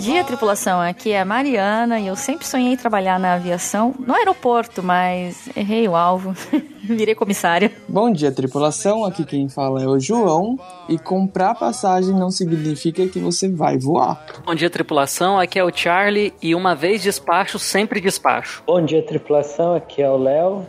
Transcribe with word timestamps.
dia, 0.00 0.24
tripulação. 0.24 0.80
Aqui 0.80 1.12
é 1.12 1.20
a 1.20 1.24
Mariana 1.26 2.00
e 2.00 2.06
eu 2.06 2.16
sempre 2.16 2.46
sonhei 2.46 2.74
trabalhar 2.74 3.20
na 3.20 3.34
aviação 3.34 3.94
no 3.98 4.14
aeroporto, 4.14 4.82
mas 4.82 5.48
errei 5.54 5.86
o 5.86 5.94
alvo. 5.94 6.34
Virei 6.82 7.14
comissária. 7.14 7.70
Bom 7.86 8.10
dia, 8.10 8.32
tripulação. 8.32 9.04
Aqui 9.04 9.24
quem 9.24 9.48
fala 9.48 9.82
é 9.82 9.86
o 9.86 10.00
João. 10.00 10.58
E 10.88 10.98
comprar 10.98 11.54
passagem 11.54 12.14
não 12.14 12.30
significa 12.30 13.06
que 13.06 13.20
você 13.20 13.48
vai 13.48 13.78
voar. 13.78 14.24
Bom 14.44 14.54
dia, 14.54 14.70
tripulação. 14.70 15.38
Aqui 15.38 15.58
é 15.58 15.64
o 15.64 15.70
Charlie. 15.72 16.32
E 16.42 16.54
uma 16.54 16.74
vez 16.74 17.02
despacho, 17.02 17.58
sempre 17.58 18.00
despacho. 18.00 18.62
Bom 18.66 18.82
dia, 18.82 19.02
tripulação. 19.02 19.74
Aqui 19.74 20.00
é 20.00 20.08
o 20.08 20.16
Léo. 20.16 20.66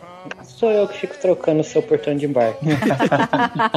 Sou 0.61 0.69
eu 0.69 0.87
que 0.87 0.95
fico 0.95 1.17
trocando 1.17 1.61
o 1.61 1.63
seu 1.63 1.81
portão 1.81 2.15
de 2.15 2.27
embarque. 2.27 2.63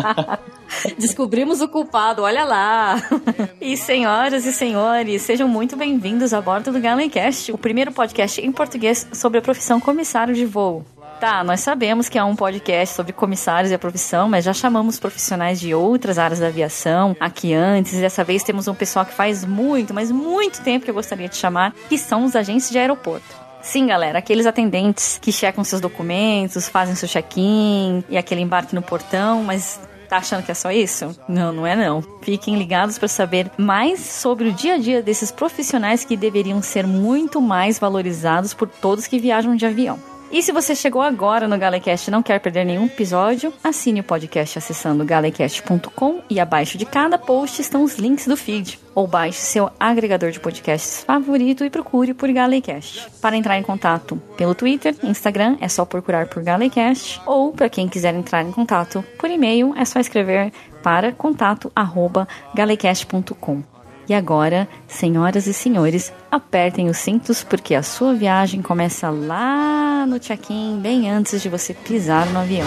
Descobrimos 1.01 1.63
o 1.63 1.69
culpado, 1.69 2.21
olha 2.21 2.45
lá! 2.45 2.97
E 3.59 3.75
senhoras 3.75 4.45
e 4.45 4.53
senhores, 4.53 5.23
sejam 5.23 5.49
muito 5.49 5.79
bem-vindos 5.79 6.35
a 6.35 6.43
bordo 6.43 6.71
do 6.71 6.79
Galencast, 6.79 7.51
o 7.53 7.57
primeiro 7.57 7.91
podcast 7.91 8.39
em 8.39 8.53
português 8.53 9.09
sobre 9.15 9.39
a 9.39 9.43
profissão 9.43 9.81
comissário 9.81 10.35
de 10.35 10.45
voo. 10.45 10.85
Tá, 11.19 11.43
nós 11.43 11.61
sabemos 11.61 12.11
que 12.11 12.19
é 12.19 12.25
um 12.25 12.37
podcast 12.37 12.95
sobre 12.95 13.15
comissários 13.15 13.71
e 13.71 13.75
a 13.75 13.79
profissão, 13.79 14.29
mas 14.29 14.45
já 14.45 14.53
chamamos 14.53 15.01
profissionais 15.01 15.59
de 15.59 15.73
outras 15.75 16.19
áreas 16.19 16.41
da 16.41 16.49
aviação 16.49 17.17
aqui 17.19 17.55
antes. 17.55 17.99
Dessa 17.99 18.23
vez 18.23 18.43
temos 18.43 18.69
um 18.69 18.75
pessoal 18.75 19.07
que 19.07 19.15
faz 19.15 19.43
muito, 19.43 19.95
mas 19.95 20.11
muito 20.11 20.63
tempo 20.63 20.85
que 20.85 20.91
eu 20.91 20.95
gostaria 20.95 21.31
de 21.31 21.37
chamar, 21.37 21.73
que 21.89 21.97
são 21.97 22.27
os 22.27 22.37
agentes 22.37 22.69
de 22.69 22.79
aeroporto. 22.79 23.44
Sim, 23.65 23.87
galera, 23.87 24.19
aqueles 24.19 24.45
atendentes 24.45 25.19
que 25.21 25.33
checam 25.33 25.65
seus 25.65 25.81
documentos, 25.81 26.69
fazem 26.69 26.95
seu 26.95 27.09
check-in 27.09 28.05
e 28.11 28.17
aquele 28.17 28.43
embarque 28.43 28.75
no 28.75 28.83
portão, 28.83 29.43
mas 29.43 29.81
Tá 30.07 30.19
achando 30.19 30.45
que 30.45 30.51
é 30.53 30.55
só 30.55 30.71
isso? 30.71 31.19
Não, 31.27 31.51
não 31.51 31.67
é 31.67 31.75
não. 31.75 32.03
Fiquem 32.23 32.57
ligados 32.57 32.99
para 32.99 33.09
saber 33.09 33.51
mais 33.57 34.01
sobre 34.01 34.49
o 34.49 34.53
dia 34.53 34.75
a 34.75 34.79
dia 34.79 35.03
desses 35.03 35.33
profissionais 35.33 36.05
que 36.05 36.17
deveriam 36.17 36.61
ser 36.63 36.87
muito 36.87 37.41
mais 37.41 37.79
valorizados 37.79 38.53
por 38.53 38.69
todos 38.69 39.07
que 39.07 39.19
viajam 39.19 39.57
de 39.57 39.65
avião. 39.65 39.99
E 40.35 40.43
se 40.43 40.51
você 40.51 40.75
chegou 40.75 41.01
agora 41.01 41.47
no 41.47 41.57
Galecast 41.57 42.09
e 42.09 42.11
não 42.11 42.21
quer 42.21 42.41
perder 42.41 42.65
nenhum 42.65 42.87
episódio, 42.87 43.55
assine 43.63 44.01
o 44.01 44.05
podcast 44.05 44.59
acessando 44.59 45.05
galecast.com 45.05 46.23
e 46.29 46.41
abaixo 46.41 46.77
de 46.77 46.85
cada 46.85 47.17
post 47.17 47.63
estão 47.63 47.85
os 47.85 47.99
links 47.99 48.27
do 48.27 48.37
feed. 48.37 48.81
Ou 48.97 49.07
baixe 49.07 49.39
seu 49.39 49.71
agregador 49.79 50.33
de 50.33 50.41
podcasts 50.41 51.05
favorito 51.05 51.65
e 51.65 51.71
procure 51.71 52.13
por 52.13 52.33
Galecast. 52.33 53.09
Para 53.21 53.37
entrar 53.37 53.61
em 53.61 53.63
contato 53.63 54.21
pelo 54.37 54.57
Twitter, 54.57 54.97
Instagram, 55.05 55.57
é 55.61 55.69
só 55.69 55.85
procurar 55.85 56.27
por 56.27 56.43
Galecast. 56.43 57.23
Ou, 57.25 57.53
para 57.53 57.69
quem 57.69 57.89
quiser 57.89 58.13
entrar 58.13 58.43
em 58.43 58.51
contato 58.51 59.05
por 59.17 59.31
e-mail, 59.31 59.73
é 59.77 59.85
só 59.85 60.01
escrever 60.01 60.53
para 60.83 61.13
contato@galecast.com. 61.13 63.74
E 64.09 64.15
agora, 64.15 64.69
senhoras 64.87 65.47
e 65.47 65.55
senhores, 65.55 66.13
apertem 66.31 66.89
os 66.89 66.99
cintos 66.99 67.43
porque 67.43 67.75
a 67.75 67.83
sua 67.83 68.15
viagem 68.15 68.61
começa 68.61 69.09
lá 69.09 70.05
no 70.07 70.19
check-in, 70.19 70.79
bem 70.81 71.11
antes 71.11 71.41
de 71.41 71.49
você 71.49 71.73
pisar 71.73 72.27
no 72.27 72.41
avião. 72.41 72.67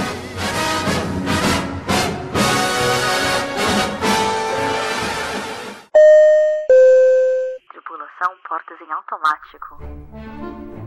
Tripulação 7.69 8.33
portas 8.49 8.77
em 8.81 8.91
automático. 8.91 10.86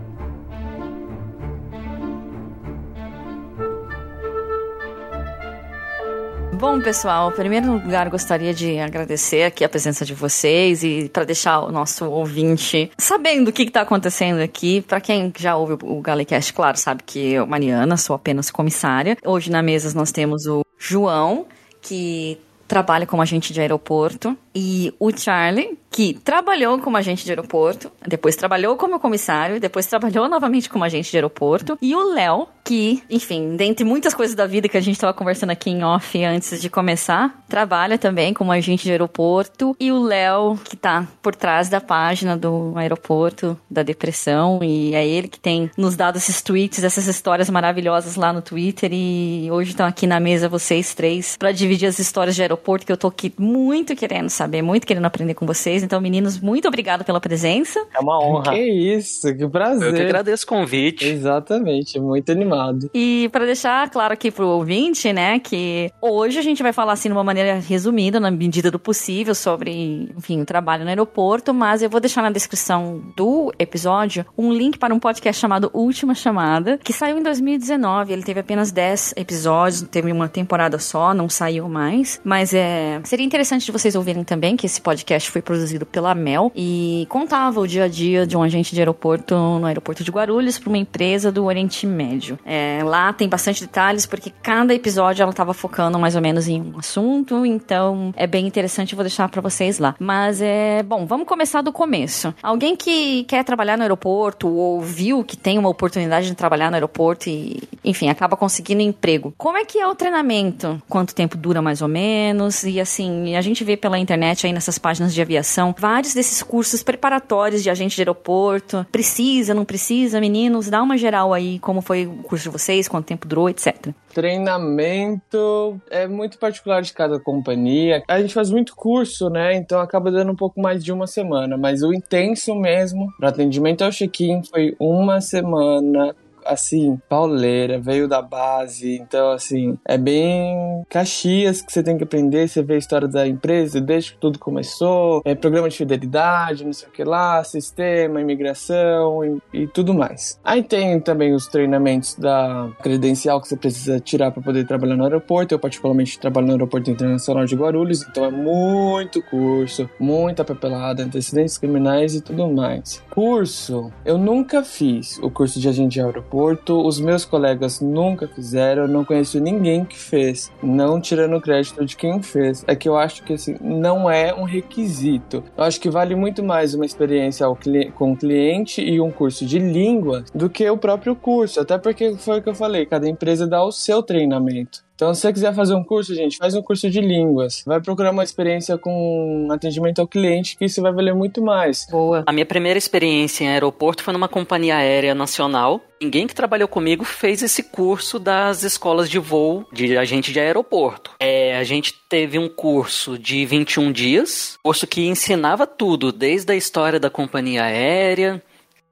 Bom, 6.60 6.78
pessoal, 6.78 7.30
em 7.30 7.34
primeiro 7.34 7.72
lugar 7.72 8.10
gostaria 8.10 8.52
de 8.52 8.78
agradecer 8.78 9.44
aqui 9.44 9.64
a 9.64 9.68
presença 9.68 10.04
de 10.04 10.12
vocês 10.12 10.84
e 10.84 11.08
para 11.10 11.24
deixar 11.24 11.60
o 11.60 11.72
nosso 11.72 12.04
ouvinte 12.04 12.92
sabendo 12.98 13.48
o 13.48 13.52
que 13.52 13.62
está 13.62 13.80
acontecendo 13.80 14.42
aqui. 14.42 14.82
Para 14.82 15.00
quem 15.00 15.32
já 15.38 15.56
ouve 15.56 15.78
o 15.82 16.02
Galecast, 16.02 16.52
claro, 16.52 16.76
sabe 16.76 17.02
que 17.02 17.32
eu, 17.32 17.46
Mariana, 17.46 17.96
sou 17.96 18.14
apenas 18.14 18.50
comissária. 18.50 19.16
Hoje 19.24 19.50
na 19.50 19.62
mesa 19.62 19.96
nós 19.96 20.12
temos 20.12 20.44
o 20.44 20.62
João, 20.78 21.46
que 21.80 22.38
trabalha 22.68 23.06
como 23.06 23.22
agente 23.22 23.54
de 23.54 23.60
aeroporto, 23.62 24.36
e 24.54 24.94
o 25.00 25.10
Charlie, 25.16 25.78
que 26.00 26.14
trabalhou 26.14 26.78
como 26.78 26.96
agente 26.96 27.26
de 27.26 27.30
aeroporto, 27.30 27.92
depois 28.08 28.34
trabalhou 28.34 28.74
como 28.74 28.98
comissário, 28.98 29.60
depois 29.60 29.86
trabalhou 29.86 30.26
novamente 30.30 30.70
como 30.70 30.82
agente 30.82 31.10
de 31.10 31.16
aeroporto, 31.18 31.76
e 31.82 31.94
o 31.94 32.14
Léo, 32.14 32.46
que, 32.64 33.02
enfim, 33.10 33.54
dentre 33.54 33.84
muitas 33.84 34.14
coisas 34.14 34.34
da 34.34 34.46
vida 34.46 34.66
que 34.66 34.78
a 34.78 34.80
gente 34.80 34.94
estava 34.94 35.12
conversando 35.12 35.50
aqui 35.50 35.68
em 35.68 35.84
off 35.84 36.24
antes 36.24 36.58
de 36.58 36.70
começar, 36.70 37.44
trabalha 37.46 37.98
também 37.98 38.32
como 38.32 38.50
agente 38.50 38.84
de 38.84 38.92
aeroporto, 38.92 39.76
e 39.78 39.92
o 39.92 40.02
Léo, 40.02 40.58
que 40.64 40.74
tá 40.74 41.06
por 41.20 41.34
trás 41.34 41.68
da 41.68 41.82
página 41.82 42.34
do 42.34 42.72
aeroporto 42.76 43.58
da 43.70 43.82
depressão, 43.82 44.60
e 44.62 44.94
é 44.94 45.06
ele 45.06 45.28
que 45.28 45.38
tem 45.38 45.70
nos 45.76 45.96
dado 45.96 46.16
esses 46.16 46.40
tweets, 46.40 46.82
essas 46.82 47.08
histórias 47.08 47.50
maravilhosas 47.50 48.16
lá 48.16 48.32
no 48.32 48.40
Twitter, 48.40 48.90
e 48.90 49.50
hoje 49.50 49.72
estão 49.72 49.84
aqui 49.84 50.06
na 50.06 50.18
mesa 50.18 50.48
vocês 50.48 50.94
três 50.94 51.36
para 51.36 51.52
dividir 51.52 51.88
as 51.88 51.98
histórias 51.98 52.34
de 52.34 52.40
aeroporto 52.40 52.86
que 52.86 52.92
eu 52.92 52.96
tô 52.96 53.08
aqui 53.08 53.34
muito 53.36 53.94
querendo 53.94 54.30
saber, 54.30 54.62
muito 54.62 54.86
querendo 54.86 55.04
aprender 55.04 55.34
com 55.34 55.44
vocês. 55.44 55.89
Então, 55.90 56.00
meninos, 56.00 56.38
muito 56.38 56.68
obrigado 56.68 57.04
pela 57.04 57.20
presença. 57.20 57.84
É 57.92 57.98
uma 57.98 58.16
honra. 58.22 58.52
Que 58.52 58.62
isso, 58.62 59.34
que 59.34 59.48
prazer. 59.48 59.88
Eu 59.88 59.92
que 59.92 60.02
agradeço 60.02 60.44
o 60.44 60.46
convite. 60.46 61.04
Exatamente, 61.04 61.98
muito 61.98 62.30
animado. 62.30 62.88
E 62.94 63.28
para 63.32 63.44
deixar 63.44 63.90
claro 63.90 64.14
aqui 64.14 64.30
pro 64.30 64.46
ouvinte, 64.46 65.12
né, 65.12 65.40
que 65.40 65.90
hoje 66.00 66.38
a 66.38 66.42
gente 66.42 66.62
vai 66.62 66.72
falar 66.72 66.92
assim 66.92 67.08
de 67.08 67.12
uma 67.12 67.24
maneira 67.24 67.54
resumida, 67.58 68.20
na 68.20 68.30
medida 68.30 68.70
do 68.70 68.78
possível, 68.78 69.34
sobre, 69.34 70.08
enfim, 70.16 70.40
o 70.40 70.44
trabalho 70.44 70.84
no 70.84 70.90
aeroporto, 70.90 71.52
mas 71.52 71.82
eu 71.82 71.90
vou 71.90 71.98
deixar 71.98 72.22
na 72.22 72.30
descrição 72.30 73.02
do 73.16 73.52
episódio 73.58 74.24
um 74.38 74.52
link 74.52 74.78
para 74.78 74.94
um 74.94 75.00
podcast 75.00 75.40
chamado 75.40 75.72
Última 75.74 76.14
Chamada, 76.14 76.78
que 76.78 76.92
saiu 76.92 77.18
em 77.18 77.22
2019. 77.24 78.12
Ele 78.12 78.22
teve 78.22 78.38
apenas 78.38 78.70
10 78.70 79.14
episódios, 79.16 79.82
teve 79.90 80.12
uma 80.12 80.28
temporada 80.28 80.78
só, 80.78 81.12
não 81.12 81.28
saiu 81.28 81.68
mais, 81.68 82.20
mas 82.22 82.54
é 82.54 83.00
seria 83.02 83.26
interessante 83.26 83.66
de 83.66 83.72
vocês 83.72 83.96
ouvirem 83.96 84.22
também 84.22 84.56
que 84.56 84.66
esse 84.66 84.80
podcast 84.80 85.28
foi 85.28 85.42
produzido 85.42 85.69
pela 85.78 86.14
Mel 86.14 86.52
e 86.54 87.06
contava 87.08 87.60
o 87.60 87.66
dia 87.66 87.84
a 87.84 87.88
dia 87.88 88.26
de 88.26 88.36
um 88.36 88.42
agente 88.42 88.74
de 88.74 88.80
aeroporto 88.80 89.34
no 89.34 89.66
aeroporto 89.66 90.04
de 90.04 90.10
Guarulhos 90.10 90.58
para 90.58 90.68
uma 90.68 90.78
empresa 90.78 91.30
do 91.30 91.44
Oriente 91.44 91.86
Médio. 91.86 92.38
É, 92.44 92.80
lá 92.84 93.12
tem 93.12 93.28
bastante 93.28 93.62
detalhes 93.62 94.06
porque 94.06 94.32
cada 94.42 94.74
episódio 94.74 95.22
ela 95.22 95.30
estava 95.30 95.54
focando 95.54 95.98
mais 95.98 96.16
ou 96.16 96.22
menos 96.22 96.48
em 96.48 96.60
um 96.60 96.78
assunto, 96.78 97.44
então 97.44 98.12
é 98.16 98.26
bem 98.26 98.46
interessante, 98.46 98.94
vou 98.94 99.04
deixar 99.04 99.28
para 99.28 99.40
vocês 99.40 99.78
lá. 99.78 99.94
Mas 99.98 100.40
é 100.40 100.82
bom, 100.82 101.06
vamos 101.06 101.26
começar 101.26 101.62
do 101.62 101.72
começo. 101.72 102.34
Alguém 102.42 102.76
que 102.76 103.24
quer 103.24 103.44
trabalhar 103.44 103.76
no 103.76 103.82
aeroporto 103.82 104.48
ou 104.48 104.80
viu 104.80 105.24
que 105.24 105.36
tem 105.36 105.58
uma 105.58 105.68
oportunidade 105.68 106.26
de 106.26 106.34
trabalhar 106.34 106.70
no 106.70 106.76
aeroporto 106.76 107.28
e, 107.28 107.62
enfim, 107.84 108.08
acaba 108.08 108.36
conseguindo 108.36 108.82
emprego. 108.82 109.34
Como 109.36 109.56
é 109.56 109.64
que 109.64 109.78
é 109.78 109.86
o 109.86 109.94
treinamento? 109.94 110.80
Quanto 110.88 111.14
tempo 111.14 111.36
dura 111.36 111.60
mais 111.60 111.82
ou 111.82 111.88
menos? 111.88 112.64
E 112.64 112.80
assim, 112.80 113.36
a 113.36 113.40
gente 113.40 113.62
vê 113.64 113.76
pela 113.76 113.98
internet 113.98 114.46
aí 114.46 114.52
nessas 114.52 114.78
páginas 114.78 115.12
de 115.12 115.20
aviação 115.20 115.59
vários 115.76 116.14
desses 116.14 116.42
cursos 116.42 116.82
preparatórios 116.82 117.62
de 117.62 117.70
agente 117.70 117.94
de 117.94 118.02
aeroporto. 118.02 118.86
Precisa, 118.90 119.54
não 119.54 119.64
precisa, 119.64 120.20
meninos? 120.20 120.68
Dá 120.68 120.82
uma 120.82 120.96
geral 120.96 121.34
aí, 121.34 121.58
como 121.58 121.80
foi 121.80 122.06
o 122.06 122.22
curso 122.22 122.44
de 122.44 122.50
vocês, 122.50 122.88
quanto 122.88 123.06
tempo 123.06 123.26
durou, 123.26 123.48
etc. 123.48 123.88
Treinamento 124.12 125.80
é 125.90 126.06
muito 126.06 126.38
particular 126.38 126.82
de 126.82 126.92
cada 126.92 127.20
companhia. 127.20 128.02
A 128.08 128.20
gente 128.20 128.34
faz 128.34 128.50
muito 128.50 128.74
curso, 128.74 129.28
né? 129.28 129.54
Então 129.54 129.80
acaba 129.80 130.10
dando 130.10 130.32
um 130.32 130.36
pouco 130.36 130.60
mais 130.60 130.82
de 130.82 130.92
uma 130.92 131.06
semana. 131.06 131.56
Mas 131.56 131.82
o 131.82 131.92
intenso 131.92 132.54
mesmo, 132.54 133.12
para 133.18 133.28
atendimento 133.28 133.82
ao 133.82 133.90
check-in, 133.90 134.42
foi 134.42 134.74
uma 134.78 135.20
semana 135.20 136.14
assim, 136.44 136.98
pauleira, 137.08 137.78
veio 137.78 138.08
da 138.08 138.22
base, 138.22 138.96
então 138.96 139.32
assim, 139.32 139.78
é 139.86 139.98
bem 139.98 140.84
Caxias 140.88 141.62
que 141.62 141.72
você 141.72 141.82
tem 141.82 141.96
que 141.96 142.04
aprender, 142.04 142.48
você 142.48 142.62
vê 142.62 142.74
a 142.74 142.78
história 142.78 143.06
da 143.06 143.26
empresa 143.26 143.80
desde 143.80 144.12
que 144.12 144.18
tudo 144.18 144.38
começou, 144.38 145.22
é 145.24 145.34
programa 145.34 145.68
de 145.68 145.76
fidelidade, 145.76 146.64
não 146.64 146.72
sei 146.72 146.88
o 146.88 146.92
que 146.92 147.04
lá, 147.04 147.42
sistema, 147.44 148.20
imigração 148.20 149.40
e, 149.52 149.62
e 149.62 149.66
tudo 149.66 149.92
mais. 149.92 150.38
Aí 150.44 150.62
tem 150.62 150.98
também 151.00 151.34
os 151.34 151.46
treinamentos 151.46 152.14
da 152.14 152.70
credencial 152.82 153.40
que 153.40 153.48
você 153.48 153.56
precisa 153.56 154.00
tirar 154.00 154.30
para 154.30 154.42
poder 154.42 154.66
trabalhar 154.66 154.96
no 154.96 155.04
aeroporto, 155.04 155.54
eu 155.54 155.58
particularmente 155.58 156.18
trabalho 156.18 156.46
no 156.46 156.52
aeroporto 156.54 156.90
internacional 156.90 157.44
de 157.44 157.54
Guarulhos, 157.54 158.02
então 158.02 158.24
é 158.24 158.30
muito 158.30 159.22
curso, 159.22 159.88
muita 159.98 160.44
papelada, 160.44 161.02
antecedentes 161.02 161.58
criminais 161.58 162.14
e 162.14 162.20
tudo 162.20 162.48
mais. 162.48 163.02
Curso, 163.10 163.92
eu 164.04 164.16
nunca 164.16 164.62
fiz 164.62 165.18
o 165.18 165.30
curso 165.30 165.60
de 165.60 165.68
agente 165.68 165.94
de 165.94 166.00
aeroporto 166.00 166.29
aeroporto, 166.30 166.86
os 166.86 167.00
meus 167.00 167.24
colegas 167.24 167.80
nunca 167.80 168.28
fizeram, 168.28 168.86
não 168.86 169.04
conheço 169.04 169.40
ninguém 169.40 169.84
que 169.84 169.98
fez, 169.98 170.50
não 170.62 171.00
tirando 171.00 171.40
crédito 171.40 171.84
de 171.84 171.96
quem 171.96 172.22
fez. 172.22 172.64
É 172.66 172.76
que 172.76 172.88
eu 172.88 172.96
acho 172.96 173.24
que 173.24 173.32
assim, 173.32 173.56
não 173.60 174.08
é 174.08 174.32
um 174.32 174.44
requisito. 174.44 175.42
Eu 175.56 175.64
acho 175.64 175.80
que 175.80 175.90
vale 175.90 176.14
muito 176.14 176.42
mais 176.42 176.74
uma 176.74 176.86
experiência 176.86 177.46
com 177.94 178.12
o 178.12 178.16
cliente 178.16 178.80
e 178.80 179.00
um 179.00 179.10
curso 179.10 179.44
de 179.44 179.58
língua 179.58 180.24
do 180.34 180.48
que 180.48 180.68
o 180.68 180.78
próprio 180.78 181.16
curso, 181.16 181.60
até 181.60 181.76
porque 181.76 182.14
foi 182.16 182.38
o 182.38 182.42
que 182.42 182.48
eu 182.48 182.54
falei, 182.54 182.86
cada 182.86 183.08
empresa 183.08 183.46
dá 183.46 183.62
o 183.64 183.72
seu 183.72 184.02
treinamento. 184.02 184.84
Então, 185.00 185.14
se 185.14 185.22
você 185.22 185.32
quiser 185.32 185.54
fazer 185.54 185.74
um 185.74 185.82
curso, 185.82 186.14
gente, 186.14 186.36
faz 186.36 186.54
um 186.54 186.60
curso 186.60 186.90
de 186.90 187.00
línguas. 187.00 187.62
Vai 187.66 187.80
procurar 187.80 188.10
uma 188.10 188.22
experiência 188.22 188.76
com 188.76 189.48
atendimento 189.50 189.98
ao 189.98 190.06
cliente, 190.06 190.58
que 190.58 190.66
isso 190.66 190.82
vai 190.82 190.92
valer 190.92 191.14
muito 191.14 191.40
mais. 191.40 191.86
Boa. 191.90 192.22
A 192.26 192.32
minha 192.32 192.44
primeira 192.44 192.76
experiência 192.76 193.44
em 193.44 193.48
aeroporto 193.48 194.02
foi 194.02 194.12
numa 194.12 194.28
companhia 194.28 194.76
aérea 194.76 195.14
nacional. 195.14 195.80
Ninguém 196.02 196.26
que 196.26 196.34
trabalhou 196.34 196.68
comigo 196.68 197.02
fez 197.02 197.42
esse 197.42 197.62
curso 197.62 198.18
das 198.18 198.62
escolas 198.62 199.08
de 199.08 199.18
voo 199.18 199.66
de 199.72 199.96
agente 199.96 200.34
de 200.34 200.40
aeroporto. 200.40 201.12
É, 201.18 201.56
a 201.56 201.64
gente 201.64 201.94
teve 202.06 202.38
um 202.38 202.48
curso 202.48 203.18
de 203.18 203.46
21 203.46 203.92
dias, 203.92 204.58
curso 204.62 204.86
que 204.86 205.06
ensinava 205.06 205.66
tudo, 205.66 206.12
desde 206.12 206.52
a 206.52 206.56
história 206.56 207.00
da 207.00 207.08
companhia 207.08 207.64
aérea, 207.64 208.42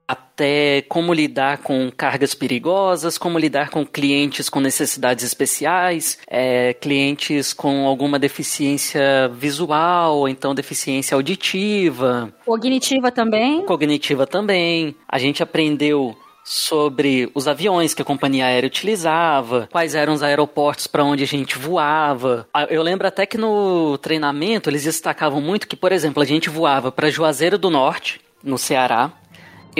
até 0.09 0.81
como 0.89 1.13
lidar 1.13 1.59
com 1.59 1.91
cargas 1.95 2.33
perigosas, 2.33 3.15
como 3.15 3.37
lidar 3.37 3.69
com 3.69 3.85
clientes 3.85 4.49
com 4.49 4.59
necessidades 4.59 5.23
especiais, 5.23 6.17
é, 6.27 6.73
clientes 6.73 7.53
com 7.53 7.85
alguma 7.85 8.17
deficiência 8.17 9.29
visual, 9.31 10.27
então 10.27 10.55
deficiência 10.55 11.13
auditiva. 11.13 12.33
Cognitiva 12.43 13.11
também. 13.11 13.63
Cognitiva 13.67 14.25
também. 14.25 14.95
A 15.07 15.19
gente 15.19 15.43
aprendeu 15.43 16.17
sobre 16.43 17.29
os 17.35 17.47
aviões 17.47 17.93
que 17.93 18.01
a 18.01 18.05
companhia 18.05 18.47
aérea 18.47 18.65
utilizava, 18.65 19.69
quais 19.71 19.93
eram 19.93 20.13
os 20.13 20.23
aeroportos 20.23 20.87
para 20.87 21.03
onde 21.03 21.23
a 21.23 21.27
gente 21.27 21.55
voava. 21.55 22.47
Ah, 22.51 22.65
eu 22.67 22.81
lembro 22.81 23.07
até 23.07 23.27
que 23.27 23.37
no 23.37 23.95
treinamento 23.99 24.71
eles 24.71 24.85
destacavam 24.85 25.39
muito 25.39 25.67
que, 25.67 25.75
por 25.75 25.91
exemplo, 25.91 26.23
a 26.23 26.25
gente 26.25 26.49
voava 26.49 26.91
para 26.91 27.11
Juazeiro 27.11 27.59
do 27.59 27.69
Norte, 27.69 28.19
no 28.43 28.57
Ceará, 28.57 29.11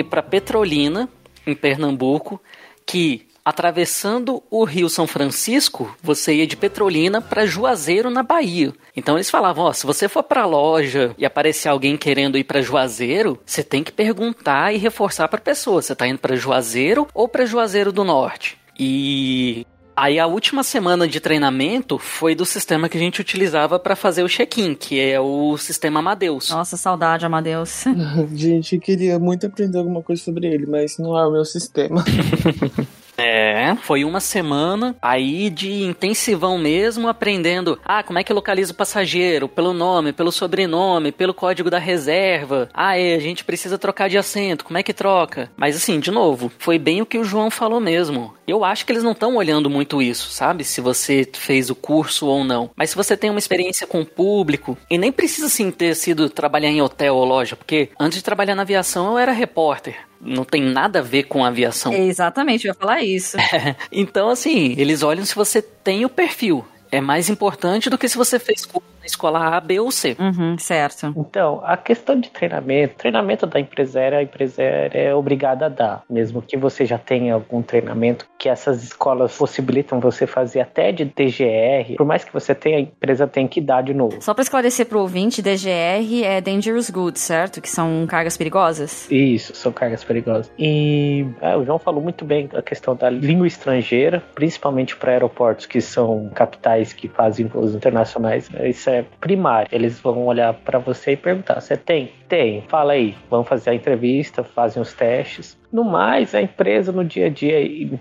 e 0.00 0.04
para 0.04 0.22
Petrolina, 0.22 1.08
em 1.46 1.54
Pernambuco, 1.54 2.40
que 2.84 3.28
atravessando 3.44 4.42
o 4.50 4.64
Rio 4.64 4.88
São 4.88 5.06
Francisco, 5.06 5.96
você 6.02 6.34
ia 6.34 6.46
de 6.46 6.56
Petrolina 6.56 7.20
para 7.20 7.46
Juazeiro, 7.46 8.10
na 8.10 8.22
Bahia. 8.22 8.72
Então 8.94 9.16
eles 9.16 9.30
falavam, 9.30 9.72
se 9.72 9.86
você 9.86 10.08
for 10.08 10.22
para 10.22 10.42
a 10.42 10.46
loja 10.46 11.14
e 11.16 11.24
aparecer 11.24 11.68
alguém 11.68 11.96
querendo 11.96 12.36
ir 12.36 12.44
para 12.44 12.62
Juazeiro, 12.62 13.38
você 13.44 13.64
tem 13.64 13.82
que 13.82 13.92
perguntar 13.92 14.74
e 14.74 14.78
reforçar 14.78 15.26
para 15.28 15.38
a 15.38 15.42
pessoa, 15.42 15.80
você 15.80 15.92
está 15.92 16.06
indo 16.06 16.18
para 16.18 16.36
Juazeiro 16.36 17.08
ou 17.14 17.26
para 17.26 17.46
Juazeiro 17.46 17.92
do 17.92 18.04
Norte. 18.04 18.58
E 18.78 19.66
Aí 20.00 20.18
a 20.18 20.26
última 20.26 20.62
semana 20.62 21.06
de 21.06 21.20
treinamento 21.20 21.98
foi 21.98 22.34
do 22.34 22.46
sistema 22.46 22.88
que 22.88 22.96
a 22.96 23.00
gente 23.00 23.20
utilizava 23.20 23.78
para 23.78 23.94
fazer 23.94 24.22
o 24.22 24.28
check-in, 24.30 24.74
que 24.74 24.98
é 24.98 25.20
o 25.20 25.58
sistema 25.58 26.00
Amadeus. 26.00 26.48
Nossa, 26.48 26.78
saudade, 26.78 27.26
Amadeus. 27.26 27.84
gente, 28.34 28.76
eu 28.76 28.80
queria 28.80 29.18
muito 29.18 29.46
aprender 29.46 29.76
alguma 29.76 30.02
coisa 30.02 30.22
sobre 30.22 30.46
ele, 30.46 30.64
mas 30.64 30.96
não 30.96 31.18
é 31.18 31.26
o 31.26 31.30
meu 31.30 31.44
sistema. 31.44 32.02
É, 33.20 33.76
foi 33.82 34.04
uma 34.04 34.20
semana 34.20 34.96
aí 35.00 35.50
de 35.50 35.82
intensivão 35.82 36.56
mesmo, 36.58 37.08
aprendendo, 37.08 37.78
ah, 37.84 38.02
como 38.02 38.18
é 38.18 38.24
que 38.24 38.32
localiza 38.32 38.72
o 38.72 38.76
passageiro, 38.76 39.48
pelo 39.48 39.72
nome, 39.72 40.12
pelo 40.12 40.32
sobrenome, 40.32 41.12
pelo 41.12 41.34
código 41.34 41.70
da 41.70 41.78
reserva. 41.78 42.68
Ah, 42.72 42.98
é, 42.98 43.14
a 43.14 43.18
gente 43.18 43.44
precisa 43.44 43.78
trocar 43.78 44.08
de 44.08 44.16
assento, 44.16 44.64
como 44.64 44.78
é 44.78 44.82
que 44.82 44.94
troca? 44.94 45.50
Mas 45.56 45.76
assim, 45.76 46.00
de 46.00 46.10
novo, 46.10 46.50
foi 46.58 46.78
bem 46.78 47.02
o 47.02 47.06
que 47.06 47.18
o 47.18 47.24
João 47.24 47.50
falou 47.50 47.80
mesmo. 47.80 48.34
Eu 48.46 48.64
acho 48.64 48.84
que 48.84 48.92
eles 48.92 49.02
não 49.02 49.12
estão 49.12 49.36
olhando 49.36 49.70
muito 49.70 50.00
isso, 50.00 50.30
sabe? 50.30 50.64
Se 50.64 50.80
você 50.80 51.28
fez 51.32 51.70
o 51.70 51.74
curso 51.74 52.26
ou 52.26 52.42
não. 52.42 52.70
Mas 52.74 52.90
se 52.90 52.96
você 52.96 53.16
tem 53.16 53.30
uma 53.30 53.38
experiência 53.38 53.86
com 53.86 54.00
o 54.00 54.06
público, 54.06 54.76
e 54.90 54.98
nem 54.98 55.12
precisa 55.12 55.46
assim 55.46 55.70
ter 55.70 55.94
sido 55.94 56.28
trabalhar 56.28 56.70
em 56.70 56.82
hotel 56.82 57.16
ou 57.16 57.24
loja, 57.24 57.54
porque 57.56 57.90
antes 57.98 58.18
de 58.18 58.24
trabalhar 58.24 58.54
na 58.54 58.62
aviação 58.62 59.12
eu 59.12 59.18
era 59.18 59.32
repórter 59.32 60.09
não 60.20 60.44
tem 60.44 60.62
nada 60.62 60.98
a 60.98 61.02
ver 61.02 61.24
com 61.24 61.44
aviação. 61.44 61.92
Exatamente, 61.92 62.66
eu 62.66 62.70
ia 62.70 62.74
falar 62.74 63.02
isso. 63.02 63.36
então, 63.90 64.28
assim, 64.28 64.74
eles 64.76 65.02
olham 65.02 65.24
se 65.24 65.34
você 65.34 65.62
tem 65.62 66.04
o 66.04 66.08
perfil. 66.08 66.64
É 66.92 67.00
mais 67.00 67.28
importante 67.28 67.88
do 67.88 67.96
que 67.96 68.08
se 68.08 68.16
você 68.16 68.38
fez 68.38 68.66
curso 68.66 68.89
na 69.00 69.06
escola 69.06 69.56
A, 69.56 69.60
B 69.60 69.80
ou 69.80 69.90
C. 69.90 70.16
Uhum, 70.18 70.56
certo. 70.58 71.12
Então, 71.16 71.60
a 71.64 71.76
questão 71.76 72.18
de 72.18 72.30
treinamento, 72.30 72.96
treinamento 72.96 73.46
da 73.46 73.58
empresa 73.58 73.98
aérea, 73.98 74.18
a 74.18 74.22
empresa 74.22 74.62
aérea 74.62 74.98
é 74.98 75.14
obrigada 75.14 75.66
a 75.66 75.68
dar, 75.68 76.02
mesmo 76.08 76.42
que 76.42 76.56
você 76.56 76.84
já 76.84 76.98
tenha 76.98 77.34
algum 77.34 77.62
treinamento 77.62 78.26
que 78.38 78.48
essas 78.48 78.82
escolas 78.82 79.36
possibilitam 79.36 80.00
você 80.00 80.26
fazer 80.26 80.60
até 80.60 80.92
de 80.92 81.04
DGR, 81.04 81.96
por 81.96 82.06
mais 82.06 82.24
que 82.24 82.32
você 82.32 82.54
tenha, 82.54 82.78
a 82.78 82.80
empresa 82.80 83.26
tem 83.26 83.48
que 83.48 83.60
dar 83.60 83.82
de 83.82 83.94
novo. 83.94 84.20
Só 84.20 84.34
para 84.34 84.42
esclarecer 84.42 84.86
pro 84.86 85.00
ouvinte, 85.00 85.42
DGR 85.42 86.24
é 86.24 86.40
Dangerous 86.40 86.90
Goods, 86.90 87.22
certo? 87.22 87.60
Que 87.60 87.68
são 87.68 88.06
cargas 88.06 88.36
perigosas? 88.36 89.10
Isso, 89.10 89.54
são 89.54 89.72
cargas 89.72 90.04
perigosas. 90.04 90.52
E 90.58 91.26
é, 91.40 91.56
o 91.56 91.64
João 91.64 91.78
falou 91.78 92.02
muito 92.02 92.24
bem 92.24 92.48
a 92.54 92.62
questão 92.62 92.94
da 92.94 93.08
língua 93.08 93.46
estrangeira, 93.46 94.22
principalmente 94.34 94.96
para 94.96 95.12
aeroportos 95.12 95.66
que 95.66 95.80
são 95.80 96.30
capitais 96.34 96.92
que 96.92 97.08
fazem 97.08 97.46
voos 97.46 97.74
internacionais. 97.74 98.48
Isso 98.64 98.89
é 98.90 99.04
primário. 99.20 99.68
Eles 99.72 100.00
vão 100.00 100.26
olhar 100.26 100.52
para 100.54 100.78
você 100.78 101.12
e 101.12 101.16
perguntar: 101.16 101.60
você 101.60 101.76
tem? 101.76 102.12
Tem. 102.28 102.62
Fala 102.68 102.92
aí. 102.92 103.14
Vão 103.28 103.44
fazer 103.44 103.70
a 103.70 103.74
entrevista, 103.74 104.42
fazem 104.44 104.82
os 104.82 104.92
testes. 104.92 105.58
No 105.72 105.84
mais, 105.84 106.34
a 106.34 106.42
empresa 106.42 106.92
no 106.92 107.04
dia 107.04 107.26
a 107.26 107.28
dia, 107.28 107.58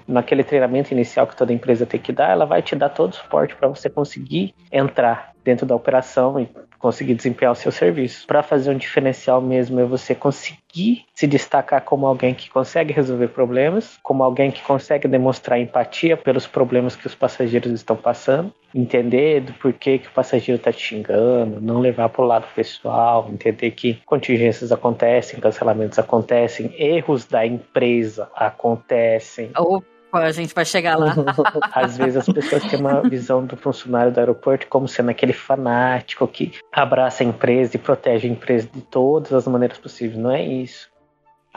naquele 0.07 0.43
treinamento 0.43 0.93
inicial 0.93 1.27
que 1.27 1.35
toda 1.35 1.53
empresa 1.53 1.85
tem 1.85 1.99
que 1.99 2.11
dar, 2.11 2.31
ela 2.31 2.45
vai 2.45 2.61
te 2.61 2.75
dar 2.75 2.89
todo 2.89 3.11
o 3.11 3.15
suporte 3.15 3.55
para 3.55 3.67
você 3.67 3.89
conseguir 3.89 4.53
entrar 4.71 5.33
dentro 5.43 5.65
da 5.65 5.75
operação 5.75 6.39
e 6.39 6.49
conseguir 6.79 7.13
desempenhar 7.13 7.51
o 7.51 7.55
seu 7.55 7.71
serviço. 7.71 8.25
Para 8.25 8.41
fazer 8.41 8.71
um 8.71 8.77
diferencial 8.77 9.41
mesmo 9.41 9.79
é 9.79 9.83
você 9.83 10.15
conseguir 10.15 11.05
se 11.13 11.27
destacar 11.27 11.81
como 11.81 12.07
alguém 12.07 12.33
que 12.33 12.49
consegue 12.49 12.93
resolver 12.93 13.27
problemas, 13.27 13.99
como 14.01 14.23
alguém 14.23 14.49
que 14.49 14.63
consegue 14.63 15.07
demonstrar 15.07 15.59
empatia 15.59 16.15
pelos 16.15 16.47
problemas 16.47 16.95
que 16.95 17.05
os 17.05 17.13
passageiros 17.13 17.71
estão 17.71 17.95
passando, 17.95 18.53
entender 18.73 19.41
do 19.41 19.53
porquê 19.53 19.97
que 19.97 20.07
o 20.07 20.11
passageiro 20.11 20.57
está 20.57 20.71
te 20.71 20.79
xingando, 20.79 21.59
não 21.59 21.79
levar 21.79 22.09
para 22.09 22.21
o 22.21 22.25
lado 22.25 22.45
pessoal, 22.55 23.27
entender 23.29 23.71
que 23.71 23.95
contingências 24.05 24.71
acontecem, 24.71 25.39
cancelamentos 25.39 25.99
acontecem, 25.99 26.73
erros 26.77 27.25
da 27.25 27.45
empresa 27.45 28.29
acontecem. 28.35 29.51
A 30.11 30.31
gente 30.31 30.53
vai 30.53 30.65
chegar 30.65 30.97
lá. 30.97 31.15
Às 31.73 31.97
vezes 31.97 32.17
as 32.17 32.25
pessoas 32.25 32.63
têm 32.63 32.79
uma 32.79 33.01
visão 33.01 33.45
do 33.45 33.55
funcionário 33.55 34.11
do 34.11 34.19
aeroporto 34.19 34.67
como 34.67 34.87
sendo 34.87 35.09
aquele 35.09 35.33
fanático 35.33 36.27
que 36.27 36.53
abraça 36.71 37.23
a 37.23 37.25
empresa 37.25 37.75
e 37.75 37.79
protege 37.79 38.27
a 38.27 38.31
empresa 38.31 38.67
de 38.73 38.81
todas 38.81 39.33
as 39.33 39.47
maneiras 39.47 39.77
possíveis. 39.77 40.17
Não 40.19 40.31
é 40.31 40.43
isso 40.43 40.88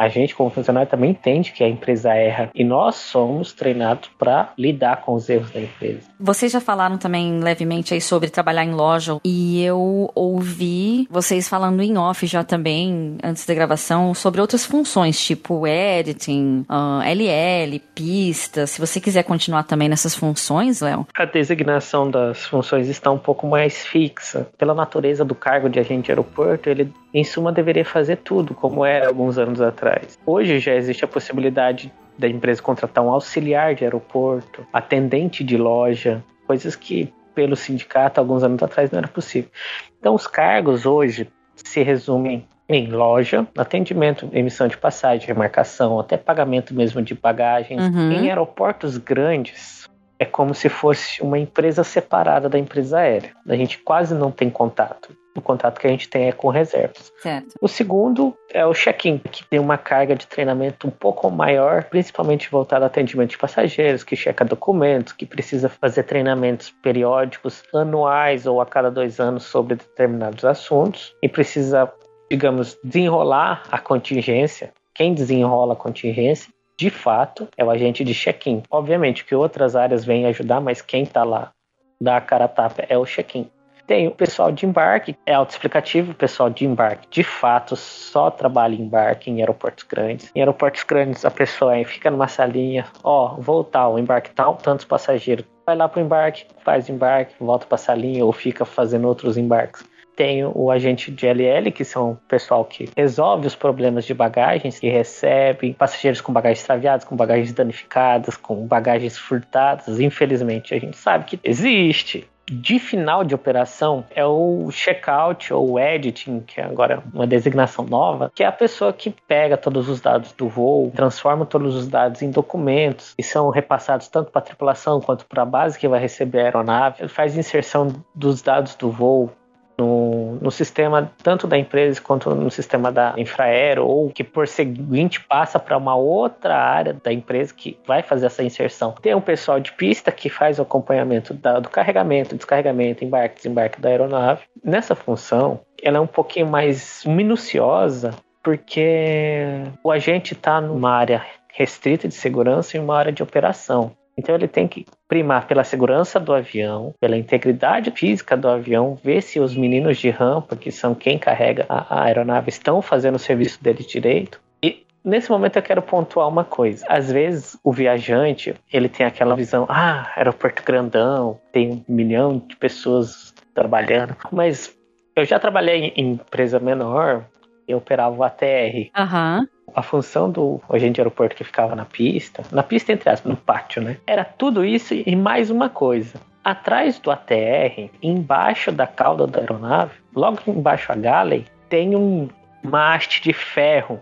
a 0.03 0.09
gente, 0.09 0.35
como 0.35 0.51
funcionário, 0.51 0.91
também 0.91 1.11
entende 1.11 1.53
que 1.53 1.63
a 1.63 1.69
empresa 1.69 2.13
erra 2.13 2.51
e 2.53 2.65
nós 2.65 2.97
somos 2.97 3.53
treinados 3.53 4.11
para 4.19 4.53
lidar 4.59 5.03
com 5.03 5.15
os 5.15 5.29
erros 5.29 5.51
da 5.53 5.61
empresa. 5.61 6.01
Vocês 6.19 6.51
já 6.51 6.61
falaram 6.61 6.99
também 6.99 7.39
levemente 7.39 7.95
aí 7.95 8.01
sobre 8.01 8.29
trabalhar 8.29 8.65
em 8.65 8.73
loja 8.73 9.19
e 9.25 9.63
eu 9.63 10.11
ouvi 10.13 11.07
vocês 11.09 11.49
falando 11.49 11.81
em 11.83 11.97
off 11.97 12.27
já 12.27 12.43
também, 12.43 13.17
antes 13.23 13.47
da 13.47 13.55
gravação, 13.55 14.13
sobre 14.13 14.41
outras 14.41 14.67
funções, 14.67 15.25
tipo 15.25 15.67
editing, 15.67 16.61
uh, 16.63 16.67
ah, 16.69 17.03
LL, 17.07 17.79
pista. 17.95 18.67
Se 18.67 18.81
você 18.81 19.01
quiser 19.01 19.23
continuar 19.23 19.63
também 19.63 19.89
nessas 19.89 20.17
funções, 20.17 20.81
Léo. 20.81 21.07
A 21.15 21.25
designação 21.25 22.11
das 22.11 22.45
funções 22.45 22.89
está 22.89 23.11
um 23.11 23.19
pouco 23.19 23.47
mais 23.47 23.87
fixa. 23.87 24.49
Pela 24.59 24.75
natureza 24.75 25.25
do 25.25 25.35
cargo 25.35 25.69
de 25.69 25.79
agente 25.79 26.07
de 26.07 26.11
aeroporto, 26.11 26.69
ele 26.69 26.93
em 27.15 27.25
suma 27.25 27.53
deveria 27.53 27.85
fazer 27.85 28.17
tudo, 28.17 28.55
como 28.55 28.85
era 28.85 29.09
alguns 29.09 29.37
anos 29.39 29.61
atrás. 29.61 29.92
Hoje 30.25 30.59
já 30.59 30.75
existe 30.75 31.05
a 31.05 31.09
possibilidade 31.09 31.93
da 32.19 32.29
empresa 32.29 32.63
contratar 32.63 33.05
um 33.05 33.11
auxiliar 33.11 33.75
de 33.75 33.85
aeroporto, 33.85 34.67
atendente 34.73 35.43
de 35.43 35.57
loja, 35.57 36.23
coisas 36.47 36.77
que 36.77 37.13
pelo 37.35 37.57
sindicato 37.57 38.21
alguns 38.21 38.43
anos 38.43 38.63
atrás 38.63 38.91
não 38.91 38.99
era 38.99 39.09
possível. 39.09 39.51
Então 39.99 40.15
os 40.15 40.27
cargos 40.27 40.85
hoje 40.85 41.29
se 41.57 41.83
resumem 41.83 42.47
em 42.69 42.89
loja, 42.89 43.47
atendimento, 43.57 44.29
emissão 44.33 44.69
de 44.69 44.77
passagem, 44.77 45.27
remarcação, 45.27 45.99
até 45.99 46.17
pagamento 46.17 46.75
mesmo 46.75 47.03
de 47.03 47.15
bagagens. 47.15 47.83
Uhum. 47.83 48.13
Em 48.13 48.29
aeroportos 48.29 48.97
grandes, 48.97 49.89
é 50.19 50.25
como 50.25 50.55
se 50.55 50.69
fosse 50.69 51.21
uma 51.23 51.39
empresa 51.39 51.83
separada 51.83 52.49
da 52.49 52.59
empresa 52.59 52.99
aérea. 52.99 53.33
A 53.47 53.57
gente 53.57 53.79
quase 53.79 54.15
não 54.15 54.31
tem 54.31 54.49
contato 54.49 55.17
o 55.35 55.41
contato 55.41 55.81
que 55.81 55.87
a 55.87 55.91
gente 55.91 56.09
tem 56.09 56.29
é 56.29 56.33
com 56.33 56.49
reservas. 56.49 57.13
Certo. 57.23 57.55
O 57.61 57.69
segundo 57.69 58.37
é 58.53 58.65
o 58.67 58.73
check-in, 58.73 59.19
que 59.19 59.45
tem 59.47 59.59
uma 59.59 59.79
carga 59.79 60.15
de 60.15 60.27
treinamento 60.27 60.87
um 60.87 60.91
pouco 60.91 61.31
maior, 61.31 61.85
principalmente 61.85 62.51
voltado 62.51 62.85
ao 62.85 62.87
atendimento 62.87 63.31
de 63.31 63.39
passageiros, 63.39 64.05
que 64.05 64.17
checa 64.17 64.45
documentos, 64.45 65.13
que 65.13 65.27
precisa 65.27 65.69
fazer 65.69 66.03
treinamentos 66.05 66.71
periódicos, 66.83 67.63
anuais 67.75 68.47
ou 68.47 68.61
a 68.61 68.67
cada 68.67 68.91
dois 68.91 69.21
anos 69.21 69.45
sobre 69.45 69.77
determinados 69.77 70.45
assuntos, 70.45 71.15
e 71.23 71.29
precisa, 71.29 71.91
digamos, 72.31 72.79
desenrolar 72.85 73.63
a 73.71 73.79
contingência. 73.79 74.73
Quem 74.95 75.15
desenrola 75.15 75.73
a 75.73 75.77
contingência 75.77 76.53
de 76.83 76.91
fato, 76.91 77.49
é 77.57 77.65
o 77.65 77.71
agente 77.71 78.03
de 78.03 78.13
check-in. 78.13 78.63
Obviamente 78.69 79.25
que 79.25 79.37
outras 79.37 79.77
áreas 79.77 80.05
vêm 80.05 80.27
ajudar, 80.27 80.61
mas 80.61 80.83
quem 80.83 81.05
está 81.05 81.23
lá, 81.23 81.53
dá 82.01 82.17
a 82.17 82.21
cara 82.21 82.47
a 82.47 82.49
tapa, 82.49 82.85
é 82.89 82.99
o 82.99 83.05
check-in. 83.05 83.49
Tem 83.93 84.09
o 84.09 84.11
pessoal 84.11 84.51
de 84.51 84.65
embarque, 84.65 85.15
é 85.27 85.35
autoexplicativo, 85.35 86.13
o 86.13 86.15
pessoal 86.15 86.49
de 86.49 86.65
embarque 86.65 87.07
de 87.11 87.23
fato 87.23 87.77
só 87.77 88.31
trabalha 88.31 88.75
em 88.75 88.81
embarque 88.81 89.31
em 89.31 89.41
aeroportos 89.41 89.85
grandes. 89.85 90.33
Em 90.35 90.41
aeroportos 90.41 90.83
grandes 90.83 91.27
a 91.27 91.31
pessoa 91.31 91.75
fica 91.85 92.11
numa 92.11 92.27
salinha, 92.27 92.87
ó, 93.05 93.35
voltar 93.37 93.91
o 93.91 93.99
embarque 93.99 94.31
tal, 94.31 94.55
tantos 94.55 94.87
passageiros. 94.87 95.45
Vai 95.67 95.77
lá 95.77 95.91
pro 95.91 96.01
embarque, 96.01 96.47
faz 96.65 96.89
embarque, 96.89 97.35
volta 97.39 97.67
pra 97.67 97.77
salinha 97.77 98.25
ou 98.25 98.33
fica 98.33 98.65
fazendo 98.65 99.07
outros 99.07 99.37
embarques. 99.37 99.85
Tem 100.17 100.43
o 100.43 100.71
agente 100.71 101.11
de 101.11 101.27
LL, 101.27 101.71
que 101.71 101.85
são 101.85 102.13
o 102.13 102.17
pessoal 102.29 102.65
que 102.65 102.89
resolve 102.97 103.47
os 103.47 103.55
problemas 103.55 104.07
de 104.07 104.15
bagagens, 104.15 104.79
que 104.79 104.89
recebe 104.89 105.75
passageiros 105.75 106.21
com 106.21 106.33
bagagens 106.33 106.61
extraviadas, 106.61 107.05
com 107.05 107.15
bagagens 107.17 107.53
danificadas, 107.53 108.37
com 108.37 108.67
bagagens 108.67 109.19
furtadas. 109.19 110.01
Infelizmente, 110.01 110.75
a 110.75 110.79
gente 110.79 110.97
sabe 110.97 111.25
que 111.25 111.41
existe 111.45 112.27
de 112.51 112.79
final 112.79 113.25
de 113.25 113.35
operação 113.35 114.05
é 114.15 114.25
o 114.25 114.71
checkout 114.71 115.53
ou 115.53 115.79
editing, 115.79 116.41
que 116.41 116.61
é 116.61 116.65
agora 116.65 117.03
uma 117.13 117.27
designação 117.27 117.85
nova, 117.85 118.31
que 118.35 118.43
é 118.43 118.47
a 118.47 118.53
pessoa 118.53 118.93
que 118.93 119.15
pega 119.27 119.57
todos 119.57 119.89
os 119.89 120.01
dados 120.01 120.33
do 120.33 120.49
voo, 120.49 120.91
transforma 120.95 121.47
todos 121.47 121.75
os 121.75 121.87
dados 121.87 122.23
em 122.23 122.31
documentos 122.31 123.15
e 123.19 123.23
são 123.23 123.49
repassados 123.51 124.09
tanto 124.09 124.31
para 124.31 124.41
a 124.41 124.45
tripulação 124.45 125.01
quanto 125.01 125.27
para 125.27 125.43
a 125.43 125.47
base 125.47 125.79
que 125.79 125.89
vai 125.89 126.01
receber 126.01 126.41
a 126.41 126.45
aeronave, 126.45 127.09
faz 127.09 127.37
inserção 127.37 127.93
dos 128.15 128.43
dados 128.43 128.75
do 128.75 128.91
voo 128.91 129.31
no, 129.79 130.37
no 130.41 130.51
sistema 130.51 131.11
tanto 131.23 131.47
da 131.47 131.59
empresa 131.59 132.01
quanto 132.01 132.35
no 132.35 132.51
sistema 132.51 132.91
da 132.91 133.15
Infraero, 133.17 133.87
ou 133.87 134.11
que 134.11 134.25
por 134.25 134.47
seguinte 134.47 135.21
passa 135.21 135.59
para 135.59 135.77
uma 135.77 135.95
outra 135.95 136.57
área 136.57 136.97
da 137.03 137.13
empresa 137.13 137.55
que 137.55 137.79
vai 137.87 138.03
fazer 138.03 138.27
essa 138.27 138.43
inserção. 138.43 138.95
Tem 139.01 139.15
um 139.15 139.21
pessoal 139.21 139.61
de 139.61 139.73
pista 139.73 140.13
que 140.13 140.29
faz 140.29 140.59
o 140.59 140.63
acompanhamento 140.63 141.35
da, 141.35 141.61
do 141.61 141.69
carregamento, 141.69 142.37
descarregamento, 142.37 143.05
embarque, 143.05 143.37
desembarque 143.37 143.81
da 143.81 143.89
aeronave. 143.89 144.43
Nessa 144.63 144.95
função, 144.95 145.61
ela 145.83 145.99
é 145.99 146.01
um 146.01 146.07
pouquinho 146.07 146.47
mais 146.47 147.05
minuciosa, 147.05 148.13
porque 148.43 149.47
o 149.83 149.91
agente 149.91 150.35
está 150.35 150.61
numa 150.61 150.91
área 150.91 151.25
restrita 151.53 152.09
de 152.09 152.15
segurança 152.15 152.77
e 152.77 152.81
uma 152.81 152.97
área 152.97 153.13
de 153.13 153.23
operação. 153.23 153.93
Então 154.17 154.35
ele 154.35 154.49
tem 154.49 154.69
que 154.69 154.87
primar 155.09 155.47
pela 155.47 155.65
segurança 155.65 156.21
do 156.21 156.33
avião, 156.33 156.95
pela 157.01 157.17
integridade 157.17 157.91
física 157.91 158.37
do 158.37 158.49
avião, 158.49 158.99
ver 159.03 159.23
se 159.23 159.41
os 159.41 159.57
meninos 159.57 159.99
de 159.99 160.11
rampa, 160.11 160.57
que 160.57 160.71
são 160.71 160.95
quem 160.95 161.19
carrega 161.19 161.65
a, 161.69 162.05
aeronave, 162.05 162.51
estão 162.51 162.83
fazendo 162.83 163.17
o 163.17 163.19
serviço 163.19 163.63
dele 163.63 163.85
direito. 163.85 164.41
E 164.63 164.85
nesse 165.05 165.31
momento 165.31 165.57
eu 165.57 165.63
quero 165.63 165.83
pontuar 165.83 166.29
uma 166.29 166.45
coisa. 166.45 166.85
Às 166.89 167.11
vezes 167.11 167.59
o 167.65 167.73
viajante, 167.73 168.55
ele 168.73 168.89
tem 168.89 169.07
aquela 169.07 169.35
visão, 169.35 169.67
ah, 169.69 170.13
aeroporto 170.17 170.63
grandão, 170.63 171.41
tem 171.51 171.85
um 171.89 171.95
milhão 171.95 172.39
de 172.39 172.57
pessoas 172.57 173.35
trabalhando, 173.55 174.17
mas 174.31 174.75
eu 175.15 175.25
já 175.25 175.39
trabalhei 175.39 175.93
em 175.95 176.13
empresa 176.13 176.59
menor, 176.59 177.27
eu 177.67 177.79
operava 177.79 178.15
o 178.15 178.23
ATR. 178.23 178.91
Aham 178.97 179.47
a 179.75 179.83
função 179.83 180.31
do 180.31 180.61
agente 180.69 180.95
de 180.95 181.01
aeroporto 181.01 181.37
que 181.37 181.45
ficava 181.45 181.75
na 181.75 181.85
pista, 181.85 182.43
na 182.53 182.63
pista 182.63 182.93
entre 182.93 183.09
aspas, 183.09 183.31
no 183.31 183.37
pátio, 183.37 183.83
né? 183.83 183.97
Era 184.07 184.25
tudo 184.25 184.65
isso 184.65 184.95
e 184.95 185.17
mais 185.17 185.51
uma 185.51 185.69
coisa. 185.69 186.21
Atrás 186.45 186.99
do 186.99 187.11
ATR, 187.11 187.89
embaixo 188.03 188.73
da 188.73 188.87
cauda 188.87 189.27
da 189.27 189.41
aeronave, 189.41 189.93
logo 190.15 190.39
embaixo 190.47 190.91
a 190.91 190.97
galley, 190.97 191.45
tem 191.69 191.97
um 191.97 192.29
haste 192.73 193.23
de 193.23 193.33
ferro 193.33 194.01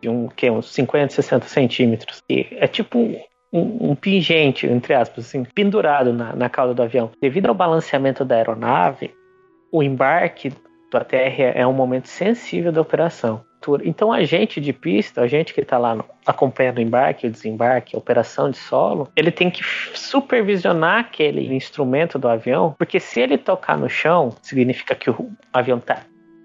de 0.00 0.08
um, 0.08 0.26
que, 0.28 0.50
uns 0.50 0.72
50, 0.72 1.12
60 1.12 1.46
centímetros. 1.46 2.22
E 2.28 2.46
é 2.52 2.66
tipo 2.66 2.98
um, 2.98 3.20
um, 3.52 3.90
um, 3.90 3.94
pingente, 3.94 4.66
entre 4.66 4.94
aspas, 4.94 5.26
assim, 5.26 5.44
pendurado 5.44 6.12
na, 6.12 6.34
na 6.34 6.48
cauda 6.48 6.74
do 6.74 6.82
avião. 6.82 7.10
Devido 7.20 7.46
ao 7.46 7.54
balanceamento 7.54 8.24
da 8.24 8.36
aeronave, 8.36 9.14
o 9.70 9.82
embarque 9.82 10.52
do 10.92 10.98
ATR 10.98 11.40
é 11.54 11.66
um 11.66 11.72
momento 11.72 12.06
sensível 12.06 12.70
da 12.70 12.80
operação. 12.80 13.42
Então, 13.84 14.12
a 14.12 14.24
gente 14.24 14.60
de 14.60 14.72
pista, 14.72 15.20
a 15.20 15.26
gente 15.26 15.54
que 15.54 15.60
está 15.60 15.78
lá 15.78 15.94
no, 15.94 16.04
acompanhando 16.26 16.78
o 16.78 16.80
embarque, 16.80 17.28
o 17.28 17.30
desembarque, 17.30 17.94
a 17.94 17.98
operação 17.98 18.50
de 18.50 18.56
solo, 18.56 19.08
ele 19.14 19.30
tem 19.30 19.50
que 19.50 19.62
supervisionar 19.94 20.98
aquele 20.98 21.54
instrumento 21.54 22.18
do 22.18 22.28
avião, 22.28 22.74
porque 22.76 22.98
se 22.98 23.20
ele 23.20 23.38
tocar 23.38 23.78
no 23.78 23.88
chão, 23.88 24.34
significa 24.42 24.94
que 24.94 25.08
o 25.08 25.30
avião 25.52 25.78
está 25.78 26.00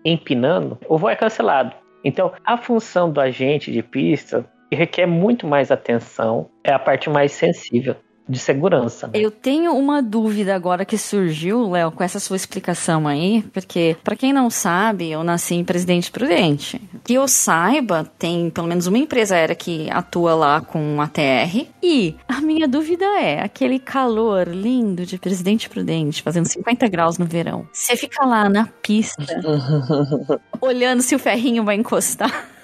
empinando, 0.05 0.77
o 0.87 0.97
voo 0.97 1.09
é 1.09 1.15
cancelado. 1.15 1.75
Então, 2.03 2.31
a 2.45 2.55
função 2.55 3.11
do 3.11 3.19
agente 3.19 3.71
de 3.71 3.81
pista 3.81 4.45
que 4.69 4.75
requer 4.75 5.07
muito 5.07 5.47
mais 5.47 5.71
atenção, 5.71 6.49
é 6.63 6.71
a 6.71 6.79
parte 6.79 7.09
mais 7.09 7.31
sensível 7.31 7.95
de 8.27 8.39
segurança. 8.39 9.07
Né? 9.07 9.13
Eu 9.15 9.31
tenho 9.31 9.73
uma 9.73 10.01
dúvida 10.01 10.55
agora 10.55 10.85
que 10.85 10.97
surgiu, 10.97 11.69
Léo, 11.69 11.91
com 11.91 12.03
essa 12.03 12.19
sua 12.19 12.35
explicação 12.35 13.07
aí, 13.07 13.43
porque 13.53 13.95
para 14.03 14.15
quem 14.15 14.33
não 14.33 14.49
sabe, 14.49 15.11
eu 15.11 15.23
nasci 15.23 15.55
em 15.55 15.63
Presidente 15.63 16.11
Prudente. 16.11 16.81
Que 17.03 17.13
eu 17.13 17.27
saiba, 17.27 18.09
tem 18.17 18.49
pelo 18.49 18.67
menos 18.67 18.87
uma 18.87 18.97
empresa 18.97 19.35
aérea 19.35 19.55
que 19.55 19.89
atua 19.89 20.35
lá 20.35 20.61
com 20.61 21.01
ATR. 21.01 21.67
E 21.81 22.15
a 22.27 22.41
minha 22.41 22.67
dúvida 22.67 23.05
é, 23.19 23.41
aquele 23.41 23.79
calor 23.79 24.47
lindo 24.47 25.05
de 25.05 25.17
Presidente 25.17 25.69
Prudente, 25.69 26.21
fazendo 26.21 26.47
50 26.47 26.87
graus 26.87 27.17
no 27.17 27.25
verão. 27.25 27.67
Você 27.71 27.95
fica 27.95 28.25
lá 28.25 28.49
na 28.49 28.67
pista, 28.81 29.23
olhando 30.59 31.01
se 31.01 31.15
o 31.15 31.19
ferrinho 31.19 31.63
vai 31.63 31.75
encostar. 31.75 32.56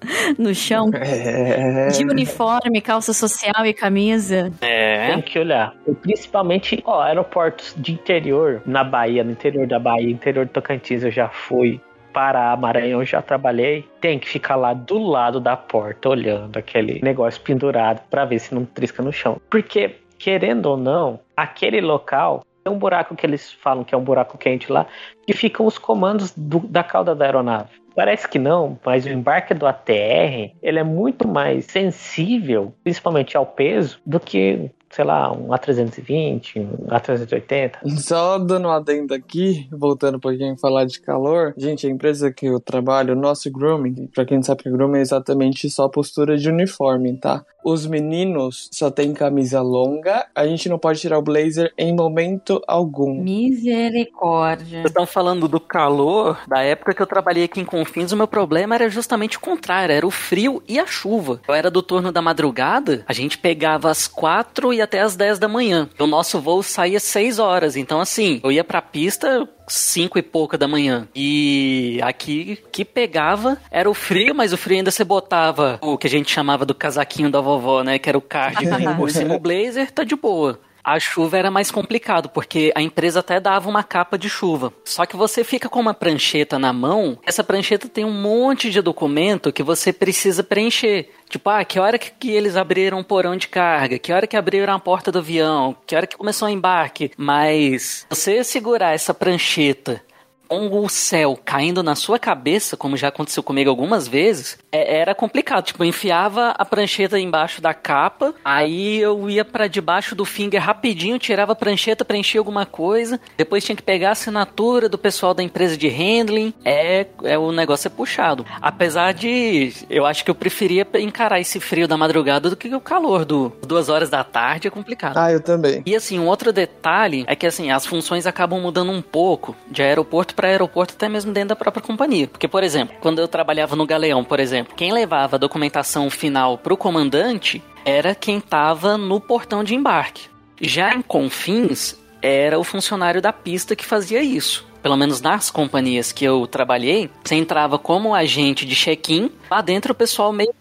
no 0.38 0.54
chão. 0.54 0.90
É... 0.94 1.88
De 1.88 2.04
uniforme, 2.04 2.80
calça 2.80 3.12
social 3.12 3.64
e 3.64 3.72
camisa. 3.72 4.50
É. 4.60 5.08
Tem 5.08 5.22
que 5.22 5.38
olhar. 5.38 5.74
Principalmente, 6.02 6.82
ó, 6.84 7.02
aeroportos 7.02 7.74
de 7.76 7.92
interior, 7.92 8.62
na 8.66 8.84
Bahia, 8.84 9.24
no 9.24 9.32
interior 9.32 9.66
da 9.66 9.78
Bahia, 9.78 10.10
interior 10.10 10.46
do 10.46 10.52
Tocantins, 10.52 11.02
eu 11.02 11.10
já 11.10 11.28
fui. 11.28 11.80
Pará, 12.12 12.56
Maranhão, 12.56 13.00
eu 13.00 13.04
já 13.04 13.20
trabalhei. 13.20 13.86
Tem 14.00 14.18
que 14.18 14.28
ficar 14.28 14.56
lá 14.56 14.72
do 14.72 14.98
lado 14.98 15.38
da 15.38 15.54
porta, 15.54 16.08
olhando 16.08 16.56
aquele 16.56 17.00
negócio 17.02 17.40
pendurado 17.42 18.00
para 18.08 18.24
ver 18.24 18.38
se 18.38 18.54
não 18.54 18.64
trisca 18.64 19.02
no 19.02 19.12
chão. 19.12 19.38
Porque, 19.50 19.96
querendo 20.18 20.66
ou 20.66 20.76
não, 20.78 21.20
aquele 21.36 21.80
local 21.82 22.42
tem 22.64 22.72
um 22.72 22.78
buraco 22.78 23.14
que 23.14 23.24
eles 23.24 23.52
falam 23.52 23.84
que 23.84 23.94
é 23.94 23.98
um 23.98 24.02
buraco 24.02 24.36
quente 24.36 24.72
lá, 24.72 24.86
que 25.24 25.32
ficam 25.32 25.66
os 25.66 25.78
comandos 25.78 26.32
do, 26.36 26.58
da 26.60 26.82
cauda 26.82 27.14
da 27.14 27.24
aeronave. 27.24 27.70
Parece 27.96 28.28
que 28.28 28.38
não, 28.38 28.78
mas 28.84 29.06
o 29.06 29.08
embarque 29.08 29.54
do 29.54 29.66
ATR 29.66 30.54
ele 30.62 30.78
é 30.78 30.84
muito 30.84 31.26
mais 31.26 31.64
sensível, 31.64 32.74
principalmente 32.84 33.38
ao 33.38 33.46
peso, 33.46 33.98
do 34.04 34.20
que 34.20 34.70
sei 34.90 35.04
lá, 35.04 35.32
um 35.32 35.48
A320, 35.48 36.56
um 36.56 36.86
A380. 36.86 37.98
Só 37.98 38.38
dando 38.38 38.68
um 38.68 38.70
adendo 38.70 39.14
aqui, 39.14 39.68
voltando 39.70 40.16
um 40.16 40.20
pouquinho 40.20 40.56
falar 40.58 40.84
de 40.84 41.00
calor. 41.00 41.54
Gente, 41.56 41.86
a 41.86 41.90
empresa 41.90 42.32
que 42.32 42.46
eu 42.46 42.60
trabalho, 42.60 43.14
o 43.14 43.18
nosso 43.18 43.50
grooming, 43.50 44.08
pra 44.14 44.24
quem 44.24 44.38
não 44.38 44.44
sabe 44.44 44.62
que 44.62 44.70
grooming 44.70 44.98
é 44.98 45.02
exatamente 45.02 45.68
só 45.68 45.88
postura 45.88 46.36
de 46.36 46.48
uniforme, 46.48 47.16
tá? 47.16 47.44
Os 47.64 47.84
meninos 47.84 48.68
só 48.70 48.92
tem 48.92 49.12
camisa 49.12 49.60
longa, 49.60 50.24
a 50.32 50.46
gente 50.46 50.68
não 50.68 50.78
pode 50.78 51.00
tirar 51.00 51.18
o 51.18 51.22
blazer 51.22 51.72
em 51.76 51.92
momento 51.92 52.62
algum. 52.64 53.20
Misericórdia. 53.20 54.82
Vocês 54.82 54.84
estão 54.84 55.04
falando 55.04 55.48
do 55.48 55.58
calor, 55.58 56.38
da 56.46 56.62
época 56.62 56.94
que 56.94 57.02
eu 57.02 57.06
trabalhei 57.08 57.42
aqui 57.42 57.60
em 57.60 57.64
Confins, 57.64 58.12
o 58.12 58.16
meu 58.16 58.28
problema 58.28 58.76
era 58.76 58.88
justamente 58.88 59.36
o 59.36 59.40
contrário, 59.40 59.92
era 59.92 60.06
o 60.06 60.12
frio 60.12 60.62
e 60.68 60.78
a 60.78 60.86
chuva. 60.86 61.40
Eu 61.48 61.54
era 61.54 61.68
do 61.68 61.82
turno 61.82 62.12
da 62.12 62.22
madrugada, 62.22 63.04
a 63.04 63.12
gente 63.12 63.36
pegava 63.36 63.90
as 63.90 64.06
quatro 64.06 64.72
e 64.76 64.82
até 64.82 65.00
as 65.00 65.16
10 65.16 65.38
da 65.38 65.48
manhã. 65.48 65.88
O 65.98 66.06
nosso 66.06 66.40
voo 66.40 66.62
saía 66.62 67.00
6 67.00 67.38
horas. 67.38 67.76
Então, 67.76 68.00
assim, 68.00 68.40
eu 68.42 68.52
ia 68.52 68.64
pra 68.64 68.80
pista 68.80 69.48
cinco 69.68 70.18
e 70.18 70.22
pouca 70.22 70.56
da 70.56 70.68
manhã. 70.68 71.08
E 71.14 71.98
aqui 72.02 72.58
que 72.70 72.84
pegava 72.84 73.58
era 73.70 73.90
o 73.90 73.94
frio, 73.94 74.34
mas 74.34 74.52
o 74.52 74.56
frio 74.56 74.78
ainda 74.78 74.90
você 74.90 75.04
botava 75.04 75.78
o 75.82 75.98
que 75.98 76.06
a 76.06 76.10
gente 76.10 76.30
chamava 76.30 76.64
do 76.64 76.74
casaquinho 76.74 77.30
da 77.30 77.40
vovó, 77.40 77.82
né? 77.82 77.98
Que 77.98 78.08
era 78.08 78.18
o 78.18 78.22
cardigan 78.22 78.96
por 78.96 79.10
cima 79.10 79.34
o 79.34 79.40
blazer, 79.40 79.90
tá 79.90 80.04
de 80.04 80.14
boa 80.14 80.60
a 80.86 81.00
chuva 81.00 81.36
era 81.36 81.50
mais 81.50 81.72
complicado, 81.72 82.28
porque 82.28 82.72
a 82.76 82.80
empresa 82.80 83.18
até 83.18 83.40
dava 83.40 83.68
uma 83.68 83.82
capa 83.82 84.16
de 84.16 84.30
chuva. 84.30 84.72
Só 84.84 85.04
que 85.04 85.16
você 85.16 85.42
fica 85.42 85.68
com 85.68 85.80
uma 85.80 85.92
prancheta 85.92 86.60
na 86.60 86.72
mão, 86.72 87.18
essa 87.26 87.42
prancheta 87.42 87.88
tem 87.88 88.04
um 88.04 88.12
monte 88.12 88.70
de 88.70 88.80
documento 88.80 89.52
que 89.52 89.64
você 89.64 89.92
precisa 89.92 90.44
preencher. 90.44 91.10
Tipo, 91.28 91.50
ah, 91.50 91.64
que 91.64 91.80
hora 91.80 91.98
que, 91.98 92.30
eles 92.30 92.54
abriram 92.54 93.00
o 93.00 93.04
porão 93.04 93.36
de 93.36 93.48
carga? 93.48 93.98
Que 93.98 94.12
hora 94.12 94.28
que 94.28 94.36
abriram 94.36 94.72
a 94.72 94.78
porta 94.78 95.10
do 95.10 95.18
avião? 95.18 95.76
Que 95.84 95.96
hora 95.96 96.06
que 96.06 96.16
começou 96.16 96.46
o 96.46 96.50
embarque? 96.50 97.10
Mas 97.16 98.06
você 98.08 98.44
segurar 98.44 98.94
essa 98.94 99.12
prancheta 99.12 100.00
o 100.48 100.88
céu 100.88 101.38
caindo 101.44 101.82
na 101.82 101.94
sua 101.94 102.18
cabeça, 102.18 102.76
como 102.76 102.96
já 102.96 103.08
aconteceu 103.08 103.42
comigo 103.42 103.70
algumas 103.70 104.06
vezes, 104.06 104.58
é, 104.70 104.98
era 105.00 105.14
complicado. 105.14 105.64
Tipo, 105.64 105.82
eu 105.82 105.88
enfiava 105.88 106.50
a 106.50 106.64
prancheta 106.64 107.18
embaixo 107.18 107.60
da 107.60 107.74
capa, 107.74 108.34
aí 108.44 108.98
eu 108.98 109.28
ia 109.28 109.44
para 109.44 109.66
debaixo 109.66 110.14
do 110.14 110.24
finger 110.24 110.62
rapidinho, 110.62 111.18
tirava 111.18 111.52
a 111.52 111.56
prancheta, 111.56 112.04
preenchia 112.04 112.40
alguma 112.40 112.66
coisa, 112.66 113.20
depois 113.36 113.64
tinha 113.64 113.76
que 113.76 113.82
pegar 113.82 114.10
a 114.10 114.12
assinatura 114.12 114.88
do 114.88 114.98
pessoal 114.98 115.34
da 115.34 115.42
empresa 115.42 115.76
de 115.76 115.88
handling. 115.88 116.52
É, 116.64 117.06
é 117.24 117.38
o 117.38 117.52
negócio 117.52 117.88
é 117.88 117.90
puxado. 117.90 118.44
Apesar 118.60 119.12
de 119.12 119.72
eu 119.88 120.06
acho 120.06 120.24
que 120.24 120.30
eu 120.30 120.34
preferia 120.34 120.86
encarar 120.94 121.40
esse 121.40 121.58
frio 121.60 121.88
da 121.88 121.96
madrugada 121.96 122.50
do 122.50 122.56
que 122.56 122.72
o 122.74 122.80
calor 122.80 123.24
do 123.24 123.52
duas 123.66 123.88
horas 123.88 124.10
da 124.10 124.22
tarde 124.22 124.68
é 124.68 124.70
complicado. 124.70 125.16
Ah, 125.16 125.32
eu 125.32 125.40
também. 125.40 125.82
E 125.86 125.94
assim, 125.94 126.18
um 126.18 126.26
outro 126.26 126.52
detalhe 126.52 127.24
é 127.26 127.34
que 127.34 127.46
assim, 127.46 127.70
as 127.70 127.86
funções 127.86 128.26
acabam 128.26 128.60
mudando 128.60 128.90
um 128.90 129.02
pouco 129.02 129.56
de 129.70 129.82
aeroporto 129.82 130.34
para 130.36 130.48
aeroporto, 130.48 130.94
até 130.94 131.08
mesmo 131.08 131.32
dentro 131.32 131.48
da 131.48 131.56
própria 131.56 131.82
companhia. 131.82 132.28
Porque, 132.28 132.46
por 132.46 132.62
exemplo, 132.62 132.94
quando 133.00 133.18
eu 133.18 133.26
trabalhava 133.26 133.74
no 133.74 133.86
Galeão, 133.86 134.22
por 134.22 134.38
exemplo, 134.38 134.74
quem 134.76 134.92
levava 134.92 135.36
a 135.36 135.38
documentação 135.38 136.08
final 136.10 136.58
pro 136.58 136.76
comandante 136.76 137.62
era 137.84 138.14
quem 138.14 138.38
estava 138.38 138.98
no 138.98 139.20
portão 139.20 139.64
de 139.64 139.74
embarque. 139.74 140.28
Já 140.60 140.94
em 140.94 141.02
Confins, 141.02 141.96
era 142.20 142.58
o 142.58 142.64
funcionário 142.64 143.22
da 143.22 143.32
pista 143.32 143.74
que 143.74 143.84
fazia 143.84 144.22
isso. 144.22 144.66
Pelo 144.82 144.96
menos 144.96 145.20
nas 145.20 145.50
companhias 145.50 146.12
que 146.12 146.24
eu 146.24 146.46
trabalhei, 146.46 147.10
você 147.24 147.34
entrava 147.34 147.78
como 147.78 148.14
agente 148.14 148.64
de 148.64 148.74
check-in, 148.74 149.30
lá 149.50 149.60
dentro 149.60 149.92
o 149.92 149.96
pessoal 149.96 150.32
meio 150.32 150.54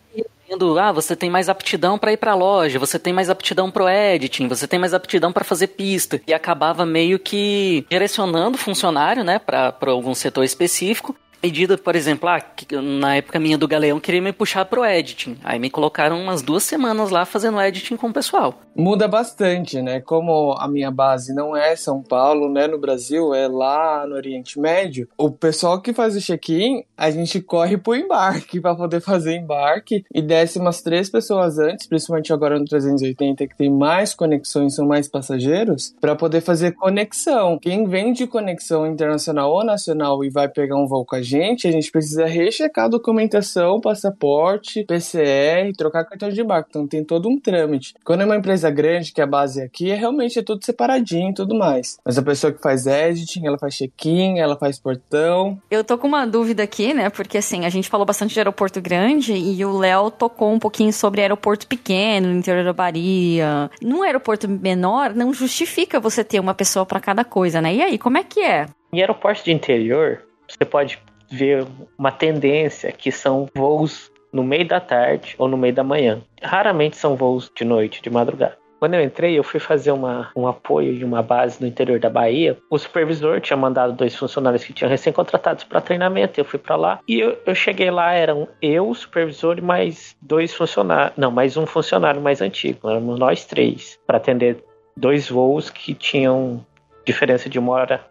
ah, 0.80 0.92
você 0.92 1.16
tem 1.16 1.30
mais 1.30 1.50
aptidão 1.50 1.98
para 1.98 2.14
ir 2.14 2.18
para 2.18 2.36
loja, 2.36 2.80
você 2.80 3.00
tem 3.00 3.14
mais 3.14 3.30
aptidão 3.30 3.72
pro 3.72 3.90
editing, 3.90 4.48
você 4.48 4.68
tem 4.68 4.80
mais 4.80 4.94
aptidão 4.94 5.32
para 5.32 5.44
fazer 5.44 5.68
pista. 5.68 6.22
E 6.28 6.34
acabava 6.34 6.86
meio 6.86 7.20
que 7.20 7.86
direcionando 7.90 8.58
funcionário, 8.58 9.24
né, 9.24 9.40
para 9.40 9.75
algum 9.88 10.14
setor 10.14 10.44
específico 10.44 11.16
medida, 11.46 11.78
por 11.78 11.96
exemplo, 11.96 12.28
ah, 12.28 12.44
na 12.82 13.18
época 13.18 13.40
minha 13.40 13.58
do 13.58 13.68
Galeão, 13.68 14.00
queria 14.00 14.22
me 14.22 14.34
puxar 14.34 14.66
pro 14.66 14.84
editing. 14.84 15.38
Aí 15.44 15.60
me 15.60 15.70
colocaram 15.70 16.20
umas 16.20 16.42
duas 16.42 16.64
semanas 16.64 17.12
lá 17.12 17.24
fazendo 17.24 17.62
editing 17.62 17.96
com 17.96 18.08
o 18.08 18.14
pessoal. 18.14 18.60
Muda 18.75 19.08
bastante, 19.08 19.82
né? 19.82 20.02
Como 20.02 20.54
a 20.58 20.68
minha 20.68 20.92
base 20.92 21.34
não 21.34 21.56
é 21.56 21.75
São 21.75 22.02
Paulo, 22.02 22.52
né? 22.52 22.68
No 22.68 22.80
Brasil, 22.80 23.34
é 23.34 23.48
lá 23.48 24.06
no 24.08 24.16
Oriente 24.16 24.60
Médio. 24.60 25.08
O 25.18 25.30
pessoal 25.30 25.80
que 25.80 25.94
faz 25.94 26.16
o 26.16 26.20
check-in, 26.20 26.84
a 26.98 27.12
gente 27.12 27.40
corre 27.40 27.78
pro 27.78 27.96
embarque 27.96 28.60
para 28.60 28.75
poder 28.75 29.00
fazer 29.00 29.38
embarque 29.38 30.04
e 30.14 30.22
desce 30.22 30.58
umas 30.60 30.82
três 30.82 31.10
pessoas 31.10 31.60
antes, 31.60 31.86
principalmente 31.86 32.34
agora 32.34 32.60
no 32.60 32.66
380, 32.66 33.48
que 33.48 33.56
tem 33.56 33.70
mais 33.70 34.16
conexões, 34.16 34.75
são 34.75 34.88
mais 34.88 35.08
passageiros, 35.08 35.96
para 36.02 36.16
poder 36.16 36.42
fazer 36.42 36.72
conexão. 36.72 37.60
Quem 37.60 37.88
vem 37.88 38.12
de 38.12 38.25
conexão 38.25 38.88
internacional 38.88 39.52
ou 39.52 39.64
nacional 39.64 40.24
e 40.24 40.30
vai 40.30 40.50
pegar 40.50 40.75
um 40.75 40.88
voo 40.88 41.06
com 41.06 41.16
a 41.16 41.22
gente, 41.22 41.35
a 41.42 41.72
gente 41.72 41.92
precisa 41.92 42.25
rechecar 42.25 42.86
a 42.86 42.89
documentação, 42.89 43.80
passaporte, 43.80 44.84
PCR, 44.86 45.72
trocar 45.77 46.06
cartão 46.06 46.30
de 46.30 46.42
embarque. 46.42 46.70
Então 46.70 46.88
tem 46.88 47.04
todo 47.04 47.30
um 47.30 47.39
trâmite. 47.39 47.94
Quando 48.04 48.22
é 48.22 48.25
uma 48.25 48.36
empresa 48.36 48.70
grande, 48.70 49.12
que 49.12 49.22
é 49.22 49.24
a 49.24 49.27
base 49.27 49.62
aqui, 49.62 49.92
é 49.92 49.96
realmente 49.96 50.39
é 50.39 50.44
tudo 50.44 50.63
separadinho 50.63 51.32
e 51.32 51.34
tudo 51.34 51.56
mais. 51.56 51.98
Mas 52.04 52.18
a 52.18 52.22
pessoa 52.22 52.51
que 52.51 52.62
faz 52.62 52.86
editing, 52.86 53.46
ela 53.46 53.58
faz 53.58 53.75
check-in, 53.75 54.39
ela 54.39 54.58
faz 54.58 54.80
portão. 54.80 55.60
Eu 55.70 55.84
tô 55.84 55.98
com 55.98 56.08
uma 56.08 56.25
dúvida 56.25 56.63
aqui, 56.63 56.94
né? 56.94 57.10
Porque 57.10 57.38
assim, 57.38 57.65
a 57.65 57.70
gente 57.70 57.89
falou 57.89 58.06
bastante 58.06 58.34
de 58.34 58.39
aeroporto 58.39 58.82
grande 58.82 59.34
e 59.34 59.63
o 59.65 59.77
Léo 59.77 60.12
tocou 60.12 60.51
um 60.51 60.60
pouquinho 60.60 60.92
sobre 60.94 61.22
aeroporto 61.22 61.68
pequeno, 61.68 62.27
no 62.27 62.38
interior 62.39 62.63
da 62.63 62.74
Bahia. 62.74 63.70
Num 63.82 64.04
aeroporto 64.04 64.48
menor, 64.48 65.13
não 65.13 65.34
justifica 65.34 66.00
você 66.00 66.24
ter 66.24 66.39
uma 66.39 66.54
pessoa 66.54 66.86
para 66.86 67.00
cada 67.00 67.24
coisa, 67.24 67.62
né? 67.62 67.75
E 67.75 67.82
aí, 67.82 67.98
como 67.98 68.18
é 68.18 68.24
que 68.24 68.42
é? 68.42 68.68
Em 68.94 69.01
aeroportos 69.01 69.44
de 69.44 69.51
interior, 69.51 70.22
você 70.48 70.63
pode 70.63 71.00
ver 71.36 71.65
uma 71.98 72.12
tendência 72.12 72.92
que 72.92 73.12
são 73.12 73.48
voos 73.54 74.12
no 74.32 74.44
meio 74.44 74.68
da 74.68 74.80
tarde 74.80 75.36
ou 75.38 75.48
no 75.48 75.58
meio 75.58 75.74
da 75.74 75.84
manhã. 75.84 76.22
Raramente 76.42 76.98
são 76.98 77.15
voos 77.15 77.51
de 77.56 77.63
noite, 77.63 78.01
de 78.01 78.10
madrugada. 78.10 78.58
Quando 78.80 78.94
eu 78.94 79.01
entrei, 79.01 79.38
eu 79.39 79.44
fui 79.44 79.60
fazer 79.60 79.92
uma, 79.92 80.30
um 80.36 80.48
apoio 80.48 80.96
de 80.96 81.06
uma 81.06 81.24
base 81.24 81.62
no 81.62 81.68
interior 81.68 81.98
da 81.98 82.10
Bahia. 82.10 82.58
O 82.70 82.77
supervisor 82.77 83.39
tinha 83.39 83.56
mandado 83.56 83.94
dois 83.94 84.15
funcionários 84.15 84.63
que 84.63 84.74
tinham 84.74 84.89
recém-contratados 84.89 85.63
para 85.63 85.80
treinamento. 85.80 86.39
Eu 86.39 86.46
fui 86.46 86.60
para 86.60 86.75
lá 86.75 87.00
e 87.08 87.20
eu, 87.20 87.38
eu, 87.46 87.56
cheguei 87.56 87.89
lá, 87.89 88.12
eram 88.13 88.48
eu, 88.62 88.89
o 88.89 88.94
supervisor 88.94 89.58
e 89.58 89.62
mais 89.62 90.15
dois 90.22 90.54
funcionários. 90.54 91.18
Não, 91.18 91.32
mais 91.32 91.56
um 91.56 91.65
funcionário 91.65 92.22
mais 92.22 92.42
antigo. 92.42 92.89
Éramos 92.89 93.18
nós 93.18 93.46
três 93.46 93.98
para 94.06 94.18
atender 94.18 94.63
dois 94.96 95.30
voos 95.30 95.70
que 95.70 95.94
tinham 95.94 96.63
diferença 97.06 97.50
de 97.50 97.58
uma 97.58 97.72
hora 97.72 98.06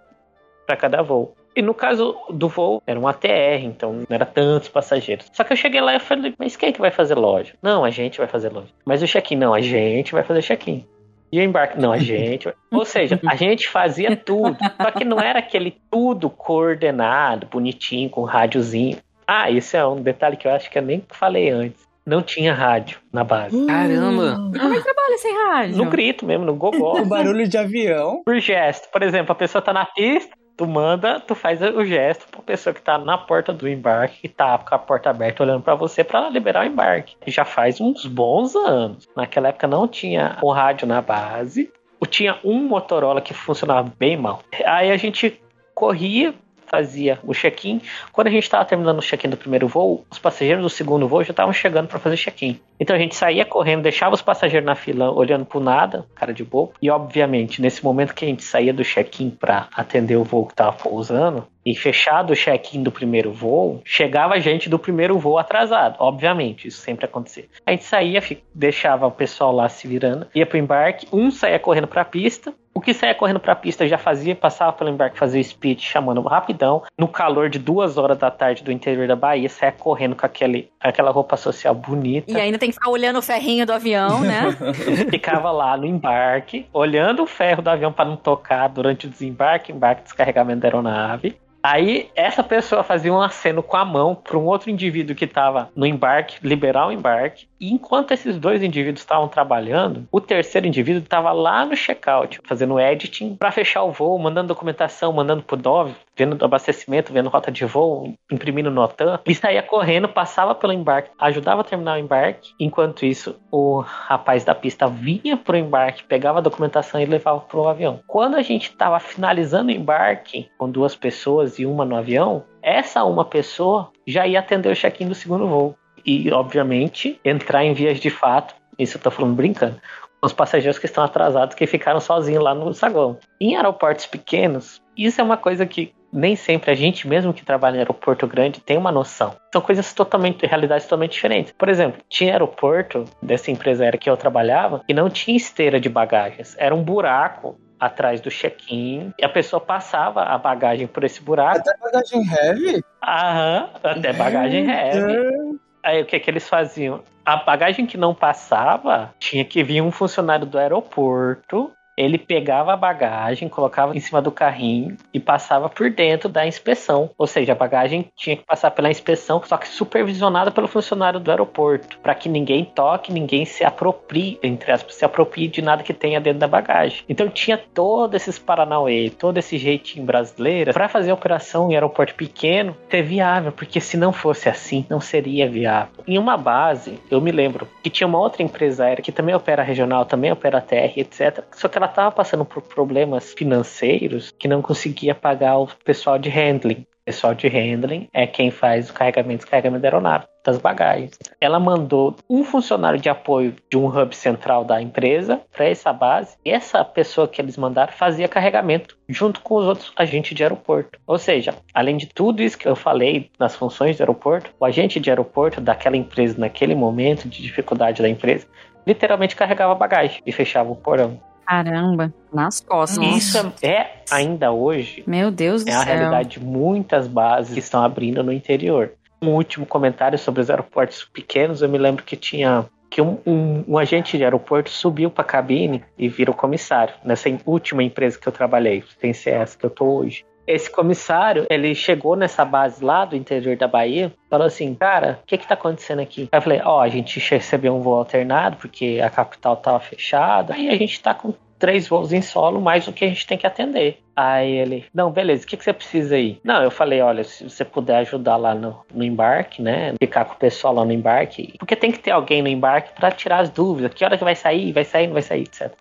para 0.67 0.77
cada 0.77 1.03
voo. 1.03 1.37
E 1.57 1.63
no 1.63 1.73
caso 1.73 2.17
do 2.31 2.49
voo, 2.49 2.83
era 2.87 2.99
um 2.99 3.07
ATR, 3.07 3.63
então 3.63 3.93
não 3.93 4.07
era 4.09 4.27
tantos 4.27 4.69
passageiros. 4.69 5.31
Só 5.33 5.45
que 5.45 5.53
eu 5.53 5.57
cheguei 5.57 5.81
lá 5.81 5.95
e 5.95 6.01
falei, 6.01 6.35
mas 6.39 6.57
quem 6.57 6.71
é 6.71 6.73
que 6.73 6.81
vai 6.81 6.91
fazer 6.91 7.15
loja? 7.15 7.55
Não, 7.63 7.85
a 7.85 7.91
gente 7.91 8.19
vai 8.19 8.27
fazer 8.27 8.53
loja. 8.53 8.69
Mas 8.85 9.03
o 9.03 9.07
check-in, 9.07 9.37
não, 9.37 9.55
a 9.55 9.61
gente 9.61 10.13
vai 10.13 10.25
fazer 10.25 10.43
check-in. 10.43 10.85
E 11.31 11.41
o 11.41 11.43
embarque, 11.43 11.81
não, 11.81 11.93
a 11.93 11.99
gente. 11.99 12.49
Ou 12.73 12.85
seja, 12.85 13.19
a 13.27 13.35
gente 13.35 13.69
fazia 13.69 14.17
tudo. 14.17 14.57
Só 14.81 14.91
que 14.93 15.05
não 15.05 15.19
era 15.19 15.41
aquele 15.41 15.77
tudo 15.91 16.31
coordenado, 16.31 17.47
bonitinho, 17.47 18.09
com 18.09 18.23
rádiozinho. 18.23 18.99
Ah, 19.27 19.51
isso 19.51 19.77
é 19.77 19.87
um 19.87 20.01
detalhe 20.01 20.37
que 20.37 20.47
eu 20.47 20.53
acho 20.53 20.71
que 20.71 20.79
eu 20.79 20.83
nem 20.83 21.03
falei 21.09 21.51
antes. 21.51 21.85
Não 22.07 22.23
tinha 22.23 22.53
rádio 22.53 22.99
na 23.13 23.25
base. 23.25 23.67
Caramba! 23.67 24.37
Como 24.37 24.75
é 24.75 24.77
que 24.77 24.85
trabalha 24.85 25.19
sem 25.19 25.35
rádio? 25.47 25.77
No 25.77 25.87
grito 25.87 26.27
mesmo, 26.27 26.45
no 26.45 26.55
gogó. 26.55 27.01
o 27.01 27.07
barulho 27.07 27.49
de 27.49 27.57
avião. 27.57 28.23
Por 28.25 28.39
gesto. 28.39 28.91
Por 28.93 29.03
exemplo, 29.03 29.33
a 29.33 29.35
pessoa 29.35 29.63
tá 29.63 29.73
na 29.73 29.87
pista, 29.87 30.37
tu 30.57 30.67
manda, 30.67 31.21
tu 31.21 31.35
faz 31.35 31.61
o 31.61 31.85
gesto 31.85 32.29
pra 32.29 32.43
pessoa 32.43 32.75
que 32.75 32.83
tá 32.83 32.99
na 32.99 33.19
porta 33.19 33.53
do 33.53 33.69
embarque, 33.69 34.23
que 34.23 34.29
tá 34.29 34.59
com 34.59 34.75
a 34.75 34.79
porta 34.79 35.11
aberta 35.11 35.43
olhando 35.43 35.63
para 35.63 35.75
você 35.75 36.05
para 36.05 36.29
liberar 36.29 36.65
o 36.65 36.69
embarque. 36.69 37.17
Já 37.27 37.45
faz 37.45 37.81
uns 37.81 38.07
bons 38.07 38.55
anos. 38.55 39.09
Naquela 39.17 39.49
época 39.49 39.67
não 39.67 39.89
tinha 39.89 40.39
o 40.43 40.53
rádio 40.53 40.87
na 40.87 41.01
base. 41.01 41.73
Tinha 42.11 42.39
um 42.45 42.63
Motorola 42.69 43.21
que 43.23 43.33
funcionava 43.33 43.91
bem 43.99 44.15
mal. 44.15 44.43
Aí 44.67 44.93
a 44.93 44.97
gente 44.97 45.41
corria 45.75 46.35
fazia 46.75 47.21
o 47.23 47.33
check-in. 47.33 47.81
Quando 48.13 48.27
a 48.27 48.31
gente 48.31 48.43
estava 48.43 48.65
terminando 48.65 48.99
o 48.99 49.03
check-in 49.03 49.29
do 49.29 49.37
primeiro 49.37 49.69
voo, 49.69 50.05
os 50.11 50.19
passageiros 50.19 50.63
do 50.63 50.69
segundo 50.69 51.07
voo 51.07 51.23
já 51.23 51.31
estavam 51.31 51.53
chegando 51.53 51.87
para 51.87 52.01
fazer 52.01 52.17
check-in. 52.17 52.59
Então 52.81 52.97
a 52.97 52.99
gente 52.99 53.15
saía 53.15 53.45
correndo, 53.45 53.83
deixava 53.83 54.15
os 54.15 54.23
passageiros 54.23 54.67
na 54.67 54.75
fila 54.75 55.13
olhando 55.13 55.45
pro 55.45 55.61
nada, 55.61 56.05
cara 56.17 56.35
de 56.35 56.43
bobo. 56.43 56.73
E 56.83 56.91
obviamente, 56.91 57.63
nesse 57.63 57.85
momento 57.85 58.13
que 58.13 58.25
a 58.25 58.29
gente 58.29 58.43
saía 58.43 58.73
do 58.73 58.83
check-in 58.83 59.31
para 59.31 59.69
atender 59.73 60.17
o 60.17 60.25
voo 60.25 60.47
que 60.47 60.53
estava 60.53 60.73
pousando, 60.73 61.47
e 61.65 61.75
fechado 61.75 62.33
o 62.33 62.37
check-in 62.37 62.83
do 62.83 62.93
primeiro 62.93 63.33
voo, 63.33 63.81
chegava 63.85 64.39
gente 64.39 64.69
do 64.69 64.79
primeiro 64.79 65.19
voo 65.19 65.39
atrasado. 65.39 65.97
Obviamente, 65.99 66.69
isso 66.69 66.81
sempre 66.81 67.07
acontecia. 67.07 67.47
A 67.65 67.71
gente 67.71 67.85
saía, 67.85 68.23
deixava 68.55 69.07
o 69.07 69.11
pessoal 69.11 69.51
lá 69.53 69.69
se 69.69 69.89
virando, 69.89 70.27
ia 70.35 70.45
pro 70.45 70.59
embarque, 70.59 71.07
um 71.11 71.31
saía 71.31 71.59
correndo 71.59 71.87
para 71.87 72.03
a 72.03 72.05
pista, 72.05 72.53
o 72.75 72.81
que 72.81 72.93
saía 72.93 73.15
correndo 73.15 73.39
para 73.39 73.53
a 73.53 73.57
pista 73.57 73.87
já 73.87 73.97
fazia, 73.97 74.35
passava 74.35 74.73
pelo 74.73 74.91
embarque, 74.91 75.17
fazia 75.17 75.41
o 75.41 75.45
speed, 75.45 75.81
chamando 75.81 76.21
rapidão. 76.23 76.83
No 76.99 77.07
calor 77.07 77.49
de 77.49 77.59
duas 77.59 77.97
horas 77.97 78.19
da 78.19 78.31
tarde 78.31 78.65
do 78.65 78.73
interior 78.73 79.07
da 79.07 79.15
Bahia, 79.15 79.49
saia 79.49 79.71
correndo 79.71 80.17
com 80.17 80.27
aquele, 80.27 80.69
aquela 80.81 81.11
roupa 81.13 81.37
social 81.37 81.75
bonita. 81.75 82.33
E 82.33 82.41
ainda 82.41 82.59
tem 82.59 82.71
que 82.71 82.75
ficar 82.75 82.91
olhando 82.91 83.21
o 83.21 83.23
ferrinho 83.23 83.65
do 83.65 83.73
avião, 83.73 84.21
né? 84.21 84.51
Ficava 85.09 85.53
lá 85.53 85.77
no 85.77 85.87
embarque, 85.87 86.67
olhando 86.73 87.23
o 87.23 87.27
ferro 87.27 87.63
do 87.63 87.71
avião 87.71 87.93
para 87.93 88.07
não 88.07 88.17
tocar 88.17 88.69
durante 88.69 89.07
o 89.07 89.11
desembarque, 89.11 89.71
embarque, 89.71 90.03
descarregamento 90.03 90.61
da 90.61 90.67
aeronave. 90.67 91.37
Aí 91.65 92.11
essa 92.15 92.43
pessoa 92.43 92.83
fazia 92.83 93.11
um 93.11 93.23
aceno 93.23 93.63
com 93.63 93.79
a 93.79 93.87
mão 93.87 94.15
para 94.15 94.37
um 94.37 94.45
outro 94.45 94.69
indivíduo 94.69 95.17
que 95.17 95.25
estava 95.25 95.71
no 95.75 95.87
embarque, 95.87 96.37
liberar 96.47 96.89
o 96.89 96.93
embarque. 96.93 97.49
E 97.59 97.73
enquanto 97.73 98.13
esses 98.13 98.37
dois 98.37 98.63
indivíduos 98.63 99.01
estavam 99.01 99.29
trabalhando, 99.29 100.07
o 100.13 100.21
terceiro 100.21 100.67
indivíduo 100.67 101.03
estava 101.03 101.33
lá 101.33 101.65
no 101.65 101.75
checkout, 101.75 102.39
fazendo 102.45 102.79
editing 102.79 103.37
para 103.37 103.51
fechar 103.51 103.83
o 103.83 103.91
voo, 103.91 104.19
mandando 104.19 104.49
documentação, 104.49 105.11
mandando 105.11 105.43
pro 105.43 105.57
Dove, 105.57 105.95
vendo 106.15 106.45
abastecimento, 106.45 107.15
vendo 107.15 107.31
rota 107.31 107.51
de 107.51 107.65
voo, 107.65 108.13
imprimindo 108.31 108.71
notan. 108.71 109.19
E 109.27 109.35
saía 109.35 109.63
correndo, 109.63 110.07
passava 110.07 110.55
pelo 110.55 110.75
embarque, 110.75 111.13
ajudava 111.19 111.63
a 111.63 111.65
terminar 111.65 111.97
o 111.97 112.01
embarque. 112.01 112.53
Enquanto 112.61 113.07
isso, 113.07 113.37
o 113.51 113.81
rapaz 113.81 114.45
da 114.45 114.55
pista 114.55 114.87
vinha 114.87 115.35
pro 115.35 115.57
embarque, 115.57 116.05
pegava 116.05 116.41
a 116.41 116.43
documentação 116.43 117.01
e 117.01 117.07
levava 117.07 117.41
pro 117.41 117.67
avião. 117.67 118.01
Quando 118.07 118.35
a 118.35 118.43
gente 118.43 118.69
estava 118.69 119.01
finalizando 119.01 119.71
o 119.71 119.75
embarque 119.75 120.51
com 120.59 120.69
duas 120.69 120.95
pessoas 120.95 121.54
e 121.59 121.67
uma 121.67 121.85
no 121.85 121.97
avião, 121.97 122.45
essa 122.63 123.05
uma 123.05 123.25
pessoa 123.25 123.91
já 124.07 124.27
ia 124.27 124.41
atender 124.41 124.71
o 124.71 124.77
check-in 124.77 125.09
do 125.09 125.15
segundo 125.15 125.47
voo 125.47 125.77
e, 126.05 126.31
obviamente, 126.31 127.19
entrar 127.25 127.65
em 127.65 127.73
vias 127.73 127.99
de 127.99 128.11
fato, 128.11 128.55
isso 128.79 128.97
eu 128.97 129.03
tô 129.03 129.11
falando 129.11 129.35
brincando, 129.35 129.81
os 130.23 130.33
passageiros 130.33 130.79
que 130.79 130.87
estão 130.87 131.05
atrasados 131.05 131.55
que 131.55 131.67
ficaram 131.67 132.01
sozinhos 132.01 132.43
lá 132.43 132.55
no 132.55 132.73
saguão. 132.73 133.19
Em 133.41 133.57
aeroportos 133.57 134.07
pequenos, 134.07 134.83
isso 134.97 135.21
é 135.21 135.25
uma 135.25 135.37
coisa 135.37 135.67
que 135.67 135.93
nem 136.15 136.37
sempre 136.37 136.71
a 136.71 136.75
gente, 136.75 137.09
mesmo 137.09 137.35
que 137.35 137.45
trabalha 137.45 137.77
em 137.77 137.79
aeroporto 137.79 138.27
grande, 138.27 138.61
tem 138.61 138.79
uma 138.79 138.93
noção. 138.93 139.35
São 139.53 139.61
coisas 139.61 139.93
totalmente, 139.93 140.47
realidades 140.47 140.87
totalmente 140.87 141.13
diferentes. 141.13 141.53
Por 141.59 141.69
exemplo, 141.69 142.01
tinha 142.09 142.33
aeroporto 142.33 143.05
dessa 143.21 143.51
empresa 143.51 143.83
aérea 143.83 143.99
que 143.99 144.09
eu 144.09 144.17
trabalhava 144.17 144.83
que 144.87 144.95
não 144.95 145.11
tinha 145.11 145.37
esteira 145.37 145.81
de 145.81 145.89
bagagens. 145.89 146.55
Era 146.57 146.75
um 146.75 146.85
buraco 146.85 147.59
atrás 147.79 148.21
do 148.21 148.31
check-in 148.31 149.13
e 149.19 149.25
a 149.25 149.29
pessoa 149.29 149.61
passava 149.61 150.23
a 150.23 150.39
bagagem 150.39 150.87
por 150.87 151.05
esse 151.05 151.21
buraco. 151.21 151.59
Até 151.59 151.77
bagagem 151.79 152.23
heavy? 152.27 152.85
Aham, 153.03 153.71
até 153.83 154.13
bagagem 154.13 154.71
heavy. 154.71 155.61
Aí 155.83 156.03
o 156.03 156.07
que, 156.07 156.19
que 156.19 156.31
eles 156.31 156.49
faziam? 156.49 157.03
A 157.25 157.37
bagagem 157.37 157.87
que 157.87 157.97
não 157.97 158.15
passava 158.15 159.15
tinha 159.19 159.45
que 159.45 159.63
vir 159.63 159.83
um 159.83 159.91
funcionário 159.91 160.47
do 160.47 160.59
aeroporto 160.59 161.71
ele 161.97 162.19
pegava 162.19 162.73
a 162.73 162.77
bagagem, 162.77 163.49
colocava 163.49 163.97
em 163.97 164.01
cima 164.01 164.21
do 164.21 164.31
carrinho 164.31 164.97
e 165.13 165.21
passava 165.21 165.69
por 165.69 165.91
dentro 165.91 166.29
da 166.29 166.47
inspeção. 166.47 167.11
Ou 167.17 167.27
seja, 167.27 167.53
a 167.53 167.57
bagagem 167.57 168.11
tinha 168.17 168.37
que 168.37 168.45
passar 168.45 168.71
pela 168.71 168.91
inspeção, 168.91 169.43
só 169.45 169.57
que 169.57 169.69
supervisionada 169.69 170.51
pelo 170.51 170.69
funcionário 170.69 171.21
do 171.21 171.31
aeroporto, 171.31 171.99
para 171.99 172.15
que 172.15 172.29
ninguém 172.29 172.65
toque, 172.65 173.13
ninguém 173.13 173.45
se 173.45 173.65
aproprie, 173.65 174.39
entre 174.43 174.73
aspas, 174.73 174.95
se 174.95 175.05
aproprie 175.05 175.49
de 175.49 175.63
nada 175.63 175.83
que 175.83 175.95
tenha 175.95 176.21
dentro 176.21 176.41
da 176.41 176.49
bagagem. 176.49 177.05
Então 177.09 177.29
tinha 177.29 177.59
todos 177.59 178.15
esses 178.15 178.39
paranauê, 178.39 179.11
todo 179.11 179.39
esse 179.39 179.59
jeitinho 179.59 180.05
brasileiro 180.05 180.73
para 180.73 180.89
fazer 180.89 181.11
a 181.11 181.15
operação 181.15 181.71
em 181.71 181.75
aeroporto 181.75 182.15
pequeno 182.15 182.77
ser 182.91 183.03
viável, 183.03 183.53
porque 183.53 183.81
se 183.81 183.97
não 183.97 184.13
fosse 184.13 184.49
assim, 184.49 184.85
não 184.89 185.01
seria 185.01 185.49
viável. 185.49 186.05
Em 186.07 186.19
uma 186.19 186.37
base, 186.37 186.99
eu 187.11 187.21
me 187.21 187.31
lembro 187.31 187.69
que 187.83 187.91
tinha 187.91 188.07
uma 188.07 188.19
outra 188.19 188.43
empresa 188.43 188.85
aérea 188.85 189.03
que 189.03 189.13
também 189.13 189.35
opera 189.35 189.63
regional, 189.63 190.05
também 190.05 190.33
opera 190.33 190.61
TR, 190.61 190.97
etc. 190.97 191.45
Só 191.53 191.69
que 191.69 191.79
ela 191.79 191.84
estava 191.87 192.11
passando 192.11 192.45
por 192.45 192.63
problemas 192.63 193.33
financeiros 193.33 194.33
que 194.39 194.49
não 194.49 194.63
conseguia 194.63 195.15
pagar 195.15 195.59
o 195.59 195.67
pessoal 195.85 196.19
de 196.19 196.29
handling. 196.29 196.87
O 197.05 197.05
pessoal 197.05 197.35
de 197.35 197.49
handling 197.49 198.09
é 198.15 198.27
quem 198.27 198.51
faz 198.51 198.89
o 198.89 198.95
carregamento 198.95 199.35
e 199.35 199.37
descarregamento 199.37 199.83
da 199.83 199.89
aeronave, 199.89 200.25
das 200.43 200.57
bagagens. 200.57 201.13
Ela 201.39 201.61
mandou 201.61 202.17
um 202.31 202.43
funcionário 202.43 202.99
de 202.99 203.11
apoio 203.11 203.55
de 203.71 203.77
um 203.77 203.87
hub 203.87 204.17
central 204.17 204.65
da 204.65 204.81
empresa 204.81 205.43
para 205.53 205.69
essa 205.69 205.93
base. 205.93 206.39
E 206.43 206.51
essa 206.51 206.83
pessoa 206.83 207.29
que 207.29 207.43
eles 207.43 207.59
mandaram 207.59 207.93
fazia 207.93 208.27
carregamento 208.27 208.97
junto 209.07 209.43
com 209.43 209.57
os 209.57 209.67
outros 209.67 209.93
agentes 209.97 210.35
de 210.35 210.43
aeroporto. 210.43 210.99
Ou 211.07 211.19
seja, 211.19 211.55
além 211.75 211.99
de 211.99 212.07
tudo 212.07 212.43
isso 212.43 212.57
que 212.57 212.67
eu 212.67 212.75
falei 212.75 213.31
nas 213.39 213.55
funções 213.55 213.99
do 213.99 214.01
aeroporto, 214.01 214.55
o 214.59 214.65
agente 214.65 214.99
de 214.99 215.11
aeroporto 215.11 215.61
daquela 215.61 215.99
empresa, 215.99 216.37
naquele 216.39 216.75
momento 216.75 217.29
de 217.29 217.43
dificuldade 217.43 218.01
da 218.01 218.09
empresa, 218.09 218.47
literalmente 218.87 219.37
carregava 219.37 219.75
bagagem 219.75 220.23
e 220.25 220.33
fechava 220.33 220.73
o 220.73 220.77
porão. 220.77 221.21
Caramba, 221.47 222.13
nas 222.33 222.61
costas. 222.61 223.05
Isso 223.17 223.53
é 223.63 224.03
ainda 224.11 224.53
hoje. 224.53 225.05
Meu 225.07 225.31
Deus 225.31 225.65
do 225.65 225.69
é 225.69 225.73
céu. 225.73 225.81
a 225.81 225.85
realidade 225.85 226.39
de 226.39 226.45
muitas 226.45 227.07
bases 227.07 227.53
que 227.53 227.61
estão 227.61 227.83
abrindo 227.83 228.23
no 228.23 228.33
interior. 228.33 228.93
Um 229.23 229.31
último 229.31 229.65
comentário 229.65 230.19
sobre 230.19 230.41
os 230.41 230.51
aeroportos 230.51 231.05
pequenos, 231.05 231.63
eu 231.63 231.69
me 231.69 231.79
lembro 231.79 232.05
que 232.05 232.17
tinha 232.17 232.67
que 232.95 233.03
um, 233.03 233.19
um, 233.27 233.65
um 233.67 233.79
agente 233.79 234.17
de 234.17 234.23
aeroporto 234.23 234.71
subiu 234.71 235.11
para 235.11 235.25
a 235.25 235.27
cabine 235.27 235.83
e 235.99 236.09
virou 236.09 236.33
comissário 236.33 236.95
nessa 237.05 237.29
última 237.45 237.83
empresa 237.83 238.17
que 238.17 238.29
eu 238.29 238.33
trabalhei, 238.33 238.85
ser 239.13 239.31
essa 239.31 239.59
que 239.59 239.67
eu 239.67 239.71
tô 239.71 239.85
hoje. 239.85 240.25
Esse 240.47 240.71
comissário, 240.71 241.47
ele 241.49 241.75
chegou 241.75 242.17
nessa 242.17 242.45
base 242.45 242.85
lá 242.85 243.05
do 243.05 243.17
interior 243.17 243.57
da 243.57 243.67
Bahia, 243.67 244.13
falou 244.29 244.47
assim, 244.47 244.75
cara, 244.75 245.21
o 245.23 245.27
que 245.27 245.39
que 245.39 245.49
tá 245.49 245.55
acontecendo 245.55 246.01
aqui? 246.01 246.29
Aí 246.31 246.39
eu 246.39 246.43
falei, 246.43 246.61
ó, 246.63 246.79
oh, 246.79 246.81
a 246.81 246.89
gente 246.89 247.19
recebeu 247.19 247.75
um 247.75 247.81
voo 247.81 247.95
alternado, 247.95 248.57
porque 248.57 249.01
a 249.03 249.09
capital 249.09 249.57
tava 249.57 249.81
fechada, 249.81 250.55
aí 250.55 250.69
a 250.69 250.77
gente 250.77 251.01
tá 251.01 251.15
com 251.15 251.33
três 251.59 251.89
voos 251.89 252.13
em 252.13 252.21
solo, 252.21 252.61
mais 252.61 252.87
o 252.87 252.93
que 252.93 253.05
a 253.05 253.09
gente 253.09 253.27
tem 253.27 253.39
que 253.39 253.47
atender. 253.47 253.99
Aí 254.15 254.53
ele, 254.53 254.85
não, 254.93 255.11
beleza, 255.11 255.45
o 255.45 255.47
que, 255.47 255.57
que 255.57 255.65
você 255.65 255.73
precisa 255.73 256.17
aí? 256.17 256.39
Não, 256.45 256.63
eu 256.63 256.71
falei, 256.71 257.01
olha, 257.01 257.25
se 257.25 257.49
você 257.49 257.65
puder 257.65 257.97
ajudar 257.99 258.37
lá 258.37 258.55
no, 258.55 258.85
no 258.93 259.03
embarque, 259.03 259.63
né? 259.63 259.95
Ficar 259.99 260.27
com 260.27 260.35
o 260.35 260.37
pessoal 260.39 260.75
lá 260.75 260.85
no 260.85 260.93
embarque, 260.93 261.55
porque 261.59 261.75
tem 261.75 261.91
que 261.91 261.99
ter 261.99 262.11
alguém 262.11 262.43
no 262.43 262.49
embarque 262.49 262.93
para 262.95 263.11
tirar 263.11 263.39
as 263.39 263.49
dúvidas, 263.49 263.95
que 263.95 264.05
hora 264.05 264.19
que 264.19 264.25
vai 264.25 264.37
sair, 264.37 264.73
vai 264.73 264.85
sair, 264.85 265.07
não 265.07 265.15
vai 265.15 265.23
sair, 265.23 265.43
etc. 265.43 265.73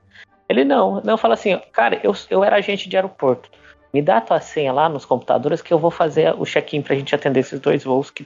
Ele 0.48 0.64
não, 0.64 1.02
não 1.04 1.18
fala 1.18 1.34
assim, 1.34 1.60
cara, 1.72 2.00
eu, 2.04 2.14
eu 2.30 2.44
era 2.44 2.56
agente 2.56 2.88
de 2.88 2.96
aeroporto. 2.96 3.50
Me 3.94 4.02
dá 4.02 4.18
a 4.18 4.22
tua 4.22 4.40
senha 4.40 4.74
lá 4.74 4.90
nos 4.90 5.06
computadores 5.06 5.62
que 5.62 5.72
eu 5.72 5.78
vou 5.78 5.92
fazer 5.92 6.34
o 6.38 6.46
check-in 6.46 6.82
pra 6.82 6.96
gente 6.96 7.14
atender 7.14 7.42
esses 7.42 7.60
dois 7.60 7.84
voos 7.84 8.10
que 8.10 8.26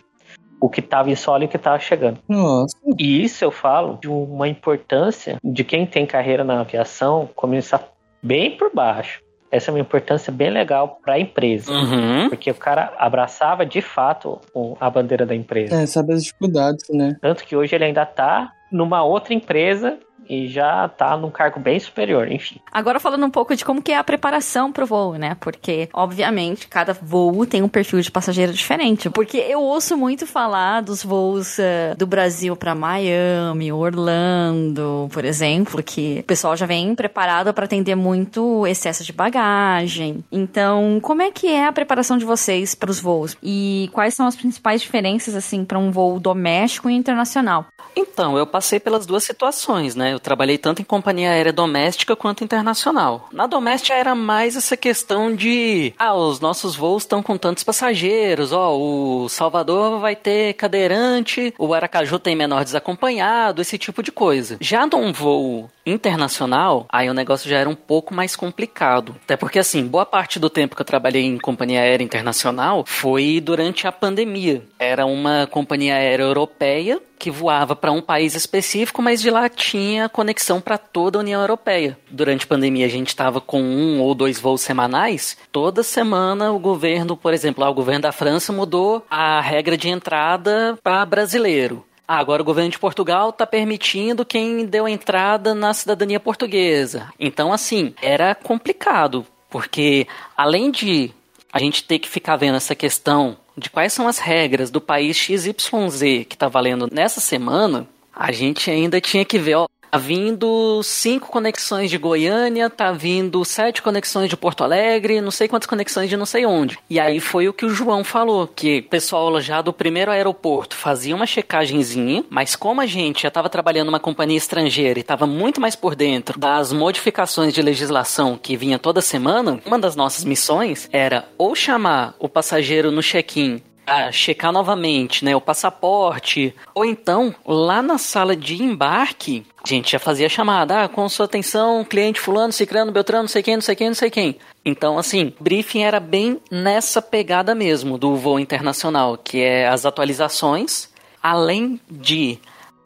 o 0.59 0.69
que 0.69 0.79
estava 0.79 1.09
em 1.11 1.15
solo 1.15 1.43
e 1.43 1.45
o 1.45 1.49
que 1.49 1.57
estava 1.57 1.77
chegando. 1.79 2.19
Nossa. 2.27 2.75
E 2.97 3.23
isso 3.23 3.43
eu 3.43 3.51
falo 3.51 3.99
de 4.01 4.07
uma 4.07 4.47
importância 4.47 5.37
de 5.43 5.63
quem 5.63 5.85
tem 5.85 6.05
carreira 6.05 6.43
na 6.43 6.61
aviação 6.61 7.29
começar 7.35 7.87
bem 8.23 8.57
por 8.57 8.71
baixo. 8.73 9.21
Essa 9.51 9.71
é 9.71 9.73
uma 9.73 9.79
importância 9.79 10.31
bem 10.31 10.49
legal 10.49 10.99
para 11.03 11.13
a 11.13 11.19
empresa. 11.19 11.71
Uhum. 11.71 12.27
Porque 12.29 12.49
o 12.51 12.55
cara 12.55 12.93
abraçava 12.97 13.65
de 13.65 13.81
fato 13.81 14.41
a 14.79 14.89
bandeira 14.89 15.25
da 15.25 15.35
empresa. 15.35 15.75
É, 15.75 15.85
sabe 15.85 16.13
as 16.13 16.23
dificuldades, 16.23 16.83
né? 16.89 17.15
Tanto 17.21 17.45
que 17.45 17.55
hoje 17.55 17.75
ele 17.75 17.85
ainda 17.85 18.03
está 18.03 18.51
numa 18.71 19.03
outra 19.03 19.33
empresa 19.33 19.99
e 20.29 20.47
já 20.47 20.87
tá 20.87 21.15
num 21.17 21.29
cargo 21.29 21.59
bem 21.59 21.79
superior, 21.79 22.31
enfim. 22.31 22.59
Agora 22.71 22.99
falando 22.99 23.25
um 23.25 23.29
pouco 23.29 23.55
de 23.55 23.63
como 23.63 23.81
que 23.81 23.91
é 23.91 23.97
a 23.97 24.03
preparação 24.03 24.71
pro 24.71 24.85
voo, 24.85 25.15
né? 25.15 25.35
Porque, 25.39 25.89
obviamente, 25.93 26.67
cada 26.67 26.93
voo 26.93 27.45
tem 27.45 27.61
um 27.61 27.69
perfil 27.69 28.01
de 28.01 28.11
passageiro 28.11 28.53
diferente. 28.53 29.09
Porque 29.09 29.37
eu 29.37 29.61
ouço 29.61 29.97
muito 29.97 30.25
falar 30.25 30.81
dos 30.81 31.03
voos 31.03 31.57
uh, 31.57 31.95
do 31.97 32.05
Brasil 32.05 32.55
para 32.55 32.75
Miami, 32.75 33.71
Orlando, 33.71 35.07
por 35.11 35.23
exemplo, 35.25 35.81
que 35.81 36.19
o 36.19 36.23
pessoal 36.23 36.55
já 36.55 36.65
vem 36.65 36.95
preparado 36.95 37.53
para 37.53 37.65
atender 37.65 37.95
muito 37.95 38.65
excesso 38.67 39.03
de 39.03 39.13
bagagem. 39.13 40.23
Então, 40.31 40.99
como 41.01 41.21
é 41.21 41.31
que 41.31 41.47
é 41.47 41.67
a 41.67 41.71
preparação 41.71 42.17
de 42.17 42.25
vocês 42.25 42.75
para 42.75 42.91
os 42.91 42.99
voos? 42.99 43.37
E 43.41 43.89
quais 43.93 44.13
são 44.13 44.27
as 44.27 44.35
principais 44.35 44.81
diferenças, 44.81 45.35
assim, 45.35 45.63
para 45.63 45.79
um 45.79 45.91
voo 45.91 46.19
doméstico 46.19 46.89
e 46.89 46.93
internacional? 46.93 47.67
Então, 47.95 48.37
eu 48.37 48.45
passei 48.45 48.79
pelas 48.79 49.05
duas 49.05 49.23
situações, 49.23 49.95
né? 49.95 50.16
Eu 50.17 50.21
trabalhei 50.21 50.57
tanto 50.57 50.81
em 50.81 50.85
companhia 50.85 51.29
aérea 51.29 51.53
doméstica 51.53 52.15
quanto 52.15 52.43
internacional. 52.43 53.29
Na 53.31 53.45
doméstica 53.45 53.93
era 53.93 54.15
mais 54.15 54.55
essa 54.55 54.75
questão 54.75 55.33
de, 55.35 55.93
ah, 55.95 56.15
os 56.15 56.39
nossos 56.39 56.75
voos 56.75 57.03
estão 57.03 57.21
com 57.21 57.37
tantos 57.37 57.63
passageiros, 57.63 58.51
ó, 58.51 58.75
o 58.75 59.29
Salvador 59.29 59.99
vai 59.99 60.15
ter 60.15 60.55
cadeirante, 60.55 61.53
o 61.59 61.71
Aracaju 61.71 62.17
tem 62.17 62.35
menor 62.35 62.63
desacompanhado, 62.63 63.61
esse 63.61 63.77
tipo 63.77 64.01
de 64.01 64.11
coisa. 64.11 64.57
Já 64.59 64.87
num 64.87 65.13
voo 65.13 65.69
internacional, 65.85 66.87
aí 66.89 67.07
o 67.11 67.13
negócio 67.13 67.47
já 67.47 67.59
era 67.59 67.69
um 67.69 67.75
pouco 67.75 68.11
mais 68.11 68.35
complicado. 68.35 69.15
Até 69.23 69.37
porque, 69.37 69.59
assim, 69.59 69.85
boa 69.85 70.05
parte 70.05 70.39
do 70.39 70.49
tempo 70.49 70.75
que 70.75 70.81
eu 70.81 70.85
trabalhei 70.85 71.23
em 71.25 71.37
companhia 71.37 71.81
aérea 71.81 72.03
internacional 72.03 72.83
foi 72.87 73.39
durante 73.39 73.85
a 73.85 73.91
pandemia. 73.91 74.63
Era 74.79 75.05
uma 75.05 75.45
companhia 75.45 75.93
aérea 75.93 76.23
europeia 76.23 76.99
que 77.17 77.31
voava 77.31 77.75
para 77.75 77.91
um 77.91 78.01
país 78.01 78.35
específico, 78.35 79.01
mas 79.01 79.21
de 79.21 79.29
lá 79.29 79.49
tinha 79.49 80.09
conexão 80.09 80.61
para 80.61 80.77
toda 80.77 81.17
a 81.17 81.21
União 81.21 81.41
Europeia. 81.41 81.97
Durante 82.09 82.45
a 82.45 82.47
pandemia 82.47 82.85
a 82.85 82.89
gente 82.89 83.09
estava 83.09 83.41
com 83.41 83.61
um 83.61 84.01
ou 84.01 84.13
dois 84.13 84.39
voos 84.39 84.61
semanais. 84.61 85.37
Toda 85.51 85.83
semana 85.83 86.51
o 86.51 86.59
governo, 86.59 87.17
por 87.17 87.33
exemplo, 87.33 87.63
lá, 87.63 87.69
o 87.69 87.73
governo 87.73 88.03
da 88.03 88.11
França 88.11 88.53
mudou 88.53 89.05
a 89.09 89.41
regra 89.41 89.77
de 89.77 89.89
entrada 89.89 90.77
para 90.83 91.05
brasileiro. 91.05 91.83
Ah, 92.07 92.19
agora 92.19 92.41
o 92.41 92.45
governo 92.45 92.71
de 92.71 92.79
Portugal 92.79 93.31
está 93.31 93.45
permitindo 93.45 94.25
quem 94.25 94.65
deu 94.65 94.87
entrada 94.87 95.53
na 95.53 95.73
cidadania 95.73 96.21
portuguesa. 96.21 97.11
Então, 97.19 97.51
assim, 97.51 97.93
era 98.01 98.33
complicado, 98.33 99.25
porque 99.49 100.07
além 100.35 100.71
de 100.71 101.11
a 101.51 101.59
gente 101.59 101.83
ter 101.83 101.99
que 101.99 102.07
ficar 102.07 102.37
vendo 102.37 102.55
essa 102.55 102.75
questão 102.75 103.37
de 103.57 103.69
quais 103.69 103.91
são 103.91 104.07
as 104.07 104.19
regras 104.19 104.69
do 104.69 104.79
país 104.79 105.17
XYZ 105.17 106.25
que 106.27 106.35
está 106.35 106.47
valendo 106.47 106.87
nessa 106.91 107.19
semana, 107.19 107.87
a 108.13 108.31
gente 108.31 108.69
ainda 108.69 109.01
tinha 109.01 109.25
que 109.25 109.39
ver, 109.39 109.55
ó, 109.55 109.67
Tá 109.89 109.97
vindo 109.97 110.81
cinco 110.83 111.29
conexões 111.29 111.89
de 111.89 111.97
Goiânia, 111.97 112.69
tá 112.69 112.91
vindo 112.91 113.43
sete 113.45 113.81
conexões 113.81 114.29
de 114.29 114.35
Porto 114.35 114.63
Alegre, 114.63 115.21
não 115.21 115.31
sei 115.31 115.47
quantas 115.47 115.67
conexões 115.67 116.09
de 116.09 116.17
não 116.17 116.25
sei 116.25 116.45
onde. 116.45 116.77
E 116.89 116.99
aí 116.99 117.19
foi 117.19 117.47
o 117.47 117.53
que 117.53 117.65
o 117.65 117.69
João 117.69 118.03
falou, 118.03 118.47
que 118.47 118.79
o 118.79 118.89
pessoal 118.89 119.39
já 119.39 119.61
do 119.61 119.71
primeiro 119.71 120.11
aeroporto 120.11 120.75
fazia 120.75 121.15
uma 121.15 121.25
checagenzinha, 121.25 122.23
mas 122.29 122.55
como 122.55 122.81
a 122.81 122.85
gente 122.85 123.21
já 123.21 123.29
estava 123.29 123.49
trabalhando 123.49 123.87
numa 123.87 123.99
companhia 123.99 124.37
estrangeira 124.37 124.99
e 124.99 125.01
estava 125.01 125.25
muito 125.25 125.61
mais 125.61 125.75
por 125.75 125.95
dentro 125.95 126.39
das 126.39 126.73
modificações 126.73 127.53
de 127.53 127.61
legislação 127.61 128.37
que 128.37 128.57
vinha 128.57 128.77
toda 128.77 129.01
semana, 129.01 129.59
uma 129.65 129.79
das 129.79 129.95
nossas 129.95 130.23
missões 130.23 130.89
era 130.91 131.27
ou 131.37 131.55
chamar 131.55 132.13
o 132.19 132.27
passageiro 132.27 132.91
no 132.91 133.01
check-in 133.01 133.61
a 133.87 134.11
checar 134.11 134.51
novamente, 134.51 135.23
né, 135.23 135.33
o 135.35 135.41
passaporte, 135.41 136.53
ou 136.75 136.83
então 136.83 137.33
lá 137.45 137.81
na 137.81 137.97
sala 137.97 138.35
de 138.35 138.61
embarque, 138.61 139.45
a 139.63 139.67
gente 139.67 139.91
já 139.91 139.97
fazia 139.97 140.27
chamada, 140.27 140.83
ah, 140.83 140.89
com 140.89 141.07
sua 141.07 141.25
atenção, 141.25 141.85
cliente 141.85 142.19
fulano, 142.19 142.51
ciclano, 142.51 142.91
beltrano, 142.91 143.23
não 143.23 143.29
sei 143.29 143.41
quem, 143.41 143.55
não 143.55 143.61
sei 143.61 143.75
quem, 143.75 143.87
não 143.87 143.95
sei 143.95 144.09
quem. 144.09 144.37
Então, 144.65 144.97
assim, 144.97 145.33
briefing 145.39 145.83
era 145.83 145.99
bem 145.99 146.41
nessa 146.51 147.01
pegada 147.01 147.55
mesmo 147.55 147.97
do 147.97 148.15
voo 148.15 148.39
internacional, 148.39 149.17
que 149.17 149.41
é 149.41 149.67
as 149.67 149.85
atualizações, 149.85 150.89
além 151.23 151.79
de 151.89 152.37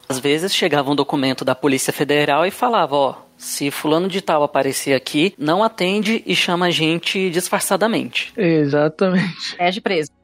às 0.07 0.19
vezes 0.19 0.53
chegava 0.53 0.91
um 0.91 0.95
documento 0.95 1.45
da 1.45 1.55
Polícia 1.55 1.93
Federal 1.93 2.45
e 2.45 2.51
falava, 2.51 2.95
ó, 2.95 3.15
se 3.41 3.71
fulano 3.71 4.07
de 4.07 4.21
tal 4.21 4.43
aparecer 4.43 4.93
aqui, 4.93 5.33
não 5.37 5.63
atende 5.63 6.23
e 6.27 6.35
chama 6.35 6.67
a 6.67 6.69
gente 6.69 7.29
disfarçadamente. 7.31 8.31
Exatamente. 8.37 9.55
É 9.57 9.71
de 9.71 9.81
preso. 9.81 10.11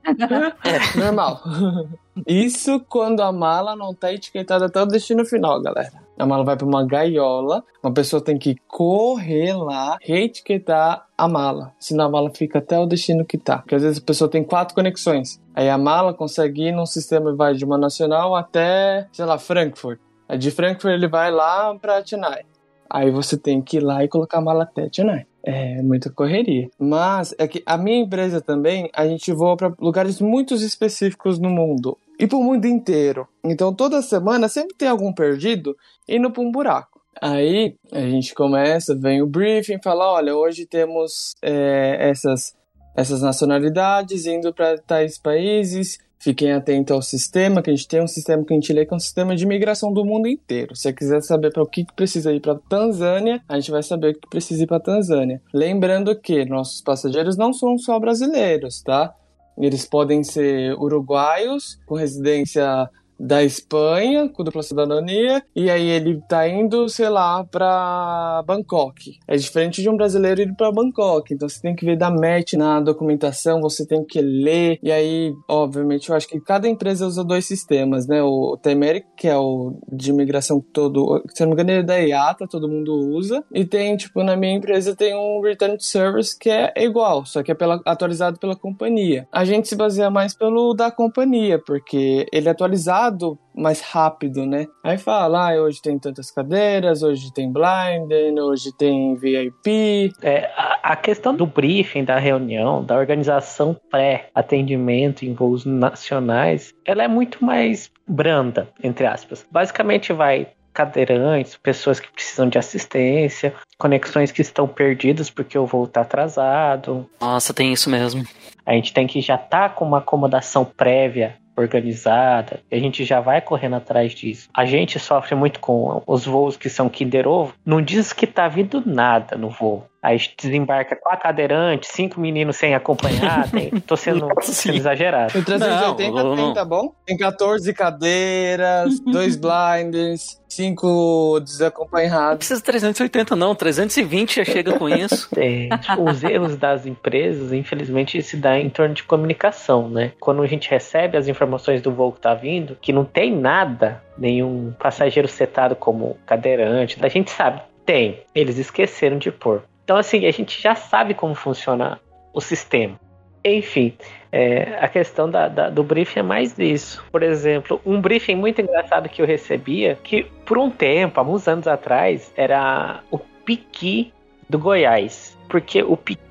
É, 0.63 0.97
normal. 0.97 1.41
Isso 2.25 2.79
quando 2.87 3.21
a 3.21 3.31
mala 3.31 3.75
não 3.75 3.93
tá 3.93 4.13
etiquetada 4.13 4.67
até 4.67 4.81
o 4.81 4.85
destino 4.85 5.25
final, 5.25 5.61
galera. 5.61 5.91
A 6.17 6.25
mala 6.25 6.45
vai 6.45 6.55
para 6.55 6.65
uma 6.65 6.85
gaiola, 6.85 7.61
uma 7.83 7.93
pessoa 7.93 8.21
tem 8.21 8.37
que 8.37 8.55
correr 8.67 9.53
lá, 9.53 9.97
reetiquetar 10.01 11.05
a 11.17 11.27
mala, 11.27 11.73
senão 11.77 12.05
a 12.05 12.09
mala 12.09 12.31
fica 12.33 12.59
até 12.59 12.79
o 12.79 12.85
destino 12.85 13.25
que 13.25 13.37
tá. 13.37 13.57
Porque 13.57 13.75
às 13.75 13.83
vezes 13.83 13.97
a 13.97 14.05
pessoa 14.05 14.29
tem 14.29 14.43
quatro 14.43 14.73
conexões. 14.73 15.41
Aí 15.53 15.69
a 15.69 15.77
mala 15.77 16.13
consegue 16.13 16.69
ir 16.69 16.71
num 16.71 16.85
sistema 16.85 17.31
e 17.31 17.35
vai 17.35 17.53
de 17.53 17.65
uma 17.65 17.77
nacional 17.77 18.33
até, 18.33 19.07
sei 19.11 19.25
lá, 19.25 19.37
Frankfurt. 19.37 19.99
Aí 20.29 20.37
de 20.37 20.51
Frankfurt 20.51 20.93
ele 20.93 21.07
vai 21.07 21.31
lá 21.31 21.75
para 21.75 22.05
Chennai. 22.05 22.45
Aí 22.89 23.11
você 23.11 23.37
tem 23.37 23.61
que 23.61 23.77
ir 23.77 23.81
lá 23.81 24.03
e 24.03 24.07
colocar 24.07 24.37
a 24.37 24.41
mala 24.41 24.63
até 24.63 24.87
Chennai. 24.91 25.25
É 25.43 25.81
muita 25.81 26.09
correria. 26.09 26.69
Mas 26.77 27.33
é 27.37 27.47
que 27.47 27.63
a 27.65 27.77
minha 27.77 27.99
empresa 27.99 28.41
também, 28.41 28.89
a 28.93 29.07
gente 29.07 29.31
voa 29.31 29.55
para 29.55 29.73
lugares 29.79 30.19
muito 30.19 30.53
específicos 30.55 31.39
no 31.39 31.49
mundo 31.49 31.97
e 32.19 32.27
para 32.27 32.37
o 32.37 32.43
mundo 32.43 32.65
inteiro. 32.65 33.27
Então 33.43 33.73
toda 33.73 34.01
semana 34.01 34.49
sempre 34.49 34.75
tem 34.75 34.87
algum 34.87 35.13
perdido 35.13 35.75
indo 36.07 36.31
para 36.31 36.43
um 36.43 36.51
buraco. 36.51 37.01
Aí 37.21 37.75
a 37.91 38.01
gente 38.01 38.33
começa, 38.33 38.95
vem 38.95 39.21
o 39.21 39.27
briefing, 39.27 39.79
fala: 39.81 40.11
olha, 40.13 40.35
hoje 40.35 40.65
temos 40.65 41.35
é, 41.41 42.09
essas, 42.09 42.55
essas 42.95 43.21
nacionalidades 43.21 44.25
indo 44.25 44.53
para 44.53 44.77
tais 44.77 45.17
países 45.17 45.97
Fiquem 46.19 46.51
atentos 46.51 46.93
ao 46.93 47.01
sistema, 47.01 47.61
que 47.61 47.69
a 47.69 47.75
gente 47.75 47.87
tem 47.87 48.01
um 48.01 48.07
sistema 48.07 48.43
que 48.43 48.53
a 48.53 48.55
gente 48.55 48.73
lê 48.73 48.85
que 48.85 48.93
é 48.93 48.97
um 48.97 48.99
sistema 48.99 49.35
de 49.35 49.45
migração 49.45 49.93
do 49.93 50.03
mundo 50.03 50.27
inteiro. 50.27 50.75
Se 50.75 50.83
você 50.83 50.93
quiser 50.93 51.21
saber 51.21 51.53
para 51.53 51.61
o 51.61 51.67
que 51.67 51.85
precisa 51.95 52.33
ir 52.33 52.39
para 52.39 52.55
Tanzânia, 52.55 53.41
a 53.47 53.59
gente 53.59 53.71
vai 53.71 53.83
saber 53.83 54.09
o 54.09 54.13
que 54.19 54.29
precisa 54.29 54.63
ir 54.63 54.67
para 54.67 54.79
Tanzânia. 54.79 55.41
Lembrando 55.53 56.15
que 56.19 56.43
nossos 56.45 56.81
passageiros 56.81 57.37
não 57.37 57.53
são 57.53 57.77
só 57.77 57.99
brasileiros, 57.99 58.81
tá? 58.81 59.13
Eles 59.57 59.85
podem 59.85 60.23
ser 60.23 60.73
uruguaios 60.73 61.79
com 61.85 61.95
residência 61.95 62.89
da 63.19 63.43
Espanha, 63.43 64.29
com 64.29 64.43
dupla 64.43 64.63
cidadania, 64.63 65.43
e 65.55 65.69
aí 65.69 65.87
ele 65.89 66.21
tá 66.27 66.47
indo, 66.47 66.87
sei 66.89 67.09
lá, 67.09 67.43
pra 67.43 68.43
Bangkok. 68.45 69.17
É 69.27 69.35
diferente 69.35 69.81
de 69.81 69.89
um 69.89 69.97
brasileiro 69.97 70.41
ir 70.41 70.55
pra 70.55 70.71
Bangkok, 70.71 71.33
então 71.33 71.47
você 71.47 71.61
tem 71.61 71.75
que 71.75 71.85
ver 71.85 71.97
da 71.97 72.09
match 72.09 72.53
na 72.53 72.79
documentação, 72.79 73.61
você 73.61 73.85
tem 73.85 74.03
que 74.03 74.21
ler, 74.21 74.79
e 74.81 74.91
aí, 74.91 75.33
obviamente, 75.47 76.09
eu 76.09 76.15
acho 76.15 76.27
que 76.27 76.39
cada 76.39 76.67
empresa 76.67 77.05
usa 77.07 77.23
dois 77.23 77.45
sistemas, 77.45 78.07
né? 78.07 78.21
O 78.21 78.57
Temeric, 78.61 79.07
que 79.17 79.27
é 79.27 79.37
o 79.37 79.79
de 79.91 80.11
imigração 80.11 80.63
todo, 80.73 81.23
se 81.33 81.41
não 81.41 81.49
me 81.49 81.53
engano, 81.53 81.71
é 81.71 81.83
da 81.83 81.97
IATA, 81.97 82.47
todo 82.47 82.69
mundo 82.69 82.93
usa, 83.15 83.43
e 83.53 83.65
tem, 83.65 83.95
tipo, 83.97 84.23
na 84.23 84.35
minha 84.35 84.53
empresa 84.53 84.95
tem 84.95 85.15
um 85.15 85.41
Return 85.41 85.77
to 85.77 85.83
Service 85.83 86.37
que 86.37 86.49
é 86.49 86.73
igual, 86.77 87.25
só 87.25 87.41
que 87.41 87.51
é 87.51 87.55
pela, 87.55 87.81
atualizado 87.85 88.39
pela 88.39 88.55
companhia. 88.55 89.27
A 89.31 89.43
gente 89.43 89.67
se 89.67 89.75
baseia 89.75 90.09
mais 90.09 90.33
pelo 90.33 90.73
da 90.73 90.91
companhia, 90.91 91.59
porque 91.59 92.25
ele 92.31 92.47
é 92.47 92.51
atualizado 92.51 93.06
mais 93.55 93.81
rápido, 93.81 94.45
né? 94.45 94.67
Aí 94.83 94.97
fala, 94.97 95.51
ah, 95.51 95.61
hoje 95.61 95.81
tem 95.81 95.97
tantas 95.97 96.29
cadeiras, 96.31 97.03
hoje 97.03 97.33
tem 97.33 97.51
blind, 97.51 98.11
hoje 98.39 98.71
tem 98.77 99.15
VIP. 99.15 100.11
É, 100.21 100.51
a, 100.55 100.79
a 100.93 100.95
questão 100.95 101.35
do 101.35 101.45
briefing, 101.45 102.03
da 102.03 102.19
reunião, 102.19 102.83
da 102.83 102.95
organização 102.95 103.75
pré-atendimento 103.89 105.25
em 105.25 105.33
voos 105.33 105.65
nacionais, 105.65 106.73
ela 106.85 107.03
é 107.03 107.07
muito 107.07 107.43
mais 107.43 107.91
branda, 108.07 108.69
entre 108.83 109.05
aspas. 109.05 109.45
Basicamente 109.51 110.13
vai 110.13 110.47
cadeirantes, 110.77 111.57
pessoas 111.57 111.99
que 111.99 112.11
precisam 112.11 112.47
de 112.47 112.59
assistência, 112.59 113.51
conexões 113.79 114.31
que 114.31 114.43
estão 114.43 114.67
perdidas 114.67 115.27
porque 115.27 115.57
o 115.57 115.65
voo 115.65 115.85
está 115.85 116.01
atrasado. 116.01 117.09
Nossa, 117.19 117.51
tem 117.51 117.73
isso 117.73 117.89
mesmo. 117.89 118.23
A 118.63 118.73
gente 118.73 118.93
tem 118.93 119.07
que 119.07 119.19
já 119.19 119.33
estar 119.33 119.69
tá 119.69 119.69
com 119.69 119.83
uma 119.83 119.97
acomodação 119.97 120.63
prévia 120.63 121.35
organizada, 121.57 122.61
a 122.71 122.77
gente 122.77 123.03
já 123.03 123.19
vai 123.19 123.41
correndo 123.41 123.75
atrás 123.75 124.13
disso. 124.13 124.49
A 124.53 124.65
gente 124.65 124.99
sofre 124.99 125.35
muito 125.35 125.59
com 125.59 126.03
os 126.05 126.25
voos 126.25 126.55
que 126.55 126.69
são 126.69 126.87
Kinder 126.87 127.27
Ovo, 127.27 127.53
não 127.65 127.81
diz 127.81 128.13
que 128.13 128.27
tá 128.27 128.47
vindo 128.47 128.83
nada 128.85 129.35
no 129.35 129.49
voo. 129.49 129.85
Aí 130.01 130.17
desembarca 130.39 130.95
quatro 130.95 131.23
cadeirantes, 131.23 131.89
cinco 131.89 132.19
meninos 132.19 132.55
sem 132.55 132.75
acompanhar. 132.75 133.49
Tem, 133.49 133.69
tô 133.81 133.97
sendo, 133.97 134.27
sendo 134.41 134.77
exagerado. 134.77 135.37
O 135.37 135.43
380 135.43 136.23
não, 136.23 136.35
tem, 136.35 136.53
tá 136.53 136.63
bom? 136.63 136.93
Tem 137.05 137.17
14 137.17 137.73
cadeiras, 137.73 138.99
dois 138.99 139.35
blinds, 139.35 140.39
cinco 140.47 141.39
desacompanhados. 141.39 142.29
Não 142.29 142.37
precisa 142.37 142.61
380 142.61 143.35
não, 143.35 143.55
320 143.55 144.35
já 144.35 144.45
chega 144.45 144.77
com 144.77 144.87
isso. 144.87 145.27
É, 145.37 145.77
tipo, 145.77 146.09
os 146.09 146.23
erros 146.23 146.55
das 146.55 146.85
empresas, 146.85 147.53
infelizmente, 147.53 148.21
se 148.23 148.35
dá 148.35 148.57
em 148.57 148.69
torno 148.69 148.93
de 148.93 149.03
comunicação, 149.03 149.87
né? 149.87 150.11
Quando 150.19 150.41
a 150.41 150.47
gente 150.47 150.69
recebe 150.69 151.17
as 151.17 151.27
informações 151.27 151.81
do 151.81 151.91
voo 151.91 152.11
que 152.11 152.19
tá 152.19 152.33
vindo, 152.33 152.77
que 152.81 152.91
não 152.91 153.05
tem 153.05 153.35
nada, 153.35 154.01
nenhum 154.17 154.73
passageiro 154.79 155.27
setado 155.27 155.75
como 155.75 156.17
cadeirante, 156.25 156.97
a 157.01 157.07
gente 157.07 157.29
sabe, 157.29 157.61
tem. 157.85 158.23
Eles 158.33 158.57
esqueceram 158.57 159.17
de 159.17 159.31
pôr. 159.31 159.63
Então, 159.87 159.95
assim, 159.95 160.25
a 160.25 160.31
gente 160.31 160.61
já 160.61 160.75
sabe 160.75 161.13
como 161.13 161.33
funciona 161.33 161.97
o 162.33 162.41
sistema. 162.41 162.99
Enfim, 163.41 163.93
é, 164.33 164.77
a 164.81 164.89
questão 164.89 165.31
da, 165.31 165.47
da, 165.47 165.69
do 165.69 165.81
briefing 165.81 166.19
é 166.19 166.23
mais 166.23 166.59
isso. 166.59 167.01
Por 167.09 167.23
exemplo, 167.23 167.79
um 167.85 168.01
briefing 168.01 168.35
muito 168.35 168.59
engraçado 168.59 169.07
que 169.07 169.21
eu 169.21 169.25
recebia, 169.25 169.97
que 170.03 170.25
por 170.45 170.57
um 170.57 170.69
tempo, 170.69 171.21
há 171.21 171.23
anos 171.49 171.69
atrás, 171.69 172.33
era 172.35 173.01
o 173.09 173.17
piqui 173.17 174.11
do 174.49 174.59
Goiás. 174.59 175.37
Porque 175.47 175.81
o 175.81 175.95
piqui 175.95 176.21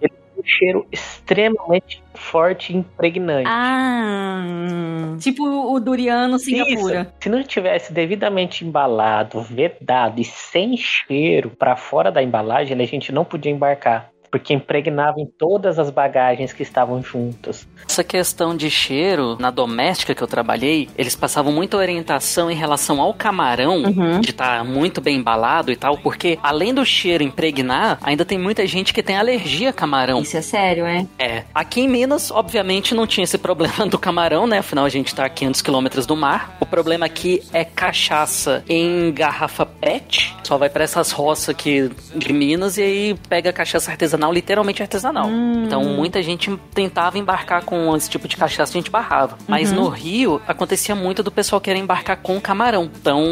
ele 0.00 0.14
um 0.42 0.46
cheiro 0.46 0.86
extremamente 0.90 2.02
forte 2.14 2.72
e 2.72 2.76
impregnante. 2.76 3.48
Ah, 3.48 5.16
tipo 5.18 5.44
o 5.44 5.78
duriano 5.80 6.38
Singapura. 6.38 7.02
Isso. 7.02 7.12
Se 7.20 7.28
não 7.28 7.42
tivesse 7.42 7.92
devidamente 7.92 8.64
embalado, 8.64 9.40
vedado 9.40 10.20
e 10.20 10.24
sem 10.24 10.76
cheiro 10.76 11.50
para 11.50 11.76
fora 11.76 12.10
da 12.10 12.22
embalagem, 12.22 12.80
a 12.80 12.86
gente 12.86 13.12
não 13.12 13.24
podia 13.24 13.52
embarcar 13.52 14.10
porque 14.32 14.54
impregnava 14.54 15.20
em 15.20 15.26
todas 15.26 15.78
as 15.78 15.90
bagagens 15.90 16.54
que 16.54 16.62
estavam 16.62 17.02
juntas. 17.02 17.68
Essa 17.86 18.02
questão 18.02 18.56
de 18.56 18.70
cheiro, 18.70 19.36
na 19.38 19.50
doméstica 19.50 20.14
que 20.14 20.22
eu 20.22 20.26
trabalhei, 20.26 20.88
eles 20.96 21.14
passavam 21.14 21.52
muita 21.52 21.76
orientação 21.76 22.50
em 22.50 22.54
relação 22.54 22.98
ao 22.98 23.12
camarão, 23.12 23.82
uhum. 23.82 24.20
de 24.20 24.30
estar 24.30 24.58
tá 24.58 24.64
muito 24.64 25.02
bem 25.02 25.18
embalado 25.18 25.70
e 25.70 25.76
tal, 25.76 25.98
porque 25.98 26.38
além 26.42 26.72
do 26.72 26.82
cheiro 26.82 27.22
impregnar, 27.22 27.98
ainda 28.02 28.24
tem 28.24 28.38
muita 28.38 28.66
gente 28.66 28.94
que 28.94 29.02
tem 29.02 29.18
alergia 29.18 29.68
a 29.68 29.72
camarão. 29.72 30.22
Isso 30.22 30.38
é 30.38 30.40
sério, 30.40 30.86
é? 30.86 31.06
É. 31.18 31.44
Aqui 31.54 31.82
em 31.82 31.88
Minas, 31.88 32.30
obviamente, 32.30 32.94
não 32.94 33.06
tinha 33.06 33.24
esse 33.24 33.36
problema 33.36 33.86
do 33.86 33.98
camarão, 33.98 34.46
né? 34.46 34.58
Afinal, 34.58 34.86
a 34.86 34.88
gente 34.88 35.14
tá 35.14 35.26
a 35.26 35.28
500 35.28 35.60
quilômetros 35.60 36.06
do 36.06 36.16
mar. 36.16 36.56
O 36.58 36.64
problema 36.64 37.04
aqui 37.04 37.42
é 37.52 37.66
cachaça 37.66 38.64
em 38.66 39.12
garrafa 39.12 39.66
PET. 39.66 40.34
Só 40.42 40.56
vai 40.56 40.70
para 40.70 40.84
essas 40.84 41.12
roças 41.12 41.50
aqui 41.50 41.90
de 42.14 42.32
Minas 42.32 42.78
e 42.78 42.82
aí 42.82 43.14
pega 43.28 43.52
cachaça 43.52 43.90
artesanal 43.90 44.21
artesanal, 44.22 44.32
literalmente 44.32 44.82
artesanal. 44.82 45.26
Hum. 45.26 45.64
Então 45.66 45.82
muita 45.84 46.22
gente 46.22 46.56
tentava 46.72 47.18
embarcar 47.18 47.64
com 47.64 47.94
esse 47.96 48.08
tipo 48.08 48.28
de 48.28 48.36
cachaça, 48.36 48.72
a 48.72 48.78
gente 48.80 48.90
barrava. 48.90 49.36
Mas 49.48 49.70
uhum. 49.70 49.84
no 49.84 49.88
Rio 49.88 50.40
acontecia 50.46 50.94
muito 50.94 51.22
do 51.22 51.30
pessoal 51.30 51.60
querer 51.60 51.78
embarcar 51.78 52.18
com 52.18 52.40
camarão. 52.40 52.90
Então 53.00 53.22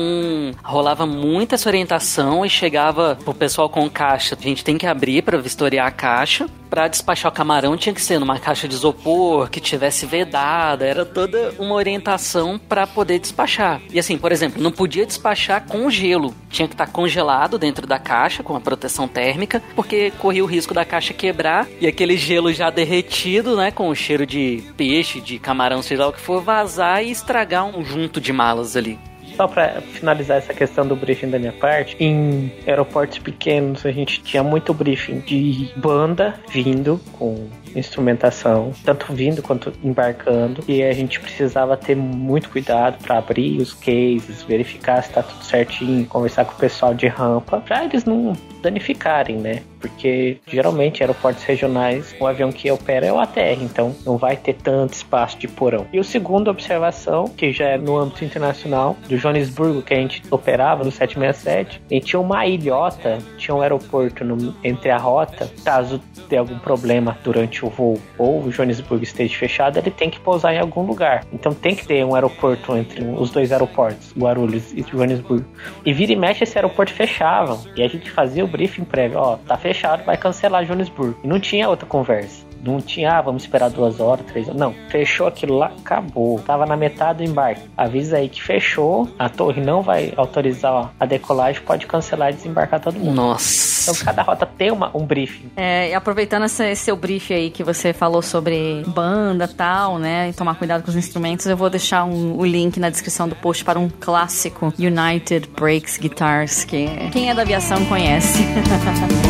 rolava 0.62 1.06
muita 1.06 1.54
essa 1.54 1.68
orientação 1.68 2.44
e 2.44 2.50
chegava 2.50 3.16
pro 3.24 3.34
pessoal 3.34 3.68
com 3.68 3.88
caixa. 3.88 4.36
A 4.38 4.42
gente 4.42 4.64
tem 4.64 4.76
que 4.76 4.86
abrir 4.86 5.22
para 5.22 5.38
vistoriar 5.38 5.86
a 5.86 5.90
caixa. 5.90 6.48
Para 6.68 6.86
despachar 6.86 7.32
o 7.32 7.34
camarão 7.34 7.76
tinha 7.76 7.92
que 7.92 8.00
ser 8.00 8.20
numa 8.20 8.38
caixa 8.38 8.68
de 8.68 8.74
isopor 8.74 9.50
que 9.50 9.60
tivesse 9.60 10.06
vedada, 10.06 10.86
era 10.86 11.04
toda 11.04 11.52
uma 11.58 11.74
orientação 11.74 12.60
para 12.60 12.86
poder 12.86 13.18
despachar. 13.18 13.80
E 13.92 13.98
assim, 13.98 14.16
por 14.16 14.30
exemplo, 14.30 14.62
não 14.62 14.70
podia 14.70 15.04
despachar 15.04 15.66
com 15.66 15.90
gelo, 15.90 16.32
tinha 16.48 16.68
que 16.68 16.74
estar 16.74 16.86
tá 16.86 16.92
congelado 16.92 17.58
dentro 17.58 17.88
da 17.88 17.98
caixa 17.98 18.44
com 18.44 18.54
a 18.54 18.60
proteção 18.60 19.08
térmica, 19.08 19.60
porque 19.74 20.12
corria 20.12 20.44
o 20.44 20.46
risco 20.46 20.72
da 20.72 20.79
caixa 20.84 21.14
quebrar 21.14 21.66
e 21.80 21.86
aquele 21.86 22.16
gelo 22.16 22.52
já 22.52 22.70
derretido, 22.70 23.56
né, 23.56 23.70
com 23.70 23.88
o 23.88 23.94
cheiro 23.94 24.26
de 24.26 24.62
peixe, 24.76 25.20
de 25.20 25.38
camarão, 25.38 25.82
sei 25.82 25.96
lá 25.96 26.08
o 26.08 26.12
que 26.12 26.20
for, 26.20 26.42
vazar 26.42 27.02
e 27.04 27.10
estragar 27.10 27.64
um 27.64 27.84
junto 27.84 28.20
de 28.20 28.32
malas 28.32 28.76
ali. 28.76 28.98
Só 29.36 29.48
para 29.48 29.80
finalizar 29.80 30.36
essa 30.36 30.52
questão 30.52 30.86
do 30.86 30.94
briefing 30.94 31.30
da 31.30 31.38
minha 31.38 31.52
parte, 31.52 31.96
em 31.98 32.52
aeroportos 32.66 33.18
pequenos 33.18 33.86
a 33.86 33.90
gente 33.90 34.22
tinha 34.22 34.42
muito 34.42 34.74
briefing 34.74 35.20
de 35.20 35.70
banda 35.76 36.34
vindo 36.50 37.00
com 37.12 37.48
instrumentação, 37.74 38.72
tanto 38.84 39.12
vindo 39.12 39.42
quanto 39.42 39.72
embarcando, 39.82 40.62
e 40.68 40.82
a 40.82 40.92
gente 40.92 41.20
precisava 41.20 41.76
ter 41.76 41.96
muito 41.96 42.50
cuidado 42.50 43.02
para 43.02 43.18
abrir 43.18 43.58
os 43.58 43.72
cases, 43.72 44.42
verificar 44.42 45.02
se 45.02 45.10
tá 45.10 45.22
tudo 45.22 45.44
certinho, 45.44 46.04
conversar 46.06 46.44
com 46.44 46.52
o 46.52 46.58
pessoal 46.58 46.92
de 46.92 47.06
rampa, 47.06 47.60
para 47.60 47.84
eles 47.84 48.04
não 48.04 48.34
danificarem, 48.60 49.36
né? 49.36 49.62
Porque 49.80 50.38
geralmente 50.46 51.02
aeroportos 51.02 51.42
regionais, 51.44 52.14
o 52.20 52.26
avião 52.26 52.52
que 52.52 52.70
opera 52.70 53.06
é 53.06 53.12
o 53.12 53.18
ATR, 53.18 53.62
então 53.62 53.94
não 54.04 54.16
vai 54.16 54.36
ter 54.36 54.54
tanto 54.54 54.94
espaço 54.94 55.38
de 55.38 55.48
porão. 55.48 55.86
E 55.92 55.98
o 55.98 56.04
segundo 56.04 56.48
observação, 56.48 57.28
que 57.28 57.52
já 57.52 57.68
é 57.68 57.78
no 57.78 57.96
âmbito 57.96 58.24
internacional, 58.24 58.96
do 59.08 59.16
Joanesburgo, 59.16 59.82
que 59.82 59.94
a 59.94 59.96
gente 59.96 60.22
operava 60.30 60.84
no 60.84 60.90
767, 60.90 61.82
a 61.90 61.94
gente 61.94 62.06
tinha 62.06 62.20
uma 62.20 62.46
ilhota, 62.46 63.18
tinha 63.36 63.54
um 63.54 63.62
aeroporto 63.62 64.24
no, 64.24 64.54
entre 64.62 64.90
a 64.90 64.98
rota, 64.98 65.50
caso 65.64 66.00
dê 66.28 66.36
algum 66.36 66.58
problema 66.58 67.18
durante 67.24 67.64
o 67.64 67.68
voo 67.68 67.98
ou 68.18 68.42
o 68.42 68.52
Joanesburgo 68.52 69.02
esteja 69.02 69.36
fechado, 69.36 69.78
ele 69.78 69.90
tem 69.90 70.10
que 70.10 70.20
pousar 70.20 70.54
em 70.54 70.58
algum 70.58 70.82
lugar. 70.82 71.24
Então 71.32 71.52
tem 71.52 71.74
que 71.74 71.86
ter 71.86 72.04
um 72.04 72.14
aeroporto 72.14 72.76
entre 72.76 73.02
os 73.04 73.30
dois 73.30 73.52
aeroportos, 73.52 74.12
Guarulhos 74.16 74.72
e 74.72 74.82
Joanesburgo. 74.82 75.44
E 75.84 75.92
vira 75.92 76.12
e 76.12 76.16
mexe 76.16 76.44
esse 76.44 76.56
aeroporto 76.56 76.92
fechava. 76.92 77.58
E 77.76 77.82
a 77.82 77.88
gente 77.88 78.10
fazia 78.10 78.44
o 78.44 78.48
briefing 78.50 78.84
prévio, 78.84 79.18
ó, 79.18 79.36
tá 79.36 79.56
fechado, 79.56 80.04
vai 80.04 80.16
cancelar 80.16 80.64
Joanesburgo. 80.64 81.18
E 81.22 81.26
não 81.26 81.40
tinha 81.40 81.68
outra 81.68 81.86
conversa. 81.86 82.49
Não 82.62 82.80
tinha, 82.80 83.18
ah, 83.18 83.22
vamos 83.22 83.42
esperar 83.42 83.70
duas 83.70 84.00
horas, 84.00 84.26
três 84.26 84.46
horas. 84.46 84.60
Não, 84.60 84.74
fechou 84.88 85.26
aquilo 85.26 85.56
lá, 85.56 85.72
acabou. 85.78 86.38
Tava 86.40 86.66
na 86.66 86.76
metade 86.76 87.24
do 87.24 87.30
embarque. 87.30 87.62
Avisa 87.76 88.18
aí 88.18 88.28
que 88.28 88.42
fechou, 88.42 89.08
a 89.18 89.28
torre 89.28 89.60
não 89.60 89.82
vai 89.82 90.12
autorizar 90.16 90.72
ó, 90.72 90.88
a 90.98 91.06
decolagem, 91.06 91.62
pode 91.62 91.86
cancelar 91.86 92.30
e 92.30 92.34
desembarcar 92.34 92.80
todo 92.80 92.98
mundo. 92.98 93.14
Nossa. 93.14 93.70
Então 93.90 94.04
cada 94.04 94.22
rota 94.22 94.46
tem 94.46 94.70
uma, 94.70 94.90
um 94.94 95.04
briefing. 95.06 95.50
É, 95.56 95.90
e 95.90 95.94
aproveitando 95.94 96.44
esse, 96.44 96.64
esse 96.70 96.90
seu 96.90 96.96
brief 96.96 97.32
aí 97.32 97.50
que 97.50 97.62
você 97.62 97.92
falou 97.92 98.20
sobre 98.20 98.82
banda 98.88 99.48
tal, 99.48 99.98
né? 99.98 100.28
E 100.28 100.32
tomar 100.32 100.56
cuidado 100.56 100.82
com 100.82 100.90
os 100.90 100.96
instrumentos, 100.96 101.46
eu 101.46 101.56
vou 101.56 101.70
deixar 101.70 102.04
um, 102.04 102.36
o 102.36 102.44
link 102.44 102.78
na 102.78 102.90
descrição 102.90 103.28
do 103.28 103.36
post 103.36 103.64
para 103.64 103.78
um 103.78 103.88
clássico 103.88 104.72
United 104.78 105.48
Breaks 105.56 105.98
Guitars, 105.98 106.64
que 106.64 106.88
quem 107.12 107.30
é 107.30 107.34
da 107.34 107.42
aviação 107.42 107.84
conhece. 107.86 108.42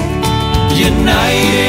United, 0.81 1.61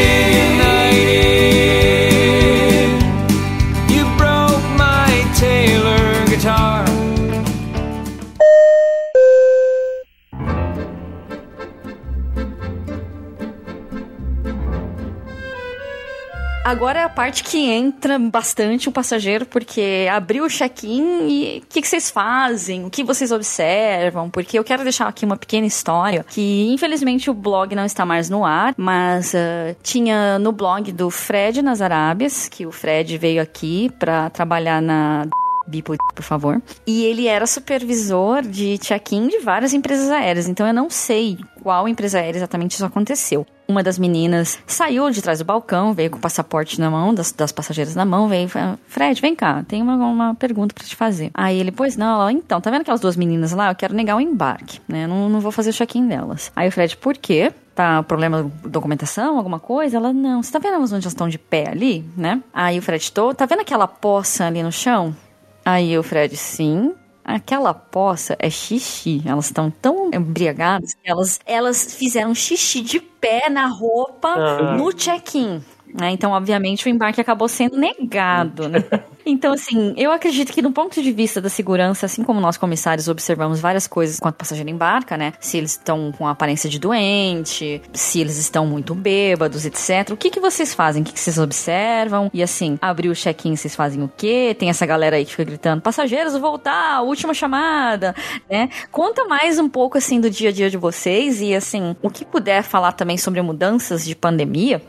Agora 16.64 17.00
é 17.00 17.04
a 17.04 17.10
parte 17.10 17.44
que 17.44 17.58
entra 17.58 18.20
bastante 18.20 18.88
o 18.88 18.92
passageiro, 18.92 19.48
porque 19.48 20.08
abriu 20.12 20.46
o 20.46 20.48
check-in 20.48 21.28
e 21.28 21.58
o 21.58 21.68
que, 21.68 21.82
que 21.82 21.88
vocês 21.88 22.12
fazem? 22.12 22.86
O 22.86 22.90
que 22.90 23.04
vocês 23.04 23.32
observam? 23.32 24.30
Porque 24.30 24.60
eu 24.60 24.64
quero 24.64 24.84
deixar 24.84 25.08
aqui 25.08 25.26
uma 25.26 25.36
pequena 25.36 25.66
história 25.66 26.24
que, 26.30 26.68
infelizmente, 26.72 27.32
o 27.32 27.34
blog 27.34 27.76
não 27.76 27.84
está 27.84 28.06
mais 28.06 28.30
no 28.30 28.46
ar, 28.46 28.76
mas 28.78 29.34
ah, 29.34 29.76
tinha 29.82 30.38
no 30.38 30.52
blog 30.52 30.92
do 30.92 31.10
Fred 31.10 31.64
nas 31.64 31.82
Arábias, 31.82 32.48
que 32.48 32.64
o 32.66 32.72
Fred 32.72 33.18
veio 33.18 33.42
aqui 33.42 33.92
para 33.98 34.30
trabalhar 34.30 34.82
na 34.84 35.26
Bipo, 35.68 35.96
por 36.14 36.24
favor. 36.24 36.62
E 36.86 37.06
ele 37.06 37.28
era 37.28 37.48
supervisor 37.48 38.44
de 38.44 38.78
check-in 38.78 39.28
de 39.28 39.40
várias 39.40 39.74
empresas 39.74 40.10
aéreas, 40.10 40.48
então 40.48 40.68
eu 40.68 40.74
não 40.74 40.90
sei 40.90 41.40
qual 41.62 41.88
empresa 41.88 42.20
aérea 42.20 42.38
exatamente 42.38 42.74
isso 42.74 42.86
aconteceu. 42.86 43.46
Uma 43.72 43.82
das 43.82 43.98
meninas 43.98 44.60
saiu 44.68 45.10
de 45.10 45.22
trás 45.22 45.40
do 45.40 45.46
balcão, 45.46 45.94
veio 45.94 46.10
com 46.10 46.18
o 46.18 46.20
passaporte 46.20 46.78
na 46.78 46.90
mão, 46.90 47.14
das, 47.14 47.32
das 47.32 47.54
passageiras 47.54 47.96
na 47.96 48.04
mão, 48.04 48.28
veio 48.28 48.46
e 48.46 48.50
falou, 48.50 48.78
Fred, 48.86 49.22
vem 49.22 49.34
cá, 49.34 49.64
tem 49.66 49.82
uma, 49.82 49.96
uma 49.96 50.36
pergunta 50.36 50.76
pra 50.76 50.84
te 50.84 50.94
fazer. 50.94 51.32
Aí 51.34 51.58
ele, 51.58 51.72
pois 51.72 51.96
não, 51.96 52.22
ela, 52.22 52.34
então, 52.34 52.60
tá 52.60 52.70
vendo 52.70 52.82
aquelas 52.82 53.00
duas 53.00 53.16
meninas 53.16 53.54
lá? 53.54 53.72
Eu 53.72 53.76
quero 53.76 53.94
negar 53.94 54.18
o 54.18 54.20
embarque, 54.20 54.82
né? 54.90 55.08
Não, 55.08 55.30
não 55.30 55.40
vou 55.40 55.54
fazer 55.54 55.70
o 55.70 55.74
check-in 55.74 56.06
delas. 56.06 56.52
Aí 56.54 56.68
o 56.68 56.72
Fred, 56.72 56.98
por 56.98 57.16
quê? 57.16 57.54
Tá 57.74 58.04
problema 58.04 58.52
documentação, 58.66 59.38
alguma 59.38 59.58
coisa? 59.58 59.96
Ela, 59.96 60.12
não. 60.12 60.44
Você 60.44 60.52
tá 60.52 60.60
vendo 60.60 60.76
onde 60.76 60.94
elas 60.94 61.06
estão 61.06 61.30
de 61.30 61.40
pé 61.40 61.70
ali, 61.70 62.04
né? 62.18 62.44
Aí 62.54 62.78
o 62.78 62.82
Fred, 62.82 63.10
tô, 63.10 63.34
tá 63.34 63.46
vendo 63.46 63.62
aquela 63.62 63.88
poça 63.88 64.48
ali 64.48 64.62
no 64.62 64.72
chão? 64.72 65.16
Aí 65.64 65.98
o 65.98 66.04
Fred, 66.04 66.36
sim. 66.36 66.94
Aquela 67.24 67.74
poça 67.74 68.36
é 68.40 68.50
xixi. 68.50 69.22
Elas 69.26 69.46
estão 69.46 69.70
tão 69.70 70.10
embriagadas 70.14 70.94
que 70.96 71.10
elas, 71.10 71.40
elas 71.46 71.94
fizeram 71.96 72.34
xixi 72.34 72.82
de 72.82 73.00
pé 73.00 73.50
na 73.50 73.68
roupa 73.68 74.30
Ah. 74.30 74.76
no 74.76 74.92
check-in. 74.92 75.62
Né? 75.94 76.12
Então, 76.12 76.32
obviamente, 76.32 76.86
o 76.86 76.90
embarque 76.90 77.22
acabou 77.22 77.48
sendo 77.48 77.78
negado, 77.78 78.68
né? 78.70 78.84
Então, 79.24 79.54
assim, 79.54 79.94
eu 79.98 80.12
acredito 80.12 80.52
que 80.52 80.64
do 80.64 80.72
ponto 80.72 81.00
de 81.00 81.12
vista 81.12 81.40
da 81.40 81.48
segurança, 81.48 82.08
assim 82.08 82.24
como 82.24 82.42
nós 82.42 82.58
comissários 82.58 83.08
observamos 83.08 83.60
várias 83.60 83.86
coisas 83.86 84.18
enquanto 84.18 84.34
o 84.34 84.38
passageiro 84.40 84.70
embarca, 84.70 85.16
né? 85.16 85.34
Se 85.40 85.58
eles 85.58 85.74
estão 85.74 86.12
com 86.12 86.28
aparência 86.28 86.68
de 86.68 86.80
doente, 86.80 87.82
se 87.94 88.20
eles 88.20 88.38
estão 88.38 88.66
muito 88.66 88.96
bêbados, 88.96 89.64
etc. 89.64 90.10
O 90.12 90.18
que, 90.18 90.32
que 90.32 90.40
vocês 90.40 90.74
fazem? 90.74 91.04
O 91.04 91.06
que, 91.06 91.14
que 91.14 91.20
vocês 91.20 91.38
observam? 91.38 92.32
E 92.34 92.42
assim, 92.42 92.80
abrir 92.82 93.10
o 93.10 93.16
check-in, 93.16 93.56
vocês 93.56 93.76
fazem 93.76 94.02
o 94.02 94.12
quê? 94.18 94.56
Tem 94.58 94.70
essa 94.70 94.88
galera 94.88 95.18
aí 95.18 95.24
que 95.24 95.32
fica 95.32 95.44
gritando, 95.44 95.82
passageiros, 95.82 96.36
voltar, 96.36 97.04
última 97.04 97.34
chamada, 97.34 98.16
né? 98.50 98.70
Conta 98.92 99.26
mais 99.26 99.60
um 99.60 99.70
pouco, 99.70 100.00
assim, 100.00 100.20
do 100.20 100.30
dia 100.30 100.50
a 100.50 100.52
dia 100.52 100.70
de 100.70 100.78
vocês 100.78 101.42
e, 101.42 101.54
assim, 101.54 101.96
o 102.02 102.10
que 102.10 102.26
puder 102.26 102.64
falar 102.64 102.94
também 102.94 103.18
sobre 103.18 103.42
mudanças 103.42 104.04
de 104.04 104.16
pandemia, 104.16 104.82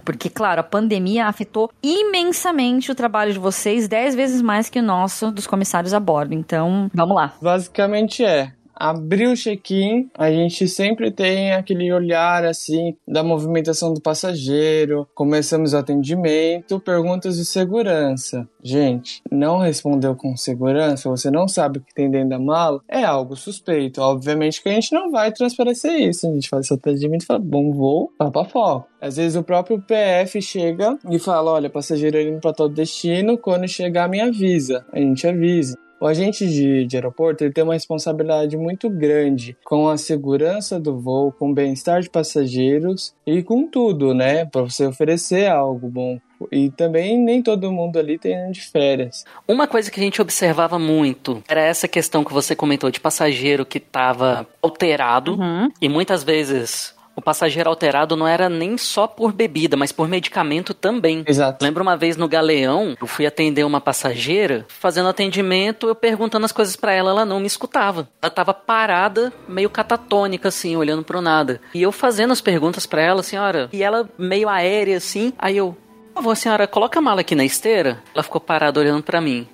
porque, 0.00 0.28
claro, 0.28 0.60
a 0.60 0.64
pandemia 0.64 1.26
afetou 1.26 1.70
imensamente 1.82 2.90
o 2.90 2.94
trabalho 2.94 3.32
de 3.32 3.38
vocês, 3.38 3.88
dez 3.88 4.14
vezes 4.14 4.42
mais 4.42 4.68
que 4.68 4.78
o 4.78 4.82
nosso 4.82 5.30
dos 5.30 5.46
comissários 5.46 5.94
a 5.94 6.00
bordo. 6.00 6.34
Então, 6.34 6.90
vamos 6.94 7.16
lá. 7.16 7.34
Basicamente 7.40 8.24
é. 8.24 8.52
Abrir 8.80 9.26
o 9.26 9.36
check-in, 9.36 10.08
a 10.16 10.30
gente 10.30 10.66
sempre 10.66 11.10
tem 11.10 11.52
aquele 11.52 11.92
olhar 11.92 12.46
assim 12.46 12.96
da 13.06 13.22
movimentação 13.22 13.92
do 13.92 14.00
passageiro, 14.00 15.06
começamos 15.14 15.74
o 15.74 15.76
atendimento, 15.76 16.80
perguntas 16.80 17.36
de 17.36 17.44
segurança. 17.44 18.48
Gente, 18.62 19.22
não 19.30 19.58
respondeu 19.58 20.16
com 20.16 20.34
segurança, 20.34 21.10
você 21.10 21.30
não 21.30 21.46
sabe 21.46 21.78
o 21.78 21.82
que 21.82 21.92
tem 21.92 22.10
dentro 22.10 22.30
da 22.30 22.38
mala, 22.38 22.80
é 22.88 23.04
algo 23.04 23.36
suspeito. 23.36 24.00
Obviamente 24.00 24.62
que 24.62 24.70
a 24.70 24.72
gente 24.72 24.94
não 24.94 25.10
vai 25.10 25.30
transparecer 25.30 26.00
isso, 26.00 26.26
a 26.26 26.32
gente 26.32 26.48
faz 26.48 26.64
esse 26.64 26.72
atendimento 26.72 27.24
e 27.24 27.26
fala, 27.26 27.38
bom 27.38 27.72
voo, 27.72 28.10
foco. 28.50 28.88
Às 28.98 29.18
vezes 29.18 29.36
o 29.36 29.42
próprio 29.42 29.78
PF 29.78 30.40
chega 30.40 30.98
e 31.10 31.18
fala, 31.18 31.52
olha, 31.52 31.68
passageiro 31.68 32.18
indo 32.18 32.40
para 32.40 32.54
todo 32.54 32.72
destino, 32.72 33.36
quando 33.36 33.68
chegar 33.68 34.08
me 34.08 34.22
avisa. 34.22 34.86
A 34.90 34.98
gente 34.98 35.26
avisa. 35.26 35.76
O 36.00 36.06
agente 36.06 36.46
de, 36.48 36.86
de 36.86 36.96
aeroporto 36.96 37.44
ele 37.44 37.52
tem 37.52 37.62
uma 37.62 37.74
responsabilidade 37.74 38.56
muito 38.56 38.88
grande 38.88 39.54
com 39.62 39.86
a 39.88 39.98
segurança 39.98 40.80
do 40.80 40.98
voo, 40.98 41.30
com 41.30 41.50
o 41.50 41.54
bem-estar 41.54 42.00
de 42.00 42.08
passageiros 42.08 43.14
e 43.26 43.42
com 43.42 43.66
tudo, 43.66 44.14
né? 44.14 44.46
Para 44.46 44.62
você 44.62 44.86
oferecer 44.86 45.46
algo 45.50 45.88
bom. 45.88 46.18
E 46.50 46.70
também 46.70 47.18
nem 47.18 47.42
todo 47.42 47.70
mundo 47.70 47.98
ali 47.98 48.18
tem 48.18 48.50
de 48.50 48.62
férias. 48.62 49.26
Uma 49.46 49.66
coisa 49.66 49.90
que 49.90 50.00
a 50.00 50.02
gente 50.02 50.22
observava 50.22 50.78
muito 50.78 51.42
era 51.46 51.60
essa 51.60 51.86
questão 51.86 52.24
que 52.24 52.32
você 52.32 52.56
comentou 52.56 52.90
de 52.90 52.98
passageiro 52.98 53.66
que 53.66 53.76
estava 53.76 54.46
alterado 54.62 55.34
Uhum. 55.34 55.68
e 55.82 55.88
muitas 55.88 56.24
vezes 56.24 56.94
o 57.20 57.22
passageiro 57.22 57.68
alterado 57.68 58.16
não 58.16 58.26
era 58.26 58.48
nem 58.48 58.76
só 58.76 59.06
por 59.06 59.32
bebida, 59.32 59.76
mas 59.76 59.92
por 59.92 60.08
medicamento 60.08 60.74
também. 60.74 61.22
Exato. 61.26 61.62
Lembro 61.64 61.82
uma 61.82 61.96
vez 61.96 62.16
no 62.16 62.26
Galeão, 62.26 62.96
eu 63.00 63.06
fui 63.06 63.26
atender 63.26 63.64
uma 63.64 63.80
passageira, 63.80 64.66
fazendo 64.68 65.08
atendimento, 65.08 65.86
eu 65.86 65.94
perguntando 65.94 66.46
as 66.46 66.52
coisas 66.52 66.74
pra 66.74 66.92
ela, 66.92 67.10
ela 67.10 67.24
não 67.24 67.38
me 67.38 67.46
escutava. 67.46 68.08
Ela 68.20 68.30
tava 68.30 68.54
parada, 68.54 69.32
meio 69.46 69.70
catatônica 69.70 70.48
assim, 70.48 70.76
olhando 70.76 71.04
pro 71.04 71.20
nada. 71.20 71.60
E 71.74 71.82
eu 71.82 71.92
fazendo 71.92 72.32
as 72.32 72.40
perguntas 72.40 72.86
pra 72.86 73.02
ela, 73.02 73.22
senhora, 73.22 73.68
e 73.72 73.82
ela 73.82 74.08
meio 74.18 74.48
aérea 74.48 74.96
assim, 74.96 75.32
aí 75.38 75.58
eu, 75.58 75.76
por 76.14 76.22
favor, 76.22 76.36
senhora, 76.36 76.66
coloca 76.66 76.98
a 76.98 77.02
mala 77.02 77.20
aqui 77.20 77.34
na 77.34 77.44
esteira. 77.44 78.02
Ela 78.14 78.22
ficou 78.22 78.40
parada 78.40 78.80
olhando 78.80 79.02
pra 79.02 79.20
mim. 79.20 79.46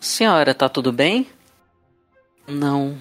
Senhora, 0.00 0.54
tá 0.54 0.68
tudo 0.68 0.90
bem? 0.90 1.26
Não, 2.46 2.96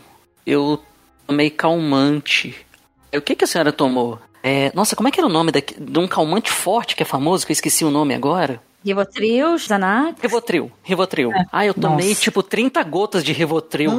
eu 0.45 0.82
tomei 1.26 1.50
calmante. 1.50 2.67
O 3.15 3.22
que, 3.22 3.36
que 3.36 3.43
a 3.43 3.48
senhora 3.48 3.72
tomou? 3.72 4.20
É, 4.43 4.72
nossa, 4.74 4.96
como 4.96 5.08
é 5.08 5.12
que 5.12 5.20
era 5.20 5.28
o 5.28 5.32
nome 5.32 5.52
daqui- 5.52 5.76
de 5.80 6.00
um 6.00 6.08
calmante 6.08 6.52
forte 6.52 6.96
que 6.96 7.04
é 7.04 7.06
famoso, 7.06 7.46
que 7.46 7.52
eu 7.52 7.56
esqueci 7.56 7.84
o 7.84 7.91
nome 7.91 8.13
agora? 8.13 8.62
Rivotril, 8.84 9.58
Xanax. 9.58 10.22
Rivotril, 10.22 10.72
Rivotril. 10.84 11.32
Ah, 11.52 11.66
eu 11.66 11.74
tomei 11.74 12.10
Nossa. 12.10 12.22
tipo 12.22 12.42
30 12.42 12.82
gotas 12.84 13.24
de 13.24 13.34
Rivotril. 13.34 13.92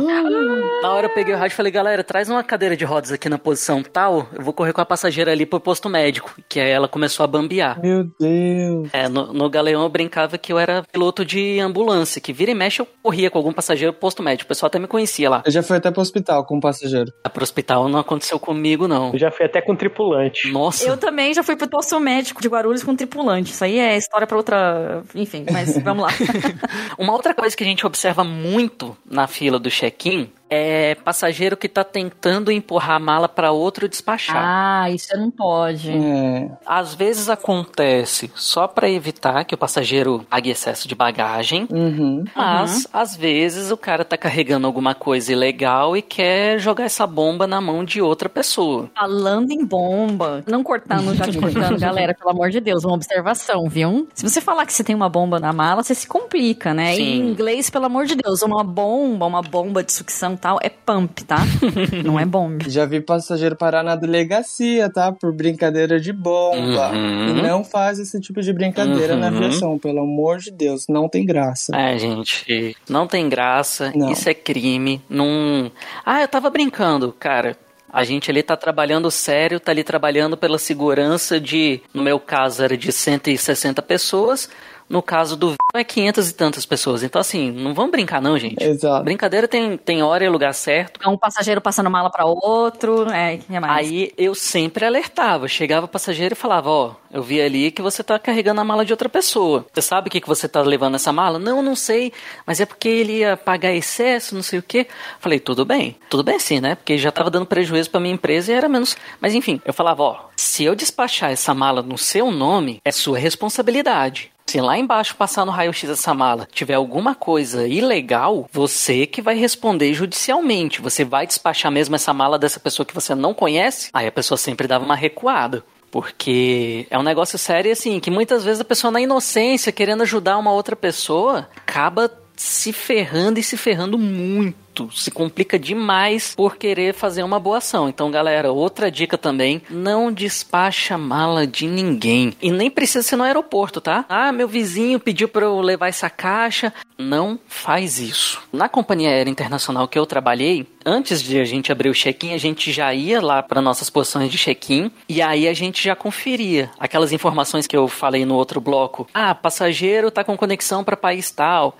Na 0.83 0.93
hora 0.93 1.07
eu 1.07 1.15
peguei 1.15 1.35
o 1.35 1.37
rádio 1.37 1.55
e 1.55 1.57
falei, 1.57 1.71
galera, 1.73 2.03
traz 2.05 2.29
uma 2.31 2.43
cadeira 2.43 2.77
de 2.77 2.85
rodas 2.85 3.13
aqui 3.13 3.29
na 3.29 3.39
posição 3.39 3.83
tal, 3.83 4.29
eu 4.33 4.43
vou 4.43 4.53
correr 4.53 4.73
com 4.73 4.81
a 4.81 4.87
passageira 4.87 5.33
ali 5.33 5.45
pro 5.45 5.61
posto 5.61 5.89
médico. 5.89 6.35
Que 6.49 6.61
aí 6.61 6.71
ela 6.71 6.89
começou 6.89 7.25
a 7.25 7.27
bambear. 7.27 7.81
Meu 7.81 8.05
Deus. 8.19 8.89
É, 8.93 9.09
no, 9.09 9.33
no 9.33 9.51
Galeão 9.51 9.83
eu 9.83 9.89
brincava 9.89 10.39
que 10.39 10.53
eu 10.53 10.59
era 10.59 10.83
piloto 10.91 11.25
de 11.25 11.59
ambulância, 11.61 12.21
que 12.21 12.33
vira 12.33 12.51
e 12.51 12.55
mexe 12.55 12.81
eu 12.81 12.89
corria 13.03 13.31
com 13.31 13.39
algum 13.39 13.53
passageiro 13.53 13.93
pro 13.93 14.01
posto 14.01 14.23
médico. 14.23 14.47
O 14.47 14.49
pessoal 14.49 14.69
até 14.69 14.79
me 14.79 14.87
conhecia 14.87 15.29
lá. 15.29 15.43
Eu 15.45 15.53
já 15.53 15.63
fui 15.63 15.77
até 15.77 15.91
pro 15.91 16.01
hospital 16.01 16.45
com 16.45 16.59
o 16.59 16.61
passageiro. 16.61 17.13
Ah, 17.25 17.29
Pro 17.29 17.43
hospital 17.43 17.89
não 17.89 17.99
aconteceu 17.99 18.39
comigo, 18.39 18.89
não. 18.89 19.13
Eu 19.13 19.19
já 19.19 19.31
fui 19.31 19.45
até 19.47 19.61
com 19.61 19.77
tripulante. 19.77 20.51
Nossa. 20.51 20.85
Eu 20.87 20.97
também 20.97 21.35
já 21.35 21.43
fui 21.43 21.57
pro 21.57 21.69
posto 21.69 21.99
médico 22.01 22.41
de 22.41 22.49
Guarulhos 22.49 22.83
com 22.83 22.95
tripulante. 22.97 23.53
Isso 23.53 23.65
aí 23.65 23.79
é 23.79 23.97
história 23.97 24.27
pra 24.27 24.37
outra. 24.37 24.68
Enfim, 25.15 25.47
mas 25.51 25.79
vamos 25.79 26.05
lá. 26.05 26.11
Uma 26.99 27.13
outra 27.13 27.35
coisa 27.35 27.57
que 27.57 27.65
a 27.65 27.67
gente 27.67 27.87
observa 27.87 28.25
muito 28.25 28.97
na 29.09 29.27
fila 29.27 29.59
do 29.59 29.71
check-in 29.71 30.31
é 30.51 30.95
passageiro 30.97 31.57
que 31.57 31.69
tá 31.69 31.85
tentando 31.85 32.51
empurrar 32.51 32.97
a 32.97 32.99
mala 32.99 33.29
para 33.29 33.53
outro 33.53 33.89
despachar. 33.89 34.37
Ah, 34.37 34.91
isso 34.91 35.17
não 35.17 35.31
pode. 35.31 35.91
É, 35.91 36.51
Às 36.65 36.95
vezes 36.95 37.29
acontece 37.29 38.31
só 38.35 38.67
para 38.67 38.89
evitar 38.89 39.45
que 39.45 39.55
o 39.55 39.59
passageiro 39.59 40.25
pague 40.29 40.51
excesso 40.51 40.89
de 40.89 40.95
bagagem, 40.95 41.67
uhum. 41.71 42.25
mas 42.35 42.87
às 42.93 43.17
vezes 43.17 43.71
o 43.71 43.77
cara 43.77 44.05
tá 44.05 44.17
carregando 44.17 44.67
alguma 44.67 44.95
coisa 44.95 45.33
ilegal 45.33 45.97
e 45.97 46.03
quer 46.03 46.59
jogar 46.59 46.85
essa 46.85 47.07
bomba 47.07 47.47
na 47.47 47.61
mão 47.61 47.85
de 47.85 48.01
outra 48.01 48.29
pessoa. 48.29 48.91
Falando 48.95 49.51
em 49.51 49.65
bomba, 49.65 50.43
não 50.47 50.63
cortando, 50.63 51.15
já 51.15 51.25
cortando, 51.27 51.79
galera, 51.81 52.15
pelo 52.15 52.31
amor 52.31 52.51
de 52.51 52.61
Deus, 52.61 52.85
uma 52.85 52.95
observação, 52.95 53.69
viu? 53.69 54.09
Se 54.15 54.29
você 54.29 54.41
falar 54.41 54.65
que 54.67 54.73
você 54.73 54.85
tem 54.85 54.95
uma 54.95 55.09
bomba 55.09 55.39
na 55.39 55.53
mala, 55.53 55.83
você 55.83 55.95
se 55.95 56.07
complica, 56.07 56.73
né? 56.73 56.95
E 56.95 56.97
Sim. 56.97 57.03
em 57.03 57.29
inglês, 57.31 57.69
pelo 57.71 57.87
amor 57.87 58.07
de 58.07 58.15
Deus, 58.15 58.43
uma 58.43 58.65
bomba, 58.65 59.27
uma 59.27 59.43
bomba 59.43 59.83
de 59.83 59.93
sucção 59.93 60.38
tal, 60.39 60.59
é 60.63 60.69
pump, 60.69 61.25
tá? 61.25 61.39
não 62.05 62.19
é 62.19 62.25
bomba. 62.25 62.69
Já 62.69 62.85
vi 62.87 63.01
passageiro 63.01 63.57
parar 63.57 63.83
na 63.83 63.95
delegacia, 63.97 64.89
tá? 64.91 65.13
Por 65.13 65.33
brincadeira 65.33 66.01
de 66.01 66.13
bomba. 66.13 66.91
Uhum. 66.93 67.39
E 67.39 67.43
não 67.43 67.65
faz 67.65 67.99
esse 67.99 68.21
tipo 68.21 68.41
de 68.41 68.53
brincadeira 68.53 69.17
na 69.17 69.29
Uhum. 69.29 69.37
aviação, 69.37 69.79
pelo 69.79 70.01
amor 70.01 70.39
de 70.39 70.51
Deus, 70.51 70.87
não 70.89 71.09
tem 71.09 71.25
graça. 71.27 71.75
É, 71.77 71.99
gente, 71.99 72.77
não 72.89 73.07
tem 73.07 73.29
graça, 73.29 73.93
Não. 73.95 74.11
isso 74.11 74.29
é 74.29 74.35
crime, 74.35 75.03
não... 75.09 75.71
Ah, 76.05 76.23
eu 76.23 76.29
tava 76.29 76.49
brincando, 76.51 77.13
cara... 77.19 77.57
A 77.91 78.05
gente 78.05 78.31
ali 78.31 78.43
tá 78.43 78.55
trabalhando 78.55 79.11
sério, 79.11 79.59
tá 79.59 79.73
ali 79.73 79.83
trabalhando 79.83 80.37
pela 80.37 80.59
segurança 80.59 81.41
de, 81.41 81.81
no 81.95 82.03
meu 82.03 82.21
caso 82.21 82.63
era 82.63 82.77
de 82.77 82.93
160 82.93 83.81
pessoas, 83.81 84.51
no 84.89 85.03
caso 85.03 85.37
do 85.37 85.55
é 85.75 85.85
500 85.85 86.31
e 86.31 86.35
tantas 86.35 86.65
pessoas. 86.65 87.03
Então 87.03 87.21
assim, 87.21 87.51
não 87.51 87.75
vamos 87.75 87.91
brincar 87.91 88.23
não, 88.23 88.39
gente. 88.39 88.63
Exato. 88.63 89.05
Brincadeira 89.05 89.47
tem, 89.47 89.77
tem 89.77 90.03
hora 90.03 90.25
e 90.25 90.29
lugar 90.29 90.55
certo. 90.55 91.01
É 91.03 91.09
um 91.09 91.17
passageiro 91.17 91.61
passando 91.61 91.91
mala 91.91 92.11
pra 92.11 92.25
outro, 92.25 93.09
é, 93.11 93.37
que 93.37 93.55
é 93.55 93.61
mais? 93.61 93.87
Aí 93.87 94.13
eu 94.17 94.35
sempre 94.35 94.85
alertava, 94.85 95.47
chegava 95.47 95.87
o 95.87 95.89
passageiro 95.89 96.33
e 96.33 96.37
falava, 96.37 96.71
ó, 96.71 96.95
eu 97.11 97.23
vi 97.23 97.41
ali 97.41 97.71
que 97.71 97.83
você 97.83 98.03
tá 98.03 98.19
carregando 98.19 98.61
a 98.61 98.65
mala 98.65 98.85
de 98.85 98.93
outra 98.93 99.09
pessoa. 99.09 99.67
Você 99.73 99.83
sabe 99.83 100.09
o 100.09 100.11
que, 100.11 100.21
que 100.21 100.29
você 100.29 100.49
tá 100.49 100.61
levando 100.63 100.95
essa 100.95 101.13
mala? 101.13 101.39
Não, 101.39 101.63
não 101.63 101.77
sei, 101.77 102.13
mas 102.47 102.61
é 102.61 102.67
porque 102.67 102.89
ele 102.89 103.19
ia 103.19 103.37
pagar 103.37 103.73
excesso, 103.73 104.35
não 104.35 104.43
sei 104.43 104.59
o 104.59 104.63
quê. 104.63 104.87
Falei, 105.21 105.39
tudo 105.39 105.65
bem, 105.65 105.97
tudo 106.09 106.23
bem 106.25 106.39
sim, 106.39 106.61
né? 106.61 106.75
Porque 106.75 106.97
já 106.97 107.13
tava 107.13 107.31
dando 107.31 107.47
prejuízo 107.47 107.91
pra 107.91 108.01
minha 108.01 108.15
empresa 108.15 108.53
e 108.53 108.55
era 108.55 108.69
menos. 108.69 108.97
Mas 109.21 109.35
enfim, 109.35 109.61
eu 109.65 109.73
falava, 109.73 110.03
ó, 110.03 110.17
se 110.37 110.65
eu 110.65 110.75
despachar 110.75 111.31
essa 111.31 111.53
mala 111.53 111.83
no 111.83 111.99
seu 111.99 112.31
nome, 112.31 112.81
é 112.85 112.91
sua 112.91 113.19
responsabilidade. 113.19 114.31
Se 114.49 114.63
lá 114.63 114.79
embaixo 114.79 115.15
passar 115.15 115.45
no 115.45 115.53
raio-x 115.53 115.91
essa 115.91 116.15
mala 116.15 116.49
tiver 116.51 116.73
alguma 116.73 117.15
coisa 117.15 117.69
ilegal, 117.69 118.49
você 118.51 119.07
que 119.07 119.21
vai 119.21 119.37
responder 119.37 119.93
judicialmente. 119.93 120.81
Você 120.81 121.05
vai 121.05 121.27
despachar 121.27 121.71
mesmo 121.71 121.95
essa 121.95 122.15
mala 122.15 122.39
dessa 122.39 122.59
pessoa 122.59 122.87
que 122.87 122.95
você 122.95 123.15
não 123.15 123.35
conhece? 123.35 123.91
Aí 123.93 124.07
a 124.07 124.13
pessoa 124.13 124.39
sempre 124.39 124.67
dava 124.67 124.87
uma 124.87 124.97
recuada. 124.97 125.63
Porque 125.91 126.87
é 126.89 126.99
um 126.99 127.03
negócio 127.03 127.39
sério 127.39 127.71
assim, 127.71 128.01
que 128.01 128.11
muitas 128.11 128.43
vezes 128.43 128.61
a 128.61 128.65
pessoa 128.65 128.91
na 128.91 129.03
inocência, 129.03 129.71
querendo 129.71 130.03
ajudar 130.03 130.39
uma 130.39 130.53
outra 130.53 130.75
pessoa, 130.75 131.47
acaba 131.55 132.11
se 132.35 132.73
ferrando 132.73 133.39
e 133.39 133.43
se 133.43 133.57
ferrando 133.57 133.99
muito. 133.99 134.57
Se 134.93 135.11
complica 135.11 135.59
demais 135.59 136.35
por 136.37 136.57
querer 136.57 136.95
fazer 136.95 137.23
uma 137.23 137.41
boa 137.41 137.59
ação. 137.59 137.89
Então, 137.89 138.11
galera, 138.11 138.53
outra 138.53 138.91
dica 138.91 139.19
também: 139.19 139.63
não 139.71 140.13
despacha 140.13 140.97
mala 140.97 141.47
de 141.47 141.67
ninguém. 141.67 142.35
E 142.41 142.51
nem 142.51 142.71
precisa 142.71 143.03
ser 143.03 143.17
no 143.17 143.25
aeroporto, 143.25 143.81
tá? 143.81 144.05
Ah, 144.09 144.31
meu 144.31 144.47
vizinho 144.47 145.01
pediu 145.01 145.29
para 145.29 145.47
eu 145.47 145.61
levar 145.61 145.89
essa 145.89 146.11
caixa. 146.11 146.73
Não 146.99 147.39
faz 147.47 147.99
isso. 147.99 148.43
Na 148.53 148.69
companhia 148.69 149.11
aérea 149.11 149.31
internacional 149.31 149.87
que 149.87 149.99
eu 149.99 150.05
trabalhei, 150.05 150.67
antes 150.85 151.23
de 151.23 151.39
a 151.39 151.45
gente 151.45 151.71
abrir 151.71 151.89
o 151.89 151.95
check-in, 151.95 152.35
a 152.35 152.39
gente 152.39 152.73
já 152.73 152.93
ia 152.93 153.21
lá 153.21 153.41
para 153.41 153.63
nossas 153.63 153.89
posições 153.89 154.31
de 154.33 154.37
check-in 154.37 154.91
e 155.09 155.23
aí 155.23 155.47
a 155.47 155.55
gente 155.55 155.83
já 155.83 155.95
conferia 155.95 156.71
aquelas 156.79 157.13
informações 157.13 157.69
que 157.69 157.77
eu 157.77 157.87
falei 157.87 158.25
no 158.25 158.35
outro 158.35 158.61
bloco. 158.61 159.07
Ah, 159.15 159.33
passageiro 159.35 160.11
tá 160.11 160.25
com 160.25 160.37
conexão 160.37 160.83
para 160.83 160.97
país 160.97 161.31
tal. 161.31 161.77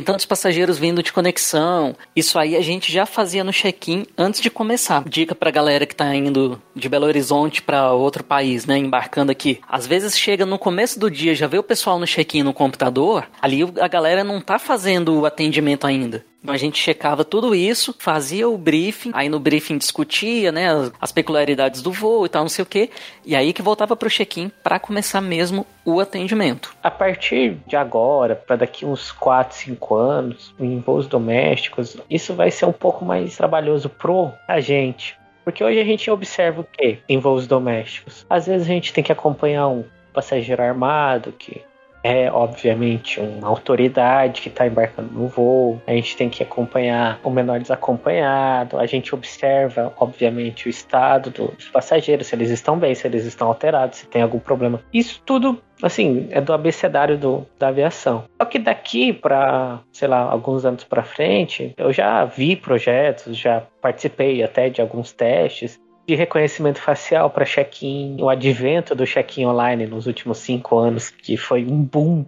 Então, 0.00 0.14
os 0.14 0.24
passageiros 0.24 0.78
vindo 0.78 1.02
de 1.02 1.12
conexão, 1.12 1.96
isso 2.14 2.38
aí 2.38 2.56
a 2.56 2.60
gente 2.60 2.92
já 2.92 3.04
fazia 3.04 3.42
no 3.42 3.52
check-in 3.52 4.06
antes 4.16 4.40
de 4.40 4.48
começar. 4.48 5.02
Dica 5.08 5.34
pra 5.34 5.50
galera 5.50 5.84
que 5.84 5.94
tá 5.94 6.14
indo 6.14 6.62
de 6.74 6.88
Belo 6.88 7.06
Horizonte 7.06 7.60
para 7.60 7.92
outro 7.92 8.22
país, 8.22 8.64
né, 8.64 8.78
embarcando 8.78 9.32
aqui. 9.32 9.60
Às 9.68 9.88
vezes 9.88 10.16
chega 10.16 10.46
no 10.46 10.56
começo 10.56 11.00
do 11.00 11.10
dia, 11.10 11.34
já 11.34 11.48
vê 11.48 11.58
o 11.58 11.64
pessoal 11.64 11.98
no 11.98 12.06
check-in 12.06 12.44
no 12.44 12.54
computador, 12.54 13.26
ali 13.42 13.62
a 13.80 13.88
galera 13.88 14.22
não 14.22 14.40
tá 14.40 14.56
fazendo 14.58 15.18
o 15.18 15.26
atendimento 15.26 15.84
ainda. 15.84 16.24
Então 16.42 16.54
a 16.54 16.58
gente 16.58 16.78
checava 16.78 17.24
tudo 17.24 17.54
isso, 17.54 17.94
fazia 17.98 18.48
o 18.48 18.56
briefing, 18.56 19.10
aí 19.12 19.28
no 19.28 19.40
briefing 19.40 19.76
discutia, 19.76 20.52
né, 20.52 20.68
as, 21.00 21.10
peculiaridades 21.10 21.82
do 21.82 21.90
voo 21.90 22.24
e 22.24 22.28
tal, 22.28 22.42
não 22.42 22.48
sei 22.48 22.62
o 22.62 22.66
quê, 22.66 22.90
e 23.24 23.34
aí 23.34 23.52
que 23.52 23.60
voltava 23.60 23.96
pro 23.96 24.08
check-in 24.08 24.50
para 24.62 24.78
começar 24.78 25.20
mesmo 25.20 25.66
o 25.84 25.98
atendimento. 25.98 26.74
A 26.82 26.90
partir 26.90 27.58
de 27.66 27.74
agora, 27.74 28.36
para 28.36 28.56
daqui 28.56 28.86
uns 28.86 29.10
4, 29.10 29.56
5 29.56 29.94
anos, 29.96 30.54
em 30.60 30.78
voos 30.78 31.06
domésticos, 31.06 31.96
isso 32.08 32.34
vai 32.34 32.50
ser 32.50 32.66
um 32.66 32.72
pouco 32.72 33.04
mais 33.04 33.36
trabalhoso 33.36 33.88
pro 33.88 34.30
agente. 34.46 35.18
Porque 35.44 35.64
hoje 35.64 35.80
a 35.80 35.84
gente 35.84 36.10
observa 36.10 36.60
o 36.60 36.64
quê 36.64 36.98
em 37.08 37.18
voos 37.18 37.46
domésticos? 37.46 38.24
Às 38.28 38.46
vezes 38.46 38.66
a 38.66 38.70
gente 38.70 38.92
tem 38.92 39.02
que 39.02 39.10
acompanhar 39.10 39.68
um 39.68 39.82
passageiro 40.12 40.62
armado 40.62 41.32
que 41.32 41.62
é 42.02 42.30
obviamente 42.30 43.20
uma 43.20 43.48
autoridade 43.48 44.40
que 44.40 44.48
está 44.48 44.66
embarcando 44.66 45.12
no 45.12 45.26
voo. 45.26 45.80
A 45.86 45.92
gente 45.92 46.16
tem 46.16 46.28
que 46.28 46.42
acompanhar 46.42 47.20
o 47.22 47.30
menor 47.30 47.60
desacompanhado. 47.60 48.78
A 48.78 48.86
gente 48.86 49.14
observa, 49.14 49.92
obviamente, 49.98 50.66
o 50.66 50.70
estado 50.70 51.30
dos 51.30 51.68
passageiros, 51.68 52.26
se 52.26 52.34
eles 52.34 52.50
estão 52.50 52.78
bem, 52.78 52.94
se 52.94 53.06
eles 53.06 53.24
estão 53.24 53.48
alterados, 53.48 53.98
se 53.98 54.06
tem 54.06 54.22
algum 54.22 54.38
problema. 54.38 54.80
Isso 54.92 55.20
tudo, 55.24 55.60
assim, 55.82 56.28
é 56.30 56.40
do 56.40 56.52
abecedário 56.52 57.18
do, 57.18 57.46
da 57.58 57.68
aviação. 57.68 58.24
Só 58.40 58.44
que 58.44 58.58
daqui 58.58 59.12
para, 59.12 59.80
sei 59.92 60.08
lá, 60.08 60.20
alguns 60.20 60.64
anos 60.64 60.84
para 60.84 61.02
frente, 61.02 61.74
eu 61.76 61.92
já 61.92 62.24
vi 62.24 62.56
projetos, 62.56 63.36
já 63.36 63.62
participei 63.80 64.42
até 64.42 64.68
de 64.68 64.80
alguns 64.80 65.12
testes 65.12 65.80
de 66.08 66.14
reconhecimento 66.14 66.80
facial 66.80 67.28
para 67.28 67.44
check-in, 67.44 68.16
o 68.18 68.30
advento 68.30 68.94
do 68.94 69.04
check-in 69.04 69.44
online 69.44 69.86
nos 69.86 70.06
últimos 70.06 70.38
cinco 70.38 70.78
anos, 70.78 71.10
que 71.10 71.36
foi 71.36 71.66
um 71.66 71.82
boom 71.82 72.24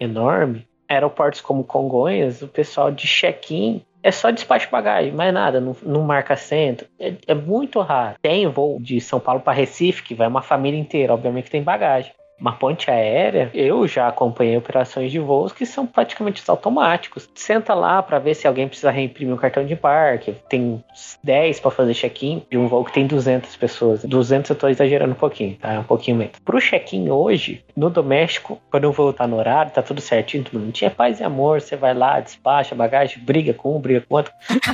enorme. 0.00 0.66
Aeroportos 0.88 1.40
como 1.40 1.62
Congonhas, 1.62 2.42
o 2.42 2.48
pessoal 2.48 2.90
de 2.90 3.06
check-in 3.06 3.80
é 4.02 4.10
só 4.10 4.32
despacho 4.32 4.66
de 4.66 4.72
bagagem, 4.72 5.12
mais 5.12 5.32
nada, 5.32 5.60
não, 5.60 5.76
não 5.84 6.02
marca 6.02 6.34
assento. 6.34 6.84
É, 6.98 7.14
é 7.28 7.34
muito 7.34 7.78
raro. 7.78 8.16
Tem 8.20 8.44
voo 8.48 8.80
de 8.80 9.00
São 9.00 9.20
Paulo 9.20 9.40
para 9.40 9.52
Recife, 9.52 10.02
que 10.02 10.16
vai 10.16 10.26
uma 10.26 10.42
família 10.42 10.80
inteira, 10.80 11.14
obviamente 11.14 11.48
tem 11.48 11.62
bagagem. 11.62 12.10
Uma 12.42 12.52
ponte 12.54 12.90
aérea, 12.90 13.52
eu 13.54 13.86
já 13.86 14.08
acompanhei 14.08 14.56
operações 14.56 15.12
de 15.12 15.20
voos 15.20 15.52
que 15.52 15.64
são 15.64 15.86
praticamente 15.86 16.42
automáticos. 16.48 17.30
Senta 17.36 17.72
lá 17.72 18.02
para 18.02 18.18
ver 18.18 18.34
se 18.34 18.48
alguém 18.48 18.66
precisa 18.66 18.90
reimprimir 18.90 19.32
o 19.32 19.38
cartão 19.38 19.64
de 19.64 19.74
embarque. 19.74 20.34
Tem 20.48 20.82
10 21.22 21.60
para 21.60 21.70
fazer 21.70 21.94
check-in 21.94 22.42
de 22.50 22.58
um 22.58 22.66
voo 22.66 22.84
que 22.84 22.92
tem 22.92 23.06
200 23.06 23.54
pessoas. 23.54 24.04
200 24.04 24.50
eu 24.50 24.56
tô 24.56 24.66
exagerando 24.66 25.12
um 25.12 25.16
pouquinho, 25.16 25.54
tá? 25.54 25.78
Um 25.78 25.84
pouquinho 25.84 26.16
menos. 26.16 26.32
Pro 26.44 26.60
check-in 26.60 27.10
hoje, 27.10 27.64
no 27.76 27.88
doméstico, 27.88 28.60
quando 28.72 28.84
eu 28.84 28.92
vou 28.92 29.12
tá 29.12 29.24
no 29.24 29.36
horário, 29.36 29.70
tá 29.70 29.80
tudo 29.80 30.00
certinho, 30.00 30.42
tudo 30.42 30.58
bonitinho. 30.58 30.88
É 30.88 30.90
paz 30.90 31.20
e 31.20 31.22
amor, 31.22 31.60
você 31.60 31.76
vai 31.76 31.94
lá, 31.94 32.18
despacha 32.18 32.74
bagagem, 32.74 33.22
briga 33.22 33.54
com 33.54 33.76
um, 33.76 33.80
briga 33.80 34.00
com 34.00 34.16
outro. 34.16 34.32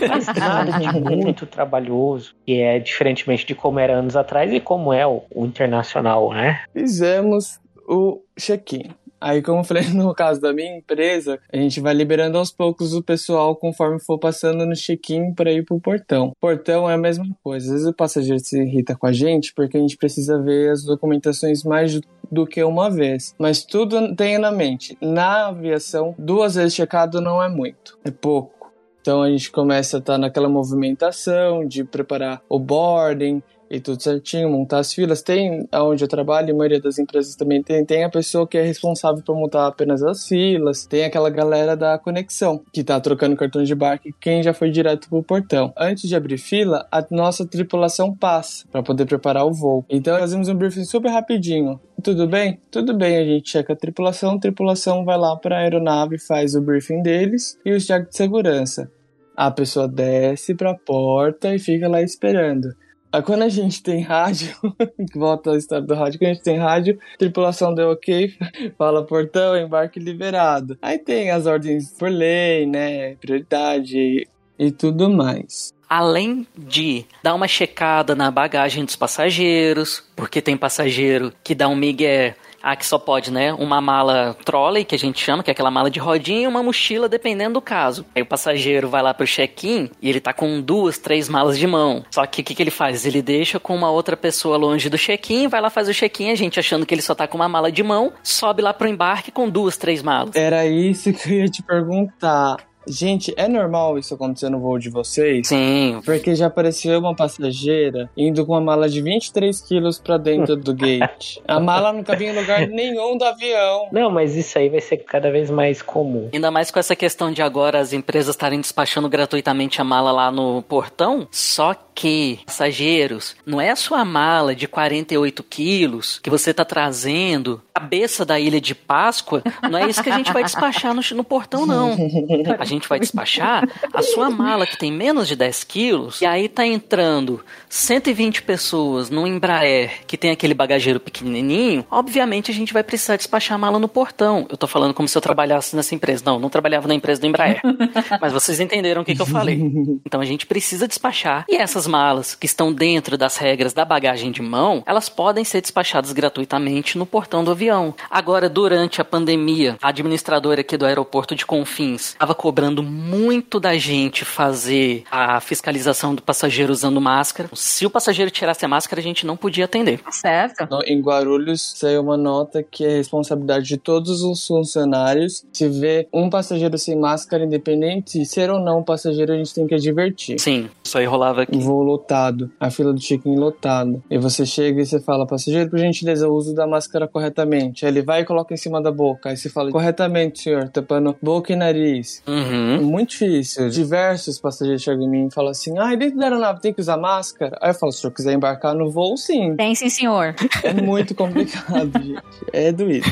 Mas 0.09 0.27
nada 0.27 0.73
de 0.79 0.89
muito 0.99 1.45
trabalhoso. 1.45 2.35
E 2.47 2.59
é 2.59 2.79
diferentemente 2.79 3.45
de 3.45 3.55
como 3.55 3.79
era 3.79 3.93
anos 3.93 4.17
atrás 4.17 4.51
e 4.51 4.59
como 4.59 4.91
é 4.91 5.07
o, 5.07 5.23
o 5.35 5.45
internacional, 5.45 6.33
né? 6.33 6.63
Fizemos 6.73 7.58
o 7.89 8.23
check-in. 8.39 8.91
Aí, 9.21 9.43
como 9.43 9.61
eu 9.61 9.65
falei 9.65 9.83
no 9.91 10.15
caso 10.15 10.41
da 10.41 10.53
minha 10.53 10.77
empresa, 10.77 11.41
a 11.53 11.57
gente 11.57 11.81
vai 11.81 11.93
liberando 11.93 12.39
aos 12.39 12.53
poucos 12.53 12.95
o 12.95 13.03
pessoal 13.03 13.57
conforme 13.57 13.99
for 13.99 14.19
passando 14.19 14.65
no 14.65 14.77
check-in 14.77 15.35
para 15.35 15.51
ir 15.51 15.65
pro 15.65 15.81
portão. 15.81 16.33
Portão 16.41 16.89
é 16.89 16.95
a 16.95 16.99
mesma 16.99 17.27
coisa. 17.43 17.67
Às 17.67 17.73
vezes 17.73 17.87
o 17.89 17.93
passageiro 17.93 18.39
se 18.39 18.61
irrita 18.61 18.95
com 18.95 19.07
a 19.07 19.13
gente 19.13 19.53
porque 19.55 19.77
a 19.77 19.81
gente 19.81 19.97
precisa 19.97 20.41
ver 20.41 20.71
as 20.71 20.85
documentações 20.85 21.65
mais 21.65 22.01
do 22.31 22.47
que 22.47 22.63
uma 22.63 22.91
vez. 22.91 23.35
Mas 23.39 23.65
tudo 23.65 24.15
tenha 24.15 24.39
na 24.39 24.53
mente. 24.53 24.97
Na 25.01 25.49
aviação, 25.49 26.15
duas 26.19 26.55
vezes 26.55 26.75
checado 26.75 27.21
não 27.21 27.43
é 27.43 27.49
muito, 27.49 27.99
é 28.05 28.11
pouco. 28.11 28.59
Então 29.01 29.23
a 29.23 29.31
gente 29.31 29.51
começa 29.51 29.97
a 29.97 30.01
estar 30.01 30.19
naquela 30.19 30.49
movimentação 30.49 31.67
de 31.67 31.83
preparar 31.83 32.43
o 32.49 32.59
boarding, 32.59 33.43
e 33.71 33.81
tudo 33.81 34.03
certinho, 34.03 34.51
montar 34.51 34.79
as 34.79 34.93
filas. 34.93 35.23
Tem, 35.23 35.69
onde 35.75 36.05
eu 36.05 36.09
trabalho, 36.09 36.53
a 36.53 36.57
maioria 36.57 36.81
das 36.81 36.99
empresas 36.99 37.35
também 37.35 37.63
tem, 37.63 37.85
tem 37.85 38.05
a 38.05 38.11
pessoa 38.11 38.47
que 38.47 38.59
é 38.59 38.63
responsável 38.63 39.23
por 39.23 39.37
montar 39.37 39.67
apenas 39.67 40.03
as 40.03 40.27
filas, 40.27 40.87
tem 40.87 41.05
aquela 41.05 41.31
galera 41.31 41.77
da 41.77 41.99
conexão, 41.99 42.63
que 42.73 42.83
tá 42.83 43.01
trocando 43.01 43.37
cartões 43.37 43.69
de 43.69 43.75
barco, 43.75 44.09
quem 44.21 44.43
já 44.43 44.55
foi 44.55 44.71
direto 44.71 45.09
pro 45.09 45.23
portão. 45.23 45.73
Antes 45.77 46.09
de 46.09 46.17
abrir 46.17 46.39
fila, 46.39 46.87
a 46.91 47.05
nossa 47.11 47.47
tripulação 47.47 48.15
passa 48.15 48.67
para 48.71 48.83
poder 48.83 49.07
preparar 49.07 49.45
o 49.47 49.53
voo. 49.53 49.85
Então 49.89 50.19
fazemos 50.19 50.49
um 50.49 50.55
briefing 50.55 50.85
super 50.85 51.11
rapidinho. 51.11 51.81
Tudo 52.03 52.27
bem? 52.29 52.61
Tudo 52.71 52.97
bem, 52.97 53.17
a 53.17 53.25
gente 53.25 53.51
checa 53.51 53.73
a 53.73 53.77
tripulação, 53.77 54.37
a 54.37 54.39
tripulação 54.39 55.05
vai 55.05 55.19
lá 55.19 55.37
para 55.37 55.57
a 55.57 55.61
aeronave, 55.61 56.19
faz 56.19 56.55
o 56.55 56.61
briefing 56.61 57.03
deles 57.03 57.59
e 57.65 57.73
o 57.73 57.81
check 57.81 58.09
de 58.09 58.17
segurança. 58.17 58.91
A 59.37 59.51
pessoa 59.51 59.87
desce 59.87 60.55
pra 60.55 60.75
porta 60.75 61.55
e 61.55 61.59
fica 61.59 61.89
lá 61.89 62.03
esperando. 62.03 62.69
Aí 63.11 63.23
quando 63.23 63.43
a 63.43 63.49
gente 63.49 63.83
tem 63.83 64.03
rádio, 64.03 64.55
volta 65.15 65.53
a 65.53 65.57
história 65.57 65.87
do 65.87 65.95
rádio, 65.95 66.19
quando 66.19 66.31
a 66.31 66.35
gente 66.35 66.43
tem 66.43 66.59
rádio, 66.59 66.99
tripulação 67.19 67.75
deu 67.75 67.91
ok, 67.91 68.35
fala 68.77 69.05
portão, 69.05 69.57
embarque 69.57 69.99
liberado. 69.99 70.77
Aí 70.83 70.99
tem 70.99 71.31
as 71.31 71.47
ordens 71.47 71.91
por 71.99 72.11
lei, 72.11 72.67
né, 72.67 73.15
prioridade 73.17 74.29
e 74.59 74.71
tudo 74.71 75.09
mais. 75.09 75.73
Além 75.89 76.47
de 76.55 77.07
dar 77.23 77.35
uma 77.35 77.49
checada 77.49 78.15
na 78.15 78.31
bagagem 78.31 78.85
dos 78.85 78.95
passageiros, 78.95 80.05
porque 80.15 80.43
tem 80.43 80.55
passageiro 80.55 81.33
que 81.43 81.55
dá 81.55 81.67
um 81.67 81.77
migué 81.77 82.37
ah, 82.63 82.77
que 82.77 82.87
só 82.87 82.99
pode, 82.99 83.33
né? 83.33 83.53
Uma 83.53 83.81
mala 83.81 84.37
trolley, 84.45 84.85
que 84.85 84.95
a 84.95 84.99
gente 84.99 85.23
chama, 85.23 85.43
que 85.43 85.51
é 85.51 85.53
aquela 85.53 85.71
mala 85.71 85.91
de 85.91 85.99
rodinha, 85.99 86.43
e 86.43 86.47
uma 86.47 86.63
mochila, 86.63 87.09
dependendo 87.09 87.55
do 87.55 87.61
caso. 87.61 88.05
Aí 88.15 88.23
o 88.23 88.27
passageiro 88.27 88.89
vai 88.89 89.03
lá 89.03 89.15
pro 89.15 89.27
check-in 89.27 89.91
e 90.01 90.09
ele 90.09 90.21
tá 90.21 90.33
com 90.33 90.61
duas, 90.61 90.99
três 90.99 91.29
malas 91.29 91.59
de 91.59 91.67
mão. 91.67 92.05
Só 92.11 92.27
que 92.27 92.41
o 92.41 92.45
que, 92.45 92.55
que 92.55 92.63
ele 92.63 92.71
faz? 92.71 93.07
Ele 93.07 93.23
deixa 93.23 93.59
com 93.59 93.75
uma 93.75 93.91
outra 93.91 94.17
pessoa 94.17 94.57
longe 94.57 94.89
do 94.89 94.99
check-in, 94.99 95.49
vai 95.49 95.61
lá 95.61 95.71
fazer 95.71 95.93
o 95.93 95.95
check-in, 95.95 96.31
a 96.31 96.35
gente 96.35 96.59
achando 96.59 96.85
que 96.85 96.95
ele 96.95 97.03
só 97.03 97.15
tá 97.15 97.27
com 97.27 97.37
uma 97.37 97.49
mala 97.49 97.71
de 97.71 97.83
mão, 97.83 98.13
sobe 98.23 98.63
lá 98.63 98.75
pro 98.75 98.89
embarque 98.89 99.31
com 99.31 99.49
duas, 99.49 99.77
três 99.77 100.03
malas. 100.03 100.35
Era 100.35 100.67
isso 100.67 101.13
que 101.13 101.31
eu 101.31 101.39
ia 101.39 101.47
te 101.47 101.63
perguntar. 101.63 102.68
Gente, 102.89 103.33
é 103.37 103.47
normal 103.49 103.99
isso 103.99 104.15
acontecer 104.15 104.49
no 104.49 104.61
voo 104.61 104.79
de 104.79 104.89
vocês? 104.89 105.49
Sim, 105.49 106.01
Porque 106.05 106.35
já 106.35 106.47
apareceu 106.47 106.99
uma 106.99 107.15
passageira 107.15 108.11
indo 108.17 108.45
com 108.45 108.53
uma 108.53 108.61
mala 108.61 108.89
de 108.89 109.01
23 109.01 109.61
quilos 109.61 109.99
pra 109.99 110.17
dentro 110.17 110.57
do 110.57 110.75
gate. 110.75 111.39
A 111.47 111.61
mala 111.61 111.93
não 111.93 112.03
cabia 112.03 112.31
em 112.31 112.39
lugar 112.39 112.67
nenhum 112.67 113.17
do 113.17 113.25
avião. 113.25 113.89
Não, 113.93 114.11
mas 114.11 114.37
isso 114.37 114.59
aí 114.59 114.69
vai 114.69 114.81
ser 114.81 114.99
cada 114.99 115.31
vez 115.31 115.51
mais 115.51 115.83
comum. 115.83 116.29
Ainda 116.33 116.51
mais 116.51 116.71
com 116.71 116.79
essa 116.79 116.97
questão 116.97 117.33
de 117.33 117.43
agora 117.43 117.79
as 117.79 117.93
empresas 117.93 118.35
estarem 118.35 118.61
despachando 118.61 119.09
gratuitamente 119.09 119.81
a 119.81 119.85
mala 119.85 120.13
lá 120.13 120.31
no 120.31 120.63
portão. 120.63 121.27
Só 121.31 121.75
que, 121.99 122.39
passageiros, 122.47 123.35
não 123.45 123.61
é 123.61 123.71
a 123.71 123.77
sua 123.77 124.05
mala 124.05 124.55
de 124.55 124.69
48 124.69 125.43
quilos 125.43 126.21
que 126.21 126.31
você 126.31 126.55
tá 126.55 126.65
trazendo, 126.65 127.61
cabeça 127.75 128.25
da 128.25 128.39
ilha 128.39 128.61
de 128.61 128.73
Páscoa, 128.73 129.43
não 129.69 129.77
é 129.77 129.89
isso 129.89 130.01
que 130.01 130.09
a 130.09 130.17
gente 130.17 130.33
vai 130.33 130.45
despachar 130.45 130.95
no, 130.95 131.03
no 131.17 131.25
portão, 131.25 131.67
não. 131.67 131.97
A 132.57 132.65
gente 132.65 132.78
vai 132.87 133.01
despachar 133.01 133.67
a 133.95 134.03
sua 134.03 134.29
mala 134.29 134.67
que 134.67 134.77
tem 134.77 134.93
menos 134.93 135.27
de 135.27 135.35
10 135.35 135.65
quilos, 135.65 136.21
e 136.21 136.27
aí 136.27 136.51
tá 136.51 136.67
entrando 136.67 137.43
120 137.71 138.43
pessoas 138.43 139.09
no 139.09 139.27
Embraer 139.27 140.05
que 140.07 140.19
tem 140.19 140.31
aquele 140.31 140.53
bagageiro 140.53 141.01
pequenininho, 141.01 141.87
obviamente 141.91 142.51
a 142.51 142.55
gente 142.55 142.73
vai 142.75 142.83
precisar 142.83 143.17
despachar 143.17 143.55
a 143.55 143.59
mala 143.59 143.79
no 143.79 143.89
portão. 143.89 144.47
Eu 144.51 144.57
tô 144.57 144.67
falando 144.67 144.93
como 144.93 145.09
se 145.09 145.17
eu 145.17 145.23
trabalhasse 145.23 145.75
nessa 145.75 145.95
empresa. 145.95 146.23
Não, 146.27 146.39
não 146.39 146.51
trabalhava 146.51 146.87
na 146.87 146.95
empresa 146.95 147.21
do 147.21 147.27
Embraer. 147.27 147.61
Mas 148.21 148.33
vocês 148.33 148.61
entenderam 148.61 149.03
o 149.03 149.05
que, 149.05 149.15
que 149.15 149.23
eu 149.23 149.27
falei. 149.27 149.61
Então 150.05 150.21
a 150.21 150.25
gente 150.25 150.47
precisa 150.47 150.87
despachar. 150.87 151.45
E 151.49 151.57
essas 151.57 151.87
malas 151.87 152.35
que 152.35 152.47
estão 152.47 152.73
dentro 152.73 153.17
das 153.17 153.37
regras 153.37 153.73
da 153.73 153.85
bagagem 153.85 154.31
de 154.31 154.43
mão, 154.43 154.83
elas 154.87 155.09
podem 155.09 155.45
ser 155.45 155.61
despachadas 155.61 156.13
gratuitamente 156.13 156.99
no 156.99 157.07
portão 157.07 157.43
do 157.43 157.51
avião. 157.51 157.95
Agora, 158.11 158.49
durante 158.49 159.01
a 159.01 159.05
pandemia, 159.05 159.77
a 159.81 159.89
administradora 159.89 160.61
aqui 160.61 160.77
do 160.77 160.87
aeroporto 160.87 161.35
de 161.35 161.47
Confins 161.47 162.11
estava 162.11 162.35
cobrando 162.35 162.68
muito 162.83 163.59
da 163.59 163.77
gente 163.77 164.25
fazer 164.25 165.05
a 165.11 165.41
fiscalização 165.41 166.15
do 166.15 166.23
passageiro 166.23 166.73
usando 166.73 167.01
máscara. 167.01 167.49
Se 167.55 167.87
o 167.87 167.91
passageiro 167.91 168.31
tirasse 168.31 168.65
a 168.65 168.69
máscara, 168.69 169.01
a 169.01 169.03
gente 169.03 169.27
não 169.27 169.37
podia 169.37 169.65
atender. 169.65 170.01
Certo? 170.11 170.67
Em 170.87 171.01
Guarulhos 171.01 171.75
saiu 171.77 172.03
uma 172.03 172.17
nota 172.17 172.63
que 172.63 172.85
é 172.85 172.97
responsabilidade 172.97 173.67
de 173.67 173.77
todos 173.77 174.23
os 174.23 174.47
funcionários. 174.47 175.45
Se 175.53 175.69
vê 175.69 176.09
um 176.13 176.29
passageiro 176.31 176.77
sem 176.79 176.97
máscara, 176.97 177.45
independente 177.45 178.19
de 178.19 178.27
ser 178.27 178.51
ou 178.51 178.61
não 178.61 178.83
passageiro, 178.83 179.33
a 179.33 179.37
gente 179.37 179.55
tem 179.55 179.67
que 179.67 179.75
advertir. 179.75 180.39
Sim, 180.39 180.69
isso 180.83 180.99
aí 180.99 181.05
rolava 181.05 181.43
aqui. 181.43 181.57
O 181.57 181.61
voo 181.61 181.83
lotado, 181.83 182.51
a 182.59 182.71
fila 182.71 182.93
do 182.93 183.01
check-in 183.01 183.37
lotada. 183.37 184.01
E 184.11 184.19
você 184.19 184.45
chega 184.45 184.81
e 184.81 184.87
você 184.87 185.01
fala, 185.01 185.27
passageiro, 185.27 185.71
por 185.71 185.79
gentileza, 185.79 186.29
uso 186.29 186.55
da 186.55 186.67
máscara 186.67 187.07
corretamente. 187.07 187.85
Aí 187.85 187.93
ele 187.93 188.03
vai 188.03 188.23
e 188.23 188.25
coloca 188.25 188.53
em 188.55 188.57
cima 188.57 188.81
da 188.81 188.91
boca. 188.91 189.31
Aí 189.31 189.37
você 189.37 189.49
fala, 189.49 189.71
corretamente, 189.71 190.43
senhor, 190.43 190.69
tampando 190.69 191.17
boca 191.21 191.53
e 191.53 191.57
nariz. 191.57 192.23
É 192.27 192.31
Uhum. 192.51 192.83
muito 192.83 193.11
difícil. 193.11 193.69
Diversos 193.69 194.39
passageiros 194.39 194.83
chegam 194.83 195.05
em 195.05 195.09
mim 195.09 195.27
e 195.27 195.31
falam 195.31 195.51
assim, 195.51 195.79
ah, 195.79 195.95
dentro 195.95 196.19
da 196.19 196.25
aeronave 196.25 196.61
tem 196.61 196.73
que 196.73 196.81
usar 196.81 196.97
máscara? 196.97 197.59
Aí 197.61 197.71
eu 197.71 197.75
falo, 197.75 197.93
se 197.93 198.01
senhor 198.01 198.13
quiser 198.13 198.33
embarcar 198.33 198.75
no 198.75 198.91
voo, 198.91 199.17
sim. 199.17 199.55
Tem 199.57 199.75
sim, 199.75 199.89
senhor. 199.89 200.35
É 200.63 200.73
muito 200.73 201.15
complicado, 201.15 201.91
gente. 202.03 202.23
É 202.53 202.73
doído. 202.73 203.07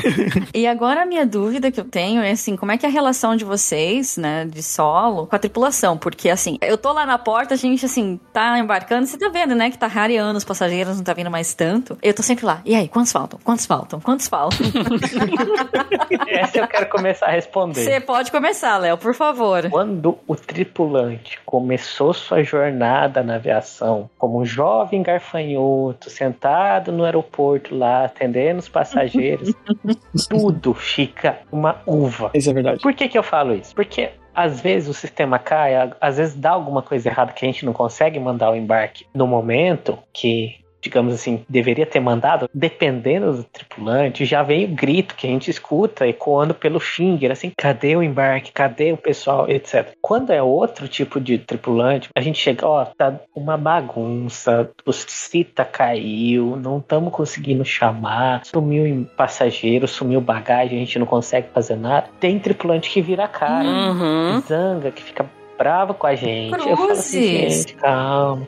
E 0.53 0.65
agora 0.67 1.03
a 1.03 1.05
minha 1.05 1.25
dúvida 1.25 1.71
que 1.71 1.79
eu 1.79 1.85
tenho 1.85 2.21
é 2.21 2.31
assim, 2.31 2.55
como 2.55 2.71
é 2.71 2.77
que 2.77 2.85
é 2.85 2.89
a 2.89 2.91
relação 2.91 3.35
de 3.35 3.45
vocês, 3.45 4.17
né, 4.17 4.45
de 4.45 4.61
solo, 4.63 5.27
com 5.27 5.35
a 5.35 5.39
tripulação? 5.39 5.97
Porque 5.97 6.29
assim, 6.29 6.57
eu 6.61 6.77
tô 6.77 6.91
lá 6.93 7.05
na 7.05 7.17
porta, 7.17 7.53
a 7.53 7.57
gente 7.57 7.85
assim, 7.85 8.19
tá 8.33 8.57
embarcando, 8.59 9.05
você 9.05 9.17
tá 9.17 9.29
vendo, 9.29 9.55
né, 9.55 9.69
que 9.69 9.77
tá 9.77 9.87
rareando 9.87 10.37
os 10.37 10.43
passageiros, 10.43 10.97
não 10.97 11.03
tá 11.03 11.13
vindo 11.13 11.29
mais 11.31 11.53
tanto. 11.53 11.97
Eu 12.01 12.13
tô 12.13 12.23
sempre 12.23 12.45
lá. 12.45 12.61
E 12.65 12.75
aí, 12.75 12.87
quantos 12.87 13.11
faltam? 13.11 13.39
Quantos 13.43 13.65
faltam? 13.65 13.99
Quantos 13.99 14.27
faltam? 14.27 14.57
Essa 16.39 16.59
eu 16.59 16.67
quero 16.67 16.87
começar 16.89 17.27
a 17.27 17.31
responder. 17.31 17.83
Você 17.83 17.99
pode 17.99 18.31
começar, 18.31 18.77
Léo, 18.77 18.97
por 18.97 19.13
favor. 19.13 19.69
Quando 19.69 20.17
o 20.27 20.35
tripulante 20.35 21.39
começou 21.45 22.13
sua 22.13 22.43
jornada 22.43 23.23
na 23.23 23.35
aviação, 23.35 24.09
como 24.17 24.39
um 24.39 24.45
jovem 24.45 25.01
garfanhoto, 25.01 26.09
sentado 26.09 26.91
no 26.91 27.03
aeroporto 27.03 27.75
lá, 27.75 28.05
atendendo 28.05 28.59
os 28.59 28.69
passageiros, 28.69 29.53
tudo 30.29 30.73
fica 30.73 31.39
uma 31.51 31.81
uva. 31.85 32.31
Isso 32.33 32.49
é 32.49 32.53
verdade. 32.53 32.81
Por 32.81 32.93
que, 32.93 33.07
que 33.07 33.17
eu 33.17 33.23
falo 33.23 33.53
isso? 33.53 33.73
Porque 33.73 34.11
às 34.37 34.61
vezes 34.61 34.87
o 34.87 34.93
sistema 34.93 35.39
cai, 35.39 35.73
às 35.99 36.17
vezes 36.17 36.35
dá 36.35 36.51
alguma 36.51 36.83
coisa 36.83 37.09
errada 37.09 37.33
que 37.33 37.43
a 37.43 37.47
gente 37.47 37.65
não 37.65 37.73
consegue 37.73 38.19
mandar 38.19 38.51
o 38.51 38.55
embarque 38.55 39.07
no 39.11 39.25
momento 39.25 39.97
que, 40.13 40.57
digamos 40.87 41.13
assim, 41.13 41.43
deveria 41.49 41.85
ter 41.85 41.99
mandado, 41.99 42.49
dependendo 42.53 43.33
do 43.33 43.43
tripulante, 43.43 44.25
já 44.25 44.41
vem 44.43 44.65
o 44.65 44.69
grito 44.69 45.15
que 45.15 45.27
a 45.27 45.29
gente 45.29 45.49
escuta 45.51 46.07
ecoando 46.07 46.53
pelo 46.53 46.79
finger, 46.79 47.31
assim, 47.31 47.51
cadê 47.57 47.95
o 47.95 48.03
embarque? 48.03 48.51
Cadê 48.51 48.91
o 48.93 48.97
pessoal? 48.97 49.49
Etc. 49.49 49.93
Quando 50.01 50.31
é 50.31 50.41
outro 50.41 50.87
tipo 50.87 51.19
de 51.19 51.37
tripulante, 51.37 52.09
a 52.15 52.21
gente 52.21 52.39
chega, 52.39 52.67
ó, 52.67 52.85
tá 52.85 53.13
uma 53.35 53.57
bagunça, 53.57 54.69
o 54.85 54.91
cita 54.93 55.63
caiu, 55.65 56.55
não 56.61 56.77
estamos 56.79 57.13
conseguindo 57.13 57.63
chamar, 57.65 58.41
sumiu 58.45 59.05
passageiro, 59.15 59.87
sumiu 59.87 60.21
bagagem, 60.21 60.77
a 60.77 60.79
gente 60.79 60.99
não 60.99 61.05
consegue 61.05 61.47
fazer 61.53 61.75
nada. 61.75 62.07
Tem 62.19 62.39
tripulante 62.39 62.89
que 62.89 63.01
vira 63.01 63.25
a 63.25 63.27
cara, 63.27 63.67
Uhum. 63.67 64.41
zanga, 64.41 64.91
que 64.91 65.03
fica 65.03 65.25
bravo 65.57 65.93
com 65.93 66.07
a 66.07 66.15
gente. 66.15 66.67
Eu 66.67 66.77
falo 66.77 66.91
assim, 66.91 67.19
Cruzes. 67.19 67.57
gente, 67.63 67.75
calma. 67.75 68.47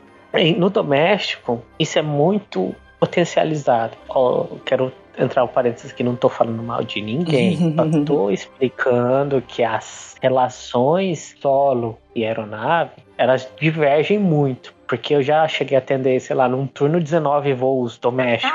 No 0.56 0.70
doméstico, 0.70 1.62
isso 1.78 1.98
é 1.98 2.02
muito 2.02 2.74
potencializado. 2.98 3.96
Quero 4.64 4.92
entrar 5.18 5.44
um 5.44 5.48
parênteses 5.48 5.92
que 5.92 6.02
não 6.02 6.14
tô 6.14 6.28
falando 6.28 6.62
mal 6.62 6.84
de 6.84 7.00
ninguém. 7.00 7.74
Só 7.76 8.04
tô 8.04 8.30
explicando 8.30 9.42
que 9.42 9.62
as 9.62 10.16
relações 10.20 11.34
solo 11.40 11.98
e 12.14 12.24
aeronave, 12.24 12.92
elas 13.16 13.48
divergem 13.58 14.18
muito. 14.18 14.74
Porque 14.86 15.14
eu 15.14 15.22
já 15.22 15.46
cheguei 15.46 15.76
a 15.76 15.78
atender, 15.78 16.20
sei 16.20 16.34
lá, 16.34 16.48
num 16.48 16.66
turno 16.66 17.00
19 17.00 17.54
voos 17.54 17.96
domésticos 17.96 18.50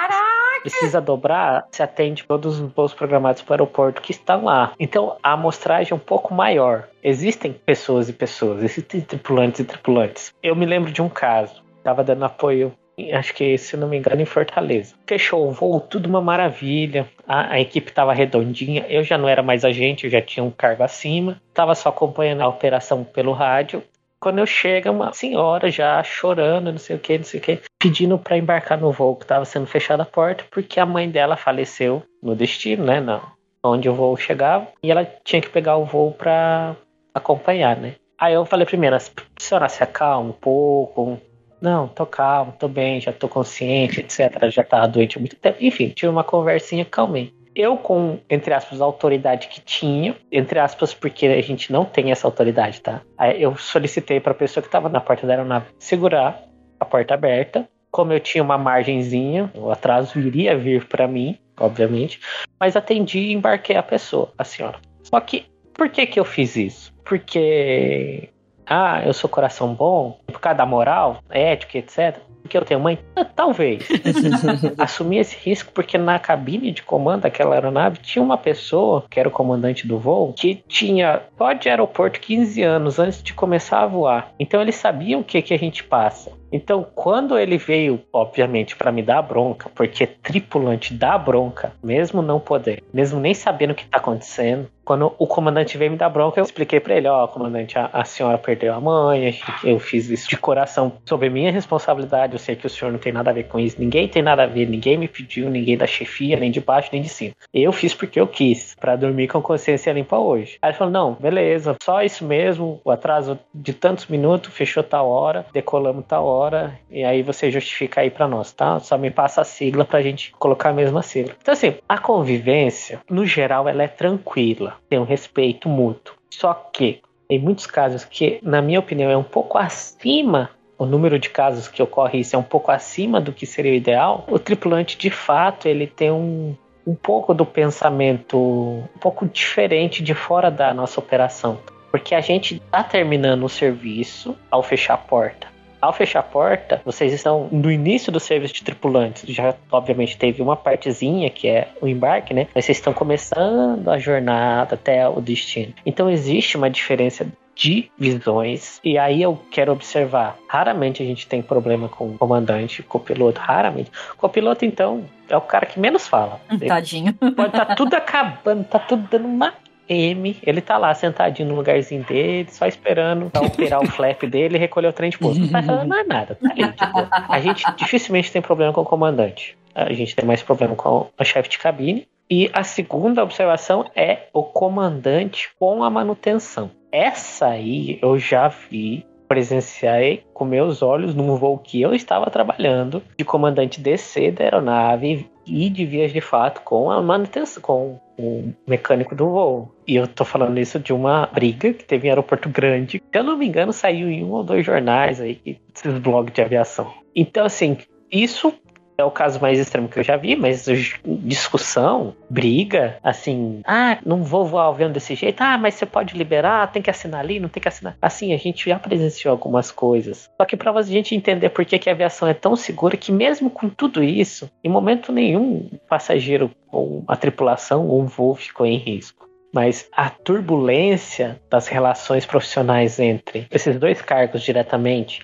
precisa 0.65 0.99
dobrar, 0.99 1.67
se 1.71 1.84
atende 1.84 2.23
todos 2.23 2.59
os 2.59 2.71
voos 2.73 2.91
programados 2.91 3.43
para 3.43 3.51
o 3.51 3.53
aeroporto 3.53 4.01
que 4.01 4.11
estão 4.11 4.45
lá. 4.45 4.73
Então 4.80 5.15
a 5.21 5.34
amostragem 5.34 5.93
é 5.93 5.95
um 5.95 5.99
pouco 5.99 6.34
maior. 6.34 6.88
Existem 7.03 7.53
pessoas 7.53 8.09
e 8.09 8.13
pessoas, 8.13 8.63
existem 8.63 9.01
tripulantes 9.01 9.59
e 9.59 9.63
tripulantes. 9.63 10.34
Eu 10.41 10.55
me 10.55 10.65
lembro 10.65 10.91
de 10.91 11.03
um 11.03 11.09
caso, 11.09 11.61
estava 11.86 12.03
dando 12.03 12.25
apoio. 12.25 12.73
Acho 13.13 13.33
que, 13.36 13.57
se 13.57 13.77
não 13.77 13.88
me 13.88 13.97
engano, 13.97 14.21
em 14.21 14.25
Fortaleza. 14.25 14.95
Fechou 15.05 15.47
o 15.47 15.51
voo, 15.51 15.79
tudo 15.79 16.07
uma 16.07 16.21
maravilha. 16.21 17.05
A, 17.27 17.53
a 17.53 17.59
equipe 17.59 17.89
estava 17.89 18.13
redondinha. 18.13 18.86
Eu 18.89 19.03
já 19.03 19.17
não 19.17 19.29
era 19.29 19.43
mais 19.43 19.63
agente, 19.63 20.05
eu 20.05 20.09
já 20.09 20.21
tinha 20.21 20.43
um 20.43 20.49
cargo 20.49 20.81
acima. 20.81 21.39
Estava 21.49 21.75
só 21.75 21.89
acompanhando 21.89 22.41
a 22.41 22.47
operação 22.47 23.03
pelo 23.03 23.33
rádio. 23.33 23.83
Quando 24.19 24.39
eu 24.39 24.45
chego, 24.47 24.89
uma 24.89 25.13
senhora 25.13 25.69
já 25.69 26.01
chorando, 26.01 26.71
não 26.71 26.79
sei 26.79 26.95
o 26.95 26.99
que, 26.99 27.17
não 27.17 27.25
sei 27.25 27.39
o 27.39 27.43
que, 27.43 27.59
pedindo 27.77 28.17
para 28.17 28.38
embarcar 28.38 28.79
no 28.79 28.91
voo 28.91 29.15
que 29.15 29.25
estava 29.25 29.45
sendo 29.45 29.67
fechada 29.67 30.01
a 30.01 30.05
porta, 30.05 30.43
porque 30.49 30.79
a 30.79 30.86
mãe 30.86 31.07
dela 31.07 31.36
faleceu 31.36 32.01
no 32.23 32.33
destino, 32.33 32.86
né? 32.86 32.99
Não, 32.99 33.21
onde 33.63 33.88
o 33.88 33.93
voo 33.93 34.17
chegava, 34.17 34.67
e 34.81 34.89
ela 34.89 35.05
tinha 35.23 35.41
que 35.41 35.49
pegar 35.49 35.77
o 35.77 35.86
voo 35.86 36.11
para 36.11 36.75
acompanhar, 37.13 37.75
né? 37.75 37.95
Aí 38.17 38.33
eu 38.33 38.45
falei 38.45 38.65
primeiro, 38.65 38.97
senhora 39.38 39.69
se 39.69 39.83
acalma 39.83 40.29
um 40.29 40.33
pouco. 40.33 41.19
Não, 41.66 41.88
tô 41.88 42.05
calmo, 42.05 42.53
tô 42.59 42.68
bem, 42.68 43.01
já 43.01 43.11
tô 43.11 43.28
consciente, 43.28 43.99
etc. 43.99 44.51
Já 44.51 44.63
tava 44.63 44.88
doente 44.88 45.18
há 45.18 45.20
muito 45.20 45.36
tempo. 45.36 45.57
Enfim, 45.59 45.89
tive 45.89 46.11
uma 46.11 46.24
conversinha, 46.24 46.86
calmei. 46.86 47.34
Eu, 47.55 47.76
com, 47.76 48.20
entre 48.30 48.53
aspas, 48.53 48.80
a 48.80 48.86
autoridade 48.86 49.47
que 49.47 49.59
tinha, 49.59 50.16
entre 50.32 50.59
aspas, 50.59 50.93
porque 50.93 51.26
a 51.26 51.41
gente 51.41 51.74
não 51.74 51.84
tem 51.84 52.11
essa 52.11 52.28
autoridade, 52.28 52.82
tá? 52.82 53.01
Aí 53.18 53.41
eu 53.41 53.57
solicitei 53.57 54.20
pra 54.20 54.36
pessoa 54.36 54.63
que 54.63 54.70
tava 54.70 54.89
na 54.89 55.01
porta 55.01 55.26
da 55.26 55.34
aeronave 55.34 55.66
segurar 55.80 56.39
a 56.80 56.86
porta 56.86 57.16
aberta. 57.16 57.68
Como 57.89 58.13
eu 58.13 58.20
tinha 58.20 58.43
uma 58.43 58.59
margenzinha, 58.59 59.49
o 59.55 59.72
atraso 59.72 60.20
iria 60.20 60.55
vir 60.55 60.86
pra 60.86 61.07
mim, 61.07 61.36
obviamente, 61.59 62.20
mas 62.59 62.76
atendi 62.76 63.18
e 63.18 63.34
embarquei 63.34 63.76
a 63.76 63.82
pessoa, 63.82 64.32
a 64.38 64.43
senhora. 64.43 64.78
Só 65.01 65.20
que, 65.20 65.47
por 65.74 65.89
que 65.89 66.05
que 66.05 66.20
eu 66.20 66.26
fiz 66.26 66.55
isso? 66.55 66.93
Porque 67.03 68.30
Ah, 68.66 69.01
eu 69.05 69.13
sou 69.13 69.30
coração 69.30 69.74
bom, 69.74 70.20
por 70.28 70.39
causa 70.39 70.57
da 70.57 70.66
moral, 70.66 71.20
ética, 71.30 71.78
etc. 71.78 72.20
Porque 72.41 72.57
eu 72.57 72.63
tenho 72.63 72.80
mãe? 72.80 72.99
Ah, 73.16 73.26
talvez. 73.26 73.88
Assumi 74.78 75.18
esse 75.18 75.36
risco 75.38 75.72
porque 75.74 75.97
na 75.97 76.20
cabine 76.20 76.72
de 76.72 76.84
comando 76.84 77.22
daquela 77.22 77.55
aeronave 77.55 77.97
tinha 77.97 78.24
uma 78.24 78.38
pessoa, 78.38 79.03
que 79.09 79.20
era 79.20 79.28
o 79.28 79.32
comandante 79.32 79.88
do 79.88 79.97
voo, 79.97 80.32
que 80.34 80.63
tinha 80.68 81.24
só 81.38 81.53
de 81.53 81.70
aeroporto 81.70 82.20
15 82.20 82.61
anos 82.61 82.99
antes 82.99 83.24
de 83.24 83.34
começar 83.34 83.82
a 83.82 83.88
voar. 83.88 84.32
Então 84.39 84.61
ele 84.61 84.72
sabia 84.72 85.18
o 85.18 85.24
que, 85.24 85.41
que 85.41 85.55
a 85.55 85.57
gente 85.57 85.84
passa. 85.84 86.32
Então, 86.56 86.88
quando 86.95 87.38
ele 87.38 87.58
veio, 87.58 88.01
obviamente, 88.14 88.78
para 88.78 88.89
me 88.89 89.03
dar 89.03 89.22
bronca, 89.22 89.70
porque 89.76 90.08
tripulante 90.08 90.93
dá 90.93 91.18
bronca, 91.18 91.74
mesmo 91.84 92.22
não 92.22 92.39
poder, 92.39 92.82
mesmo 92.93 93.20
nem 93.20 93.34
sabendo 93.34 93.72
o 93.72 93.76
que 93.76 93.86
tá 93.86 93.97
acontecendo, 93.97 94.70
quando 94.86 95.12
o 95.18 95.26
comandante 95.26 95.78
veio 95.78 95.91
me 95.91 95.97
dar 95.97 96.10
bronca, 96.10 96.39
eu 96.39 96.43
expliquei 96.43 96.80
para 96.80 96.95
ele: 96.95 97.08
Ó, 97.08 97.24
oh, 97.24 97.28
comandante, 97.28 97.78
a, 97.78 97.89
a, 97.91 98.06
senhora 98.06 98.38
perdeu 98.38 98.72
a 98.74 98.80
mãe, 98.80 99.36
eu 99.64 99.80
fiz 99.80 100.08
isso 100.10 100.30
de 100.30 100.38
coração 100.38 100.93
sob 101.06 101.28
minha 101.28 101.51
responsabilidade. 101.51 102.34
Eu 102.34 102.39
sei 102.39 102.56
que 102.56 102.68
o 102.68 102.70
senhor 102.70 102.91
não 102.91 102.99
tem 102.99 103.12
nada 103.12 103.32
a 103.32 103.34
ver 103.34 103.45
com 103.45 103.60
isso, 103.60 103.78
ninguém 103.80 104.08
tem 104.08 104.22
nada 104.22 104.43
a 104.43 104.45
ver, 104.45 104.70
ninguém 104.70 104.95
me 104.95 105.08
pediu, 105.08 105.49
ninguém 105.49 105.76
da 105.76 105.88
chefia, 105.88 106.39
nem 106.39 106.51
de 106.51 106.62
baixo, 106.62 106.89
nem 106.93 107.01
de 107.01 107.10
cima. 107.10 107.34
Eu 107.51 107.74
fiz 107.74 107.95
porque 107.95 108.20
eu 108.20 108.28
quis, 108.28 108.76
para 108.80 108.95
dormir 108.95 109.28
com 109.28 109.41
consciência 109.41 109.91
limpa 109.91 110.20
hoje. 110.20 110.60
Aí 110.62 110.70
ele 110.70 110.78
falou: 110.78 110.93
Não, 110.93 111.14
beleza, 111.14 111.76
só 111.82 112.03
isso 112.03 112.24
mesmo, 112.24 112.80
o 112.86 112.91
atraso 112.91 113.39
de 113.53 113.74
tantos 113.74 114.06
minutos, 114.06 114.53
fechou 114.53 114.84
tal 114.84 115.10
hora, 115.10 115.47
decolamos 115.51 116.06
tal 116.08 116.26
hora, 116.26 116.44
e 116.89 117.03
aí 117.03 117.21
você 117.21 117.49
justifica 117.51 118.01
aí 118.01 118.09
para 118.09 118.27
nós, 118.27 118.51
tá? 118.51 118.79
Só 118.79 118.97
me 118.97 119.11
passa 119.11 119.41
a 119.41 119.45
sigla 119.45 119.85
pra 119.85 120.01
gente 120.01 120.31
colocar 120.31 120.69
a 120.69 120.73
mesma 120.73 121.01
sigla. 121.01 121.35
Então, 121.41 121.53
assim, 121.53 121.75
a 121.87 121.97
convivência, 121.97 123.01
no 123.09 123.25
geral, 123.25 123.67
ela 123.67 123.83
é 123.83 123.87
tranquila 123.87 124.75
tem 124.89 124.99
um 124.99 125.03
respeito 125.03 125.67
mútuo. 125.69 126.15
Só 126.29 126.53
que, 126.53 127.01
em 127.29 127.39
muitos 127.39 127.65
casos 127.65 128.05
que, 128.05 128.39
na 128.41 128.61
minha 128.61 128.79
opinião, 128.79 129.09
é 129.09 129.17
um 129.17 129.23
pouco 129.23 129.57
acima 129.57 130.49
o 130.77 130.85
número 130.85 131.17
de 131.17 131.29
casos 131.29 131.67
que 131.67 131.81
ocorre 131.81 132.19
isso 132.19 132.35
é 132.35 132.39
um 132.39 132.43
pouco 132.43 132.71
acima 132.71 133.21
do 133.21 133.31
que 133.31 133.45
seria 133.45 133.71
o 133.71 133.75
ideal, 133.75 134.25
o 134.27 134.37
tripulante 134.37 134.97
de 134.97 135.09
fato 135.09 135.67
ele 135.67 135.87
tem 135.87 136.11
um, 136.11 136.53
um 136.85 136.93
pouco 136.93 137.33
do 137.33 137.45
pensamento 137.45 138.37
um 138.37 138.99
pouco 138.99 139.25
diferente 139.25 140.03
de 140.03 140.13
fora 140.13 140.51
da 140.51 140.73
nossa 140.73 140.99
operação. 140.99 141.59
Porque 141.91 142.13
a 142.13 142.19
gente 142.19 142.55
está 142.55 142.83
terminando 142.83 143.43
o 143.43 143.49
serviço 143.49 144.35
ao 144.51 144.61
fechar 144.61 144.95
a 144.95 144.97
porta. 144.97 145.55
Ao 145.86 145.93
fechar 145.93 146.21
a 146.21 146.23
porta, 146.23 146.81
vocês 146.83 147.13
estão 147.13 147.47
no 147.51 147.71
início 147.71 148.11
do 148.11 148.19
serviço 148.19 148.55
de 148.55 148.63
tripulantes. 148.63 149.23
Já, 149.27 149.53
obviamente, 149.71 150.17
teve 150.17 150.41
uma 150.41 150.55
partezinha 150.55 151.29
que 151.29 151.47
é 151.47 151.67
o 151.79 151.88
embarque, 151.88 152.33
né? 152.33 152.47
Mas 152.55 152.65
vocês 152.65 152.79
estão 152.79 152.91
começando 152.91 153.88
a 153.88 153.99
jornada 153.99 154.73
até 154.73 155.07
o 155.07 155.21
destino. 155.21 155.75
Então, 155.86 156.09
existe 156.09 156.57
uma 156.57 156.71
diferença 156.71 157.27
de 157.53 157.91
visões. 157.99 158.79
E 158.83 158.97
aí 158.97 159.21
eu 159.21 159.39
quero 159.51 159.71
observar. 159.71 160.36
Raramente 160.47 161.03
a 161.03 161.05
gente 161.05 161.27
tem 161.27 161.43
problema 161.43 161.88
com 161.88 162.09
o 162.09 162.17
comandante, 162.17 162.81
com 162.81 162.97
o 162.97 163.01
piloto, 163.01 163.39
raramente. 163.39 163.91
Com 164.17 164.25
o 164.25 164.29
piloto, 164.29 164.65
então, 164.65 165.05
é 165.29 165.38
o 165.38 165.41
cara 165.41 165.67
que 165.67 165.79
menos 165.79 166.07
fala. 166.07 166.41
Tadinho. 166.67 167.13
Pode 167.13 167.49
estar 167.49 167.65
tá 167.65 167.75
tudo 167.75 167.93
acabando, 167.93 168.63
tá 168.63 168.79
tudo 168.79 169.07
dando 169.07 169.27
uma 169.27 169.53
M, 169.88 170.38
ele 170.43 170.61
tá 170.61 170.77
lá 170.77 170.93
sentadinho 170.93 171.49
no 171.49 171.55
lugarzinho 171.55 172.03
dele, 172.03 172.47
só 172.51 172.65
esperando 172.65 173.29
pra 173.29 173.41
operar 173.41 173.81
o 173.81 173.88
flap 173.88 174.23
dele 174.23 174.55
e 174.55 174.59
recolher 174.59 174.88
o 174.88 174.93
trem 174.93 175.09
de 175.09 175.17
pouso. 175.17 175.39
Não 175.39 175.49
tá 175.49 175.63
falando 175.63 175.88
mais 175.88 176.07
nada, 176.07 176.36
tá 176.36 176.49
ali, 176.49 176.71
tipo, 176.71 177.07
A 177.29 177.39
gente 177.39 177.65
dificilmente 177.75 178.31
tem 178.31 178.41
problema 178.41 178.73
com 178.73 178.81
o 178.81 178.86
comandante. 178.86 179.57
A 179.73 179.91
gente 179.93 180.15
tem 180.15 180.25
mais 180.25 180.41
problema 180.41 180.75
com 180.75 181.07
a 181.17 181.23
chefe 181.23 181.49
de 181.49 181.57
cabine. 181.57 182.07
E 182.29 182.49
a 182.53 182.63
segunda 182.63 183.21
observação 183.21 183.86
é 183.95 184.29
o 184.33 184.41
comandante 184.41 185.49
com 185.59 185.83
a 185.83 185.89
manutenção. 185.89 186.71
Essa 186.91 187.47
aí 187.47 187.99
eu 188.01 188.17
já 188.17 188.47
vi 188.47 189.05
presenciei 189.27 190.23
com 190.33 190.45
meus 190.45 190.81
olhos 190.81 191.13
num 191.15 191.36
voo 191.36 191.57
que 191.57 191.81
eu 191.81 191.93
estava 191.93 192.29
trabalhando, 192.29 193.01
de 193.17 193.25
comandante 193.25 193.81
descer 193.81 194.31
da 194.31 194.43
aeronave 194.43 195.29
e 195.45 195.69
de 195.69 195.85
vias 195.85 196.11
de 196.11 196.21
fato 196.21 196.61
com 196.61 196.89
a 196.89 197.01
manutenção, 197.01 197.61
com 197.61 197.99
o 198.17 198.53
mecânico 198.67 199.15
do 199.15 199.29
voo. 199.29 199.75
E 199.87 199.95
eu 199.95 200.07
tô 200.07 200.25
falando 200.25 200.57
isso 200.59 200.79
de 200.79 200.93
uma 200.93 201.25
briga 201.27 201.73
que 201.73 201.83
teve 201.83 202.07
em 202.07 202.09
aeroporto 202.09 202.49
grande. 202.49 203.01
Se 203.11 203.19
eu 203.19 203.23
não 203.23 203.37
me 203.37 203.47
engano, 203.47 203.73
saiu 203.73 204.09
em 204.09 204.23
um 204.23 204.31
ou 204.31 204.43
dois 204.43 204.65
jornais 204.65 205.19
aí, 205.19 205.39
esses 205.45 205.99
blogs 205.99 206.33
de 206.33 206.41
aviação. 206.41 206.91
Então, 207.15 207.45
assim, 207.45 207.77
isso 208.11 208.53
é 208.97 209.03
o 209.03 209.11
caso 209.11 209.39
mais 209.41 209.59
extremo 209.59 209.87
que 209.87 209.99
eu 209.99 210.03
já 210.03 210.15
vi, 210.17 210.35
mas 210.35 210.65
discussão, 211.05 212.15
briga, 212.29 212.97
assim, 213.03 213.61
ah, 213.65 213.97
não 214.05 214.23
vou 214.23 214.45
voar 214.45 214.67
o 214.67 214.73
avião 214.73 214.91
desse 214.91 215.15
jeito, 215.15 215.41
ah, 215.41 215.57
mas 215.57 215.75
você 215.75 215.85
pode 215.85 216.17
liberar, 216.17 216.71
tem 216.71 216.81
que 216.81 216.89
assinar 216.89 217.19
ali, 217.19 217.39
não 217.39 217.49
tem 217.49 217.61
que 217.61 217.67
assinar. 217.67 217.97
Assim, 218.01 218.33
a 218.33 218.37
gente 218.37 218.69
já 218.69 218.79
presenciou 218.79 219.31
algumas 219.31 219.71
coisas. 219.71 220.29
Só 220.39 220.45
que 220.45 220.55
para 220.55 220.71
a 220.71 220.81
gente 220.81 221.15
entender 221.15 221.49
por 221.49 221.65
que, 221.65 221.79
que 221.79 221.89
a 221.89 221.93
aviação 221.93 222.27
é 222.27 222.33
tão 222.33 222.55
segura, 222.55 222.97
que 222.97 223.11
mesmo 223.11 223.49
com 223.49 223.69
tudo 223.69 224.03
isso, 224.03 224.49
em 224.63 224.69
momento 224.69 225.11
nenhum, 225.11 225.69
passageiro 225.89 226.51
ou 226.71 227.03
a 227.07 227.15
tripulação 227.15 227.87
ou 227.87 228.01
um 228.01 228.05
voo 228.05 228.35
ficou 228.35 228.65
em 228.65 228.77
risco 228.77 229.25
mas 229.53 229.87
a 229.93 230.09
turbulência 230.09 231.39
das 231.49 231.69
relações 231.69 232.25
profissionais 232.25 232.99
entre 232.99 233.47
esses 233.49 233.79
dois 233.79 234.01
cargos 234.01 234.41
diretamente, 234.41 235.21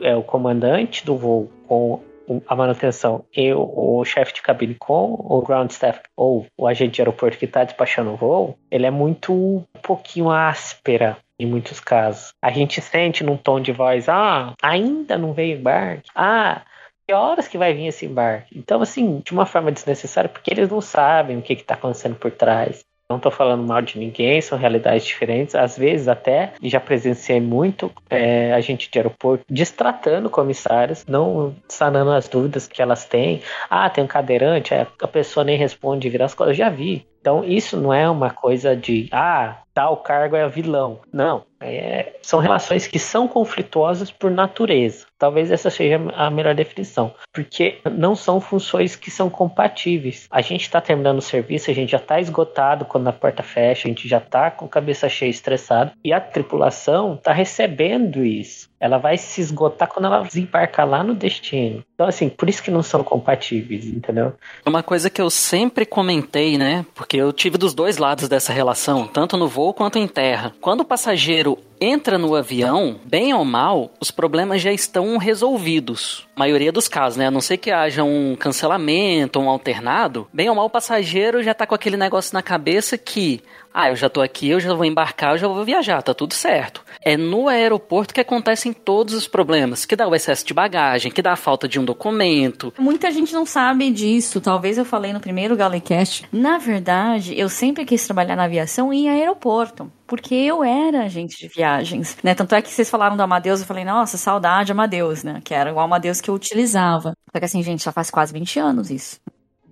é 0.00 0.16
o 0.16 0.22
comandante 0.22 1.04
do 1.04 1.18
voo 1.18 1.50
com 1.68 2.00
a 2.46 2.56
manutenção 2.56 3.24
e 3.34 3.52
o, 3.52 3.98
o 3.98 4.04
chefe 4.04 4.34
de 4.34 4.42
cabine 4.42 4.74
com 4.74 5.14
o 5.18 5.42
ground 5.42 5.70
staff 5.70 6.00
ou 6.16 6.46
o 6.56 6.66
agente 6.66 6.94
de 6.94 7.00
aeroporto 7.00 7.38
que 7.38 7.44
está 7.44 7.64
despachando 7.64 8.12
o 8.12 8.16
voo, 8.16 8.58
ele 8.70 8.86
é 8.86 8.90
muito 8.90 9.32
um 9.32 9.64
pouquinho 9.82 10.30
áspera 10.30 11.16
em 11.38 11.46
muitos 11.46 11.80
casos. 11.80 12.32
A 12.42 12.50
gente 12.50 12.80
sente 12.80 13.24
num 13.24 13.36
tom 13.36 13.60
de 13.60 13.72
voz, 13.72 14.08
ah, 14.08 14.54
ainda 14.62 15.18
não 15.18 15.32
veio 15.32 15.58
embarque, 15.58 16.10
ah, 16.14 16.62
que 17.06 17.12
horas 17.12 17.46
que 17.46 17.58
vai 17.58 17.74
vir 17.74 17.86
esse 17.86 18.06
embarque? 18.06 18.58
Então, 18.58 18.80
assim, 18.80 19.20
de 19.24 19.32
uma 19.32 19.44
forma 19.44 19.70
desnecessária, 19.70 20.30
porque 20.30 20.50
eles 20.50 20.70
não 20.70 20.80
sabem 20.80 21.38
o 21.38 21.42
que 21.42 21.52
está 21.52 21.74
acontecendo 21.74 22.16
por 22.16 22.30
trás. 22.30 22.84
Não 23.08 23.18
estou 23.18 23.30
falando 23.30 23.62
mal 23.62 23.82
de 23.82 23.98
ninguém, 23.98 24.40
são 24.40 24.56
realidades 24.56 25.04
diferentes. 25.04 25.54
Às 25.54 25.76
vezes, 25.76 26.08
até, 26.08 26.54
e 26.62 26.70
já 26.70 26.80
presenciei 26.80 27.40
muito 27.40 27.92
é, 28.08 28.52
agente 28.54 28.90
de 28.90 28.98
aeroporto 28.98 29.44
destratando 29.48 30.30
comissários, 30.30 31.04
não 31.06 31.54
sanando 31.68 32.12
as 32.12 32.28
dúvidas 32.28 32.66
que 32.66 32.80
elas 32.80 33.04
têm. 33.04 33.42
Ah, 33.68 33.90
tem 33.90 34.04
um 34.04 34.06
cadeirante, 34.06 34.72
a 34.74 35.08
pessoa 35.08 35.44
nem 35.44 35.58
responde, 35.58 36.08
vira 36.08 36.24
as 36.24 36.34
coisas. 36.34 36.54
Eu 36.54 36.64
já 36.64 36.70
vi. 36.70 37.06
Então, 37.24 37.42
isso 37.42 37.78
não 37.78 37.90
é 37.90 38.06
uma 38.10 38.28
coisa 38.28 38.76
de, 38.76 39.08
ah, 39.10 39.56
tal 39.72 39.96
cargo 39.96 40.36
é 40.36 40.46
vilão. 40.46 41.00
Não. 41.10 41.46
É, 41.58 42.12
são 42.20 42.38
relações 42.38 42.86
que 42.86 42.98
são 42.98 43.26
conflituosas 43.26 44.10
por 44.10 44.30
natureza. 44.30 45.06
Talvez 45.18 45.50
essa 45.50 45.70
seja 45.70 45.98
a 46.14 46.30
melhor 46.30 46.54
definição. 46.54 47.14
Porque 47.32 47.78
não 47.90 48.14
são 48.14 48.42
funções 48.42 48.94
que 48.94 49.10
são 49.10 49.30
compatíveis. 49.30 50.28
A 50.30 50.42
gente 50.42 50.60
está 50.62 50.82
terminando 50.82 51.16
o 51.16 51.22
serviço, 51.22 51.70
a 51.70 51.74
gente 51.74 51.92
já 51.92 51.96
está 51.96 52.20
esgotado 52.20 52.84
quando 52.84 53.08
a 53.08 53.12
porta 53.12 53.42
fecha, 53.42 53.88
a 53.88 53.90
gente 53.90 54.06
já 54.06 54.18
está 54.18 54.50
com 54.50 54.66
a 54.66 54.68
cabeça 54.68 55.08
cheia, 55.08 55.30
estressado. 55.30 55.92
E 56.04 56.12
a 56.12 56.20
tripulação 56.20 57.14
está 57.14 57.32
recebendo 57.32 58.22
isso. 58.22 58.68
Ela 58.84 58.98
vai 58.98 59.16
se 59.16 59.40
esgotar 59.40 59.88
quando 59.88 60.04
ela 60.04 60.20
desembarcar 60.20 60.86
lá 60.86 61.02
no 61.02 61.14
destino. 61.14 61.82
Então, 61.94 62.06
assim, 62.06 62.28
por 62.28 62.50
isso 62.50 62.62
que 62.62 62.70
não 62.70 62.82
são 62.82 63.02
compatíveis, 63.02 63.86
entendeu? 63.86 64.34
Uma 64.66 64.82
coisa 64.82 65.08
que 65.08 65.22
eu 65.22 65.30
sempre 65.30 65.86
comentei, 65.86 66.58
né? 66.58 66.84
Porque 66.94 67.16
eu 67.16 67.32
tive 67.32 67.56
dos 67.56 67.72
dois 67.72 67.96
lados 67.96 68.28
dessa 68.28 68.52
relação, 68.52 69.06
tanto 69.06 69.38
no 69.38 69.48
voo 69.48 69.72
quanto 69.72 69.98
em 69.98 70.06
terra. 70.06 70.52
Quando 70.60 70.80
o 70.82 70.84
passageiro 70.84 71.56
entra 71.80 72.18
no 72.18 72.34
avião, 72.34 73.00
bem 73.04 73.32
ou 73.34 73.44
mal, 73.44 73.90
os 74.00 74.10
problemas 74.10 74.62
já 74.62 74.72
estão 74.72 75.16
resolvidos. 75.16 76.26
A 76.36 76.40
maioria 76.40 76.72
dos 76.72 76.88
casos, 76.88 77.16
né? 77.16 77.26
A 77.26 77.30
não 77.30 77.40
ser 77.40 77.56
que 77.56 77.70
haja 77.70 78.02
um 78.02 78.36
cancelamento, 78.36 79.38
um 79.38 79.48
alternado, 79.48 80.26
bem 80.32 80.48
ou 80.48 80.54
mal 80.54 80.66
o 80.66 80.70
passageiro 80.70 81.42
já 81.42 81.54
tá 81.54 81.66
com 81.66 81.74
aquele 81.74 81.96
negócio 81.96 82.34
na 82.34 82.42
cabeça 82.42 82.98
que 82.98 83.42
ah, 83.76 83.88
eu 83.88 83.96
já 83.96 84.08
tô 84.08 84.20
aqui, 84.20 84.50
eu 84.50 84.60
já 84.60 84.72
vou 84.72 84.84
embarcar, 84.84 85.32
eu 85.32 85.38
já 85.38 85.48
vou 85.48 85.64
viajar, 85.64 86.00
tá 86.00 86.14
tudo 86.14 86.32
certo. 86.32 86.80
É 87.02 87.16
no 87.16 87.48
aeroporto 87.48 88.14
que 88.14 88.20
acontecem 88.20 88.72
todos 88.72 89.14
os 89.14 89.26
problemas, 89.26 89.84
que 89.84 89.96
dá 89.96 90.06
o 90.06 90.14
excesso 90.14 90.46
de 90.46 90.54
bagagem, 90.54 91.10
que 91.10 91.20
dá 91.20 91.32
a 91.32 91.36
falta 91.36 91.66
de 91.66 91.80
um 91.80 91.84
documento. 91.84 92.72
Muita 92.78 93.10
gente 93.10 93.32
não 93.32 93.44
sabe 93.44 93.90
disso. 93.90 94.40
Talvez 94.40 94.78
eu 94.78 94.84
falei 94.84 95.12
no 95.12 95.18
primeiro 95.18 95.56
Galecast. 95.56 96.24
Na 96.30 96.56
verdade, 96.56 97.36
eu 97.36 97.48
sempre 97.48 97.84
quis 97.84 98.04
trabalhar 98.04 98.36
na 98.36 98.44
aviação 98.44 98.92
em 98.92 99.08
aeroporto 99.08 99.90
porque 100.06 100.34
eu 100.34 100.62
era 100.62 101.04
agente 101.04 101.38
de 101.38 101.48
viagens, 101.48 102.16
né? 102.22 102.34
Tanto 102.34 102.54
é 102.54 102.62
que 102.62 102.70
vocês 102.70 102.90
falaram 102.90 103.16
do 103.16 103.22
Amadeus, 103.22 103.60
eu 103.60 103.66
falei, 103.66 103.84
nossa, 103.84 104.16
saudade 104.16 104.72
Amadeus, 104.72 105.24
né? 105.24 105.40
Que 105.42 105.54
era 105.54 105.72
o 105.72 105.80
Amadeus 105.80 106.20
que 106.20 106.28
eu 106.28 106.34
utilizava. 106.34 107.16
Só 107.32 107.38
que 107.38 107.44
assim, 107.44 107.62
gente, 107.62 107.84
já 107.84 107.92
faz 107.92 108.10
quase 108.10 108.32
20 108.32 108.58
anos 108.58 108.90
isso. 108.90 109.20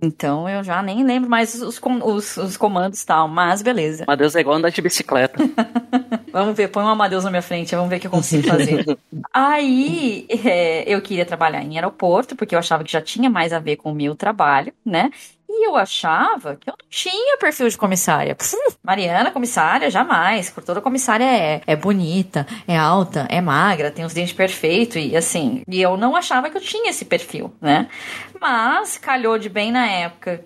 Então 0.01 0.49
eu 0.49 0.63
já 0.63 0.81
nem 0.83 1.03
lembro 1.03 1.29
mais 1.29 1.55
os, 1.55 1.79
os, 1.81 2.37
os 2.37 2.57
comandos 2.57 3.01
e 3.01 3.05
tal, 3.05 3.27
mas 3.27 3.61
beleza. 3.61 4.03
Amadeus 4.05 4.35
é 4.35 4.41
igual 4.41 4.57
andar 4.57 4.69
de 4.69 4.81
bicicleta. 4.81 5.37
vamos 6.31 6.57
ver, 6.57 6.67
põe 6.67 6.83
um 6.83 6.89
Amadeus 6.89 7.23
na 7.23 7.29
minha 7.29 7.41
frente, 7.41 7.73
vamos 7.73 7.89
ver 7.89 7.97
o 7.97 7.99
que 8.01 8.07
eu 8.07 8.11
consigo 8.11 8.45
fazer. 8.47 8.85
Aí 9.33 10.27
é, 10.43 10.83
eu 10.93 11.01
queria 11.01 11.25
trabalhar 11.25 11.63
em 11.63 11.77
aeroporto, 11.77 12.35
porque 12.35 12.53
eu 12.53 12.59
achava 12.59 12.83
que 12.83 12.91
já 12.91 13.01
tinha 13.01 13.29
mais 13.29 13.53
a 13.53 13.59
ver 13.59 13.77
com 13.77 13.91
o 13.91 13.95
meu 13.95 14.13
trabalho, 14.13 14.73
né? 14.85 15.09
E 15.55 15.67
eu 15.67 15.75
achava 15.75 16.55
que 16.55 16.67
eu 16.67 16.73
não 16.73 16.89
tinha 16.89 17.37
perfil 17.37 17.69
de 17.69 17.77
comissária. 17.77 18.33
Pff, 18.33 18.57
Mariana, 18.83 19.29
comissária, 19.29 19.89
jamais. 19.89 20.49
Por 20.49 20.63
toda 20.63 20.81
comissária 20.81 21.23
é, 21.23 21.61
é 21.67 21.75
bonita, 21.75 22.47
é 22.67 22.75
alta, 22.75 23.27
é 23.29 23.39
magra, 23.39 23.91
tem 23.91 24.03
os 24.03 24.13
dentes 24.13 24.33
perfeitos 24.33 24.95
e 24.97 25.15
assim. 25.15 25.63
E 25.67 25.79
eu 25.79 25.95
não 25.95 26.15
achava 26.15 26.49
que 26.49 26.57
eu 26.57 26.61
tinha 26.61 26.89
esse 26.89 27.05
perfil, 27.05 27.53
né? 27.61 27.87
Mas 28.41 28.97
calhou 28.97 29.37
de 29.37 29.47
bem 29.47 29.71
na 29.71 29.87
época 29.87 30.43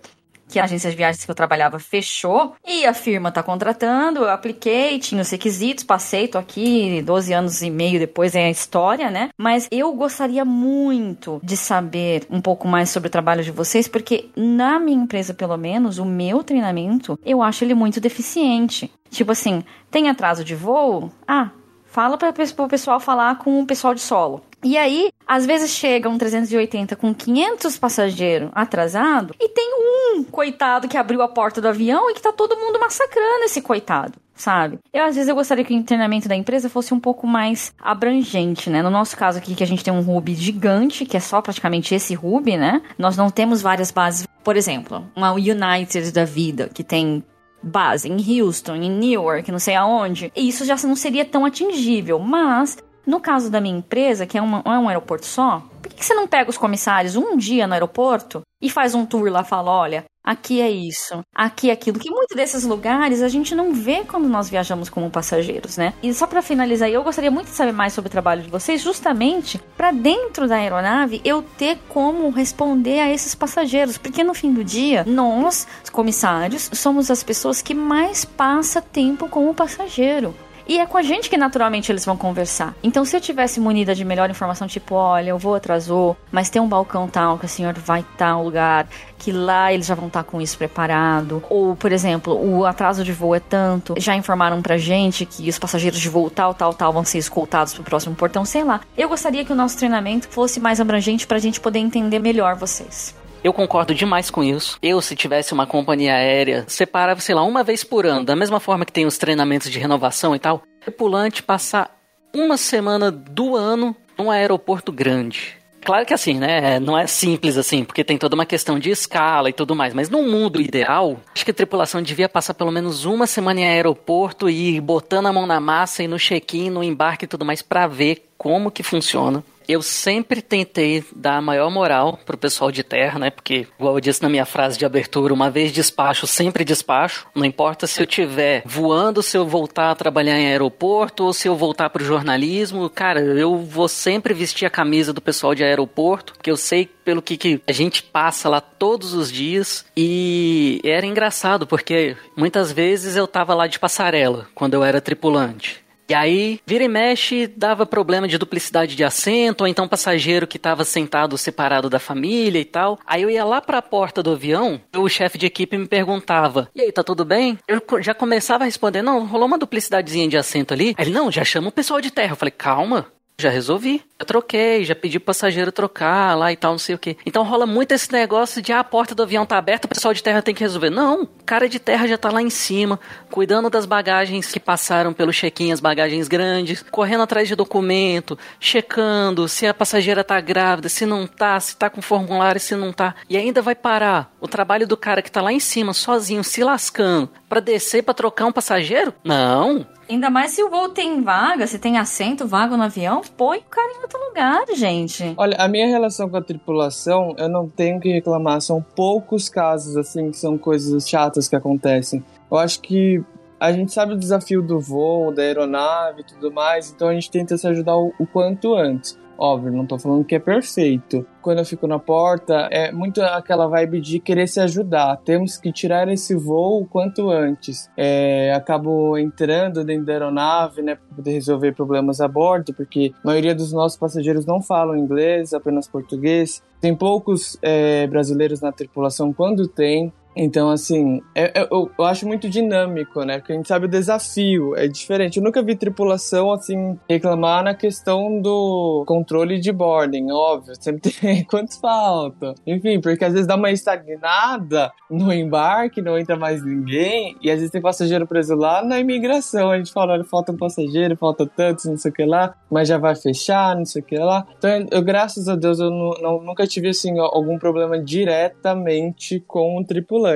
que 0.47 0.59
a 0.59 0.63
agência 0.63 0.89
de 0.89 0.95
viagens 0.95 1.23
que 1.23 1.29
eu 1.31 1.35
trabalhava 1.35 1.79
fechou 1.79 2.55
e 2.65 2.85
a 2.85 2.93
firma 2.93 3.31
tá 3.31 3.43
contratando, 3.43 4.19
eu 4.19 4.29
apliquei, 4.29 4.99
tinha 4.99 5.21
os 5.21 5.29
requisitos, 5.29 5.83
passei, 5.83 6.27
tô 6.27 6.37
aqui 6.37 7.01
12 7.01 7.33
anos 7.33 7.61
e 7.61 7.69
meio 7.69 7.99
depois 7.99 8.35
é 8.35 8.45
a 8.45 8.49
história, 8.49 9.09
né? 9.11 9.29
Mas 9.37 9.67
eu 9.71 9.93
gostaria 9.93 10.45
muito 10.45 11.39
de 11.43 11.57
saber 11.57 12.25
um 12.29 12.41
pouco 12.41 12.67
mais 12.67 12.89
sobre 12.89 13.07
o 13.07 13.11
trabalho 13.11 13.43
de 13.43 13.51
vocês, 13.51 13.87
porque 13.87 14.29
na 14.35 14.79
minha 14.79 15.03
empresa, 15.03 15.33
pelo 15.33 15.57
menos, 15.57 15.97
o 15.97 16.05
meu 16.05 16.43
treinamento, 16.43 17.19
eu 17.25 17.41
acho 17.41 17.63
ele 17.63 17.73
muito 17.73 17.99
deficiente. 17.99 18.91
Tipo 19.09 19.31
assim, 19.31 19.63
tem 19.89 20.09
atraso 20.09 20.43
de 20.43 20.55
voo? 20.55 21.11
Ah, 21.27 21.49
fala 21.85 22.17
para 22.17 22.29
o 22.29 22.67
pessoal 22.67 22.99
falar 22.99 23.37
com 23.37 23.61
o 23.61 23.65
pessoal 23.65 23.93
de 23.93 24.01
solo. 24.01 24.43
E 24.63 24.77
aí, 24.77 25.11
às 25.25 25.45
vezes 25.45 25.71
chega 25.71 26.09
um 26.09 26.17
380 26.17 26.95
com 26.95 27.13
500 27.13 27.77
passageiros 27.77 28.49
atrasado 28.53 29.35
e 29.39 29.49
tem 29.49 29.69
um 29.73 30.23
coitado 30.23 30.87
que 30.87 30.97
abriu 30.97 31.21
a 31.21 31.27
porta 31.27 31.61
do 31.61 31.67
avião 31.67 32.09
e 32.09 32.13
que 32.13 32.21
tá 32.21 32.33
todo 32.33 32.57
mundo 32.57 32.79
massacrando 32.79 33.43
esse 33.43 33.61
coitado. 33.61 34.13
Sabe? 34.33 34.77
Eu, 34.93 35.03
às 35.03 35.15
vezes, 35.15 35.27
eu 35.27 35.33
gostaria 35.33 35.65
que 35.65 35.75
o 35.75 35.83
treinamento 35.83 36.29
da 36.29 36.35
empresa 36.35 36.69
fosse 36.69 36.93
um 36.93 36.99
pouco 36.99 37.25
mais 37.25 37.73
abrangente, 37.81 38.69
né? 38.69 38.83
No 38.83 38.91
nosso 38.91 39.17
caso 39.17 39.39
aqui, 39.39 39.55
que 39.55 39.63
a 39.63 39.67
gente 39.67 39.83
tem 39.83 39.91
um 39.91 40.15
hub 40.15 40.35
gigante, 40.35 41.05
que 41.05 41.17
é 41.17 41.19
só 41.19 41.41
praticamente 41.41 41.95
esse 41.95 42.15
hub, 42.15 42.55
né? 42.55 42.83
Nós 42.99 43.17
não 43.17 43.31
temos 43.31 43.63
várias 43.63 43.89
bases. 43.89 44.27
Por 44.43 44.55
exemplo, 44.55 45.07
uma 45.15 45.31
United 45.31 46.11
da 46.11 46.23
vida, 46.23 46.69
que 46.71 46.83
tem 46.83 47.23
base 47.63 48.07
em 48.07 48.41
Houston, 48.41 48.75
em 48.75 48.91
Newark, 48.91 49.51
não 49.51 49.59
sei 49.59 49.75
aonde. 49.75 50.31
E 50.35 50.47
isso 50.47 50.65
já 50.65 50.75
não 50.83 50.95
seria 50.95 51.25
tão 51.25 51.43
atingível, 51.43 52.19
mas 52.19 52.77
no 53.07 53.21
caso 53.21 53.49
da 53.49 53.61
minha 53.61 53.77
empresa, 53.77 54.25
que 54.25 54.37
é, 54.37 54.41
uma, 54.41 54.61
é 54.65 54.77
um 54.77 54.89
aeroporto 54.89 55.25
só, 55.25 55.63
por 55.81 55.89
que, 55.89 56.03
você 56.03 56.13
não 56.13 56.27
pega 56.27 56.49
os 56.49 56.57
comissários 56.57 57.15
um 57.15 57.37
dia 57.37 57.65
no 57.65 57.73
aeroporto 57.73 58.41
e 58.61 58.69
faz 58.69 58.93
um 58.93 59.05
tour 59.05 59.31
lá, 59.31 59.45
fala, 59.45 59.71
olha, 59.71 60.03
aqui 60.21 60.59
é 60.59 60.69
isso, 60.69 61.21
aqui 61.33 61.69
é 61.69 61.73
aquilo, 61.73 61.99
que 61.99 62.09
muitos 62.09 62.35
desses 62.35 62.65
lugares 62.65 63.21
a 63.21 63.29
gente 63.29 63.55
não 63.55 63.73
vê 63.73 64.03
quando 64.03 64.27
nós 64.27 64.49
viajamos 64.49 64.89
como 64.89 65.09
passageiros, 65.09 65.77
né? 65.77 65.93
E 66.03 66.13
só 66.13 66.27
para 66.27 66.41
finalizar, 66.41 66.89
eu 66.89 67.01
gostaria 67.01 67.31
muito 67.31 67.47
de 67.47 67.53
saber 67.53 67.71
mais 67.71 67.93
sobre 67.93 68.09
o 68.09 68.11
trabalho 68.11 68.41
de 68.41 68.49
vocês, 68.49 68.81
justamente 68.81 69.57
para 69.77 69.91
dentro 69.91 70.45
da 70.45 70.55
aeronave 70.55 71.21
eu 71.23 71.41
ter 71.41 71.77
como 71.87 72.29
responder 72.29 72.99
a 72.99 73.09
esses 73.09 73.33
passageiros, 73.33 73.97
porque 73.97 74.23
no 74.23 74.33
fim 74.33 74.51
do 74.51 74.65
dia, 74.65 75.05
nós, 75.07 75.65
comissários, 75.93 76.69
somos 76.73 77.09
as 77.09 77.23
pessoas 77.23 77.61
que 77.61 77.73
mais 77.73 78.25
passa 78.25 78.81
tempo 78.81 79.29
com 79.29 79.49
o 79.49 79.53
passageiro. 79.53 80.35
E 80.67 80.79
é 80.79 80.85
com 80.85 80.97
a 80.97 81.01
gente 81.01 81.29
que 81.29 81.37
naturalmente 81.37 81.91
eles 81.91 82.03
vão 82.03 82.17
conversar. 82.17 82.75
Então, 82.83 83.05
se 83.05 83.15
eu 83.15 83.21
tivesse 83.21 83.59
munida 83.59 83.95
de 83.95 84.03
melhor 84.03 84.29
informação, 84.29 84.67
tipo, 84.67 84.95
olha, 84.95 85.29
eu 85.29 85.37
vou 85.37 85.55
atrasou, 85.55 86.17
mas 86.31 86.49
tem 86.49 86.61
um 86.61 86.67
balcão 86.67 87.07
tal 87.07 87.37
que 87.37 87.45
o 87.45 87.49
senhor 87.49 87.73
vai 87.73 88.05
tal 88.17 88.43
lugar, 88.43 88.87
que 89.17 89.31
lá 89.31 89.71
eles 89.71 89.85
já 89.85 89.95
vão 89.95 90.07
estar 90.07 90.23
com 90.23 90.41
isso 90.41 90.57
preparado. 90.57 91.41
Ou, 91.49 91.75
por 91.75 91.91
exemplo, 91.91 92.33
o 92.33 92.65
atraso 92.65 93.03
de 93.03 93.13
voo 93.13 93.33
é 93.33 93.39
tanto, 93.39 93.95
já 93.97 94.15
informaram 94.15 94.61
pra 94.61 94.77
gente 94.77 95.25
que 95.25 95.47
os 95.49 95.57
passageiros 95.57 95.99
de 95.99 96.09
voo 96.09 96.29
tal, 96.29 96.53
tal, 96.53 96.73
tal 96.73 96.91
vão 96.91 97.05
ser 97.05 97.19
escoltados 97.19 97.73
pro 97.73 97.83
próximo 97.83 98.15
portão, 98.15 98.43
sei 98.43 98.63
lá. 98.63 98.81
Eu 98.97 99.07
gostaria 99.07 99.45
que 99.45 99.53
o 99.53 99.55
nosso 99.55 99.77
treinamento 99.77 100.27
fosse 100.27 100.59
mais 100.59 100.81
abrangente 100.81 101.25
pra 101.25 101.39
gente 101.39 101.59
poder 101.59 101.79
entender 101.79 102.19
melhor 102.19 102.55
vocês. 102.55 103.15
Eu 103.47 103.53
concordo 103.53 103.95
demais 103.95 104.29
com 104.29 104.43
isso. 104.43 104.77
Eu, 104.81 105.01
se 105.01 105.15
tivesse 105.15 105.53
uma 105.53 105.65
companhia 105.65 106.15
aérea, 106.15 106.65
separava, 106.67 107.21
sei 107.21 107.33
lá, 107.33 107.43
uma 107.43 107.63
vez 107.63 107.81
por 107.81 108.05
ano, 108.05 108.25
da 108.25 108.35
mesma 108.35 108.59
forma 108.59 108.83
que 108.85 108.91
tem 108.91 109.05
os 109.05 109.17
treinamentos 109.17 109.71
de 109.71 109.79
renovação 109.79 110.35
e 110.35 110.39
tal, 110.39 110.63
tripulante 110.81 111.41
passar 111.41 111.97
uma 112.35 112.57
semana 112.57 113.09
do 113.09 113.55
ano 113.55 113.95
num 114.17 114.29
aeroporto 114.29 114.91
grande. 114.91 115.55
Claro 115.81 116.05
que 116.05 116.13
assim, 116.13 116.33
né? 116.33 116.77
Não 116.81 116.97
é 116.97 117.07
simples 117.07 117.57
assim, 117.57 117.85
porque 117.85 118.03
tem 118.03 118.17
toda 118.17 118.35
uma 118.35 118.45
questão 118.45 118.77
de 118.77 118.89
escala 118.89 119.49
e 119.49 119.53
tudo 119.53 119.73
mais. 119.73 119.93
Mas 119.93 120.09
no 120.09 120.23
mundo 120.23 120.59
ideal, 120.59 121.17
acho 121.33 121.45
que 121.45 121.51
a 121.51 121.53
tripulação 121.53 122.01
devia 122.01 122.27
passar 122.27 122.53
pelo 122.53 122.69
menos 122.69 123.05
uma 123.05 123.25
semana 123.25 123.61
em 123.61 123.65
aeroporto 123.69 124.49
e 124.49 124.75
ir 124.75 124.81
botando 124.81 125.27
a 125.27 125.31
mão 125.31 125.47
na 125.47 125.61
massa 125.61 126.03
e 126.03 126.07
no 126.09 126.19
check-in, 126.19 126.69
no 126.69 126.83
embarque 126.83 127.23
e 127.23 127.27
tudo 127.29 127.45
mais 127.45 127.61
para 127.61 127.87
ver 127.87 128.25
como 128.37 128.69
que 128.69 128.83
funciona 128.83 129.41
eu 129.67 129.81
sempre 129.81 130.41
tentei 130.41 131.03
dar 131.15 131.37
a 131.37 131.41
maior 131.41 131.69
moral 131.69 132.19
pro 132.25 132.37
pessoal 132.37 132.71
de 132.71 132.83
terra, 132.83 133.19
né? 133.19 133.29
Porque, 133.29 133.67
igual 133.77 133.95
eu 133.95 134.01
disse 134.01 134.21
na 134.21 134.29
minha 134.29 134.45
frase 134.45 134.77
de 134.77 134.85
abertura, 134.85 135.33
uma 135.33 135.49
vez 135.49 135.71
despacho, 135.71 136.25
sempre 136.25 136.63
despacho. 136.63 137.27
Não 137.35 137.45
importa 137.45 137.87
se 137.87 138.01
eu 138.01 138.05
estiver 138.05 138.63
voando, 138.65 139.21
se 139.21 139.37
eu 139.37 139.45
voltar 139.45 139.91
a 139.91 139.95
trabalhar 139.95 140.39
em 140.39 140.47
aeroporto 140.47 141.25
ou 141.25 141.33
se 141.33 141.47
eu 141.47 141.55
voltar 141.55 141.89
pro 141.89 142.03
jornalismo, 142.03 142.89
cara, 142.89 143.19
eu 143.19 143.57
vou 143.57 143.87
sempre 143.87 144.33
vestir 144.33 144.65
a 144.65 144.69
camisa 144.69 145.11
do 145.11 145.21
pessoal 145.21 145.53
de 145.53 145.63
aeroporto, 145.63 146.33
porque 146.33 146.51
eu 146.51 146.57
sei 146.57 146.85
pelo 146.85 147.21
que, 147.21 147.37
que 147.37 147.61
a 147.65 147.71
gente 147.71 148.03
passa 148.03 148.49
lá 148.49 148.59
todos 148.59 149.13
os 149.13 149.31
dias. 149.31 149.85
E 149.95 150.81
era 150.83 151.05
engraçado, 151.05 151.65
porque 151.65 152.15
muitas 152.35 152.71
vezes 152.71 153.15
eu 153.15 153.27
tava 153.27 153.53
lá 153.53 153.67
de 153.67 153.79
passarela, 153.79 154.47
quando 154.53 154.73
eu 154.73 154.83
era 154.83 155.01
tripulante. 155.01 155.86
E 156.09 156.13
aí, 156.13 156.59
vira 156.65 156.85
e 156.85 156.87
mexe, 156.87 157.47
dava 157.47 157.85
problema 157.85 158.27
de 158.27 158.37
duplicidade 158.37 158.95
de 158.95 159.03
assento, 159.03 159.61
ou 159.61 159.67
então 159.67 159.87
passageiro 159.87 160.47
que 160.47 160.55
estava 160.55 160.85
sentado 160.85 161.37
separado 161.37 161.89
da 161.89 161.99
família 161.99 162.59
e 162.59 162.65
tal. 162.65 162.97
Aí 163.05 163.21
eu 163.21 163.29
ia 163.29 163.43
lá 163.43 163.59
para 163.59 163.79
a 163.79 163.81
porta 163.81 164.23
do 164.23 164.31
avião, 164.31 164.79
o 164.95 165.09
chefe 165.09 165.37
de 165.37 165.45
equipe 165.45 165.77
me 165.77 165.87
perguntava: 165.87 166.69
"E 166.73 166.81
aí, 166.81 166.91
tá 166.91 167.03
tudo 167.03 167.25
bem?" 167.25 167.59
Eu 167.67 167.81
já 168.01 168.13
começava 168.13 168.63
a 168.63 168.65
responder: 168.65 169.01
"Não, 169.01 169.25
rolou 169.25 169.47
uma 169.47 169.57
duplicidadezinha 169.57 170.29
de 170.29 170.37
assento 170.37 170.73
ali". 170.73 170.95
Aí 170.97 171.05
ele: 171.05 171.11
"Não, 171.13 171.29
já 171.29 171.43
chama 171.43 171.67
o 171.67 171.73
pessoal 171.73 171.99
de 171.99 172.09
terra". 172.09 172.31
Eu 172.31 172.37
falei: 172.37 172.51
"Calma, 172.51 173.07
já 173.39 173.51
resolvi. 173.51 174.03
Eu 174.17 174.25
troquei, 174.25 174.83
já 174.83 174.95
pedi 174.95 175.19
pro 175.19 175.27
passageiro 175.27 175.71
trocar 175.71 176.35
lá 176.35 176.51
e 176.51 176.55
tal, 176.55 176.71
não 176.71 176.79
sei 176.79 176.95
o 176.95 176.97
que. 176.97 177.15
Então 177.23 177.43
rola 177.43 177.67
muito 177.67 177.91
esse 177.91 178.11
negócio 178.11 178.63
de 178.63 178.73
ah, 178.73 178.79
a 178.79 178.83
porta 178.83 179.13
do 179.13 179.21
avião 179.21 179.45
tá 179.45 179.59
aberta, 179.59 179.85
o 179.85 179.89
pessoal 179.89 180.11
de 180.11 180.23
terra 180.23 180.41
tem 180.41 180.55
que 180.55 180.63
resolver. 180.63 180.89
Não, 180.89 181.21
o 181.21 181.27
cara 181.45 181.69
de 181.69 181.77
terra 181.77 182.07
já 182.07 182.17
tá 182.17 182.31
lá 182.31 182.41
em 182.41 182.49
cima, 182.49 182.99
cuidando 183.29 183.69
das 183.69 183.85
bagagens 183.85 184.51
que 184.51 184.59
passaram 184.59 185.13
pelo 185.13 185.31
check-in, 185.31 185.71
as 185.71 185.79
bagagens 185.79 186.27
grandes, 186.27 186.83
correndo 186.89 187.21
atrás 187.21 187.47
de 187.47 187.55
documento, 187.55 188.39
checando 188.59 189.47
se 189.47 189.67
a 189.67 189.73
passageira 189.73 190.23
tá 190.23 190.41
grávida, 190.41 190.89
se 190.89 191.05
não 191.05 191.27
tá, 191.27 191.59
se 191.59 191.77
tá 191.77 191.91
com 191.91 192.01
formulário, 192.01 192.59
se 192.59 192.75
não 192.75 192.91
tá. 192.91 193.13
E 193.29 193.37
ainda 193.37 193.61
vai 193.61 193.75
parar 193.75 194.33
o 194.41 194.47
trabalho 194.47 194.87
do 194.87 194.97
cara 194.97 195.21
que 195.21 195.31
tá 195.31 195.43
lá 195.43 195.53
em 195.53 195.59
cima, 195.59 195.93
sozinho, 195.93 196.43
se 196.43 196.63
lascando, 196.63 197.29
para 197.47 197.59
descer 197.59 198.01
para 198.01 198.15
trocar 198.15 198.47
um 198.47 198.51
passageiro? 198.51 199.13
Não, 199.23 199.85
Ainda 200.09 200.29
mais 200.29 200.51
se 200.51 200.63
o 200.63 200.69
voo 200.69 200.89
tem 200.89 201.21
vaga, 201.21 201.67
se 201.67 201.77
tem 201.77 201.97
assento 201.97 202.47
vago 202.47 202.77
no 202.77 202.83
avião, 202.83 203.21
põe 203.35 203.59
o 203.59 203.63
cara 203.63 203.91
em 203.91 204.01
outro 204.01 204.19
lugar, 204.27 204.65
gente. 204.73 205.33
Olha, 205.35 205.57
a 205.57 205.67
minha 205.67 205.87
relação 205.87 206.29
com 206.29 206.37
a 206.37 206.41
tripulação, 206.41 207.35
eu 207.37 207.49
não 207.49 207.67
tenho 207.67 207.99
que 207.99 208.09
reclamar. 208.09 208.61
São 208.61 208.81
poucos 208.81 209.49
casos, 209.49 209.97
assim, 209.97 210.31
que 210.31 210.37
são 210.37 210.57
coisas 210.57 211.07
chatas 211.07 211.47
que 211.47 211.55
acontecem. 211.55 212.23
Eu 212.49 212.57
acho 212.57 212.81
que 212.81 213.21
a 213.59 213.71
gente 213.71 213.91
sabe 213.91 214.13
o 214.13 214.17
desafio 214.17 214.61
do 214.61 214.79
voo, 214.79 215.33
da 215.33 215.41
aeronave 215.41 216.21
e 216.21 216.23
tudo 216.23 216.51
mais, 216.51 216.91
então 216.91 217.09
a 217.09 217.13
gente 217.13 217.29
tenta 217.29 217.57
se 217.57 217.67
ajudar 217.67 217.97
o, 217.97 218.13
o 218.19 218.25
quanto 218.25 218.75
antes. 218.75 219.17
Óbvio, 219.37 219.71
não 219.71 219.85
tô 219.85 219.99
falando 219.99 220.25
que 220.25 220.35
é 220.35 220.39
perfeito. 220.39 221.25
Quando 221.41 221.59
eu 221.59 221.65
fico 221.65 221.85
na 221.85 221.99
porta, 221.99 222.67
é 222.71 222.91
muito 222.91 223.21
aquela 223.21 223.67
vibe 223.67 224.01
de 224.01 224.19
querer 224.19 224.47
se 224.47 224.59
ajudar. 224.59 225.17
Temos 225.17 225.57
que 225.57 225.71
tirar 225.71 226.07
esse 226.09 226.35
voo 226.35 226.81
o 226.81 226.85
quanto 226.85 227.29
antes. 227.29 227.89
É, 227.95 228.51
acabo 228.53 229.17
entrando 229.17 229.83
dentro 229.83 230.05
da 230.05 230.13
aeronave, 230.13 230.81
né, 230.81 230.95
para 230.95 231.15
poder 231.15 231.31
resolver 231.31 231.73
problemas 231.73 232.19
a 232.19 232.27
bordo, 232.27 232.73
porque 232.73 233.11
a 233.23 233.27
maioria 233.27 233.53
dos 233.53 233.71
nossos 233.71 233.97
passageiros 233.97 234.45
não 234.45 234.61
falam 234.61 234.97
inglês, 234.97 235.53
apenas 235.53 235.87
português. 235.87 236.63
Tem 236.81 236.95
poucos 236.95 237.57
é, 237.61 238.07
brasileiros 238.07 238.59
na 238.61 238.71
tripulação 238.71 239.31
quando 239.31 239.67
tem. 239.67 240.11
Então, 240.37 240.69
assim, 240.69 241.19
é, 241.33 241.61
é, 241.61 241.67
eu, 241.71 241.89
eu, 241.97 242.05
acho 242.05 242.27
muito 242.27 242.47
dinâmico, 242.47 243.23
né? 243.23 243.39
Porque 243.39 243.53
a 243.53 243.55
gente 243.55 243.67
sabe 243.67 243.85
o 243.85 243.89
desafio, 243.89 244.75
é 244.75 244.87
diferente. 244.87 245.37
Eu 245.37 245.43
nunca 245.43 245.63
vi 245.63 245.75
tripulação, 245.75 246.51
assim, 246.51 246.97
reclamar 247.09 247.63
na 247.63 247.73
questão 247.73 248.39
do 248.39 249.03
controle 249.07 249.59
de 249.59 249.71
boarding, 249.71 250.31
óbvio. 250.31 250.75
Sempre 250.79 251.11
tem 251.11 251.43
quantos 251.43 251.77
faltam. 251.77 252.53
Enfim, 252.67 253.01
porque 253.01 253.25
às 253.25 253.33
vezes 253.33 253.47
dá 253.47 253.55
uma 253.55 253.71
estagnada 253.71 254.91
no 255.09 255.33
embarque, 255.33 256.01
não 256.01 256.17
entra 256.17 256.37
mais 256.37 256.63
ninguém, 256.63 257.35
e 257.41 257.49
às 257.49 257.57
vezes 257.57 257.71
tem 257.71 257.81
passageiro 257.81 258.27
preso 258.27 258.53
lá 258.55 258.83
na 258.83 258.99
imigração. 258.99 259.71
A 259.71 259.77
gente 259.77 259.91
fala, 259.91 260.13
olha, 260.13 260.23
falta 260.23 260.51
um 260.51 260.57
passageiro, 260.57 261.17
falta 261.17 261.47
tantos, 261.47 261.85
não 261.85 261.97
sei 261.97 262.11
o 262.11 262.13
que 262.13 262.25
lá, 262.25 262.53
mas 262.69 262.87
já 262.87 262.99
vai 262.99 263.15
fechar, 263.15 263.75
não 263.75 263.85
sei 263.85 264.03
o 264.03 264.05
que 264.05 264.17
lá. 264.17 264.45
Então, 264.57 264.85
eu, 264.91 265.01
graças 265.01 265.47
a 265.47 265.55
Deus, 265.55 265.79
eu 265.79 265.89
não, 265.89 266.11
não, 266.21 266.41
nunca 266.43 266.67
tive, 266.67 266.89
assim, 266.89 267.17
algum 267.17 267.57
problema 267.57 267.99
diretamente 267.99 269.43
com 269.47 269.79
o 269.79 269.83
tripulante 269.83 270.26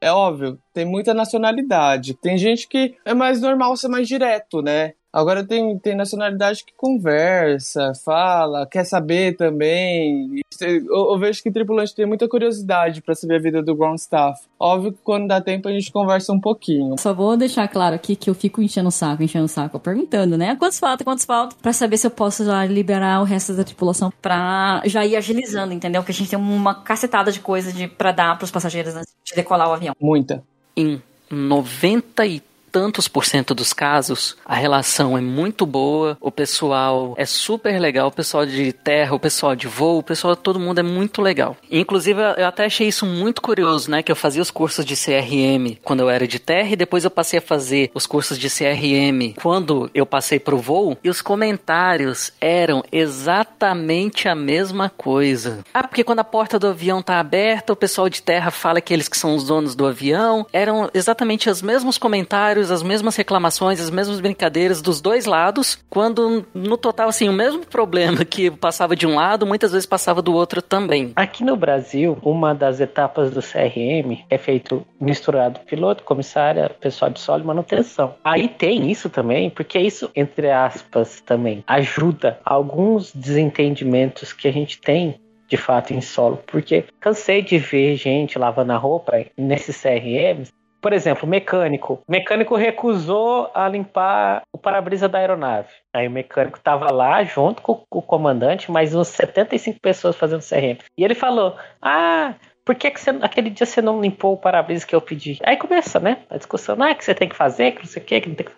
é 0.00 0.12
óbvio, 0.12 0.58
tem 0.72 0.84
muita 0.84 1.14
nacionalidade. 1.14 2.14
Tem 2.14 2.36
gente 2.36 2.68
que 2.68 2.94
é 3.04 3.14
mais 3.14 3.40
normal 3.40 3.76
ser 3.76 3.88
mais 3.88 4.06
direto, 4.06 4.60
né? 4.60 4.92
Agora 5.14 5.44
tem, 5.44 5.78
tem 5.78 5.94
nacionalidade 5.94 6.64
que 6.64 6.72
conversa, 6.76 7.92
fala, 8.04 8.66
quer 8.66 8.82
saber 8.82 9.36
também. 9.36 10.40
Eu, 10.60 11.12
eu 11.12 11.18
vejo 11.20 11.40
que 11.40 11.52
tripulante 11.52 11.94
tem 11.94 12.04
muita 12.04 12.26
curiosidade 12.26 13.00
para 13.00 13.14
saber 13.14 13.36
a 13.36 13.38
vida 13.38 13.62
do 13.62 13.76
ground 13.76 13.96
staff. 13.96 14.40
Óbvio 14.58 14.90
que 14.90 14.98
quando 15.04 15.28
dá 15.28 15.40
tempo 15.40 15.68
a 15.68 15.72
gente 15.72 15.92
conversa 15.92 16.32
um 16.32 16.40
pouquinho. 16.40 16.96
Só 16.98 17.14
vou 17.14 17.36
deixar 17.36 17.68
claro 17.68 17.94
aqui 17.94 18.16
que 18.16 18.28
eu 18.28 18.34
fico 18.34 18.60
enchendo 18.60 18.88
o 18.88 18.92
saco, 18.92 19.22
enchendo 19.22 19.44
o 19.44 19.48
saco, 19.48 19.78
perguntando, 19.78 20.36
né? 20.36 20.56
Quantos 20.56 20.80
faltam, 20.80 21.04
quantos 21.04 21.24
faltam? 21.24 21.56
Pra 21.62 21.72
saber 21.72 21.96
se 21.96 22.08
eu 22.08 22.10
posso 22.10 22.44
já 22.44 22.66
liberar 22.66 23.20
o 23.20 23.24
resto 23.24 23.54
da 23.54 23.62
tripulação 23.62 24.12
pra 24.20 24.82
já 24.84 25.06
ir 25.06 25.14
agilizando, 25.14 25.72
entendeu? 25.72 26.02
Porque 26.02 26.10
a 26.10 26.14
gente 26.14 26.30
tem 26.30 26.38
uma 26.38 26.74
cacetada 26.74 27.30
de 27.30 27.38
coisa 27.38 27.72
de, 27.72 27.86
pra 27.86 28.10
dar 28.10 28.36
pros 28.36 28.50
passageiros 28.50 28.96
antes 28.96 29.14
de 29.24 29.36
decolar 29.36 29.68
o 29.68 29.74
avião. 29.74 29.94
Muita. 30.00 30.42
Em 30.76 31.00
90 31.30 32.26
e 32.26 32.42
tantos 32.74 33.06
por 33.06 33.24
cento 33.24 33.54
dos 33.54 33.72
casos, 33.72 34.36
a 34.44 34.56
relação 34.56 35.16
é 35.16 35.20
muito 35.20 35.64
boa, 35.64 36.18
o 36.20 36.28
pessoal 36.28 37.14
é 37.16 37.24
super 37.24 37.78
legal, 37.78 38.08
o 38.08 38.12
pessoal 38.12 38.44
de 38.44 38.72
terra, 38.72 39.14
o 39.14 39.20
pessoal 39.20 39.54
de 39.54 39.68
voo, 39.68 40.00
o 40.00 40.02
pessoal, 40.02 40.34
todo 40.34 40.58
mundo 40.58 40.80
é 40.80 40.82
muito 40.82 41.22
legal. 41.22 41.56
Inclusive, 41.70 42.20
eu 42.36 42.48
até 42.48 42.64
achei 42.64 42.88
isso 42.88 43.06
muito 43.06 43.40
curioso, 43.40 43.88
né? 43.88 44.02
Que 44.02 44.10
eu 44.10 44.16
fazia 44.16 44.42
os 44.42 44.50
cursos 44.50 44.84
de 44.84 44.96
CRM 44.96 45.78
quando 45.84 46.00
eu 46.00 46.10
era 46.10 46.26
de 46.26 46.40
terra 46.40 46.70
e 46.70 46.76
depois 46.76 47.04
eu 47.04 47.12
passei 47.12 47.38
a 47.38 47.42
fazer 47.42 47.92
os 47.94 48.08
cursos 48.08 48.36
de 48.36 48.48
CRM 48.50 49.34
quando 49.40 49.88
eu 49.94 50.04
passei 50.04 50.40
pro 50.40 50.58
voo 50.58 50.98
e 51.04 51.08
os 51.08 51.22
comentários 51.22 52.32
eram 52.40 52.82
exatamente 52.90 54.28
a 54.28 54.34
mesma 54.34 54.90
coisa. 54.90 55.60
Ah, 55.72 55.86
porque 55.86 56.02
quando 56.02 56.18
a 56.18 56.24
porta 56.24 56.58
do 56.58 56.66
avião 56.66 57.00
tá 57.00 57.20
aberta, 57.20 57.72
o 57.72 57.76
pessoal 57.76 58.08
de 58.08 58.20
terra 58.20 58.50
fala 58.50 58.80
que 58.80 58.92
eles 58.92 59.08
que 59.08 59.16
são 59.16 59.36
os 59.36 59.44
donos 59.44 59.76
do 59.76 59.86
avião. 59.86 60.44
Eram 60.52 60.90
exatamente 60.92 61.48
os 61.48 61.62
mesmos 61.62 61.98
comentários, 61.98 62.63
as 62.70 62.82
mesmas 62.82 63.16
reclamações, 63.16 63.80
as 63.80 63.90
mesmas 63.90 64.20
brincadeiras 64.20 64.80
dos 64.80 65.00
dois 65.00 65.26
lados, 65.26 65.78
quando 65.88 66.46
no 66.54 66.76
total, 66.76 67.08
assim, 67.08 67.28
o 67.28 67.32
mesmo 67.32 67.64
problema 67.66 68.24
que 68.24 68.50
passava 68.50 68.96
de 68.96 69.06
um 69.06 69.14
lado, 69.14 69.46
muitas 69.46 69.72
vezes 69.72 69.86
passava 69.86 70.20
do 70.22 70.32
outro 70.32 70.60
também. 70.62 71.12
Aqui 71.16 71.44
no 71.44 71.56
Brasil, 71.56 72.18
uma 72.22 72.54
das 72.54 72.80
etapas 72.80 73.30
do 73.30 73.40
CRM 73.40 74.24
é 74.28 74.38
feito 74.38 74.84
misturado 75.00 75.60
piloto, 75.60 76.04
comissária, 76.04 76.70
pessoal 76.80 77.10
de 77.10 77.20
solo 77.20 77.42
e 77.42 77.46
manutenção. 77.46 78.14
Aí 78.24 78.48
tem 78.48 78.90
isso 78.90 79.08
também, 79.08 79.50
porque 79.50 79.78
isso, 79.78 80.10
entre 80.14 80.50
aspas, 80.50 81.20
também 81.20 81.62
ajuda 81.66 82.38
alguns 82.44 83.12
desentendimentos 83.12 84.32
que 84.32 84.48
a 84.48 84.52
gente 84.52 84.80
tem 84.80 85.20
de 85.48 85.56
fato 85.56 85.92
em 85.92 86.00
solo, 86.00 86.42
porque 86.46 86.84
cansei 86.98 87.42
de 87.42 87.58
ver 87.58 87.96
gente 87.96 88.38
lavando 88.38 88.72
a 88.72 88.76
roupa 88.76 89.24
nesses 89.36 89.80
CRMs 89.80 90.52
por 90.84 90.92
exemplo, 90.92 91.26
mecânico. 91.26 92.02
O 92.06 92.12
mecânico 92.12 92.54
recusou 92.56 93.50
a 93.54 93.66
limpar 93.66 94.42
o 94.52 94.58
para-brisa 94.58 95.08
da 95.08 95.18
aeronave. 95.18 95.70
Aí 95.94 96.06
o 96.06 96.10
mecânico 96.10 96.58
estava 96.58 96.92
lá 96.92 97.24
junto 97.24 97.62
com 97.62 97.86
o 97.90 98.02
comandante, 98.02 98.70
mais 98.70 98.94
uns 98.94 99.08
75 99.08 99.80
pessoas 99.80 100.14
fazendo 100.14 100.46
CRM. 100.46 100.76
E 100.98 101.02
ele 101.02 101.14
falou: 101.14 101.56
Ah, 101.80 102.34
por 102.66 102.74
que, 102.74 102.90
que 102.90 103.00
você, 103.00 103.08
aquele 103.22 103.48
dia 103.48 103.64
você 103.64 103.80
não 103.80 103.98
limpou 103.98 104.34
o 104.34 104.36
para-brisa 104.36 104.86
que 104.86 104.94
eu 104.94 105.00
pedi? 105.00 105.38
Aí 105.42 105.56
começa, 105.56 105.98
né? 105.98 106.18
A 106.28 106.36
discussão, 106.36 106.76
ah, 106.78 106.94
que 106.94 107.02
você 107.02 107.14
tem 107.14 107.30
que 107.30 107.36
fazer, 107.36 107.72
que 107.72 107.78
não 107.78 107.86
sei 107.86 108.02
o 108.02 108.04
que, 108.04 108.20
que 108.20 108.28
não 108.28 108.36
tem 108.36 108.44
que 108.44 108.52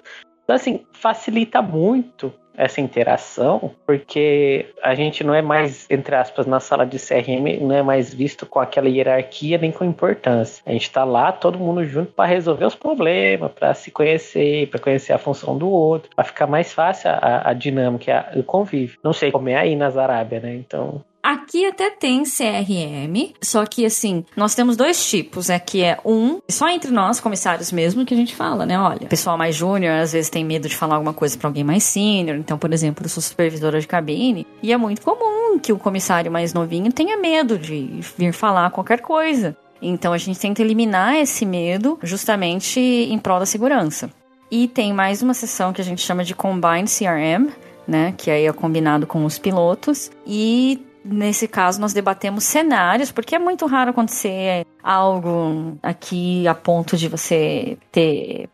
Então, 0.46 0.54
assim, 0.54 0.86
facilita 0.92 1.60
muito 1.60 2.32
essa 2.56 2.80
interação, 2.80 3.72
porque 3.84 4.66
a 4.82 4.94
gente 4.94 5.22
não 5.22 5.34
é 5.34 5.42
mais, 5.42 5.86
entre 5.90 6.14
aspas, 6.14 6.46
na 6.46 6.58
sala 6.58 6.86
de 6.86 6.98
CRM, 6.98 7.60
não 7.60 7.74
é 7.74 7.82
mais 7.82 8.14
visto 8.14 8.46
com 8.46 8.58
aquela 8.58 8.88
hierarquia 8.88 9.58
nem 9.58 9.70
com 9.70 9.84
importância. 9.84 10.62
A 10.64 10.70
gente 10.70 10.84
está 10.84 11.04
lá, 11.04 11.32
todo 11.32 11.58
mundo 11.58 11.84
junto 11.84 12.12
para 12.12 12.24
resolver 12.30 12.64
os 12.64 12.74
problemas, 12.74 13.52
para 13.52 13.74
se 13.74 13.90
conhecer, 13.90 14.68
para 14.68 14.80
conhecer 14.80 15.12
a 15.12 15.18
função 15.18 15.58
do 15.58 15.68
outro, 15.68 16.10
para 16.14 16.24
ficar 16.24 16.46
mais 16.46 16.72
fácil 16.72 17.10
a, 17.10 17.50
a 17.50 17.52
dinâmica, 17.52 18.32
o 18.34 18.42
convívio. 18.42 18.98
Não 19.02 19.12
sei 19.12 19.30
como 19.30 19.48
é 19.48 19.56
aí 19.56 19.76
nas 19.76 19.96
Arábia, 19.96 20.40
né? 20.40 20.54
Então, 20.54 21.04
Aqui 21.26 21.66
até 21.66 21.90
tem 21.90 22.22
CRM, 22.22 23.34
só 23.42 23.66
que 23.66 23.84
assim, 23.84 24.24
nós 24.36 24.54
temos 24.54 24.76
dois 24.76 25.04
tipos, 25.10 25.50
é 25.50 25.58
que 25.58 25.82
é 25.82 25.98
um, 26.04 26.40
só 26.48 26.68
entre 26.68 26.92
nós, 26.92 27.18
comissários 27.18 27.72
mesmo, 27.72 28.06
que 28.06 28.14
a 28.14 28.16
gente 28.16 28.32
fala, 28.32 28.64
né? 28.64 28.78
Olha, 28.78 29.08
pessoal 29.08 29.36
mais 29.36 29.56
júnior 29.56 29.92
às 29.94 30.12
vezes 30.12 30.30
tem 30.30 30.44
medo 30.44 30.68
de 30.68 30.76
falar 30.76 30.94
alguma 30.94 31.12
coisa 31.12 31.36
para 31.36 31.48
alguém 31.48 31.64
mais 31.64 31.82
sênior, 31.82 32.36
então, 32.36 32.56
por 32.56 32.72
exemplo, 32.72 33.04
eu 33.04 33.08
sou 33.08 33.20
supervisora 33.20 33.80
de 33.80 33.88
cabine, 33.88 34.46
e 34.62 34.72
é 34.72 34.76
muito 34.76 35.02
comum 35.02 35.58
que 35.58 35.72
o 35.72 35.78
comissário 35.80 36.30
mais 36.30 36.54
novinho 36.54 36.92
tenha 36.92 37.16
medo 37.16 37.58
de 37.58 37.98
vir 38.16 38.32
falar 38.32 38.70
qualquer 38.70 39.00
coisa. 39.00 39.56
Então 39.82 40.12
a 40.12 40.18
gente 40.18 40.38
tenta 40.38 40.62
eliminar 40.62 41.16
esse 41.16 41.44
medo 41.44 41.98
justamente 42.04 42.78
em 42.78 43.18
prol 43.18 43.40
da 43.40 43.46
segurança. 43.46 44.12
E 44.48 44.68
tem 44.68 44.92
mais 44.92 45.22
uma 45.22 45.34
sessão 45.34 45.72
que 45.72 45.80
a 45.80 45.84
gente 45.84 46.02
chama 46.02 46.22
de 46.22 46.36
Combined 46.36 46.88
CRM, 46.88 47.50
né? 47.86 48.14
Que 48.16 48.30
aí 48.30 48.46
é 48.46 48.52
combinado 48.52 49.08
com 49.08 49.24
os 49.24 49.38
pilotos. 49.40 50.08
E 50.24 50.86
nesse 51.06 51.48
caso, 51.48 51.80
nós 51.80 51.92
debatemos 51.92 52.44
cenários, 52.44 53.10
porque 53.10 53.34
é 53.34 53.38
muito 53.38 53.66
raro 53.66 53.90
acontecer 53.90 54.66
algo 54.82 55.78
aqui 55.82 56.46
a 56.46 56.54
ponto 56.54 56.96
de 56.96 57.08
você 57.08 57.78
ter 57.90 58.48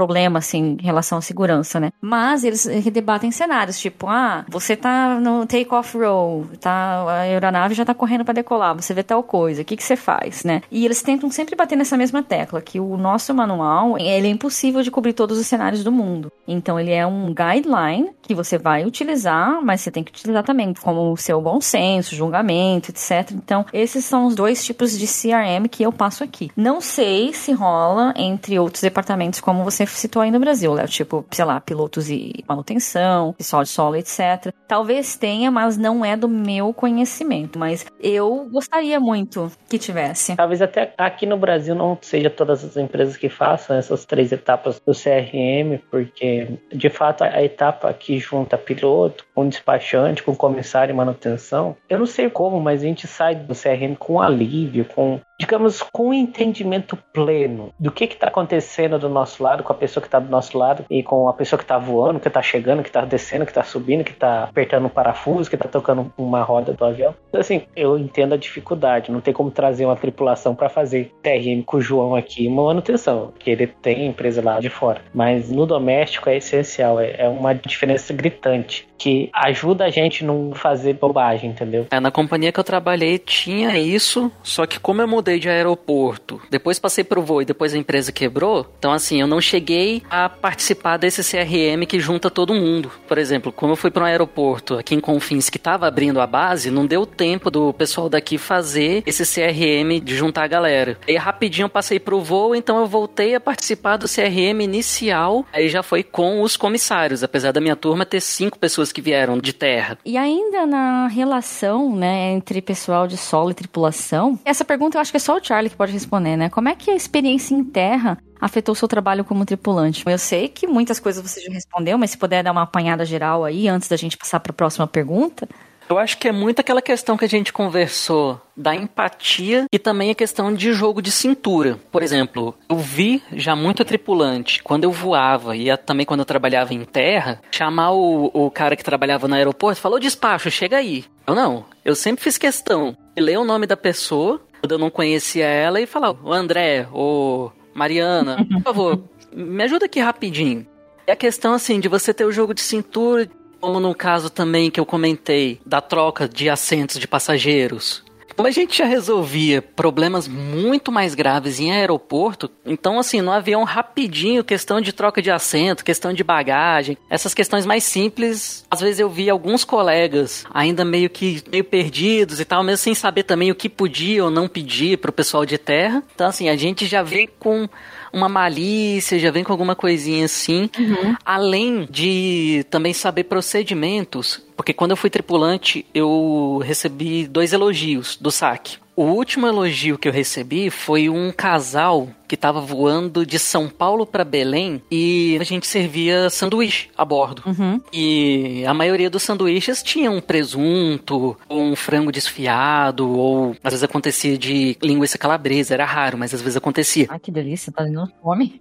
problema, 0.00 0.38
assim, 0.38 0.78
em 0.80 0.82
relação 0.82 1.18
à 1.18 1.20
segurança, 1.20 1.78
né? 1.78 1.92
Mas 2.00 2.42
eles 2.42 2.64
debatem 2.90 3.30
cenários, 3.30 3.78
tipo, 3.78 4.08
ah, 4.08 4.46
você 4.48 4.74
tá 4.74 5.20
no 5.20 5.44
take-off 5.44 5.98
row, 5.98 6.46
tá, 6.58 7.04
a 7.06 7.20
aeronave 7.20 7.74
já 7.74 7.84
tá 7.84 7.92
correndo 7.92 8.24
para 8.24 8.32
decolar, 8.32 8.74
você 8.74 8.94
vê 8.94 9.02
tal 9.02 9.22
coisa, 9.22 9.60
o 9.60 9.64
que 9.64 9.76
que 9.76 9.84
você 9.84 9.94
faz, 9.94 10.42
né? 10.42 10.62
E 10.70 10.86
eles 10.86 11.02
tentam 11.02 11.30
sempre 11.30 11.54
bater 11.54 11.76
nessa 11.76 11.98
mesma 11.98 12.22
tecla, 12.22 12.62
que 12.62 12.80
o 12.80 12.96
nosso 12.96 13.34
manual, 13.34 13.98
ele 13.98 14.26
é 14.26 14.30
impossível 14.30 14.80
de 14.82 14.90
cobrir 14.90 15.12
todos 15.12 15.38
os 15.38 15.46
cenários 15.46 15.84
do 15.84 15.92
mundo. 15.92 16.32
Então, 16.48 16.80
ele 16.80 16.92
é 16.92 17.06
um 17.06 17.34
guideline 17.34 18.10
que 18.22 18.34
você 18.34 18.56
vai 18.56 18.86
utilizar, 18.86 19.60
mas 19.62 19.82
você 19.82 19.90
tem 19.90 20.02
que 20.02 20.12
utilizar 20.12 20.42
também 20.42 20.72
como 20.72 21.12
o 21.12 21.16
seu 21.16 21.42
bom 21.42 21.60
senso, 21.60 22.16
julgamento, 22.16 22.90
etc. 22.90 23.32
Então, 23.32 23.66
esses 23.70 24.04
são 24.04 24.24
os 24.24 24.34
dois 24.34 24.64
tipos 24.64 24.98
de 24.98 25.06
CRM 25.06 25.68
que 25.70 25.82
eu 25.82 25.92
passo 25.92 26.24
aqui. 26.24 26.50
Não 26.56 26.80
sei 26.80 27.34
se 27.34 27.52
rola 27.52 28.14
entre 28.16 28.58
outros 28.58 28.82
departamentos 28.82 29.40
como 29.40 29.62
você 29.62 29.84
citou 29.90 30.22
aí 30.22 30.30
no 30.30 30.40
Brasil, 30.40 30.72
Léo, 30.72 30.88
tipo, 30.88 31.24
sei 31.30 31.44
lá, 31.44 31.60
pilotos 31.60 32.10
e 32.10 32.44
manutenção, 32.48 33.32
pessoal 33.34 33.62
de 33.62 33.68
solo, 33.68 33.96
etc. 33.96 34.52
Talvez 34.66 35.16
tenha, 35.16 35.50
mas 35.50 35.76
não 35.76 36.04
é 36.04 36.16
do 36.16 36.28
meu 36.28 36.72
conhecimento. 36.72 37.58
Mas 37.58 37.86
eu 38.00 38.48
gostaria 38.50 38.98
muito 39.00 39.50
que 39.68 39.78
tivesse. 39.78 40.36
Talvez 40.36 40.62
até 40.62 40.94
aqui 40.96 41.26
no 41.26 41.36
Brasil 41.36 41.74
não 41.74 41.98
seja 42.00 42.30
todas 42.30 42.64
as 42.64 42.76
empresas 42.76 43.16
que 43.16 43.28
façam 43.28 43.76
essas 43.76 44.04
três 44.04 44.32
etapas 44.32 44.80
do 44.80 44.92
CRM, 44.92 45.78
porque 45.90 46.58
de 46.72 46.90
fato 46.90 47.22
a 47.22 47.42
etapa 47.42 47.92
que 47.92 48.18
junta 48.18 48.56
piloto 48.56 49.24
com 49.40 49.48
despachante, 49.48 50.22
com 50.22 50.36
comissário 50.36 50.92
e 50.92 50.94
manutenção, 50.94 51.74
eu 51.88 51.98
não 51.98 52.04
sei 52.04 52.28
como, 52.28 52.60
mas 52.60 52.82
a 52.82 52.86
gente 52.86 53.06
sai 53.06 53.34
do 53.34 53.54
CRM 53.54 53.94
com 53.98 54.20
alívio, 54.20 54.84
com 54.84 55.18
digamos, 55.40 55.82
com 55.82 56.10
um 56.10 56.14
entendimento 56.14 56.98
pleno 57.14 57.72
do 57.80 57.90
que 57.90 58.04
está 58.04 58.28
acontecendo 58.28 58.98
do 58.98 59.08
nosso 59.08 59.42
lado, 59.42 59.62
com 59.62 59.72
a 59.72 59.76
pessoa 59.76 60.02
que 60.02 60.06
está 60.06 60.20
do 60.20 60.28
nosso 60.28 60.58
lado 60.58 60.84
e 60.90 61.02
com 61.02 61.30
a 61.30 61.32
pessoa 61.32 61.56
que 61.56 61.64
está 61.64 61.78
voando, 61.78 62.20
que 62.20 62.28
está 62.28 62.42
chegando, 62.42 62.82
que 62.82 62.90
está 62.90 63.06
descendo, 63.06 63.46
que 63.46 63.50
está 63.50 63.62
subindo, 63.62 64.04
que 64.04 64.10
está 64.10 64.44
apertando 64.44 64.84
um 64.84 64.90
parafuso, 64.90 65.48
que 65.48 65.56
está 65.56 65.66
tocando 65.66 66.12
uma 66.18 66.42
roda 66.42 66.74
do 66.74 66.84
avião. 66.84 67.14
Então, 67.30 67.40
assim, 67.40 67.62
eu 67.74 67.98
entendo 67.98 68.34
a 68.34 68.36
dificuldade. 68.36 69.10
Não 69.10 69.22
tem 69.22 69.32
como 69.32 69.50
trazer 69.50 69.86
uma 69.86 69.96
tripulação 69.96 70.54
para 70.54 70.68
fazer 70.68 71.10
TRM 71.22 71.62
com 71.64 71.78
o 71.78 71.80
João 71.80 72.14
aqui 72.14 72.46
uma 72.46 72.64
manutenção, 72.64 73.28
porque 73.28 73.50
ele 73.50 73.66
tem 73.66 74.06
empresa 74.06 74.42
lá 74.44 74.60
de 74.60 74.68
fora. 74.68 75.00
Mas 75.14 75.50
no 75.50 75.64
doméstico 75.64 76.28
é 76.28 76.36
essencial, 76.36 77.00
é, 77.00 77.14
é 77.16 77.28
uma 77.28 77.54
diferença 77.54 78.12
gritante 78.12 78.86
que 78.98 79.29
ajuda 79.32 79.84
a 79.84 79.90
gente 79.90 80.24
não 80.24 80.52
fazer 80.54 80.94
bobagem, 80.94 81.50
entendeu? 81.50 81.86
É, 81.90 82.00
na 82.00 82.10
companhia 82.10 82.52
que 82.52 82.60
eu 82.60 82.64
trabalhei 82.64 83.18
tinha 83.18 83.78
isso, 83.78 84.30
só 84.42 84.66
que 84.66 84.78
como 84.78 85.00
eu 85.02 85.08
mudei 85.08 85.38
de 85.38 85.48
aeroporto, 85.48 86.40
depois 86.50 86.78
passei 86.78 87.04
pro 87.04 87.22
voo 87.22 87.42
e 87.42 87.44
depois 87.44 87.74
a 87.74 87.78
empresa 87.78 88.12
quebrou, 88.12 88.66
então 88.78 88.92
assim, 88.92 89.20
eu 89.20 89.26
não 89.26 89.40
cheguei 89.40 90.02
a 90.10 90.28
participar 90.28 90.96
desse 90.96 91.22
CRM 91.22 91.84
que 91.86 92.00
junta 92.00 92.30
todo 92.30 92.54
mundo. 92.54 92.90
Por 93.06 93.18
exemplo, 93.18 93.52
como 93.52 93.72
eu 93.72 93.76
fui 93.76 93.90
para 93.90 94.02
um 94.02 94.06
aeroporto 94.06 94.78
aqui 94.78 94.94
em 94.94 95.00
Confins 95.00 95.48
que 95.48 95.56
estava 95.56 95.86
abrindo 95.86 96.20
a 96.20 96.26
base, 96.26 96.70
não 96.70 96.86
deu 96.86 97.06
tempo 97.06 97.50
do 97.50 97.72
pessoal 97.72 98.08
daqui 98.08 98.38
fazer 98.38 99.02
esse 99.06 99.24
CRM 99.24 100.00
de 100.02 100.14
juntar 100.14 100.44
a 100.44 100.48
galera. 100.48 100.98
Aí 101.06 101.16
rapidinho 101.16 101.66
eu 101.66 101.70
passei 101.70 101.98
pro 102.00 102.20
voo, 102.20 102.54
então 102.54 102.78
eu 102.78 102.86
voltei 102.86 103.34
a 103.34 103.40
participar 103.40 103.96
do 103.96 104.06
CRM 104.06 104.60
inicial, 104.62 105.44
aí 105.52 105.68
já 105.68 105.82
foi 105.82 106.02
com 106.02 106.42
os 106.42 106.56
comissários, 106.56 107.22
apesar 107.22 107.52
da 107.52 107.60
minha 107.60 107.76
turma 107.76 108.06
ter 108.06 108.20
cinco 108.20 108.58
pessoas 108.58 108.92
que 108.92 109.00
vieram 109.00 109.19
de 109.40 109.52
terra. 109.52 109.98
E 110.04 110.16
ainda 110.16 110.66
na 110.66 111.06
relação, 111.08 111.94
né, 111.94 112.32
entre 112.32 112.60
pessoal 112.62 113.06
de 113.06 113.16
solo 113.16 113.50
e 113.50 113.54
tripulação, 113.54 114.38
essa 114.44 114.64
pergunta 114.64 114.96
eu 114.96 115.00
acho 115.00 115.10
que 115.10 115.16
é 115.16 115.20
só 115.20 115.36
o 115.36 115.44
Charlie 115.44 115.70
que 115.70 115.76
pode 115.76 115.92
responder, 115.92 116.36
né? 116.36 116.48
Como 116.48 116.68
é 116.68 116.74
que 116.74 116.90
a 116.90 116.94
experiência 116.94 117.54
em 117.54 117.64
terra 117.64 118.18
afetou 118.40 118.72
o 118.72 118.76
seu 118.76 118.88
trabalho 118.88 119.24
como 119.24 119.44
tripulante? 119.44 120.02
Eu 120.06 120.18
sei 120.18 120.48
que 120.48 120.66
muitas 120.66 120.98
coisas 120.98 121.22
você 121.22 121.40
já 121.40 121.52
respondeu, 121.52 121.98
mas 121.98 122.10
se 122.10 122.18
puder 122.18 122.42
dar 122.42 122.52
uma 122.52 122.62
apanhada 122.62 123.04
geral 123.04 123.44
aí 123.44 123.68
antes 123.68 123.88
da 123.88 123.96
gente 123.96 124.16
passar 124.16 124.40
para 124.40 124.50
a 124.50 124.54
próxima 124.54 124.86
pergunta. 124.86 125.48
Eu 125.90 125.98
acho 125.98 126.18
que 126.18 126.28
é 126.28 126.32
muito 126.32 126.60
aquela 126.60 126.80
questão 126.80 127.16
que 127.16 127.24
a 127.24 127.28
gente 127.28 127.52
conversou 127.52 128.40
da 128.56 128.72
empatia 128.76 129.66
e 129.72 129.76
também 129.76 130.12
a 130.12 130.14
questão 130.14 130.54
de 130.54 130.72
jogo 130.72 131.02
de 131.02 131.10
cintura. 131.10 131.80
Por 131.90 132.00
exemplo, 132.00 132.54
eu 132.68 132.76
vi 132.76 133.20
já 133.32 133.56
muito 133.56 133.84
tripulante, 133.84 134.62
quando 134.62 134.84
eu 134.84 134.92
voava 134.92 135.56
e 135.56 135.76
também 135.78 136.06
quando 136.06 136.20
eu 136.20 136.24
trabalhava 136.24 136.72
em 136.72 136.84
terra, 136.84 137.40
chamar 137.50 137.90
o, 137.90 138.30
o 138.32 138.48
cara 138.52 138.76
que 138.76 138.84
trabalhava 138.84 139.26
no 139.26 139.34
aeroporto 139.34 139.80
falou: 139.80 139.98
despacho, 139.98 140.48
chega 140.48 140.76
aí. 140.76 141.04
Eu 141.26 141.34
não, 141.34 141.64
eu 141.84 141.96
sempre 141.96 142.22
fiz 142.22 142.38
questão 142.38 142.96
de 143.16 143.20
ler 143.20 143.40
o 143.40 143.44
nome 143.44 143.66
da 143.66 143.76
pessoa, 143.76 144.40
quando 144.60 144.70
eu 144.70 144.78
não 144.78 144.90
conhecia 144.90 145.46
ela, 145.46 145.80
e 145.80 145.86
falar: 145.86 146.12
o 146.12 146.32
André, 146.32 146.86
ou 146.92 147.52
Mariana, 147.74 148.46
por 148.48 148.62
favor, 148.62 149.02
me 149.32 149.64
ajuda 149.64 149.86
aqui 149.86 149.98
rapidinho. 149.98 150.64
É 151.04 151.12
a 151.12 151.16
questão 151.16 151.52
assim 151.52 151.80
de 151.80 151.88
você 151.88 152.14
ter 152.14 152.24
o 152.24 152.30
jogo 152.30 152.54
de 152.54 152.60
cintura, 152.60 153.28
como 153.60 153.78
no 153.78 153.94
caso 153.94 154.30
também 154.30 154.70
que 154.70 154.80
eu 154.80 154.86
comentei, 154.86 155.60
da 155.64 155.80
troca 155.80 156.28
de 156.28 156.48
assentos 156.48 156.98
de 156.98 157.06
passageiros. 157.06 158.02
Como 158.40 158.48
a 158.48 158.52
gente 158.52 158.78
já 158.78 158.86
resolvia 158.86 159.60
problemas 159.60 160.26
muito 160.26 160.90
mais 160.90 161.14
graves 161.14 161.60
em 161.60 161.72
aeroporto, 161.72 162.50
então 162.64 162.98
assim, 162.98 163.20
no 163.20 163.30
avião 163.30 163.64
rapidinho, 163.64 164.42
questão 164.42 164.80
de 164.80 164.94
troca 164.94 165.20
de 165.20 165.30
assento, 165.30 165.84
questão 165.84 166.10
de 166.10 166.24
bagagem, 166.24 166.96
essas 167.10 167.34
questões 167.34 167.66
mais 167.66 167.84
simples, 167.84 168.64
às 168.70 168.80
vezes 168.80 168.98
eu 168.98 169.10
vi 169.10 169.28
alguns 169.28 169.62
colegas 169.62 170.46
ainda 170.54 170.86
meio 170.86 171.10
que 171.10 171.42
meio 171.52 171.64
perdidos 171.64 172.40
e 172.40 172.44
tal, 172.46 172.62
mesmo 172.62 172.78
sem 172.78 172.94
saber 172.94 173.24
também 173.24 173.50
o 173.50 173.54
que 173.54 173.68
podia 173.68 174.24
ou 174.24 174.30
não 174.30 174.48
pedir 174.48 174.96
para 174.96 175.10
o 175.10 175.12
pessoal 175.12 175.44
de 175.44 175.58
terra. 175.58 176.02
Então 176.14 176.26
assim, 176.26 176.48
a 176.48 176.56
gente 176.56 176.86
já 176.86 177.02
vem 177.02 177.28
com 177.38 177.68
uma 178.12 178.28
malícia, 178.28 179.18
já 179.18 179.30
vem 179.30 179.44
com 179.44 179.52
alguma 179.52 179.74
coisinha 179.74 180.24
assim. 180.24 180.68
Uhum. 180.78 181.14
Além 181.24 181.88
de 181.90 182.64
também 182.70 182.92
saber 182.92 183.24
procedimentos, 183.24 184.42
porque 184.56 184.72
quando 184.72 184.92
eu 184.92 184.96
fui 184.96 185.10
tripulante, 185.10 185.86
eu 185.94 186.60
recebi 186.64 187.26
dois 187.26 187.52
elogios 187.52 188.16
do 188.20 188.30
saque. 188.30 188.78
O 188.96 189.04
último 189.04 189.46
elogio 189.46 189.96
que 189.96 190.08
eu 190.08 190.12
recebi 190.12 190.70
foi 190.70 191.08
um 191.08 191.32
casal 191.32 192.08
que 192.28 192.34
estava 192.34 192.60
voando 192.60 193.24
de 193.26 193.38
São 193.38 193.68
Paulo 193.68 194.06
para 194.06 194.24
Belém 194.24 194.80
e 194.90 195.36
a 195.40 195.44
gente 195.44 195.66
servia 195.66 196.30
sanduíche 196.30 196.88
a 196.96 197.04
bordo. 197.04 197.42
Uhum. 197.46 197.80
E 197.92 198.64
a 198.66 198.74
maioria 198.74 199.10
dos 199.10 199.22
sanduíches 199.22 199.82
tinha 199.82 200.10
um 200.10 200.20
presunto, 200.20 201.36
ou 201.48 201.62
um 201.62 201.74
frango 201.74 202.12
desfiado, 202.12 203.08
ou 203.08 203.56
às 203.64 203.72
vezes 203.72 203.82
acontecia 203.82 204.38
de 204.38 204.76
linguiça 204.82 205.18
calabresa, 205.18 205.74
era 205.74 205.84
raro, 205.84 206.16
mas 206.18 206.32
às 206.32 206.40
vezes 206.40 206.56
acontecia. 206.56 207.06
Ai, 207.08 207.18
que 207.18 207.32
delícia, 207.32 207.72
tá 207.72 207.82
dando 207.82 208.12
fome. 208.22 208.60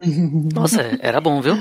Nossa, 0.53 0.97
era 1.01 1.21
bom, 1.21 1.41
viu? 1.41 1.57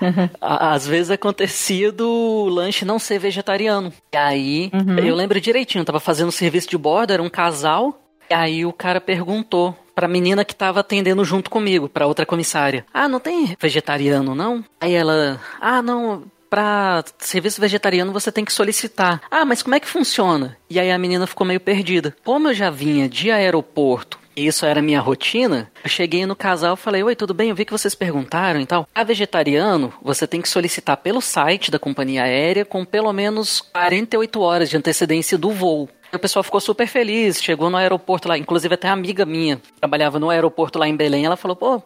Às 0.40 0.86
vezes 0.86 1.10
acontecia 1.10 1.90
do 1.92 2.46
lanche 2.46 2.84
não 2.84 2.98
ser 2.98 3.18
vegetariano. 3.18 3.92
E 4.12 4.16
aí, 4.16 4.70
Uhum. 4.72 4.98
eu 4.98 5.14
lembro 5.14 5.40
direitinho, 5.40 5.84
tava 5.84 6.00
fazendo 6.00 6.32
serviço 6.32 6.68
de 6.68 6.76
bordo, 6.78 7.12
era 7.12 7.22
um 7.22 7.28
casal, 7.30 8.00
e 8.30 8.34
aí 8.34 8.64
o 8.66 8.72
cara 8.72 9.00
perguntou 9.00 9.76
pra 9.94 10.08
menina 10.08 10.44
que 10.44 10.54
tava 10.54 10.80
atendendo 10.80 11.24
junto 11.24 11.48
comigo, 11.50 11.88
pra 11.88 12.06
outra 12.06 12.26
comissária. 12.26 12.84
Ah, 12.92 13.06
não 13.08 13.20
tem 13.20 13.56
vegetariano, 13.60 14.34
não? 14.34 14.64
Aí 14.80 14.92
ela, 14.94 15.40
ah, 15.60 15.80
não, 15.80 16.24
pra 16.50 17.04
serviço 17.18 17.60
vegetariano 17.60 18.12
você 18.12 18.32
tem 18.32 18.44
que 18.44 18.52
solicitar. 18.52 19.20
Ah, 19.30 19.44
mas 19.44 19.62
como 19.62 19.74
é 19.76 19.80
que 19.80 19.88
funciona? 19.88 20.56
E 20.68 20.80
aí 20.80 20.90
a 20.90 20.98
menina 20.98 21.26
ficou 21.26 21.46
meio 21.46 21.60
perdida. 21.60 22.14
Como 22.24 22.48
eu 22.48 22.54
já 22.54 22.70
vinha 22.70 23.08
de 23.08 23.30
aeroporto 23.30 24.18
isso 24.36 24.66
era 24.66 24.82
minha 24.82 25.00
rotina, 25.00 25.70
eu 25.82 25.88
cheguei 25.88 26.26
no 26.26 26.36
casal 26.36 26.74
e 26.74 26.78
falei, 26.78 27.02
oi, 27.02 27.14
tudo 27.14 27.34
bem? 27.34 27.50
Eu 27.50 27.56
vi 27.56 27.64
que 27.64 27.72
vocês 27.72 27.94
perguntaram 27.94 28.60
e 28.60 28.66
tal. 28.66 28.88
A 28.94 29.04
vegetariano, 29.04 29.92
você 30.02 30.26
tem 30.26 30.40
que 30.40 30.48
solicitar 30.48 30.96
pelo 30.96 31.20
site 31.20 31.70
da 31.70 31.78
companhia 31.78 32.24
aérea 32.24 32.64
com 32.64 32.84
pelo 32.84 33.12
menos 33.12 33.60
48 33.60 34.40
horas 34.40 34.70
de 34.70 34.76
antecedência 34.76 35.38
do 35.38 35.50
voo. 35.50 35.88
O 36.12 36.18
pessoal 36.18 36.42
ficou 36.42 36.60
super 36.60 36.86
feliz, 36.86 37.42
chegou 37.42 37.70
no 37.70 37.76
aeroporto 37.76 38.28
lá, 38.28 38.38
inclusive 38.38 38.74
até 38.74 38.88
a 38.88 38.92
amiga 38.92 39.24
minha 39.26 39.60
trabalhava 39.80 40.18
no 40.18 40.30
aeroporto 40.30 40.78
lá 40.78 40.86
em 40.86 40.96
Belém, 40.96 41.24
ela 41.24 41.36
falou, 41.36 41.56
pô, 41.56 41.82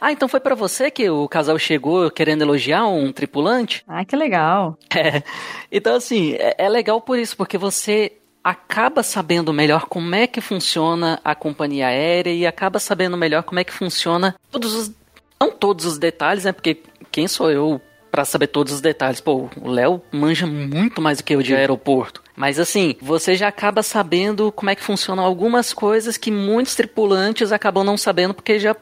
ah, 0.00 0.12
então 0.12 0.28
foi 0.28 0.40
pra 0.40 0.54
você 0.54 0.90
que 0.90 1.08
o 1.08 1.26
casal 1.28 1.58
chegou 1.58 2.10
querendo 2.10 2.42
elogiar 2.42 2.86
um 2.86 3.12
tripulante? 3.12 3.82
Ai, 3.88 4.04
que 4.04 4.16
legal. 4.16 4.78
É. 4.96 5.22
Então, 5.70 5.94
assim, 5.94 6.32
é, 6.34 6.54
é 6.56 6.68
legal 6.70 7.02
por 7.02 7.18
isso, 7.18 7.36
porque 7.36 7.58
você 7.58 8.12
acaba 8.46 9.02
sabendo 9.02 9.52
melhor 9.52 9.86
como 9.86 10.14
é 10.14 10.24
que 10.24 10.40
funciona 10.40 11.20
a 11.24 11.34
companhia 11.34 11.88
aérea 11.88 12.32
e 12.32 12.46
acaba 12.46 12.78
sabendo 12.78 13.16
melhor 13.16 13.42
como 13.42 13.58
é 13.58 13.64
que 13.64 13.72
funciona 13.72 14.36
todos 14.52 14.72
os. 14.72 14.92
Não 15.40 15.50
todos 15.50 15.84
os 15.84 15.98
detalhes, 15.98 16.44
né? 16.44 16.52
Porque 16.52 16.80
quem 17.10 17.26
sou 17.26 17.50
eu 17.50 17.80
pra 18.08 18.24
saber 18.24 18.46
todos 18.46 18.72
os 18.72 18.80
detalhes? 18.80 19.20
Pô, 19.20 19.50
o 19.60 19.68
Léo 19.68 20.00
manja 20.12 20.46
muito 20.46 21.02
mais 21.02 21.18
do 21.18 21.24
que 21.24 21.34
eu 21.34 21.42
de 21.42 21.56
aeroporto. 21.56 22.22
Mas 22.36 22.60
assim, 22.60 22.94
você 23.02 23.34
já 23.34 23.48
acaba 23.48 23.82
sabendo 23.82 24.52
como 24.52 24.70
é 24.70 24.76
que 24.76 24.82
funcionam 24.82 25.24
algumas 25.24 25.72
coisas 25.72 26.16
que 26.16 26.30
muitos 26.30 26.76
tripulantes 26.76 27.50
acabam 27.50 27.82
não 27.82 27.96
sabendo 27.96 28.32
porque 28.32 28.60
já 28.60 28.76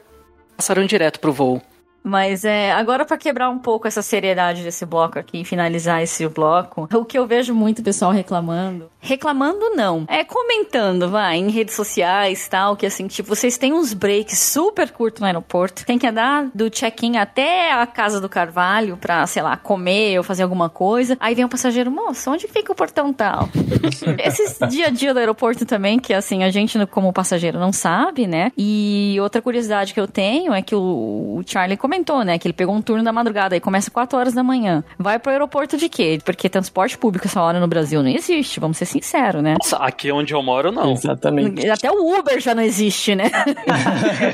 passaram 0.55 0.85
direto 0.85 1.19
pro 1.19 1.33
voo. 1.33 1.59
Mas 2.05 2.45
é, 2.45 2.71
agora 2.71 3.03
pra 3.03 3.17
quebrar 3.17 3.49
um 3.49 3.57
pouco 3.57 3.87
essa 3.87 4.03
seriedade 4.03 4.61
desse 4.61 4.85
bloco 4.85 5.17
aqui 5.17 5.41
e 5.41 5.45
finalizar 5.45 6.03
esse 6.03 6.27
bloco, 6.27 6.87
o 6.93 7.03
que 7.03 7.17
eu 7.17 7.25
vejo 7.25 7.53
muito 7.55 7.81
pessoal 7.81 8.11
reclamando, 8.11 8.91
reclamando 8.99 9.71
não, 9.71 10.05
é 10.07 10.23
comentando, 10.23 11.09
vai, 11.09 11.37
em 11.37 11.49
redes 11.49 11.73
sociais, 11.73 12.47
tal, 12.47 12.75
que 12.75 12.85
assim, 12.85 13.07
tipo, 13.07 13.27
vocês 13.29 13.57
têm 13.57 13.73
uns 13.73 13.93
breaks 13.93 14.37
super 14.37 14.91
curtos 14.91 15.19
no 15.21 15.25
aeroporto, 15.25 15.85
tem 15.85 15.97
que 15.97 16.05
andar 16.05 16.49
do 16.53 16.69
check-in 16.69 17.17
até 17.17 17.71
a 17.71 17.87
casa 17.87 18.21
do 18.21 18.29
Carvalho 18.29 18.97
pra, 18.97 19.25
sei 19.25 19.41
lá, 19.41 19.57
comer 19.57 20.17
ou 20.17 20.23
fazer 20.23 20.43
alguma 20.43 20.69
coisa. 20.69 21.17
Aí 21.19 21.33
vem 21.33 21.45
um 21.45 21.49
passageiro, 21.49 21.89
moço, 21.89 22.29
onde 22.29 22.47
fica 22.47 22.71
o 22.71 22.75
portão 22.75 23.11
tal? 23.11 23.49
Esse 24.23 24.67
dia 24.67 24.87
a 24.87 24.89
dia 24.89 25.13
do 25.13 25.19
aeroporto 25.19 25.65
também, 25.65 25.97
que 25.97 26.13
assim, 26.13 26.43
a 26.43 26.51
gente 26.51 26.85
como 26.87 27.11
passageiro 27.11 27.59
não 27.59 27.73
sabe, 27.73 28.27
né? 28.27 28.51
E 28.57 29.17
outra 29.21 29.41
curiosidade 29.41 29.93
que 29.93 29.99
eu 29.99 30.07
tenho 30.07 30.53
é 30.53 30.61
que 30.61 30.75
o, 30.75 30.79
o 30.79 31.43
Charlie 31.45 31.77
comentou, 31.77 31.94
né? 32.23 32.37
Que 32.37 32.47
ele 32.47 32.53
pegou 32.53 32.75
um 32.75 32.81
turno 32.81 33.03
da 33.03 33.11
madrugada 33.11 33.55
e 33.55 33.59
começa 33.59 33.91
4 33.91 34.17
horas 34.17 34.33
da 34.33 34.43
manhã. 34.43 34.83
Vai 34.97 35.19
pro 35.19 35.31
aeroporto 35.31 35.77
de 35.77 35.89
quê? 35.89 36.19
Porque 36.23 36.49
transporte 36.49 36.97
público 36.97 37.27
essa 37.27 37.41
hora 37.41 37.59
no 37.59 37.67
Brasil 37.67 38.01
não 38.01 38.09
existe, 38.09 38.59
vamos 38.59 38.77
ser 38.77 38.85
sinceros, 38.85 39.41
né? 39.41 39.55
Nossa, 39.61 39.77
aqui 39.77 40.11
onde 40.11 40.33
eu 40.33 40.41
moro, 40.41 40.71
não. 40.71 40.91
Exatamente. 40.91 41.69
Até 41.69 41.91
o 41.91 42.19
Uber 42.19 42.39
já 42.39 42.53
não 42.53 42.63
existe, 42.63 43.15
né? 43.15 43.31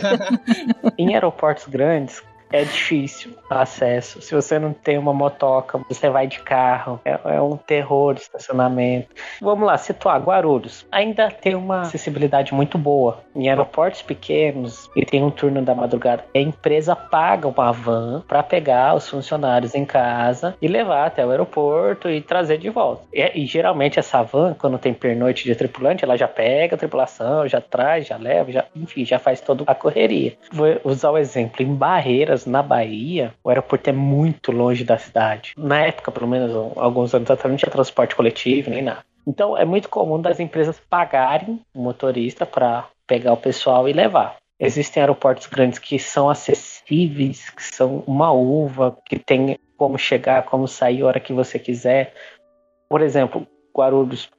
Em 0.98 1.14
aeroportos 1.14 1.66
grandes, 1.68 2.24
é 2.52 2.64
difícil 2.64 3.32
o 3.50 3.54
acesso. 3.54 4.22
Se 4.22 4.34
você 4.34 4.60
não 4.60 4.74
tem 4.74 4.98
uma 4.98 5.14
motoca, 5.14 5.80
você 5.90 6.10
vai 6.10 6.28
de 6.28 6.40
carro, 6.40 7.00
é, 7.06 7.20
é 7.26 7.42
um 7.42 7.58
terror 7.58 8.14
de 8.14 8.22
estacionamento. 8.22 9.10
Vamos 9.42 9.66
lá, 9.66 9.78
situar 9.78 10.22
Guarulhos. 10.22 10.86
Ainda 10.92 11.30
tem 11.30 11.56
uma 11.56 11.82
acessibilidade 11.82 12.54
muito 12.54 12.78
boa. 12.78 13.20
Em 13.36 13.50
aeroportos 13.50 14.02
pequenos, 14.02 14.90
e 14.96 15.06
tem 15.06 15.24
um 15.24 15.32
turno 15.32 15.62
da 15.62 15.74
madrugada, 15.74 16.24
a 16.36 16.40
empresa 16.40 16.96
paga 16.96 17.48
uma 17.48 17.72
van 17.72 18.24
para 18.28 18.44
pegar 18.44 18.96
os 18.96 19.10
funcionários 19.10 19.76
em 19.76 19.86
casa 19.86 20.56
e 20.62 20.68
levar 20.68 21.08
até 21.08 21.26
o 21.26 21.30
aeroporto 21.30 22.10
e 22.10 22.22
trazer 22.22 22.58
de 22.58 22.70
volta. 22.70 23.04
E, 23.14 23.44
e 23.44 23.46
geralmente 23.46 24.00
essa 24.00 24.22
van, 24.22 24.54
quando 24.54 24.78
tem 24.78 24.94
pernoite 24.94 25.44
de 25.44 25.56
tripulante, 25.56 26.04
ela 26.04 26.18
já 26.18 26.28
pega 26.28 26.76
a 26.76 26.78
tripulação, 26.78 27.48
já 27.48 27.62
traz, 27.62 28.08
já 28.08 28.18
leva, 28.18 28.52
já, 28.52 28.66
enfim, 28.76 29.06
já 29.06 29.20
faz 29.20 29.42
toda 29.42 29.64
a 29.68 29.76
correria. 29.76 30.34
Vou 30.52 30.68
usar 30.84 31.12
o 31.12 31.18
exemplo. 31.18 31.62
Em 31.62 31.74
Barreiras, 31.74 32.41
na 32.46 32.62
Bahia, 32.62 33.34
o 33.44 33.50
aeroporto 33.50 33.90
é 33.90 33.94
muito 33.94 34.52
longe 34.52 34.84
da 34.84 34.98
cidade. 34.98 35.54
Na 35.58 35.86
época, 35.86 36.12
pelo 36.12 36.28
menos 36.28 36.56
alguns 36.78 37.14
anos 37.14 37.30
atrás, 37.30 37.52
não 37.52 37.58
tinha 37.58 37.72
transporte 37.72 38.16
coletivo 38.16 38.70
nem 38.70 38.82
nada. 38.82 39.04
Então 39.26 39.58
é 39.58 39.66
muito 39.66 39.90
comum 39.90 40.20
das 40.20 40.40
empresas 40.40 40.80
pagarem 40.80 41.60
o 41.74 41.82
motorista 41.82 42.46
para 42.46 42.88
pegar 43.06 43.34
o 43.34 43.38
pessoal 43.38 43.88
e 43.88 43.94
levar. 43.94 44.38
Existem 44.60 45.02
aeroportos 45.02 45.48
grandes 45.48 45.80
que 45.80 45.98
são 45.98 46.30
acessíveis, 46.30 47.50
que 47.50 47.64
são 47.64 48.04
uma 48.06 48.32
uva, 48.32 48.96
que 49.06 49.18
tem 49.18 49.58
como 49.76 49.98
chegar, 49.98 50.44
como 50.44 50.68
sair 50.68 51.02
a 51.02 51.08
hora 51.08 51.20
que 51.20 51.34
você 51.34 51.58
quiser. 51.58 52.14
Por 52.88 53.02
exemplo, 53.02 53.48
Guarulhos. 53.76 54.30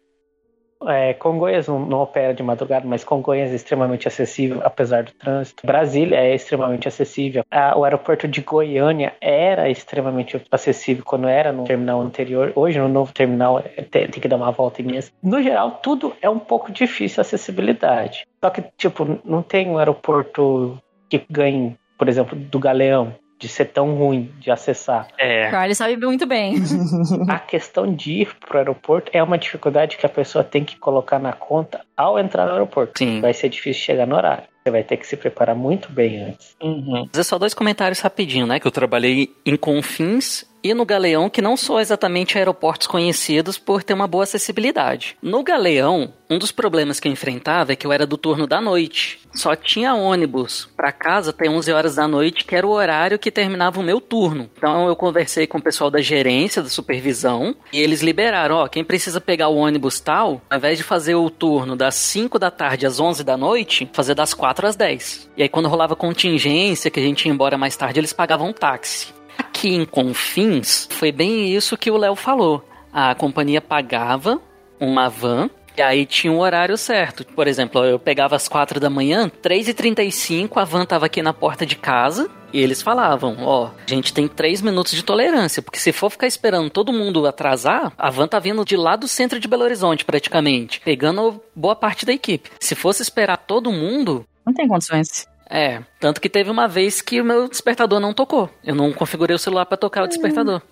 É, 0.88 1.14
Congonhas 1.14 1.68
não, 1.68 2.00
opera 2.00 2.34
de 2.34 2.42
madrugada, 2.42 2.86
mas 2.86 3.04
Congonhas 3.04 3.50
é 3.50 3.54
extremamente 3.54 4.08
acessível, 4.08 4.60
apesar 4.64 5.04
do 5.04 5.12
trânsito. 5.12 5.66
Brasília 5.66 6.16
é 6.16 6.34
extremamente 6.34 6.88
acessível. 6.88 7.44
Ah, 7.50 7.76
o 7.76 7.84
aeroporto 7.84 8.26
de 8.28 8.40
Goiânia 8.40 9.14
era 9.20 9.68
extremamente 9.68 10.40
acessível 10.50 11.04
quando 11.04 11.28
era 11.28 11.52
no 11.52 11.64
terminal 11.64 12.00
anterior. 12.00 12.52
Hoje, 12.54 12.78
no 12.78 12.88
novo 12.88 13.12
terminal, 13.12 13.58
é, 13.58 13.82
tem, 13.82 14.08
tem 14.08 14.20
que 14.20 14.28
dar 14.28 14.36
uma 14.36 14.50
volta 14.50 14.80
imensa. 14.80 15.12
No 15.22 15.42
geral, 15.42 15.80
tudo 15.82 16.14
é 16.20 16.28
um 16.28 16.38
pouco 16.38 16.72
difícil 16.72 17.20
a 17.20 17.22
acessibilidade. 17.22 18.26
Só 18.42 18.50
que, 18.50 18.62
tipo, 18.76 19.20
não 19.24 19.42
tem 19.42 19.68
um 19.68 19.78
aeroporto 19.78 20.78
que 21.08 21.24
ganhe, 21.30 21.76
por 21.98 22.08
exemplo, 22.08 22.36
do 22.36 22.58
Galeão, 22.58 23.14
de 23.42 23.48
ser 23.48 23.64
tão 23.64 23.96
ruim 23.96 24.30
de 24.38 24.52
acessar. 24.52 25.08
É. 25.18 25.50
Charlie 25.50 25.74
sabe 25.74 25.96
muito 25.96 26.24
bem. 26.26 26.62
A 27.28 27.40
questão 27.40 27.92
de 27.92 28.22
ir 28.22 28.36
pro 28.36 28.56
aeroporto 28.56 29.10
é 29.12 29.20
uma 29.20 29.36
dificuldade 29.36 29.96
que 29.96 30.06
a 30.06 30.08
pessoa 30.08 30.44
tem 30.44 30.64
que 30.64 30.76
colocar 30.76 31.18
na 31.18 31.32
conta 31.32 31.80
ao 31.96 32.20
entrar 32.20 32.46
no 32.46 32.52
aeroporto. 32.52 32.96
Sim. 32.96 33.20
Vai 33.20 33.34
ser 33.34 33.48
difícil 33.48 33.82
chegar 33.82 34.06
no 34.06 34.14
horário. 34.14 34.44
Você 34.62 34.70
vai 34.70 34.84
ter 34.84 34.96
que 34.96 35.04
se 35.04 35.16
preparar 35.16 35.56
muito 35.56 35.90
bem 35.90 36.22
antes. 36.22 36.54
Uhum. 36.62 37.08
Fazer 37.12 37.24
só 37.24 37.36
dois 37.36 37.52
comentários 37.52 37.98
rapidinho, 37.98 38.46
né? 38.46 38.60
Que 38.60 38.66
eu 38.68 38.70
trabalhei 38.70 39.34
em 39.44 39.56
Confins 39.56 40.44
e 40.62 40.74
no 40.74 40.84
Galeão, 40.84 41.28
que 41.28 41.42
não 41.42 41.56
são 41.56 41.80
exatamente 41.80 42.38
aeroportos 42.38 42.86
conhecidos 42.86 43.58
por 43.58 43.82
ter 43.82 43.94
uma 43.94 44.06
boa 44.06 44.24
acessibilidade. 44.24 45.16
No 45.20 45.42
Galeão, 45.42 46.12
um 46.30 46.38
dos 46.38 46.52
problemas 46.52 46.98
que 46.98 47.08
eu 47.08 47.12
enfrentava 47.12 47.72
é 47.72 47.76
que 47.76 47.86
eu 47.86 47.92
era 47.92 48.06
do 48.06 48.16
turno 48.16 48.46
da 48.46 48.60
noite. 48.60 49.20
Só 49.34 49.54
tinha 49.54 49.94
ônibus 49.94 50.68
para 50.76 50.92
casa 50.92 51.30
até 51.30 51.48
11 51.48 51.72
horas 51.72 51.94
da 51.96 52.06
noite, 52.06 52.44
que 52.44 52.54
era 52.54 52.66
o 52.66 52.70
horário 52.70 53.18
que 53.18 53.30
terminava 53.30 53.80
o 53.80 53.82
meu 53.82 54.00
turno. 54.00 54.48
Então 54.56 54.86
eu 54.86 54.96
conversei 54.96 55.46
com 55.46 55.58
o 55.58 55.62
pessoal 55.62 55.90
da 55.90 56.00
gerência, 56.00 56.62
da 56.62 56.68
supervisão, 56.68 57.54
e 57.72 57.80
eles 57.80 58.02
liberaram, 58.02 58.56
ó, 58.56 58.68
quem 58.68 58.84
precisa 58.84 59.20
pegar 59.20 59.48
o 59.48 59.56
ônibus 59.56 60.00
tal, 60.00 60.40
ao 60.48 60.58
invés 60.58 60.78
de 60.78 60.84
fazer 60.84 61.14
o 61.14 61.28
turno 61.28 61.76
das 61.76 61.94
5 61.96 62.38
da 62.38 62.50
tarde 62.50 62.86
às 62.86 63.00
11 63.00 63.24
da 63.24 63.36
noite, 63.36 63.90
fazer 63.92 64.14
das 64.14 64.32
4 64.32 64.66
às 64.66 64.76
10. 64.76 65.30
E 65.36 65.42
aí 65.42 65.48
quando 65.48 65.68
rolava 65.68 65.96
contingência, 65.96 66.90
que 66.90 67.00
a 67.00 67.02
gente 67.02 67.26
ia 67.26 67.32
embora 67.32 67.58
mais 67.58 67.76
tarde, 67.76 68.00
eles 68.00 68.12
pagavam 68.12 68.48
um 68.48 68.52
táxi. 68.52 69.21
Aqui 69.38 69.74
em 69.74 69.84
Confins, 69.84 70.88
foi 70.90 71.12
bem 71.12 71.54
isso 71.54 71.76
que 71.76 71.90
o 71.90 71.96
Léo 71.96 72.14
falou. 72.16 72.66
A 72.92 73.14
companhia 73.14 73.60
pagava 73.60 74.40
uma 74.78 75.08
van 75.08 75.48
e 75.76 75.80
aí 75.80 76.04
tinha 76.04 76.32
um 76.32 76.40
horário 76.40 76.76
certo. 76.76 77.24
Por 77.24 77.46
exemplo, 77.46 77.82
eu 77.84 77.98
pegava 77.98 78.36
às 78.36 78.48
quatro 78.48 78.78
da 78.78 78.90
manhã, 78.90 79.30
3h35, 79.42 80.60
a 80.60 80.64
van 80.64 80.84
tava 80.84 81.06
aqui 81.06 81.22
na 81.22 81.32
porta 81.32 81.64
de 81.64 81.76
casa. 81.76 82.30
E 82.52 82.60
eles 82.60 82.82
falavam, 82.82 83.38
ó, 83.40 83.68
a 83.68 83.88
gente 83.88 84.12
tem 84.12 84.28
três 84.28 84.60
minutos 84.60 84.92
de 84.92 85.02
tolerância, 85.02 85.62
porque 85.62 85.78
se 85.78 85.90
for 85.90 86.10
ficar 86.10 86.26
esperando 86.26 86.68
todo 86.68 86.92
mundo 86.92 87.26
atrasar, 87.26 87.94
a 87.96 88.10
van 88.10 88.28
tá 88.28 88.38
vindo 88.38 88.62
de 88.62 88.76
lá 88.76 88.94
do 88.94 89.08
centro 89.08 89.40
de 89.40 89.48
Belo 89.48 89.64
Horizonte, 89.64 90.04
praticamente, 90.04 90.78
pegando 90.84 91.42
boa 91.56 91.74
parte 91.74 92.04
da 92.04 92.12
equipe. 92.12 92.50
Se 92.60 92.74
fosse 92.74 93.00
esperar 93.00 93.38
todo 93.38 93.72
mundo, 93.72 94.26
Não 94.44 94.52
tem 94.52 94.68
condições. 94.68 95.26
É, 95.52 95.82
tanto 96.00 96.20
que 96.20 96.30
teve 96.30 96.50
uma 96.50 96.66
vez 96.66 97.02
que 97.02 97.20
o 97.20 97.24
meu 97.24 97.46
despertador 97.46 98.00
não 98.00 98.14
tocou. 98.14 98.48
Eu 98.64 98.74
não 98.74 98.90
configurei 98.92 99.36
o 99.36 99.38
celular 99.38 99.66
pra 99.66 99.76
tocar 99.76 100.02
o 100.02 100.08
despertador. 100.08 100.62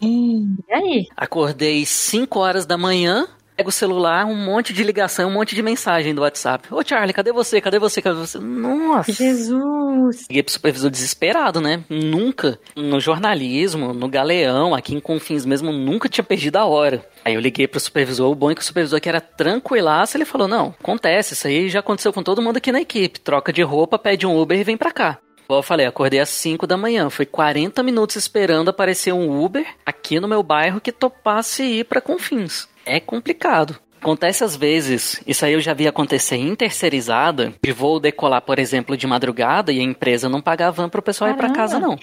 E 0.68 0.72
aí? 0.72 1.06
Acordei 1.14 1.84
5 1.84 2.38
horas 2.38 2.64
da 2.64 2.78
manhã, 2.78 3.28
pego 3.60 3.68
o 3.68 3.72
celular, 3.72 4.24
um 4.24 4.34
monte 4.34 4.72
de 4.72 4.82
ligação, 4.82 5.28
um 5.28 5.32
monte 5.34 5.54
de 5.54 5.62
mensagem 5.62 6.14
do 6.14 6.22
WhatsApp. 6.22 6.72
Ô 6.72 6.82
Charlie, 6.82 7.12
cadê 7.12 7.30
você? 7.30 7.60
Cadê 7.60 7.78
você? 7.78 8.00
Cadê 8.00 8.16
você? 8.16 8.38
Nossa! 8.38 9.12
Jesus! 9.12 10.24
Liguei 10.30 10.42
pro 10.42 10.52
supervisor 10.52 10.90
desesperado, 10.90 11.60
né? 11.60 11.84
Nunca, 11.90 12.58
no 12.74 12.98
jornalismo, 12.98 13.92
no 13.92 14.08
galeão, 14.08 14.74
aqui 14.74 14.94
em 14.94 15.00
Confins 15.00 15.44
mesmo, 15.44 15.70
nunca 15.72 16.08
tinha 16.08 16.24
perdido 16.24 16.56
a 16.56 16.64
hora. 16.64 17.04
Aí 17.22 17.34
eu 17.34 17.40
liguei 17.40 17.68
pro 17.68 17.78
supervisor, 17.78 18.30
o 18.30 18.34
bom 18.34 18.50
é 18.50 18.54
que 18.54 18.62
o 18.62 18.64
supervisor 18.64 18.98
que 18.98 19.10
era 19.10 19.20
tranquilaço, 19.20 20.16
ele 20.16 20.24
falou, 20.24 20.48
não, 20.48 20.74
acontece, 20.80 21.34
isso 21.34 21.46
aí 21.46 21.68
já 21.68 21.80
aconteceu 21.80 22.14
com 22.14 22.22
todo 22.22 22.40
mundo 22.40 22.56
aqui 22.56 22.72
na 22.72 22.80
equipe. 22.80 23.20
Troca 23.20 23.52
de 23.52 23.62
roupa, 23.62 23.98
pede 23.98 24.26
um 24.26 24.40
Uber 24.40 24.58
e 24.58 24.64
vem 24.64 24.78
pra 24.78 24.90
cá. 24.90 25.18
Igual 25.44 25.58
eu 25.58 25.64
falei, 25.64 25.84
acordei 25.84 26.20
às 26.20 26.28
5 26.28 26.66
da 26.66 26.76
manhã. 26.76 27.10
Foi 27.10 27.26
40 27.26 27.82
minutos 27.82 28.16
esperando 28.16 28.68
aparecer 28.68 29.12
um 29.12 29.44
Uber 29.44 29.66
aqui 29.84 30.18
no 30.20 30.28
meu 30.28 30.44
bairro 30.44 30.80
que 30.80 30.92
topasse 30.92 31.64
ir 31.64 31.84
pra 31.84 32.00
Confins. 32.00 32.68
É 32.90 32.98
complicado. 33.00 33.78
Acontece 34.00 34.42
às 34.42 34.56
vezes, 34.56 35.22
isso 35.26 35.44
aí 35.44 35.52
eu 35.52 35.60
já 35.60 35.74
vi 35.74 35.86
acontecer 35.86 36.36
em 36.36 36.54
terceirizada, 36.54 37.52
de 37.62 37.70
voo 37.70 38.00
decolar, 38.00 38.40
por 38.40 38.58
exemplo, 38.58 38.96
de 38.96 39.06
madrugada 39.06 39.70
e 39.70 39.78
a 39.78 39.82
empresa 39.82 40.26
não 40.28 40.40
pagar 40.40 40.70
van 40.70 40.88
pro 40.88 41.02
pessoal 41.02 41.30
ir 41.30 41.36
pra 41.36 41.50
casa, 41.50 41.78
não. 41.78 41.98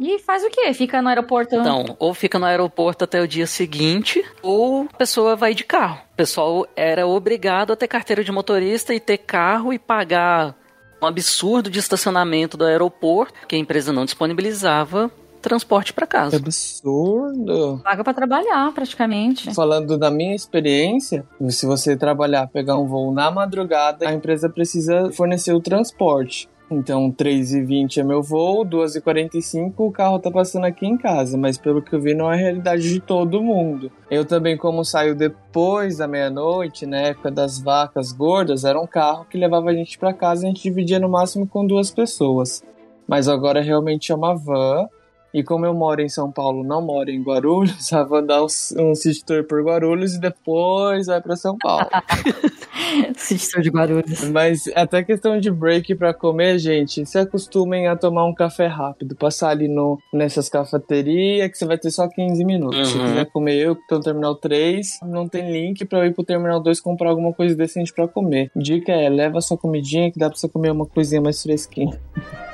E 0.00 0.18
faz 0.18 0.42
o 0.42 0.50
quê? 0.50 0.72
Fica 0.72 1.02
no 1.02 1.08
aeroporto? 1.08 1.54
Então, 1.54 1.94
ou 1.98 2.14
fica 2.14 2.38
no 2.38 2.46
aeroporto 2.46 3.04
até 3.04 3.20
o 3.20 3.28
dia 3.28 3.46
seguinte, 3.46 4.24
ou 4.42 4.88
a 4.92 4.96
pessoa 4.96 5.36
vai 5.36 5.54
de 5.54 5.62
carro. 5.62 6.00
O 6.14 6.16
pessoal 6.16 6.66
era 6.74 7.06
obrigado 7.06 7.72
a 7.72 7.76
ter 7.76 7.86
carteira 7.86 8.24
de 8.24 8.32
motorista 8.32 8.94
e 8.94 8.98
ter 8.98 9.18
carro 9.18 9.74
e 9.74 9.78
pagar 9.78 10.56
um 11.02 11.06
absurdo 11.06 11.68
de 11.68 11.78
estacionamento 11.78 12.56
do 12.56 12.64
aeroporto, 12.64 13.46
que 13.46 13.54
a 13.54 13.58
empresa 13.58 13.92
não 13.92 14.06
disponibilizava 14.06 15.10
transporte 15.44 15.92
para 15.92 16.06
Que 16.06 16.12
casa. 16.12 16.36
absurdo. 16.36 17.80
Paga 17.84 18.02
pra 18.02 18.12
trabalhar, 18.14 18.72
praticamente. 18.72 19.54
Falando 19.54 19.96
da 19.96 20.10
minha 20.10 20.34
experiência, 20.34 21.24
se 21.48 21.66
você 21.66 21.96
trabalhar, 21.96 22.48
pegar 22.48 22.76
um 22.78 22.86
voo 22.86 23.12
na 23.12 23.30
madrugada, 23.30 24.08
a 24.08 24.12
empresa 24.12 24.48
precisa 24.48 25.10
fornecer 25.12 25.52
o 25.52 25.60
transporte. 25.60 26.48
Então, 26.70 27.12
3h20 27.12 27.98
é 27.98 28.02
meu 28.02 28.22
voo, 28.22 28.64
2h45 28.64 29.74
o 29.76 29.92
carro 29.92 30.18
tá 30.18 30.30
passando 30.30 30.64
aqui 30.64 30.86
em 30.86 30.96
casa, 30.96 31.36
mas 31.36 31.58
pelo 31.58 31.82
que 31.82 31.92
eu 31.94 32.00
vi, 32.00 32.14
não 32.14 32.32
é 32.32 32.34
a 32.34 32.38
realidade 32.38 32.88
de 32.88 33.00
todo 33.00 33.42
mundo. 33.42 33.92
Eu 34.10 34.24
também, 34.24 34.56
como 34.56 34.82
saio 34.82 35.14
depois 35.14 35.98
da 35.98 36.08
meia-noite, 36.08 36.86
na 36.86 36.96
época 36.96 37.30
das 37.30 37.60
vacas 37.60 38.12
gordas, 38.12 38.64
era 38.64 38.80
um 38.80 38.86
carro 38.86 39.26
que 39.26 39.36
levava 39.36 39.70
a 39.70 39.74
gente 39.74 39.98
para 39.98 40.14
casa 40.14 40.42
e 40.42 40.46
a 40.46 40.48
gente 40.48 40.62
dividia 40.62 40.98
no 40.98 41.08
máximo 41.08 41.46
com 41.46 41.66
duas 41.66 41.90
pessoas. 41.90 42.62
Mas 43.06 43.28
agora 43.28 43.60
realmente 43.60 44.10
é 44.10 44.14
uma 44.14 44.34
van. 44.34 44.88
E 45.34 45.42
como 45.42 45.66
eu 45.66 45.74
moro 45.74 46.00
em 46.00 46.08
São 46.08 46.30
Paulo, 46.30 46.62
não 46.62 46.80
moro 46.80 47.10
em 47.10 47.20
Guarulhos, 47.20 47.92
a 47.92 48.04
van 48.04 48.24
dá 48.24 48.40
um, 48.40 48.46
um 48.78 48.94
city 48.94 49.24
tour 49.24 49.42
por 49.44 49.60
Guarulhos 49.64 50.14
e 50.14 50.20
depois 50.20 51.06
vai 51.08 51.20
para 51.20 51.34
São 51.34 51.58
Paulo. 51.58 51.86
Assistor 53.16 53.60
de 53.62 53.70
Guarulhos. 53.70 54.28
Mas 54.30 54.64
até 54.74 55.02
questão 55.02 55.38
de 55.40 55.50
break 55.50 55.94
pra 55.96 56.14
comer, 56.14 56.58
gente, 56.58 57.04
se 57.06 57.18
acostumem 57.18 57.88
a 57.88 57.96
tomar 57.96 58.24
um 58.26 58.34
café 58.34 58.66
rápido. 58.66 59.16
Passar 59.16 59.48
ali 59.50 59.66
no, 59.68 59.98
nessas 60.12 60.48
cafeterias 60.48 61.50
que 61.50 61.58
você 61.58 61.66
vai 61.66 61.78
ter 61.78 61.90
só 61.90 62.06
15 62.08 62.44
minutos. 62.44 62.88
Se 62.90 62.96
Uhum. 62.98 63.04
quiser 63.06 63.24
comer 63.32 63.56
eu, 63.56 63.74
que 63.74 63.86
tô 63.88 63.96
no 63.96 64.02
Terminal 64.02 64.34
3, 64.36 65.00
não 65.02 65.28
tem 65.28 65.50
link 65.50 65.84
pra 65.84 65.98
eu 66.00 66.06
ir 66.06 66.14
pro 66.14 66.22
Terminal 66.24 66.60
2 66.60 66.80
comprar 66.80 67.10
alguma 67.10 67.32
coisa 67.32 67.56
decente 67.56 67.92
pra 67.92 68.06
comer. 68.06 68.50
Dica 68.54 68.92
é, 68.92 69.08
leva 69.08 69.40
sua 69.40 69.56
comidinha 69.58 70.12
que 70.12 70.18
dá 70.18 70.28
pra 70.28 70.38
você 70.38 70.48
comer 70.48 70.70
uma 70.70 70.86
coisinha 70.86 71.20
mais 71.20 71.42
fresquinha. 71.42 71.98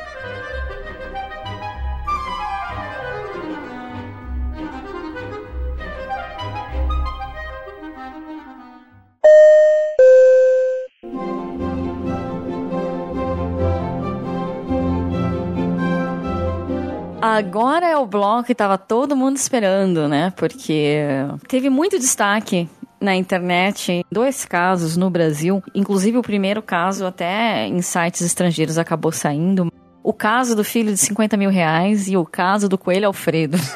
Agora 17.22 17.87
é 17.87 17.97
o 17.97 18.07
bloco 18.07 18.45
que 18.45 18.55
tava 18.55 18.78
todo 18.78 19.16
mundo 19.16 19.37
esperando, 19.37 20.09
né? 20.09 20.33
Porque 20.37 21.05
teve 21.47 21.68
muito 21.68 21.99
destaque 21.99 22.68
na 23.01 23.14
internet 23.14 24.05
dois 24.11 24.45
casos 24.45 24.97
no 24.97 25.09
Brasil, 25.11 25.62
inclusive 25.74 26.18
o 26.18 26.22
primeiro 26.22 26.62
caso 26.62 27.07
até 27.07 27.66
em 27.66 27.81
sites 27.83 28.22
estrangeiros 28.22 28.78
acabou 28.78 29.12
saindo. 29.12 29.70
O 30.03 30.12
caso 30.12 30.57
do 30.57 30.64
filho 30.64 30.93
de 30.93 30.99
50 30.99 31.37
mil 31.37 31.51
reais 31.51 32.09
e 32.09 32.16
o 32.16 32.24
caso 32.24 32.68
do 32.68 32.78
coelho 32.78 33.07
Alfredo. 33.07 33.59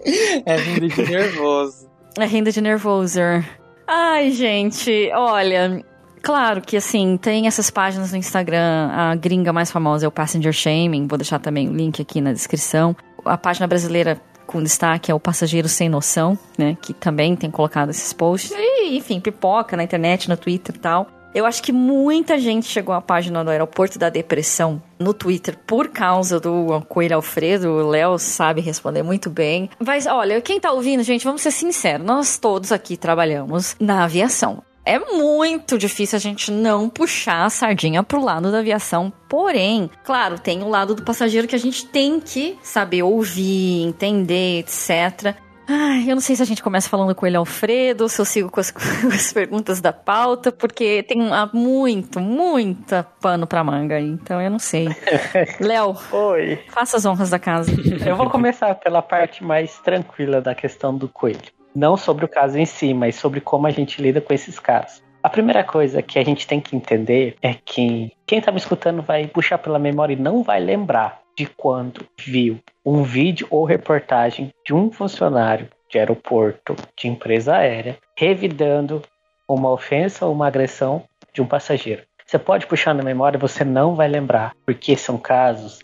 É 0.46 0.56
vindo 0.56 0.88
de 0.88 1.02
nervoso. 1.02 1.89
É 2.18 2.24
renda 2.24 2.50
de 2.50 2.60
nervoser. 2.60 3.44
Ai, 3.86 4.30
gente, 4.30 5.10
olha. 5.14 5.84
Claro 6.22 6.60
que 6.60 6.76
assim, 6.76 7.16
tem 7.16 7.46
essas 7.46 7.70
páginas 7.70 8.12
no 8.12 8.18
Instagram. 8.18 8.90
A 8.92 9.14
gringa 9.14 9.52
mais 9.52 9.70
famosa 9.70 10.04
é 10.04 10.08
o 10.08 10.12
Passenger 10.12 10.52
Shaming. 10.52 11.06
Vou 11.06 11.16
deixar 11.16 11.38
também 11.38 11.68
o 11.68 11.72
link 11.72 12.00
aqui 12.00 12.20
na 12.20 12.32
descrição. 12.32 12.94
A 13.24 13.38
página 13.38 13.66
brasileira 13.66 14.20
com 14.46 14.62
destaque 14.62 15.10
é 15.10 15.14
o 15.14 15.20
Passageiro 15.20 15.68
Sem 15.68 15.88
Noção, 15.88 16.38
né? 16.58 16.76
Que 16.82 16.92
também 16.92 17.36
tem 17.36 17.50
colocado 17.50 17.90
esses 17.90 18.12
posts. 18.12 18.52
E, 18.54 18.96
enfim, 18.96 19.20
pipoca 19.20 19.76
na 19.76 19.84
internet, 19.84 20.28
no 20.28 20.36
Twitter 20.36 20.74
e 20.74 20.78
tal. 20.78 21.06
Eu 21.32 21.46
acho 21.46 21.62
que 21.62 21.70
muita 21.70 22.38
gente 22.38 22.66
chegou 22.66 22.92
à 22.92 23.00
página 23.00 23.44
do 23.44 23.50
Aeroporto 23.50 23.98
da 23.98 24.08
Depressão 24.08 24.82
no 24.98 25.14
Twitter 25.14 25.56
por 25.64 25.88
causa 25.88 26.40
do 26.40 26.80
Coelho 26.88 27.16
Alfredo. 27.16 27.68
O 27.68 27.88
Léo 27.88 28.18
sabe 28.18 28.60
responder 28.60 29.04
muito 29.04 29.30
bem. 29.30 29.70
Mas 29.78 30.06
olha, 30.06 30.40
quem 30.40 30.58
tá 30.58 30.72
ouvindo, 30.72 31.04
gente, 31.04 31.24
vamos 31.24 31.42
ser 31.42 31.52
sinceros. 31.52 32.04
Nós 32.04 32.36
todos 32.36 32.72
aqui 32.72 32.96
trabalhamos 32.96 33.76
na 33.78 34.04
aviação. 34.04 34.62
É 34.84 34.98
muito 34.98 35.78
difícil 35.78 36.16
a 36.16 36.20
gente 36.20 36.50
não 36.50 36.88
puxar 36.88 37.44
a 37.44 37.50
sardinha 37.50 38.02
pro 38.02 38.24
lado 38.24 38.50
da 38.50 38.58
aviação. 38.58 39.12
Porém, 39.28 39.88
claro, 40.02 40.36
tem 40.36 40.62
o 40.62 40.68
lado 40.68 40.96
do 40.96 41.04
passageiro 41.04 41.46
que 41.46 41.54
a 41.54 41.60
gente 41.60 41.86
tem 41.86 42.18
que 42.18 42.58
saber 42.60 43.04
ouvir, 43.04 43.82
entender, 43.82 44.60
etc. 44.60 45.36
Ai, 45.72 46.10
eu 46.10 46.16
não 46.16 46.20
sei 46.20 46.34
se 46.34 46.42
a 46.42 46.44
gente 46.44 46.64
começa 46.64 46.88
falando 46.88 47.14
com 47.14 47.24
ele 47.24 47.36
Alfredo, 47.36 48.08
se 48.08 48.20
eu 48.20 48.24
sigo 48.24 48.50
com 48.50 48.58
as, 48.58 48.72
com 48.74 48.80
as 49.06 49.32
perguntas 49.32 49.80
da 49.80 49.92
pauta, 49.92 50.50
porque 50.50 51.04
tem 51.04 51.18
muito, 51.52 52.18
muita 52.18 53.04
pano 53.20 53.46
pra 53.46 53.62
manga 53.62 54.00
então 54.00 54.42
eu 54.42 54.50
não 54.50 54.58
sei. 54.58 54.88
Léo, 55.60 55.96
Oi. 56.10 56.58
faça 56.70 56.96
as 56.96 57.06
honras 57.06 57.30
da 57.30 57.38
casa. 57.38 57.70
Eu 58.04 58.16
vou 58.16 58.28
começar 58.28 58.74
pela 58.74 59.00
parte 59.00 59.44
mais 59.44 59.78
tranquila 59.78 60.40
da 60.40 60.56
questão 60.56 60.96
do 60.96 61.08
coelho. 61.08 61.38
Não 61.72 61.96
sobre 61.96 62.24
o 62.24 62.28
caso 62.28 62.58
em 62.58 62.66
si, 62.66 62.92
mas 62.92 63.14
sobre 63.14 63.40
como 63.40 63.68
a 63.68 63.70
gente 63.70 64.02
lida 64.02 64.20
com 64.20 64.34
esses 64.34 64.58
casos. 64.58 65.00
A 65.22 65.28
primeira 65.28 65.62
coisa 65.62 66.02
que 66.02 66.18
a 66.18 66.24
gente 66.24 66.48
tem 66.48 66.60
que 66.60 66.74
entender 66.74 67.36
é 67.40 67.54
que 67.54 68.10
quem 68.26 68.40
tá 68.40 68.50
me 68.50 68.58
escutando 68.58 69.02
vai 69.02 69.28
puxar 69.28 69.58
pela 69.58 69.78
memória 69.78 70.14
e 70.14 70.16
não 70.16 70.42
vai 70.42 70.58
lembrar 70.58 71.20
de 71.40 71.46
quando 71.46 72.06
viu 72.18 72.60
um 72.84 73.02
vídeo 73.02 73.46
ou 73.48 73.64
reportagem 73.64 74.52
de 74.62 74.74
um 74.74 74.92
funcionário 74.92 75.70
de 75.88 75.98
aeroporto, 75.98 76.76
de 76.94 77.08
empresa 77.08 77.56
aérea, 77.56 77.96
revidando 78.14 79.00
uma 79.48 79.72
ofensa 79.72 80.26
ou 80.26 80.34
uma 80.34 80.46
agressão 80.46 81.02
de 81.32 81.40
um 81.40 81.46
passageiro. 81.46 82.02
Você 82.26 82.38
pode 82.38 82.66
puxar 82.66 82.94
na 82.94 83.02
memória, 83.02 83.38
você 83.38 83.64
não 83.64 83.94
vai 83.94 84.06
lembrar, 84.06 84.54
porque 84.66 84.94
são 84.98 85.16
casos 85.16 85.80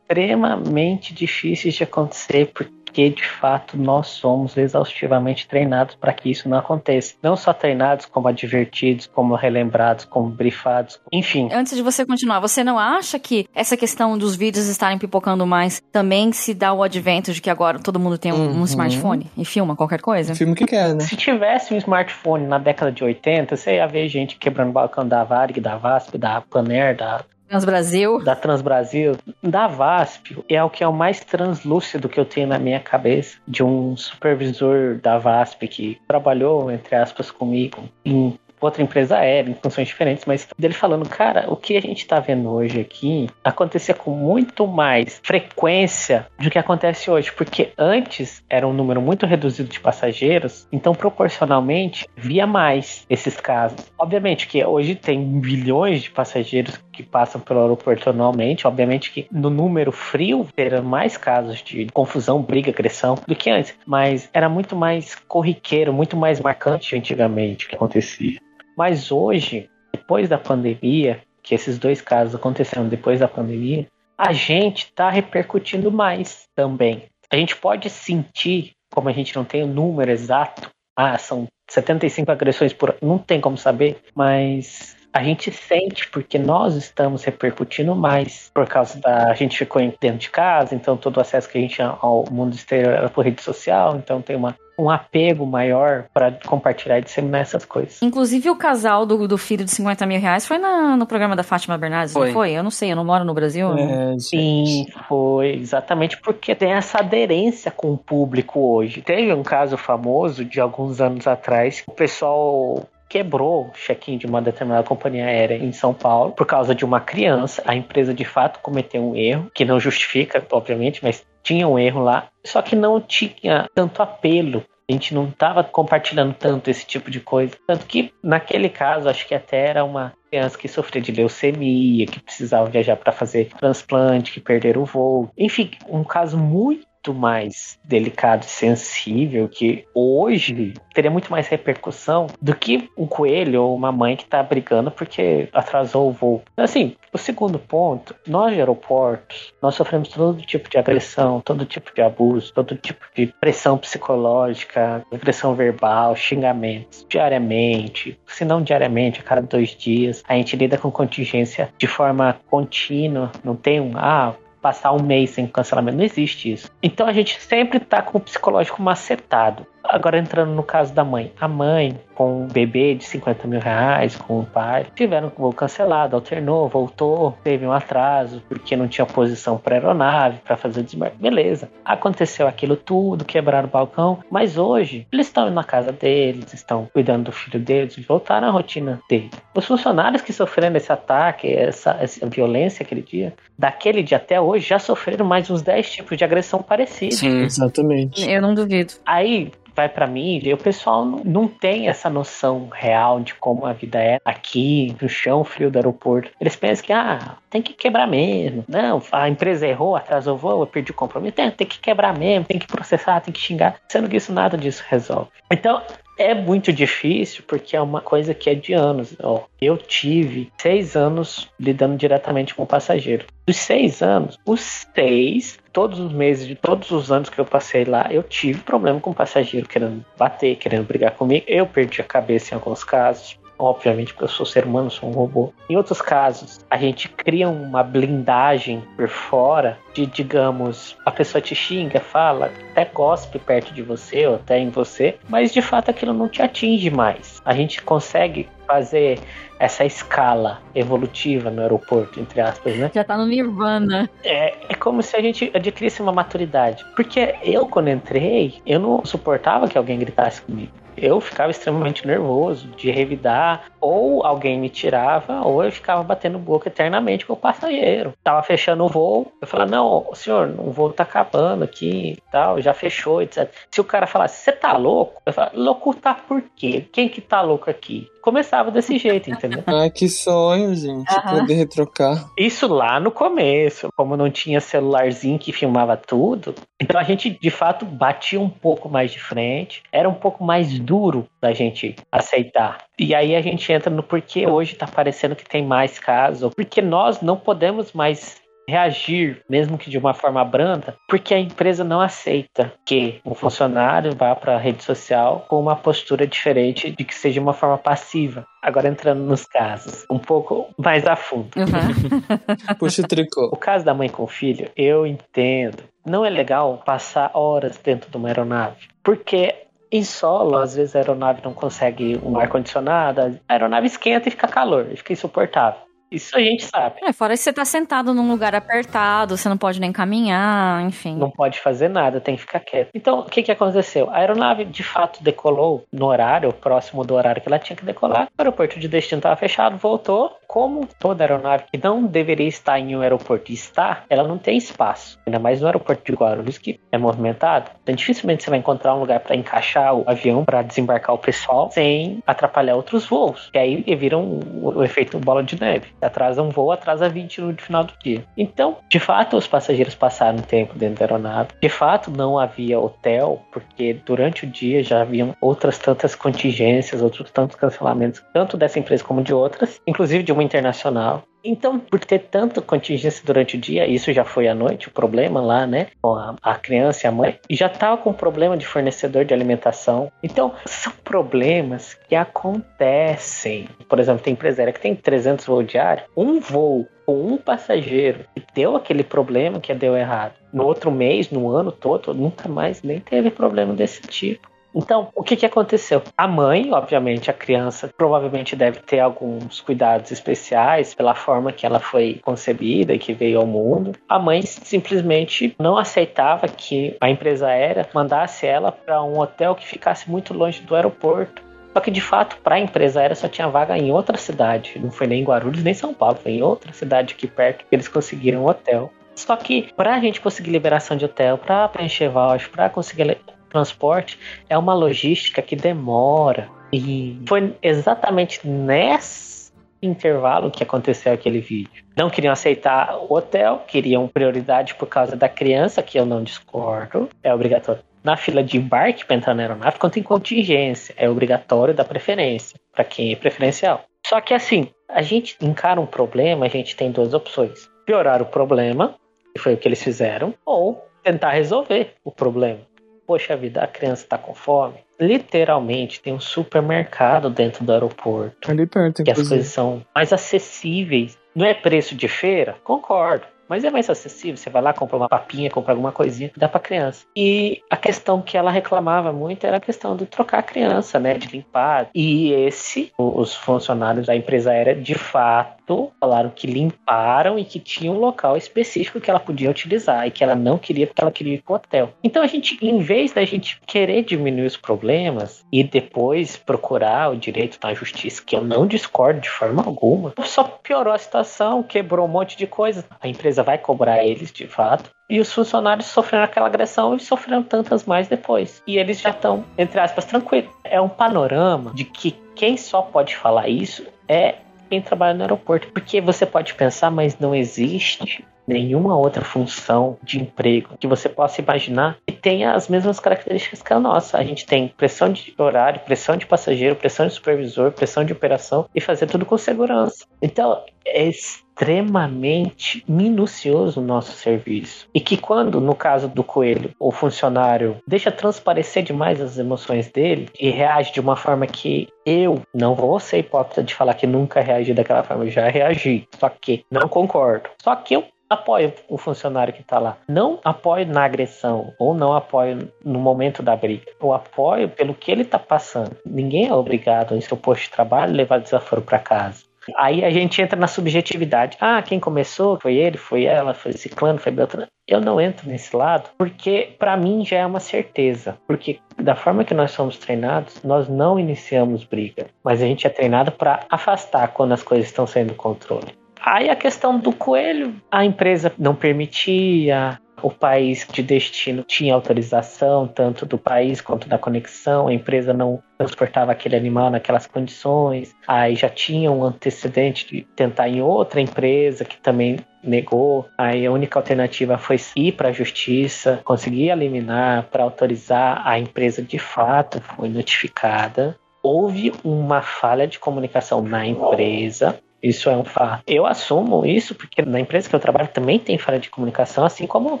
extremamente 0.12 1.14
difíceis 1.14 1.74
de 1.74 1.82
acontecer 1.84 2.50
porque 2.52 3.08
de 3.08 3.26
fato 3.26 3.74
nós 3.78 4.08
somos 4.08 4.54
exaustivamente 4.58 5.48
treinados 5.48 5.94
para 5.94 6.12
que 6.12 6.30
isso 6.30 6.46
não 6.46 6.58
aconteça. 6.58 7.14
Não 7.22 7.34
só 7.36 7.54
treinados, 7.54 8.04
como 8.04 8.28
advertidos, 8.28 9.06
como 9.06 9.34
relembrados, 9.34 10.04
como 10.04 10.28
brifados, 10.28 11.00
enfim. 11.10 11.48
Antes 11.52 11.74
de 11.74 11.82
você 11.82 12.04
continuar, 12.04 12.40
você 12.40 12.62
não 12.62 12.78
acha 12.78 13.18
que 13.18 13.46
essa 13.54 13.78
questão 13.78 14.18
dos 14.18 14.36
vídeos 14.36 14.66
estarem 14.66 14.98
pipocando 14.98 15.46
mais 15.46 15.80
também 15.90 16.32
se 16.32 16.52
dá 16.52 16.74
o 16.74 16.82
advento 16.82 17.32
de 17.32 17.40
que 17.40 17.48
agora 17.48 17.78
todo 17.78 17.98
mundo 17.98 18.18
tem 18.18 18.30
um, 18.30 18.36
um 18.36 18.58
Uhum. 18.58 18.64
smartphone 18.64 19.26
e 19.38 19.44
filma 19.46 19.74
qualquer 19.74 20.02
coisa? 20.02 20.34
Filme 20.34 20.54
que 20.54 20.66
quer, 20.66 20.94
né? 20.94 21.00
Se 21.00 21.16
tivesse 21.16 21.72
um 21.72 21.78
smartphone 21.78 22.46
na 22.46 22.58
década 22.58 22.92
de 22.92 23.02
80, 23.02 23.56
você 23.56 23.76
ia 23.76 23.86
ver 23.86 24.06
gente 24.10 24.36
quebrando 24.36 24.68
o 24.68 24.72
balcão 24.72 25.08
da 25.08 25.24
Varig, 25.24 25.58
da 25.60 25.78
VASP, 25.78 26.18
da 26.18 26.42
Paner, 26.42 26.94
da 26.94 27.24
Trans 27.52 27.66
Brasil. 27.66 28.18
da 28.24 28.34
Transbrasil, 28.34 29.14
da 29.42 29.66
VASP, 29.66 30.42
é 30.48 30.64
o 30.64 30.70
que 30.70 30.82
é 30.82 30.88
o 30.88 30.92
mais 30.92 31.20
translúcido 31.20 32.08
que 32.08 32.18
eu 32.18 32.24
tenho 32.24 32.46
na 32.46 32.58
minha 32.58 32.80
cabeça, 32.80 33.36
de 33.46 33.62
um 33.62 33.94
supervisor 33.94 34.98
da 35.02 35.18
VASP 35.18 35.68
que 35.68 36.00
trabalhou, 36.08 36.70
entre 36.70 36.96
aspas, 36.96 37.30
comigo 37.30 37.84
em 38.06 38.38
outra 38.66 38.82
empresa 38.82 39.18
aérea, 39.18 39.50
em 39.50 39.54
funções 39.54 39.88
diferentes, 39.88 40.24
mas 40.24 40.48
dele 40.58 40.74
falando, 40.74 41.08
cara, 41.08 41.46
o 41.48 41.56
que 41.56 41.76
a 41.76 41.80
gente 41.80 42.06
tá 42.06 42.20
vendo 42.20 42.48
hoje 42.50 42.80
aqui 42.80 43.28
acontecia 43.42 43.94
com 43.94 44.12
muito 44.12 44.66
mais 44.66 45.20
frequência 45.22 46.26
do 46.38 46.48
que 46.48 46.58
acontece 46.58 47.10
hoje, 47.10 47.32
porque 47.32 47.72
antes 47.76 48.42
era 48.48 48.66
um 48.66 48.72
número 48.72 49.02
muito 49.02 49.26
reduzido 49.26 49.68
de 49.68 49.80
passageiros, 49.80 50.66
então 50.70 50.94
proporcionalmente 50.94 52.06
via 52.16 52.46
mais 52.46 53.04
esses 53.10 53.36
casos. 53.36 53.92
Obviamente 53.98 54.46
que 54.46 54.64
hoje 54.64 54.94
tem 54.94 55.40
bilhões 55.40 56.02
de 56.02 56.10
passageiros 56.10 56.76
que 56.92 57.02
passam 57.02 57.40
pelo 57.40 57.60
aeroporto 57.60 58.10
anualmente, 58.10 58.66
obviamente 58.66 59.10
que 59.10 59.26
no 59.30 59.48
número 59.48 59.90
frio 59.90 60.46
terá 60.54 60.82
mais 60.82 61.16
casos 61.16 61.62
de 61.62 61.86
confusão, 61.92 62.42
briga, 62.42 62.70
agressão 62.70 63.16
do 63.26 63.34
que 63.34 63.50
antes, 63.50 63.74
mas 63.86 64.28
era 64.32 64.48
muito 64.48 64.76
mais 64.76 65.14
corriqueiro, 65.14 65.92
muito 65.92 66.16
mais 66.16 66.38
marcante 66.38 66.94
antigamente 66.94 67.66
o 67.66 67.68
que 67.68 67.74
acontecia. 67.74 68.38
Mas 68.76 69.10
hoje, 69.10 69.68
depois 69.92 70.28
da 70.28 70.38
pandemia, 70.38 71.22
que 71.42 71.54
esses 71.54 71.78
dois 71.78 72.00
casos 72.00 72.34
aconteceram 72.34 72.88
depois 72.88 73.20
da 73.20 73.28
pandemia, 73.28 73.86
a 74.16 74.32
gente 74.32 74.84
está 74.84 75.10
repercutindo 75.10 75.90
mais 75.90 76.46
também. 76.54 77.04
A 77.30 77.36
gente 77.36 77.56
pode 77.56 77.88
sentir, 77.90 78.72
como 78.92 79.08
a 79.08 79.12
gente 79.12 79.34
não 79.34 79.44
tem 79.44 79.62
o 79.62 79.66
número 79.66 80.10
exato, 80.10 80.70
ah, 80.96 81.16
são 81.16 81.48
75 81.68 82.30
agressões 82.30 82.72
por 82.72 82.94
não 83.00 83.18
tem 83.18 83.40
como 83.40 83.56
saber, 83.56 83.98
mas 84.14 84.94
a 85.12 85.22
gente 85.22 85.50
sente 85.52 86.08
porque 86.08 86.38
nós 86.38 86.74
estamos 86.74 87.22
repercutindo 87.24 87.94
mais 87.94 88.50
por 88.54 88.66
causa 88.66 88.98
da 89.00 89.30
a 89.30 89.34
gente 89.34 89.58
ficou 89.58 89.80
dentro 90.00 90.18
de 90.18 90.30
casa, 90.30 90.74
então 90.74 90.96
todo 90.96 91.18
o 91.18 91.20
acesso 91.20 91.48
que 91.48 91.58
a 91.58 91.60
gente 91.60 91.74
tinha 91.74 91.94
ao 92.00 92.24
mundo 92.30 92.54
exterior 92.54 92.92
era 92.94 93.08
por 93.08 93.24
rede 93.24 93.42
social, 93.42 93.96
então 93.96 94.20
tem 94.22 94.36
uma 94.36 94.56
um 94.78 94.88
apego 94.88 95.44
maior 95.46 96.06
para 96.14 96.32
compartilhar 96.46 96.98
e 96.98 97.02
disseminar 97.02 97.42
essas 97.42 97.62
coisas. 97.64 98.00
Inclusive 98.02 98.48
o 98.48 98.56
casal 98.56 99.04
do, 99.04 99.28
do 99.28 99.36
filho 99.36 99.66
de 99.66 99.70
50 99.70 100.06
mil 100.06 100.18
reais 100.18 100.46
foi 100.46 100.56
na- 100.56 100.96
no 100.96 101.06
programa 101.06 101.36
da 101.36 101.42
Fátima 101.42 101.76
Bernardes, 101.76 102.14
Foi. 102.14 102.28
não 102.28 102.32
foi? 102.32 102.52
Eu 102.52 102.62
não 102.62 102.70
sei, 102.70 102.90
eu 102.90 102.96
não 102.96 103.04
moro 103.04 103.22
no 103.22 103.34
Brasil. 103.34 103.70
É, 103.76 104.18
Sim, 104.18 104.86
foi 105.06 105.56
exatamente 105.56 106.16
porque 106.16 106.54
tem 106.54 106.72
essa 106.72 106.98
aderência 106.98 107.70
com 107.70 107.92
o 107.92 107.98
público 107.98 108.58
hoje. 108.58 109.02
Teve 109.02 109.32
um 109.34 109.42
caso 109.42 109.76
famoso 109.76 110.42
de 110.42 110.58
alguns 110.58 111.02
anos 111.02 111.26
atrás, 111.26 111.84
o 111.86 111.92
pessoal 111.92 112.82
quebrou 113.12 113.66
o 113.66 113.70
check-in 113.72 114.16
de 114.16 114.24
uma 114.24 114.40
determinada 114.40 114.82
companhia 114.82 115.26
aérea 115.26 115.56
em 115.56 115.70
São 115.70 115.92
Paulo 115.92 116.32
por 116.32 116.46
causa 116.46 116.74
de 116.74 116.82
uma 116.82 116.98
criança. 116.98 117.62
A 117.66 117.76
empresa 117.76 118.14
de 118.14 118.24
fato 118.24 118.60
cometeu 118.60 119.06
um 119.06 119.14
erro, 119.14 119.50
que 119.54 119.66
não 119.66 119.78
justifica, 119.78 120.42
obviamente, 120.50 121.00
mas 121.02 121.22
tinha 121.42 121.68
um 121.68 121.78
erro 121.78 122.02
lá, 122.02 122.28
só 122.42 122.62
que 122.62 122.74
não 122.74 122.98
tinha 123.02 123.68
tanto 123.74 124.00
apelo. 124.00 124.64
A 124.88 124.92
gente 124.92 125.14
não 125.14 125.26
estava 125.28 125.62
compartilhando 125.62 126.32
tanto 126.32 126.70
esse 126.70 126.86
tipo 126.86 127.10
de 127.10 127.20
coisa. 127.20 127.54
Tanto 127.66 127.84
que, 127.84 128.10
naquele 128.22 128.70
caso, 128.70 129.10
acho 129.10 129.28
que 129.28 129.34
até 129.34 129.68
era 129.68 129.84
uma 129.84 130.14
criança 130.30 130.56
que 130.56 130.66
sofria 130.66 131.02
de 131.02 131.12
leucemia, 131.12 132.06
que 132.06 132.18
precisava 132.18 132.70
viajar 132.70 132.96
para 132.96 133.12
fazer 133.12 133.50
transplante, 133.58 134.32
que 134.32 134.40
perderam 134.40 134.82
o 134.82 134.86
voo. 134.86 135.30
Enfim, 135.36 135.70
um 135.86 136.02
caso 136.02 136.38
muito 136.38 136.86
mais 137.10 137.78
delicado 137.82 138.42
e 138.42 138.46
sensível 138.46 139.48
que 139.48 139.86
hoje 139.94 140.74
teria 140.92 141.10
muito 141.10 141.30
mais 141.30 141.48
repercussão 141.48 142.26
do 142.40 142.54
que 142.54 142.90
um 142.96 143.06
coelho 143.06 143.62
ou 143.62 143.74
uma 143.74 143.90
mãe 143.90 144.14
que 144.14 144.24
está 144.24 144.42
brigando 144.42 144.90
porque 144.90 145.48
atrasou 145.52 146.10
o 146.10 146.12
voo. 146.12 146.42
Assim, 146.56 146.96
o 147.12 147.18
segundo 147.18 147.58
ponto, 147.58 148.14
nós 148.26 148.52
de 148.52 148.60
aeroportos, 148.60 149.52
nós 149.60 149.74
sofremos 149.74 150.08
todo 150.08 150.40
tipo 150.42 150.68
de 150.68 150.78
agressão, 150.78 151.40
todo 151.40 151.64
tipo 151.64 151.94
de 151.94 152.02
abuso, 152.02 152.52
todo 152.52 152.76
tipo 152.76 153.04
de 153.14 153.26
pressão 153.26 153.78
psicológica, 153.78 155.04
agressão 155.12 155.54
verbal, 155.54 156.14
xingamentos, 156.14 157.06
diariamente, 157.08 158.18
se 158.26 158.44
não 158.44 158.62
diariamente, 158.62 159.20
a 159.20 159.22
cada 159.22 159.42
dois 159.42 159.70
dias. 159.70 160.22
A 160.28 160.34
gente 160.34 160.56
lida 160.56 160.78
com 160.78 160.90
contingência 160.90 161.72
de 161.78 161.86
forma 161.86 162.36
contínua, 162.48 163.30
não 163.44 163.56
tem 163.56 163.80
um, 163.80 163.92
ah, 163.96 164.34
passar 164.62 164.92
um 164.92 165.02
mês 165.02 165.30
sem 165.30 165.46
cancelamento. 165.46 165.98
Não 165.98 166.04
existe 166.04 166.52
isso. 166.52 166.70
Então 166.80 167.06
a 167.06 167.12
gente 167.12 167.38
sempre 167.42 167.80
tá 167.80 168.00
com 168.00 168.16
o 168.16 168.20
psicológico 168.20 168.80
macetado. 168.80 169.66
Agora 169.84 170.18
entrando 170.18 170.52
no 170.52 170.62
caso 170.62 170.94
da 170.94 171.04
mãe. 171.04 171.32
A 171.40 171.48
mãe, 171.48 171.98
com 172.14 172.42
um 172.42 172.46
bebê 172.46 172.94
de 172.94 173.04
50 173.04 173.46
mil 173.46 173.60
reais, 173.60 174.16
com 174.16 174.40
o 174.40 174.46
pai, 174.46 174.86
tiveram 174.94 175.28
o 175.36 175.40
voo 175.40 175.52
cancelado, 175.52 176.16
alternou, 176.16 176.68
voltou, 176.68 177.36
teve 177.42 177.66
um 177.66 177.72
atraso, 177.72 178.42
porque 178.48 178.76
não 178.76 178.88
tinha 178.88 179.06
posição 179.06 179.58
para 179.58 179.76
aeronave, 179.76 180.38
para 180.44 180.56
fazer 180.56 180.80
o 180.80 180.82
desembarque. 180.82 181.16
Beleza. 181.18 181.68
Aconteceu 181.84 182.46
aquilo 182.46 182.76
tudo, 182.76 183.24
quebraram 183.24 183.68
o 183.68 183.70
balcão, 183.70 184.20
mas 184.30 184.56
hoje 184.56 185.06
eles 185.12 185.26
estão 185.26 185.50
na 185.50 185.64
casa 185.64 185.92
deles, 185.92 186.52
estão 186.52 186.88
cuidando 186.92 187.24
do 187.24 187.32
filho 187.32 187.58
deles, 187.58 187.96
voltaram 188.06 188.48
à 188.48 188.50
rotina 188.50 189.00
deles. 189.08 189.30
Os 189.54 189.66
funcionários 189.66 190.22
que 190.22 190.32
sofreram 190.32 190.76
esse 190.76 190.92
ataque, 190.92 191.52
essa, 191.52 191.96
essa 192.00 192.26
violência 192.26 192.82
aquele 192.82 193.02
dia, 193.02 193.34
daquele 193.58 194.02
dia 194.02 194.16
até 194.16 194.40
hoje, 194.40 194.66
já 194.66 194.78
sofreram 194.78 195.26
mais 195.26 195.50
uns 195.50 195.62
10 195.62 195.90
tipos 195.90 196.16
de 196.16 196.24
agressão 196.24 196.62
parecida. 196.62 197.14
Sim. 197.14 197.42
Exatamente. 197.42 198.28
Eu 198.28 198.40
não 198.40 198.54
duvido. 198.54 198.94
Aí 199.04 199.52
vai 199.74 199.88
pra 199.88 200.06
mídia 200.06 200.54
o 200.54 200.58
pessoal 200.58 201.04
não, 201.04 201.22
não 201.24 201.48
tem 201.48 201.88
essa 201.88 202.08
noção 202.08 202.68
real 202.72 203.20
de 203.20 203.34
como 203.34 203.66
a 203.66 203.72
vida 203.72 203.98
é 204.02 204.18
aqui, 204.24 204.94
no 205.00 205.08
chão 205.08 205.44
frio 205.44 205.70
do 205.70 205.76
aeroporto. 205.76 206.30
Eles 206.40 206.56
pensam 206.56 206.84
que, 206.84 206.92
ah, 206.92 207.36
tem 207.52 207.60
que 207.60 207.74
quebrar 207.74 208.08
mesmo. 208.08 208.64
Não, 208.66 209.02
a 209.12 209.28
empresa 209.28 209.66
errou, 209.66 209.94
atrasou 209.94 210.34
o 210.34 210.38
voo, 210.38 210.62
eu 210.62 210.66
perdi 210.66 210.90
o 210.90 210.94
compromisso. 210.94 211.36
Tem, 211.36 211.50
tem 211.50 211.66
que 211.66 211.78
quebrar 211.78 212.18
mesmo, 212.18 212.46
tem 212.46 212.58
que 212.58 212.66
processar, 212.66 213.20
tem 213.20 213.32
que 213.32 213.38
xingar. 213.38 213.76
Sendo 213.88 214.08
que 214.08 214.16
isso 214.16 214.32
nada 214.32 214.56
disso 214.56 214.82
resolve. 214.88 215.28
Então, 215.50 215.82
é 216.18 216.34
muito 216.34 216.72
difícil 216.72 217.44
porque 217.46 217.76
é 217.76 217.80
uma 217.80 218.00
coisa 218.00 218.32
que 218.32 218.48
é 218.48 218.54
de 218.54 218.72
anos. 218.72 219.14
Ó, 219.22 219.42
eu 219.60 219.76
tive 219.76 220.50
seis 220.58 220.96
anos 220.96 221.50
lidando 221.60 221.96
diretamente 221.96 222.54
com 222.54 222.62
o 222.62 222.66
passageiro. 222.66 223.26
Dos 223.46 223.56
seis 223.56 224.00
anos, 224.02 224.38
os 224.46 224.86
seis, 224.94 225.58
todos 225.72 225.98
os 225.98 226.12
meses 226.12 226.46
de 226.46 226.54
todos 226.54 226.90
os 226.90 227.12
anos 227.12 227.28
que 227.28 227.38
eu 227.38 227.44
passei 227.44 227.84
lá, 227.84 228.08
eu 228.10 228.22
tive 228.22 228.60
problema 228.60 228.98
com 228.98 229.10
o 229.10 229.14
passageiro 229.14 229.68
querendo 229.68 230.04
bater, 230.16 230.56
querendo 230.56 230.86
brigar 230.86 231.12
comigo. 231.12 231.44
Eu 231.46 231.66
perdi 231.66 232.00
a 232.00 232.04
cabeça 232.04 232.54
em 232.54 232.56
alguns 232.56 232.82
casos. 232.82 233.41
Obviamente, 233.62 234.12
porque 234.12 234.24
eu 234.24 234.28
sou 234.28 234.44
ser 234.44 234.64
humano, 234.64 234.90
sou 234.90 235.08
um 235.08 235.12
robô. 235.12 235.52
Em 235.70 235.76
outros 235.76 236.02
casos, 236.02 236.58
a 236.68 236.76
gente 236.76 237.08
cria 237.08 237.48
uma 237.48 237.84
blindagem 237.84 238.82
por 238.96 239.08
fora 239.08 239.78
de, 239.94 240.04
digamos, 240.04 240.96
a 241.06 241.12
pessoa 241.12 241.40
te 241.40 241.54
xinga, 241.54 242.00
fala, 242.00 242.50
até 242.72 242.84
gospe 242.86 243.38
perto 243.38 243.72
de 243.72 243.80
você 243.80 244.26
ou 244.26 244.34
até 244.34 244.58
em 244.58 244.68
você, 244.68 245.16
mas 245.28 245.52
de 245.52 245.62
fato 245.62 245.92
aquilo 245.92 246.12
não 246.12 246.28
te 246.28 246.42
atinge 246.42 246.90
mais. 246.90 247.40
A 247.44 247.54
gente 247.54 247.80
consegue 247.82 248.48
fazer 248.66 249.20
essa 249.60 249.84
escala 249.84 250.60
evolutiva 250.74 251.48
no 251.48 251.62
aeroporto, 251.62 252.18
entre 252.18 252.40
aspas, 252.40 252.76
né? 252.76 252.90
Já 252.92 253.04
tá 253.04 253.16
no 253.16 253.26
Nirvana. 253.26 254.10
É, 254.24 254.54
é 254.70 254.74
como 254.74 255.04
se 255.04 255.14
a 255.14 255.20
gente 255.20 255.52
adquirisse 255.54 256.02
uma 256.02 256.10
maturidade. 256.10 256.84
Porque 256.96 257.36
eu, 257.44 257.66
quando 257.66 257.90
entrei, 257.90 258.60
eu 258.66 258.80
não 258.80 259.04
suportava 259.04 259.68
que 259.68 259.78
alguém 259.78 260.00
gritasse 260.00 260.42
comigo. 260.42 260.81
Eu 260.96 261.20
ficava 261.20 261.50
extremamente 261.50 262.06
nervoso 262.06 262.68
de 262.68 262.90
revidar, 262.90 263.72
ou 263.80 264.24
alguém 264.24 264.58
me 264.58 264.68
tirava, 264.68 265.40
ou 265.42 265.64
eu 265.64 265.72
ficava 265.72 266.02
batendo 266.02 266.38
boca 266.38 266.68
eternamente 266.68 267.26
com 267.26 267.32
o 267.32 267.36
passageiro. 267.36 268.14
Tava 268.22 268.42
fechando 268.42 268.84
o 268.84 268.88
voo, 268.88 269.32
eu 269.40 269.46
falava, 269.46 269.70
não, 269.70 270.14
senhor, 270.14 270.54
o 270.58 270.70
voo 270.70 270.92
tá 270.92 271.02
acabando 271.02 271.64
aqui 271.64 272.18
tal, 272.30 272.60
já 272.60 272.74
fechou, 272.74 273.22
etc. 273.22 273.50
Se 273.70 273.80
o 273.80 273.84
cara 273.84 274.06
falasse, 274.06 274.42
você 274.42 274.52
tá 274.52 274.76
louco? 274.76 275.20
Eu 275.24 275.32
falava, 275.32 275.56
louco 275.56 275.94
tá 275.94 276.14
por 276.14 276.42
quê? 276.56 276.86
Quem 276.92 277.08
que 277.08 277.20
tá 277.20 277.40
louco 277.40 277.70
aqui? 277.70 278.08
Começava 278.22 278.70
desse 278.70 278.98
jeito, 278.98 279.30
entendeu? 279.30 279.64
Ai, 279.66 279.90
que 279.90 280.08
sonho, 280.08 280.74
gente. 280.74 281.12
Poder 281.28 281.54
retrocar. 281.54 282.30
Isso 282.38 282.68
lá 282.68 283.00
no 283.00 283.10
começo, 283.10 283.88
como 283.96 284.16
não 284.16 284.30
tinha 284.30 284.60
celularzinho 284.60 285.38
que 285.38 285.52
filmava 285.52 285.96
tudo, 285.96 286.54
então 286.80 287.00
a 287.00 287.04
gente 287.04 287.30
de 287.30 287.50
fato 287.50 287.84
batia 287.84 288.40
um 288.40 288.48
pouco 288.48 288.88
mais 288.88 289.10
de 289.10 289.18
frente, 289.18 289.82
era 289.92 290.08
um 290.08 290.14
pouco 290.14 290.44
mais 290.44 290.78
duro 290.78 291.26
da 291.40 291.52
gente 291.52 291.96
aceitar. 292.10 292.78
E 292.98 293.14
aí 293.14 293.34
a 293.34 293.42
gente 293.42 293.72
entra 293.72 293.90
no 293.90 294.02
porquê 294.02 294.46
hoje 294.46 294.76
tá 294.76 294.86
parecendo 294.86 295.34
que 295.34 295.48
tem 295.48 295.64
mais 295.64 295.98
casos, 295.98 296.54
porque 296.54 296.80
nós 296.80 297.20
não 297.20 297.36
podemos 297.36 297.92
mais 297.92 298.41
reagir, 298.68 299.42
mesmo 299.48 299.76
que 299.76 299.90
de 299.90 299.98
uma 299.98 300.14
forma 300.14 300.44
branda, 300.44 300.96
porque 301.08 301.34
a 301.34 301.38
empresa 301.38 301.84
não 301.84 302.00
aceita 302.00 302.72
que 302.84 303.20
um 303.24 303.34
funcionário 303.34 304.14
vá 304.14 304.34
para 304.34 304.54
a 304.54 304.58
rede 304.58 304.82
social 304.82 305.44
com 305.48 305.60
uma 305.60 305.76
postura 305.76 306.26
diferente 306.26 306.90
de 306.90 307.04
que 307.04 307.14
seja 307.14 307.40
uma 307.40 307.52
forma 307.52 307.78
passiva. 307.78 308.46
Agora 308.62 308.88
entrando 308.88 309.20
nos 309.20 309.44
casos, 309.44 310.06
um 310.10 310.18
pouco 310.18 310.68
mais 310.78 311.06
a 311.06 311.16
fundo. 311.16 311.50
Uhum. 311.56 312.76
Puxa 312.78 313.02
o 313.02 313.08
tricô. 313.08 313.50
O 313.52 313.56
caso 313.56 313.84
da 313.84 313.92
mãe 313.92 314.08
com 314.08 314.22
o 314.22 314.28
filho, 314.28 314.70
eu 314.76 315.06
entendo. 315.06 315.82
Não 316.06 316.24
é 316.24 316.30
legal 316.30 316.82
passar 316.84 317.30
horas 317.34 317.76
dentro 317.78 318.10
de 318.10 318.16
uma 318.16 318.28
aeronave, 318.28 318.88
porque 319.02 319.54
em 319.92 320.02
solo, 320.02 320.56
às 320.56 320.74
vezes 320.74 320.96
a 320.96 321.00
aeronave 321.00 321.42
não 321.44 321.52
consegue 321.52 322.18
um 322.24 322.38
ar-condicionado, 322.38 323.20
a 323.20 323.52
aeronave 323.52 323.86
esquenta 323.86 324.26
e 324.26 324.30
fica 324.30 324.48
calor, 324.48 324.86
e 324.90 324.96
fica 324.96 325.12
insuportável. 325.12 325.80
Isso 326.12 326.36
a 326.36 326.40
gente 326.40 326.64
sabe. 326.66 326.96
É, 327.02 327.12
fora 327.12 327.32
que 327.32 327.40
você 327.40 327.52
tá 327.52 327.64
sentado 327.64 328.12
num 328.12 328.30
lugar 328.30 328.54
apertado, 328.54 329.36
você 329.36 329.48
não 329.48 329.56
pode 329.56 329.80
nem 329.80 329.90
caminhar, 329.90 330.84
enfim. 330.84 331.16
Não 331.16 331.30
pode 331.30 331.58
fazer 331.58 331.88
nada, 331.88 332.20
tem 332.20 332.36
que 332.36 332.42
ficar 332.42 332.60
quieto. 332.60 332.90
Então, 332.94 333.20
o 333.20 333.24
que, 333.24 333.42
que 333.42 333.50
aconteceu? 333.50 334.10
A 334.10 334.18
aeronave 334.18 334.66
de 334.66 334.82
fato 334.82 335.22
decolou 335.22 335.84
no 335.90 336.06
horário, 336.06 336.52
próximo 336.52 337.02
do 337.02 337.14
horário 337.14 337.40
que 337.40 337.48
ela 337.48 337.58
tinha 337.58 337.74
que 337.74 337.84
decolar. 337.84 338.28
O 338.38 338.42
aeroporto 338.42 338.78
de 338.78 338.88
destino 338.88 339.20
estava 339.20 339.36
fechado, 339.36 339.78
voltou. 339.78 340.36
Como 340.46 340.86
toda 340.98 341.24
aeronave 341.24 341.64
que 341.72 341.82
não 341.82 342.04
deveria 342.04 342.46
estar 342.46 342.78
em 342.78 342.94
um 342.94 343.00
aeroporto 343.00 343.50
está, 343.50 344.04
ela 344.10 344.28
não 344.28 344.36
tem 344.36 344.58
espaço. 344.58 345.18
Ainda 345.26 345.38
mais 345.38 345.62
no 345.62 345.66
aeroporto 345.66 346.04
de 346.04 346.12
Guarulhos, 346.12 346.58
que 346.58 346.78
é 346.92 346.98
movimentado. 346.98 347.70
Então, 347.82 347.94
dificilmente 347.94 348.44
você 348.44 348.50
vai 348.50 348.58
encontrar 348.58 348.94
um 348.94 349.00
lugar 349.00 349.20
para 349.20 349.34
encaixar 349.34 349.94
o 349.94 350.04
avião 350.06 350.44
para 350.44 350.60
desembarcar 350.60 351.14
o 351.14 351.18
pessoal 351.18 351.70
sem 351.72 352.22
atrapalhar 352.26 352.76
outros 352.76 353.06
voos. 353.06 353.50
E 353.54 353.58
aí 353.58 353.82
vira 353.96 354.18
um, 354.18 354.40
o 354.62 354.84
efeito 354.84 355.18
bola 355.18 355.42
de 355.42 355.58
neve 355.58 355.86
atrasa 356.04 356.42
um 356.42 356.50
voo, 356.50 356.72
atrasa 356.72 357.08
20 357.08 357.40
no 357.40 357.56
final 357.56 357.84
do 357.84 357.92
dia. 358.02 358.24
Então, 358.36 358.78
de 358.88 358.98
fato, 358.98 359.36
os 359.36 359.46
passageiros 359.46 359.94
passaram 359.94 360.38
tempo 360.38 360.78
dentro 360.78 360.96
da 360.96 361.04
aeronave. 361.04 361.50
De 361.60 361.68
fato, 361.68 362.10
não 362.10 362.38
havia 362.38 362.78
hotel, 362.78 363.42
porque 363.52 363.94
durante 364.04 364.44
o 364.44 364.50
dia 364.50 364.82
já 364.82 365.02
haviam 365.02 365.34
outras 365.40 365.78
tantas 365.78 366.14
contingências, 366.14 367.02
outros 367.02 367.30
tantos 367.30 367.56
cancelamentos, 367.56 368.22
tanto 368.32 368.56
dessa 368.56 368.78
empresa 368.78 369.04
como 369.04 369.22
de 369.22 369.32
outras, 369.34 369.80
inclusive 369.86 370.22
de 370.22 370.32
uma 370.32 370.42
internacional. 370.42 371.24
Então, 371.44 371.78
por 371.78 372.00
ter 372.00 372.20
tanta 372.20 372.60
contingência 372.60 373.22
durante 373.24 373.56
o 373.56 373.60
dia, 373.60 373.86
isso 373.86 374.12
já 374.12 374.24
foi 374.24 374.48
à 374.48 374.54
noite, 374.54 374.88
o 374.88 374.92
problema 374.92 375.40
lá, 375.40 375.66
né? 375.66 375.88
Com 376.00 376.14
a, 376.14 376.36
a 376.42 376.54
criança 376.54 377.06
e 377.06 377.08
a 377.08 377.12
mãe, 377.12 377.38
já 377.50 377.66
estava 377.66 377.96
com 377.96 378.12
problema 378.12 378.56
de 378.56 378.66
fornecedor 378.66 379.24
de 379.24 379.34
alimentação. 379.34 380.10
Então, 380.22 380.52
são 380.64 380.92
problemas 381.04 381.94
que 382.08 382.14
acontecem. 382.14 383.68
Por 383.88 383.98
exemplo, 383.98 384.22
tem 384.22 384.32
empresária 384.32 384.72
que 384.72 384.80
tem 384.80 384.94
300 384.94 385.46
voos 385.46 385.66
diários, 385.66 386.06
um 386.16 386.38
voo 386.40 386.86
com 387.04 387.26
um 387.26 387.36
passageiro 387.36 388.20
que 388.34 388.42
deu 388.54 388.76
aquele 388.76 389.02
problema 389.02 389.60
que 389.60 389.74
deu 389.74 389.96
errado. 389.96 390.34
No 390.52 390.64
outro 390.64 390.90
mês, 390.90 391.30
no 391.30 391.50
ano 391.50 391.72
todo, 391.72 392.14
nunca 392.14 392.48
mais 392.48 392.82
nem 392.82 393.00
teve 393.00 393.30
problema 393.30 393.74
desse 393.74 394.02
tipo. 394.02 394.51
Então, 394.74 395.08
o 395.14 395.22
que, 395.22 395.36
que 395.36 395.44
aconteceu? 395.44 396.02
A 396.16 396.26
mãe, 396.26 396.72
obviamente, 396.72 397.30
a 397.30 397.34
criança 397.34 397.90
provavelmente 397.96 398.56
deve 398.56 398.80
ter 398.80 399.00
alguns 399.00 399.60
cuidados 399.60 400.10
especiais 400.10 400.94
pela 400.94 401.14
forma 401.14 401.52
que 401.52 401.66
ela 401.66 401.78
foi 401.78 402.20
concebida 402.22 402.94
e 402.94 402.98
que 402.98 403.12
veio 403.12 403.40
ao 403.40 403.46
mundo. 403.46 403.92
A 404.08 404.18
mãe 404.18 404.42
simplesmente 404.42 405.54
não 405.58 405.76
aceitava 405.76 406.48
que 406.48 406.96
a 407.00 407.10
empresa 407.10 407.48
aérea 407.48 407.88
mandasse 407.92 408.46
ela 408.46 408.72
para 408.72 409.02
um 409.02 409.18
hotel 409.18 409.54
que 409.54 409.66
ficasse 409.66 410.10
muito 410.10 410.32
longe 410.32 410.62
do 410.62 410.74
aeroporto. 410.74 411.42
Só 411.72 411.80
que 411.80 411.90
de 411.90 412.00
fato, 412.00 412.36
para 412.38 412.56
a 412.56 412.60
empresa 412.60 413.00
aérea 413.00 413.16
só 413.16 413.28
tinha 413.28 413.48
vaga 413.48 413.76
em 413.78 413.90
outra 413.90 414.18
cidade. 414.18 414.78
Não 414.78 414.90
foi 414.90 415.06
nem 415.06 415.22
em 415.22 415.24
Guarulhos 415.24 415.62
nem 415.62 415.72
São 415.72 415.94
Paulo, 415.94 416.18
foi 416.22 416.32
em 416.32 416.42
outra 416.42 416.72
cidade 416.72 417.14
aqui 417.14 417.26
perto 417.26 417.64
que 417.64 417.74
eles 417.74 417.88
conseguiram 417.88 418.42
um 418.42 418.48
hotel. 418.48 418.90
Só 419.14 419.36
que 419.36 419.72
para 419.76 419.94
a 419.94 420.00
gente 420.00 420.20
conseguir 420.20 420.50
liberação 420.50 420.96
de 420.96 421.04
hotel, 421.04 421.38
para 421.38 421.68
preencher 421.68 422.08
voucher, 422.08 422.50
para 422.50 422.68
conseguir 422.68 423.18
transporte 423.52 424.18
é 424.48 424.56
uma 424.56 424.74
logística 424.74 425.42
que 425.42 425.54
demora. 425.54 426.48
E 426.72 427.20
foi 427.28 427.54
exatamente 427.62 428.46
nesse 428.46 429.52
intervalo 429.82 430.50
que 430.50 430.62
aconteceu 430.62 431.12
aquele 431.12 431.40
vídeo. 431.40 431.84
Não 431.96 432.08
queriam 432.08 432.32
aceitar 432.32 432.96
o 432.96 433.12
hotel, 433.12 433.62
queriam 433.66 434.08
prioridade 434.08 434.74
por 434.74 434.86
causa 434.86 435.14
da 435.16 435.28
criança, 435.28 435.82
que 435.82 435.98
eu 435.98 436.06
não 436.06 436.22
discordo, 436.22 437.08
é 437.22 437.34
obrigatório. 437.34 437.82
Na 438.02 438.16
fila 438.16 438.42
de 438.42 438.56
embarque 438.56 439.04
para 439.04 439.16
entrar 439.16 439.34
na 439.34 439.42
aeronave, 439.42 439.78
quando 439.78 439.92
tem 439.92 440.02
contingência, 440.02 440.94
é 440.96 441.08
obrigatório 441.08 441.74
da 441.74 441.84
preferência, 441.84 442.58
para 442.72 442.84
quem 442.84 443.12
é 443.12 443.16
preferencial. 443.16 443.84
Só 444.06 444.20
que 444.20 444.34
assim, 444.34 444.68
a 444.88 445.02
gente 445.02 445.36
encara 445.40 445.80
um 445.80 445.86
problema, 445.86 446.46
a 446.46 446.48
gente 446.48 446.74
tem 446.74 446.90
duas 446.90 447.14
opções: 447.14 447.68
piorar 447.84 448.22
o 448.22 448.26
problema, 448.26 448.94
que 449.34 449.40
foi 449.40 449.54
o 449.54 449.56
que 449.56 449.68
eles 449.68 449.82
fizeram, 449.82 450.34
ou 450.44 450.84
tentar 451.02 451.30
resolver 451.30 451.94
o 452.04 452.10
problema 452.10 452.71
poxa 453.12 453.36
vida, 453.36 453.62
a 453.62 453.66
criança 453.66 454.06
tá 454.08 454.16
com 454.16 454.32
fome. 454.32 454.76
Literalmente 454.98 456.00
tem 456.00 456.14
um 456.14 456.20
supermercado 456.20 457.28
dentro 457.28 457.62
do 457.62 457.70
aeroporto. 457.70 458.50
Ali 458.50 458.66
perto, 458.66 459.04
Que 459.04 459.10
as 459.10 459.18
inclusive. 459.18 459.36
coisas 459.36 459.52
são 459.52 459.82
mais 459.94 460.14
acessíveis. 460.14 461.18
Não 461.34 461.44
é 461.44 461.52
preço 461.52 461.94
de 461.94 462.08
feira? 462.08 462.56
Concordo. 462.64 463.26
Mas 463.48 463.64
é 463.64 463.70
mais 463.70 463.90
acessível. 463.90 464.38
Você 464.38 464.48
vai 464.48 464.62
lá, 464.62 464.72
compra 464.72 464.96
uma 464.96 465.08
papinha, 465.10 465.50
compra 465.50 465.72
alguma 465.74 465.92
coisinha, 465.92 466.30
dá 466.34 466.48
pra 466.48 466.58
criança. 466.58 467.04
E 467.14 467.60
a 467.68 467.76
questão 467.76 468.22
que 468.22 468.34
ela 468.38 468.50
reclamava 468.50 469.12
muito 469.12 469.46
era 469.46 469.58
a 469.58 469.60
questão 469.60 469.94
de 469.94 470.06
trocar 470.06 470.38
a 470.38 470.42
criança, 470.42 470.98
né? 470.98 471.18
De 471.18 471.28
limpar. 471.28 471.90
E 471.94 472.32
esse, 472.32 472.90
os 472.96 473.34
funcionários 473.34 474.06
da 474.06 474.16
empresa 474.16 474.52
aérea, 474.52 474.74
de 474.74 474.94
fato, 474.94 475.61
falaram 476.00 476.30
que 476.30 476.46
limparam 476.46 477.38
e 477.38 477.44
que 477.44 477.58
tinha 477.58 477.90
um 477.90 477.98
local 477.98 478.36
específico 478.36 479.00
que 479.00 479.10
ela 479.10 479.20
podia 479.20 479.50
utilizar 479.50 480.06
e 480.06 480.10
que 480.10 480.22
ela 480.22 480.34
não 480.34 480.58
queria 480.58 480.86
porque 480.86 481.00
ela 481.00 481.10
queria 481.10 481.34
ir 481.34 481.42
pro 481.42 481.54
hotel. 481.54 481.90
Então 482.02 482.22
a 482.22 482.26
gente, 482.26 482.58
em 482.60 482.78
vez 482.78 483.12
da 483.12 483.24
gente 483.24 483.60
querer 483.66 484.02
diminuir 484.04 484.46
os 484.46 484.56
problemas 484.56 485.44
e 485.52 485.62
depois 485.62 486.36
procurar 486.36 487.10
o 487.10 487.16
direito 487.16 487.58
na 487.62 487.74
justiça, 487.74 488.22
que 488.24 488.36
eu 488.36 488.44
não 488.44 488.66
discordo 488.66 489.20
de 489.20 489.30
forma 489.30 489.62
alguma, 489.64 490.14
só 490.24 490.44
piorou 490.44 490.92
a 490.92 490.98
situação, 490.98 491.62
quebrou 491.62 492.06
um 492.06 492.10
monte 492.10 492.36
de 492.36 492.46
coisa. 492.46 492.84
A 493.00 493.08
empresa 493.08 493.42
vai 493.42 493.58
cobrar 493.58 494.04
eles, 494.04 494.32
de 494.32 494.46
fato. 494.46 494.90
E 495.08 495.20
os 495.20 495.32
funcionários 495.32 495.86
sofreram 495.86 496.24
aquela 496.24 496.46
agressão 496.46 496.96
e 496.96 497.00
sofreram 497.00 497.42
tantas 497.42 497.84
mais 497.84 498.08
depois. 498.08 498.62
E 498.66 498.78
eles 498.78 499.00
já 499.00 499.10
estão, 499.10 499.44
entre 499.58 499.78
aspas, 499.78 500.06
tranquilos. 500.06 500.50
É 500.64 500.80
um 500.80 500.88
panorama 500.88 501.72
de 501.74 501.84
que 501.84 502.16
quem 502.34 502.56
só 502.56 502.80
pode 502.80 503.14
falar 503.14 503.48
isso 503.48 503.84
é 504.08 504.36
quem 504.72 504.80
trabalha 504.80 505.12
no 505.12 505.20
aeroporto. 505.20 505.68
Porque 505.68 506.00
você 506.00 506.24
pode 506.24 506.54
pensar, 506.54 506.90
mas 506.90 507.18
não 507.18 507.34
existe 507.34 508.24
nenhuma 508.48 508.96
outra 508.96 509.22
função 509.22 509.98
de 510.02 510.18
emprego 510.18 510.76
que 510.80 510.86
você 510.86 511.08
possa 511.08 511.42
imaginar 511.42 511.98
que 512.06 512.14
tenha 512.14 512.54
as 512.54 512.68
mesmas 512.68 512.98
características 512.98 513.60
que 513.62 513.72
a 513.72 513.78
nossa. 513.78 514.16
A 514.16 514.24
gente 514.24 514.46
tem 514.46 514.68
pressão 514.68 515.12
de 515.12 515.34
horário, 515.36 515.80
pressão 515.80 516.16
de 516.16 516.24
passageiro, 516.24 516.74
pressão 516.74 517.06
de 517.06 517.12
supervisor, 517.12 517.70
pressão 517.72 518.02
de 518.02 518.14
operação 518.14 518.66
e 518.74 518.80
fazer 518.80 519.06
tudo 519.06 519.26
com 519.26 519.36
segurança. 519.36 520.06
Então, 520.22 520.64
é 520.86 521.06
extremamente 521.52 522.84
minucioso 522.88 523.80
o 523.80 523.84
nosso 523.84 524.12
serviço. 524.12 524.88
E 524.94 525.00
que 525.00 525.16
quando, 525.16 525.60
no 525.60 525.74
caso 525.74 526.08
do 526.08 526.24
coelho, 526.24 526.74
o 526.78 526.90
funcionário 526.90 527.76
deixa 527.86 528.10
transparecer 528.10 528.82
demais 528.82 529.20
as 529.20 529.38
emoções 529.38 529.90
dele 529.90 530.28
e 530.38 530.50
reage 530.50 530.92
de 530.92 531.00
uma 531.00 531.16
forma 531.16 531.46
que 531.46 531.88
eu 532.04 532.42
não 532.54 532.74
vou 532.74 532.98
ser 532.98 533.18
hipócrita 533.18 533.62
de 533.62 533.74
falar 533.74 533.94
que 533.94 534.06
nunca 534.06 534.40
reagi 534.40 534.74
daquela 534.74 535.02
forma, 535.02 535.24
eu 535.24 535.30
já 535.30 535.48
reagi. 535.48 536.08
Só 536.18 536.28
que 536.28 536.64
não 536.70 536.88
concordo. 536.88 537.50
Só 537.62 537.76
que 537.76 537.94
eu 537.94 538.04
apoio 538.28 538.72
o 538.88 538.96
funcionário 538.96 539.52
que 539.52 539.60
está 539.60 539.78
lá. 539.78 539.98
Não 540.08 540.40
apoio 540.42 540.86
na 540.86 541.04
agressão 541.04 541.72
ou 541.78 541.94
não 541.94 542.14
apoio 542.14 542.72
no 542.84 542.98
momento 542.98 543.42
da 543.42 543.54
briga. 543.54 543.92
Eu 544.00 544.12
apoio 544.12 544.68
pelo 544.70 544.94
que 544.94 545.10
ele 545.10 545.22
está 545.22 545.38
passando. 545.38 545.94
Ninguém 546.04 546.48
é 546.48 546.54
obrigado 546.54 547.14
em 547.14 547.20
seu 547.20 547.36
posto 547.36 547.64
de 547.64 547.70
trabalho 547.70 548.14
levar 548.14 548.40
desaforo 548.40 548.82
para 548.82 548.98
casa. 548.98 549.51
Aí 549.76 550.04
a 550.04 550.10
gente 550.10 550.40
entra 550.40 550.58
na 550.58 550.66
subjetividade. 550.66 551.56
Ah, 551.60 551.80
quem 551.82 552.00
começou 552.00 552.58
foi 552.60 552.74
ele, 552.74 552.96
foi 552.96 553.24
ela, 553.24 553.54
foi 553.54 553.72
ciclano, 553.72 554.18
foi 554.18 554.32
Beltrano. 554.32 554.66
Eu 554.86 555.00
não 555.00 555.20
entro 555.20 555.48
nesse 555.48 555.74
lado, 555.76 556.10
porque 556.18 556.74
para 556.78 556.96
mim 556.96 557.24
já 557.24 557.38
é 557.38 557.46
uma 557.46 557.60
certeza. 557.60 558.36
Porque 558.46 558.80
da 558.96 559.14
forma 559.14 559.44
que 559.44 559.54
nós 559.54 559.70
somos 559.70 559.96
treinados, 559.96 560.62
nós 560.62 560.88
não 560.88 561.18
iniciamos 561.18 561.84
briga, 561.84 562.26
mas 562.42 562.62
a 562.62 562.66
gente 562.66 562.86
é 562.86 562.90
treinado 562.90 563.32
para 563.32 563.60
afastar 563.70 564.28
quando 564.28 564.52
as 564.52 564.62
coisas 564.62 564.86
estão 564.86 565.06
saindo 565.06 565.28
do 565.28 565.34
controle. 565.34 565.94
Aí 566.24 566.48
a 566.48 566.54
questão 566.54 566.98
do 566.98 567.12
coelho, 567.12 567.74
a 567.90 568.04
empresa 568.04 568.52
não 568.56 568.76
permitia, 568.76 569.98
o 570.22 570.30
país 570.30 570.86
de 570.90 571.02
destino 571.02 571.62
tinha 571.62 571.94
autorização, 571.94 572.86
tanto 572.86 573.26
do 573.26 573.36
país 573.36 573.80
quanto 573.80 574.08
da 574.08 574.18
conexão, 574.18 574.88
a 574.88 574.94
empresa 574.94 575.32
não 575.32 575.62
transportava 575.76 576.32
aquele 576.32 576.56
animal 576.56 576.90
naquelas 576.90 577.26
condições, 577.26 578.14
aí 578.26 578.54
já 578.54 578.68
tinha 578.68 579.10
um 579.10 579.24
antecedente 579.24 580.06
de 580.06 580.22
tentar 580.36 580.68
em 580.68 580.80
outra 580.80 581.20
empresa 581.20 581.84
que 581.84 581.96
também 581.96 582.38
negou, 582.62 583.26
aí 583.36 583.66
a 583.66 583.72
única 583.72 583.98
alternativa 583.98 584.56
foi 584.56 584.76
ir 584.94 585.12
para 585.12 585.30
a 585.30 585.32
justiça, 585.32 586.20
conseguir 586.24 586.70
eliminar 586.70 587.48
para 587.50 587.64
autorizar 587.64 588.46
a 588.46 588.58
empresa 588.58 589.02
de 589.02 589.18
fato 589.18 589.80
foi 589.80 590.08
notificada. 590.08 591.18
Houve 591.42 591.92
uma 592.04 592.40
falha 592.40 592.86
de 592.86 593.00
comunicação 593.00 593.60
na 593.60 593.84
empresa, 593.84 594.78
Isso 595.02 595.28
é 595.28 595.36
um 595.36 595.44
fato. 595.44 595.82
Eu 595.86 596.06
assumo 596.06 596.64
isso 596.64 596.94
porque 596.94 597.22
na 597.22 597.40
empresa 597.40 597.68
que 597.68 597.74
eu 597.74 597.80
trabalho 597.80 598.08
também 598.08 598.38
tem 598.38 598.56
falha 598.56 598.78
de 598.78 598.88
comunicação, 598.88 599.44
assim 599.44 599.66
como 599.66 600.00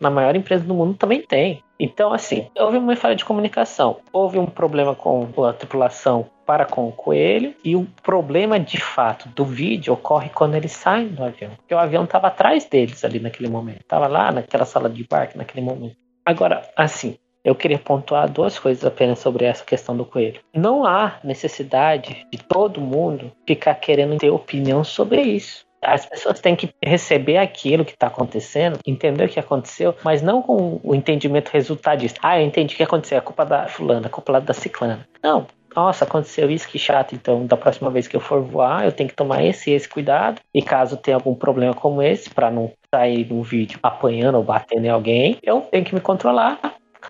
na 0.00 0.10
maior 0.10 0.34
empresa 0.34 0.64
do 0.64 0.74
mundo 0.74 0.94
também 0.94 1.20
tem. 1.22 1.62
Então, 1.78 2.12
assim, 2.12 2.48
houve 2.58 2.78
uma 2.78 2.96
falha 2.96 3.14
de 3.14 3.24
comunicação, 3.24 3.98
houve 4.10 4.38
um 4.38 4.46
problema 4.46 4.94
com 4.94 5.28
a 5.44 5.52
tripulação 5.52 6.26
para 6.46 6.64
com 6.64 6.88
o 6.88 6.92
coelho 6.92 7.54
e 7.62 7.76
o 7.76 7.86
problema 8.02 8.58
de 8.58 8.80
fato 8.80 9.28
do 9.28 9.44
vídeo 9.44 9.92
ocorre 9.92 10.30
quando 10.30 10.54
eles 10.54 10.72
saem 10.72 11.08
do 11.08 11.22
avião. 11.22 11.50
Porque 11.56 11.74
o 11.74 11.78
avião 11.78 12.04
estava 12.04 12.28
atrás 12.28 12.64
deles 12.64 13.04
ali 13.04 13.18
naquele 13.18 13.50
momento, 13.50 13.80
estava 13.80 14.06
lá 14.06 14.32
naquela 14.32 14.64
sala 14.64 14.88
de 14.88 15.02
embarque 15.02 15.36
naquele 15.36 15.64
momento. 15.64 15.96
Agora, 16.24 16.62
assim, 16.76 17.18
eu 17.46 17.54
queria 17.54 17.78
pontuar 17.78 18.28
duas 18.28 18.58
coisas 18.58 18.84
apenas 18.84 19.20
sobre 19.20 19.44
essa 19.44 19.64
questão 19.64 19.96
do 19.96 20.04
coelho. 20.04 20.40
Não 20.52 20.84
há 20.84 21.20
necessidade 21.22 22.26
de 22.32 22.38
todo 22.38 22.80
mundo 22.80 23.30
ficar 23.46 23.76
querendo 23.76 24.18
ter 24.18 24.30
opinião 24.30 24.82
sobre 24.82 25.22
isso. 25.22 25.64
As 25.80 26.04
pessoas 26.04 26.40
têm 26.40 26.56
que 26.56 26.70
receber 26.84 27.36
aquilo 27.36 27.84
que 27.84 27.92
está 27.92 28.08
acontecendo, 28.08 28.80
entender 28.84 29.26
o 29.26 29.28
que 29.28 29.38
aconteceu, 29.38 29.94
mas 30.02 30.20
não 30.20 30.42
com 30.42 30.80
o 30.82 30.92
entendimento 30.92 31.50
resultadista. 31.50 32.18
Ah, 32.20 32.40
eu 32.40 32.44
entendi 32.44 32.74
o 32.74 32.76
que 32.76 32.82
aconteceu, 32.82 33.18
é 33.18 33.20
culpa 33.20 33.44
da 33.46 33.68
fulana, 33.68 34.06
é 34.06 34.10
culpa 34.10 34.40
da 34.40 34.52
ciclana. 34.52 35.06
Não, 35.22 35.46
nossa, 35.76 36.04
aconteceu 36.04 36.50
isso, 36.50 36.66
que 36.66 36.80
chato. 36.80 37.14
Então, 37.14 37.46
da 37.46 37.56
próxima 37.56 37.90
vez 37.90 38.08
que 38.08 38.16
eu 38.16 38.20
for 38.20 38.42
voar, 38.42 38.84
eu 38.84 38.90
tenho 38.90 39.08
que 39.08 39.14
tomar 39.14 39.44
esse 39.44 39.70
esse 39.70 39.88
cuidado. 39.88 40.40
E 40.52 40.60
caso 40.62 40.96
tenha 40.96 41.16
algum 41.16 41.34
problema 41.34 41.74
como 41.74 42.02
esse, 42.02 42.28
para 42.28 42.50
não 42.50 42.72
sair 42.92 43.30
no 43.30 43.40
vídeo 43.44 43.78
apanhando 43.82 44.36
ou 44.36 44.42
batendo 44.42 44.86
em 44.86 44.88
alguém, 44.88 45.38
eu 45.42 45.60
tenho 45.60 45.84
que 45.84 45.94
me 45.94 46.00
controlar. 46.00 46.58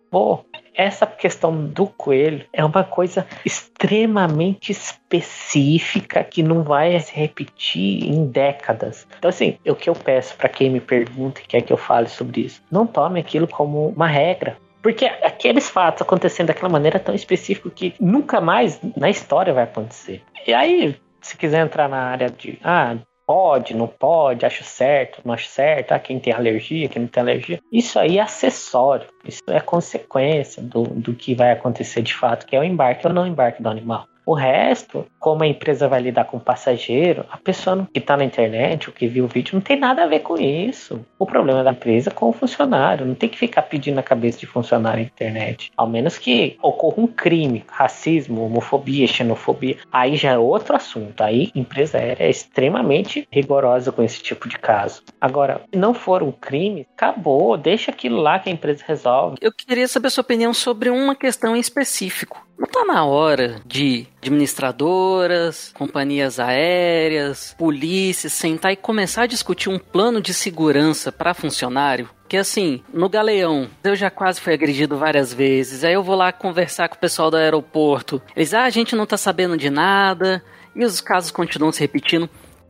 Acabou. 0.07 0.47
Essa 0.75 1.07
questão 1.07 1.67
do 1.67 1.87
coelho 1.87 2.45
é 2.53 2.63
uma 2.65 2.85
coisa 2.85 3.27
extremamente 3.45 4.71
específica 4.71 6.23
que 6.23 6.43
não 6.43 6.63
vai 6.63 6.99
se 7.01 7.15
repetir 7.15 8.05
em 8.05 8.27
décadas. 8.27 9.07
Então, 9.19 9.31
assim, 9.31 9.59
o 9.67 9.75
que 9.75 9.89
eu 9.89 9.95
peço 9.95 10.37
para 10.37 10.49
quem 10.49 10.71
me 10.71 10.81
pergunta 10.81 11.41
e 11.41 11.47
quer 11.47 11.63
que 11.63 11.73
eu 11.73 11.79
fale 11.79 12.09
sobre 12.09 12.43
isso, 12.43 12.63
não 12.71 12.87
tome 12.87 13.19
aquilo 13.19 13.49
como 13.49 13.89
uma 13.89 14.07
regra. 14.07 14.59
Porque 14.83 15.07
aqueles 15.07 15.69
fatos 15.69 16.03
acontecendo 16.03 16.49
daquela 16.49 16.69
maneira 16.69 17.01
tão 17.01 17.15
específica 17.15 17.71
que 17.71 17.95
nunca 17.99 18.41
mais 18.41 18.79
na 18.97 19.11
história 19.11 19.53
vai 19.53 19.65
acontecer. 19.65 20.23
E 20.47 20.53
aí, 20.53 20.95
se 21.21 21.37
quiser 21.37 21.65
entrar 21.65 21.89
na 21.89 22.03
área 22.03 22.31
de 22.31 22.59
ah, 22.63 22.97
pode, 23.27 23.75
não 23.75 23.89
pode, 23.89 24.47
acho 24.47 24.63
certo, 24.63 25.21
não 25.25 25.35
acho 25.35 25.49
certo, 25.49 25.93
ah, 25.93 25.99
quem 25.99 26.21
tem 26.21 26.33
alergia, 26.33 26.89
quem 26.89 27.03
não 27.03 27.09
tem 27.09 27.21
alergia. 27.21 27.61
Isso 27.73 27.99
aí 27.99 28.19
é 28.19 28.23
acessório, 28.23 29.09
isso 29.25 29.43
é 29.49 29.61
consequência 29.61 30.63
do, 30.63 30.85
do 30.85 31.13
que 31.13 31.35
vai 31.35 31.51
acontecer 31.51 32.03
de 32.03 32.15
fato, 32.15 32.47
que 32.47 32.55
é 32.55 32.61
o 32.61 32.65
embarque 32.65 33.07
ou 33.07 33.13
não 33.13 33.27
embarque 33.27 33.63
do 33.63 33.69
animal. 33.69 34.07
O 34.27 34.35
resto, 34.35 35.07
como 35.21 35.45
a 35.45 35.47
empresa 35.47 35.87
vai 35.87 36.01
lidar 36.01 36.25
com 36.25 36.37
o 36.37 36.41
passageiro, 36.41 37.25
a 37.31 37.37
pessoa 37.37 37.89
que 37.93 38.01
está 38.01 38.17
na 38.17 38.25
internet 38.25 38.89
ou 38.89 38.95
que 38.95 39.07
viu 39.07 39.25
o 39.25 39.29
vídeo 39.29 39.55
não 39.55 39.61
tem 39.61 39.79
nada 39.79 40.03
a 40.03 40.07
ver 40.09 40.19
com 40.19 40.37
isso. 40.37 41.07
O 41.17 41.25
problema 41.25 41.63
da 41.63 41.71
empresa 41.71 42.11
é 42.11 42.13
com 42.13 42.29
o 42.29 42.33
funcionário. 42.33 43.07
Não 43.07 43.15
tem 43.15 43.29
que 43.29 43.39
ficar 43.39 43.63
pedindo 43.63 44.01
a 44.01 44.03
cabeça 44.03 44.41
de 44.41 44.47
funcionário 44.47 45.03
na 45.03 45.07
internet. 45.07 45.71
Ao 45.77 45.87
menos 45.87 46.19
que 46.19 46.59
ocorra 46.61 47.03
um 47.03 47.07
crime, 47.07 47.65
racismo, 47.69 48.45
homofobia, 48.45 49.07
xenofobia. 49.07 49.77
Aí 49.93 50.17
já 50.17 50.33
é 50.33 50.39
outro 50.39 50.75
assunto. 50.75 51.23
Aí 51.23 51.53
a 51.55 51.59
empresa 51.59 51.99
aérea 51.99 52.25
é 52.25 52.31
extremamente 52.31 53.29
rigorosa 53.31 53.93
com 53.93 54.03
esse 54.03 54.21
tipo 54.21 54.49
de 54.49 54.59
caso. 54.59 55.05
Agora, 55.21 55.61
se 55.73 55.79
não 55.79 55.95
for 55.95 56.25
um 56.25 56.33
crime, 56.33 56.85
acabou. 56.97 57.57
Deixa 57.57 57.93
aquilo 57.93 58.21
lá 58.21 58.41
que 58.41 58.51
a 58.51 58.53
empresa 58.53 58.83
resolve. 58.85 59.37
Eu 59.41 59.53
queria 59.53 59.87
saber 59.87 60.09
a 60.09 60.11
sua 60.11 60.23
opinião 60.23 60.53
sobre 60.53 60.91
uma 60.91 61.15
questão 61.15 61.55
em 61.57 61.61
específico. 61.61 62.46
Não 62.59 62.67
tá 62.67 62.85
na 62.87 63.05
hora 63.05 63.61
de 63.67 64.07
administradoras, 64.23 65.73
companhias 65.75 66.41
aéreas, 66.41 67.55
polícia 67.59 68.31
sentar 68.31 68.73
e 68.73 68.77
começar 68.77 69.25
a 69.25 69.27
discutir 69.27 69.69
um 69.69 69.79
plano 69.79 70.23
de 70.23 70.33
segurança 70.33 71.13
para 71.13 71.35
funcionário? 71.35 72.09
Que 72.27 72.37
assim, 72.37 72.83
no 72.93 73.09
galeão, 73.09 73.69
eu 73.85 73.95
já 73.95 74.11
quase 74.11 74.41
fui 74.41 74.55
agredido 74.55 74.97
várias 74.97 75.35
vezes. 75.35 75.85
Aí 75.85 75.93
eu 75.93 76.03
vou 76.03 76.17
lá 76.17 76.33
conversar 76.33 76.89
com 76.89 76.97
o 76.97 76.99
pessoal 76.99 77.31
do 77.31 77.37
aeroporto. 77.37 78.23
Eles, 78.35 78.55
ah, 78.55 78.65
a 78.65 78.71
gente 78.71 78.97
não 78.97 79.07
tá 79.07 79.17
sabendo 79.17 79.57
de 79.57 79.69
nada. 79.69 80.43
E 80.75 80.85
os 80.85 81.01
casos 81.01 81.31
continuam 81.31 81.73
se 81.73 81.81
repetindo. 81.81 82.29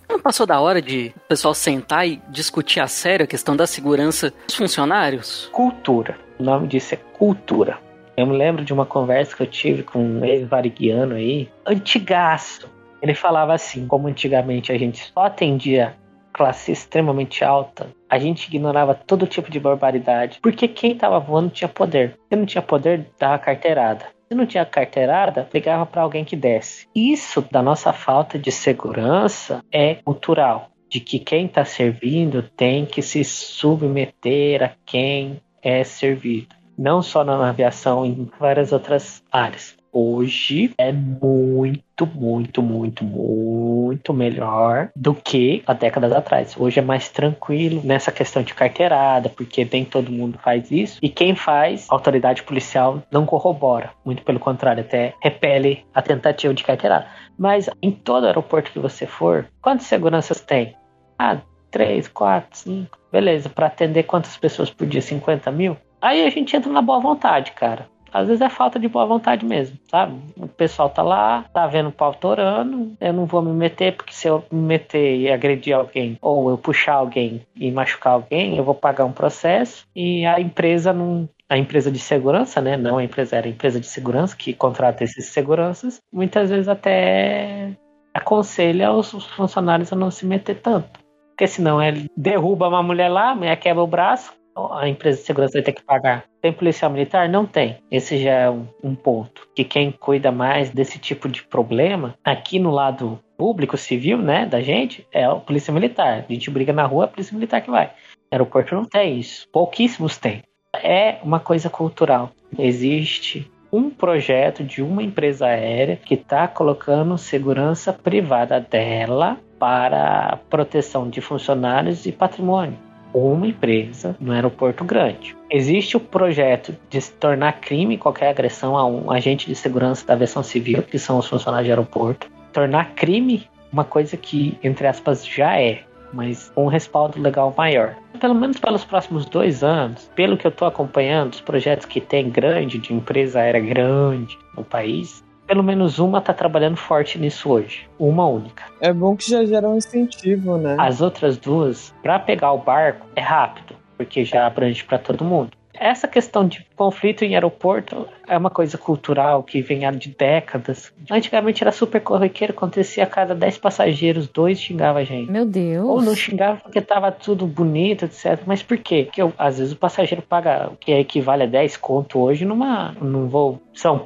Não 0.08 0.20
passou 0.20 0.46
da 0.46 0.60
hora 0.60 0.82
de 0.82 1.12
o 1.16 1.28
pessoal 1.28 1.54
sentar 1.54 2.06
e 2.06 2.20
discutir 2.28 2.80
a 2.80 2.86
sério 2.86 3.24
a 3.24 3.26
questão 3.26 3.56
da 3.56 3.66
segurança 3.66 4.32
dos 4.46 4.56
funcionários? 4.56 5.48
Cultura. 5.52 6.18
O 6.38 6.42
nome 6.42 6.68
disso 6.68 6.94
é 6.94 6.96
cultura. 6.96 7.85
Eu 8.16 8.26
me 8.26 8.34
lembro 8.34 8.64
de 8.64 8.72
uma 8.72 8.86
conversa 8.86 9.36
que 9.36 9.42
eu 9.42 9.46
tive 9.46 9.82
com 9.82 9.98
um 9.98 10.24
ex-variguiano 10.24 11.14
aí, 11.16 11.50
antigaço. 11.66 12.66
Ele 13.02 13.14
falava 13.14 13.52
assim, 13.52 13.86
como 13.86 14.08
antigamente 14.08 14.72
a 14.72 14.78
gente 14.78 15.12
só 15.12 15.26
atendia 15.26 15.94
classe 16.32 16.72
extremamente 16.72 17.44
alta, 17.44 17.88
a 18.08 18.18
gente 18.18 18.46
ignorava 18.46 18.94
todo 18.94 19.26
tipo 19.26 19.50
de 19.50 19.60
barbaridade, 19.60 20.38
porque 20.42 20.66
quem 20.66 20.92
estava 20.92 21.18
voando 21.18 21.50
tinha 21.50 21.68
poder. 21.68 22.18
Se 22.28 22.36
não 22.36 22.46
tinha 22.46 22.62
poder, 22.62 23.06
dava 23.18 23.38
carteirada. 23.38 24.06
Se 24.28 24.34
não 24.34 24.46
tinha 24.46 24.64
carteirada, 24.64 25.48
ligava 25.52 25.84
para 25.84 26.02
alguém 26.02 26.24
que 26.24 26.36
desse. 26.36 26.86
Isso 26.94 27.46
da 27.50 27.62
nossa 27.62 27.92
falta 27.92 28.38
de 28.38 28.50
segurança 28.50 29.62
é 29.70 29.94
cultural, 29.96 30.70
de 30.88 31.00
que 31.00 31.18
quem 31.18 31.46
está 31.46 31.64
servindo 31.66 32.42
tem 32.42 32.86
que 32.86 33.02
se 33.02 33.22
submeter 33.24 34.62
a 34.62 34.72
quem 34.86 35.40
é 35.62 35.84
servido 35.84 36.55
não 36.78 37.02
só 37.02 37.24
na 37.24 37.48
aviação, 37.48 38.04
em 38.04 38.28
várias 38.38 38.72
outras 38.72 39.22
áreas. 39.30 39.76
Hoje 39.98 40.74
é 40.76 40.92
muito, 40.92 42.06
muito, 42.06 42.62
muito, 42.62 43.02
muito 43.02 44.12
melhor 44.12 44.90
do 44.94 45.14
que 45.14 45.62
há 45.66 45.72
décadas 45.72 46.12
atrás. 46.12 46.54
Hoje 46.54 46.80
é 46.80 46.82
mais 46.82 47.08
tranquilo 47.08 47.80
nessa 47.82 48.12
questão 48.12 48.42
de 48.42 48.52
carteirada, 48.52 49.30
porque 49.30 49.66
nem 49.72 49.86
todo 49.86 50.12
mundo 50.12 50.38
faz 50.42 50.70
isso. 50.70 50.98
E 51.00 51.08
quem 51.08 51.34
faz, 51.34 51.86
a 51.88 51.94
autoridade 51.94 52.42
policial 52.42 53.02
não 53.10 53.24
corrobora. 53.24 53.90
Muito 54.04 54.22
pelo 54.22 54.38
contrário, 54.38 54.82
até 54.82 55.14
repele 55.22 55.86
a 55.94 56.02
tentativa 56.02 56.52
de 56.52 56.62
carteirada. 56.62 57.06
Mas 57.38 57.70
em 57.80 57.90
todo 57.90 58.26
aeroporto 58.26 58.70
que 58.70 58.78
você 58.78 59.06
for, 59.06 59.46
quantas 59.62 59.86
seguranças 59.86 60.40
tem? 60.40 60.76
Ah, 61.18 61.38
três, 61.70 62.06
quatro, 62.06 62.50
cinco. 62.58 62.98
Beleza, 63.10 63.48
para 63.48 63.68
atender 63.68 64.02
quantas 64.02 64.36
pessoas 64.36 64.68
por 64.68 64.86
dia? 64.86 65.00
50 65.00 65.50
mil? 65.50 65.76
Aí 66.00 66.24
a 66.24 66.30
gente 66.30 66.56
entra 66.56 66.70
na 66.70 66.82
boa 66.82 67.00
vontade, 67.00 67.52
cara. 67.52 67.88
Às 68.12 68.28
vezes 68.28 68.40
é 68.40 68.48
falta 68.48 68.78
de 68.78 68.88
boa 68.88 69.04
vontade 69.04 69.44
mesmo, 69.44 69.78
sabe? 69.90 70.18
O 70.36 70.48
pessoal 70.48 70.88
tá 70.88 71.02
lá, 71.02 71.44
tá 71.52 71.66
vendo 71.66 71.90
o 71.90 71.92
pau 71.92 72.14
torando, 72.14 72.96
eu 72.98 73.12
não 73.12 73.26
vou 73.26 73.42
me 73.42 73.52
meter, 73.52 73.94
porque 73.94 74.14
se 74.14 74.26
eu 74.26 74.42
me 74.50 74.60
meter 74.60 75.16
e 75.16 75.30
agredir 75.30 75.76
alguém, 75.76 76.16
ou 76.22 76.48
eu 76.48 76.56
puxar 76.56 76.94
alguém 76.94 77.42
e 77.54 77.70
machucar 77.70 78.14
alguém, 78.14 78.56
eu 78.56 78.64
vou 78.64 78.74
pagar 78.74 79.04
um 79.04 79.12
processo 79.12 79.86
e 79.94 80.24
a 80.24 80.40
empresa 80.40 80.92
não. 80.92 81.28
A 81.48 81.56
empresa 81.56 81.92
de 81.92 81.98
segurança, 82.00 82.60
né? 82.60 82.76
Não 82.76 82.98
a 82.98 83.04
empresa, 83.04 83.36
era 83.36 83.46
a 83.46 83.50
empresa 83.50 83.78
de 83.78 83.86
segurança 83.86 84.36
que 84.36 84.52
contrata 84.52 85.04
esses 85.04 85.26
seguranças, 85.26 86.00
muitas 86.12 86.50
vezes 86.50 86.66
até 86.66 87.70
aconselha 88.12 88.90
os 88.92 89.12
funcionários 89.12 89.92
a 89.92 89.96
não 89.96 90.10
se 90.10 90.26
meter 90.26 90.56
tanto. 90.56 90.98
Porque 91.30 91.46
senão 91.46 91.80
ele 91.80 92.10
derruba 92.16 92.66
uma 92.66 92.82
mulher 92.82 93.10
lá, 93.10 93.30
a 93.30 93.34
mulher 93.34 93.56
quebra 93.56 93.82
o 93.82 93.86
braço, 93.86 94.32
a 94.72 94.88
empresa 94.88 95.18
de 95.18 95.24
segurança 95.24 95.52
vai 95.54 95.62
ter 95.62 95.72
que 95.72 95.82
pagar. 95.82 96.24
Tem 96.40 96.52
policial 96.52 96.90
militar? 96.90 97.28
Não 97.28 97.44
tem. 97.44 97.76
Esse 97.90 98.18
já 98.18 98.30
é 98.30 98.50
um, 98.50 98.66
um, 98.82 98.94
ponto. 98.94 99.46
Que 99.54 99.64
quem 99.64 99.92
cuida 99.92 100.32
mais 100.32 100.70
desse 100.70 100.98
tipo 100.98 101.28
de 101.28 101.42
problema, 101.42 102.14
aqui 102.24 102.58
no 102.58 102.70
lado 102.70 103.18
público, 103.36 103.76
civil, 103.76 104.18
né, 104.18 104.46
da 104.46 104.60
gente, 104.60 105.06
é 105.12 105.24
a 105.24 105.34
polícia 105.34 105.72
militar. 105.72 106.24
A 106.28 106.32
gente 106.32 106.50
briga 106.50 106.72
na 106.72 106.86
rua, 106.86 107.04
é 107.04 107.06
a 107.06 107.08
polícia 107.08 107.34
militar 107.34 107.60
que 107.60 107.70
vai. 107.70 107.92
Aeroporto 108.30 108.74
não 108.74 108.84
tem 108.84 109.18
isso. 109.18 109.46
Pouquíssimos 109.52 110.16
têm. 110.16 110.42
É 110.74 111.18
uma 111.22 111.40
coisa 111.40 111.68
cultural. 111.68 112.30
Existe 112.58 113.50
um 113.72 113.90
projeto 113.90 114.64
de 114.64 114.82
uma 114.82 115.02
empresa 115.02 115.46
aérea 115.46 115.96
que 115.96 116.14
está 116.14 116.48
colocando 116.48 117.18
segurança 117.18 117.92
privada 117.92 118.60
dela 118.60 119.38
para 119.58 120.38
proteção 120.48 121.08
de 121.08 121.20
funcionários 121.20 122.06
e 122.06 122.12
patrimônio 122.12 122.85
uma 123.16 123.46
empresa 123.46 124.16
no 124.20 124.32
aeroporto 124.32 124.84
grande. 124.84 125.36
Existe 125.50 125.96
o 125.96 126.00
projeto 126.00 126.76
de 126.90 127.00
se 127.00 127.12
tornar 127.12 127.60
crime 127.60 127.96
qualquer 127.96 128.28
agressão 128.28 128.76
a 128.76 128.84
um 128.86 129.10
agente 129.10 129.46
de 129.46 129.54
segurança 129.54 130.06
da 130.06 130.14
aviação 130.14 130.42
civil, 130.42 130.82
que 130.82 130.98
são 130.98 131.18
os 131.18 131.26
funcionários 131.26 131.66
de 131.66 131.72
aeroporto. 131.72 132.30
Tornar 132.52 132.94
crime 132.94 133.48
uma 133.72 133.84
coisa 133.84 134.16
que, 134.16 134.58
entre 134.62 134.86
aspas, 134.86 135.26
já 135.26 135.58
é, 135.60 135.82
mas 136.12 136.50
com 136.54 136.64
um 136.64 136.68
respaldo 136.68 137.20
legal 137.20 137.54
maior. 137.56 137.94
Pelo 138.20 138.34
menos 138.34 138.58
pelos 138.58 138.84
próximos 138.84 139.26
dois 139.26 139.62
anos, 139.62 140.10
pelo 140.14 140.36
que 140.36 140.46
eu 140.46 140.50
estou 140.50 140.66
acompanhando, 140.66 141.34
os 141.34 141.40
projetos 141.40 141.86
que 141.86 142.00
tem 142.00 142.30
grande, 142.30 142.78
de 142.78 142.94
empresa 142.94 143.40
aérea 143.40 143.60
grande 143.60 144.38
no 144.56 144.64
país, 144.64 145.22
pelo 145.46 145.62
menos 145.62 145.98
uma 145.98 146.20
tá 146.20 146.32
trabalhando 146.32 146.76
forte 146.76 147.18
nisso 147.18 147.50
hoje. 147.50 147.88
Uma 147.98 148.26
única. 148.26 148.64
É 148.80 148.92
bom 148.92 149.16
que 149.16 149.30
já 149.30 149.44
gera 149.44 149.68
um 149.68 149.76
incentivo, 149.76 150.56
né? 150.58 150.76
As 150.78 151.00
outras 151.00 151.36
duas, 151.36 151.94
para 152.02 152.18
pegar 152.18 152.52
o 152.52 152.58
barco, 152.58 153.06
é 153.14 153.20
rápido, 153.20 153.74
porque 153.96 154.24
já 154.24 154.46
abrange 154.46 154.84
para 154.84 154.98
todo 154.98 155.24
mundo. 155.24 155.50
Essa 155.78 156.08
questão 156.08 156.48
de 156.48 156.66
conflito 156.74 157.22
em 157.22 157.34
aeroporto 157.34 158.08
é 158.26 158.38
uma 158.38 158.48
coisa 158.48 158.78
cultural 158.78 159.42
que 159.42 159.60
vem 159.60 159.84
há 159.84 159.90
de 159.90 160.08
décadas. 160.08 160.90
Antigamente 161.10 161.62
era 161.62 161.70
super 161.70 162.00
corriqueiro, 162.00 162.54
acontecia 162.54 163.04
a 163.04 163.06
cada 163.06 163.34
10 163.34 163.58
passageiros, 163.58 164.26
dois 164.26 164.58
xingava 164.58 165.00
a 165.00 165.04
gente. 165.04 165.30
Meu 165.30 165.44
Deus. 165.44 165.86
Ou 165.86 166.00
não 166.00 166.14
xingava 166.14 166.60
porque 166.62 166.80
tava 166.80 167.12
tudo 167.12 167.46
bonito, 167.46 168.06
etc. 168.06 168.40
Mas 168.46 168.62
por 168.62 168.78
quê? 168.78 169.02
Porque 169.04 169.20
eu- 169.20 169.34
às 169.36 169.58
vezes 169.58 169.74
o 169.74 169.76
passageiro 169.76 170.22
paga 170.22 170.70
o 170.72 170.76
que 170.76 170.92
equivale 170.92 171.42
a 171.42 171.46
10 171.46 171.76
conto 171.76 172.20
hoje 172.20 172.46
numa, 172.46 172.94
num 172.98 173.28
voo 173.28 173.60
São 173.74 173.98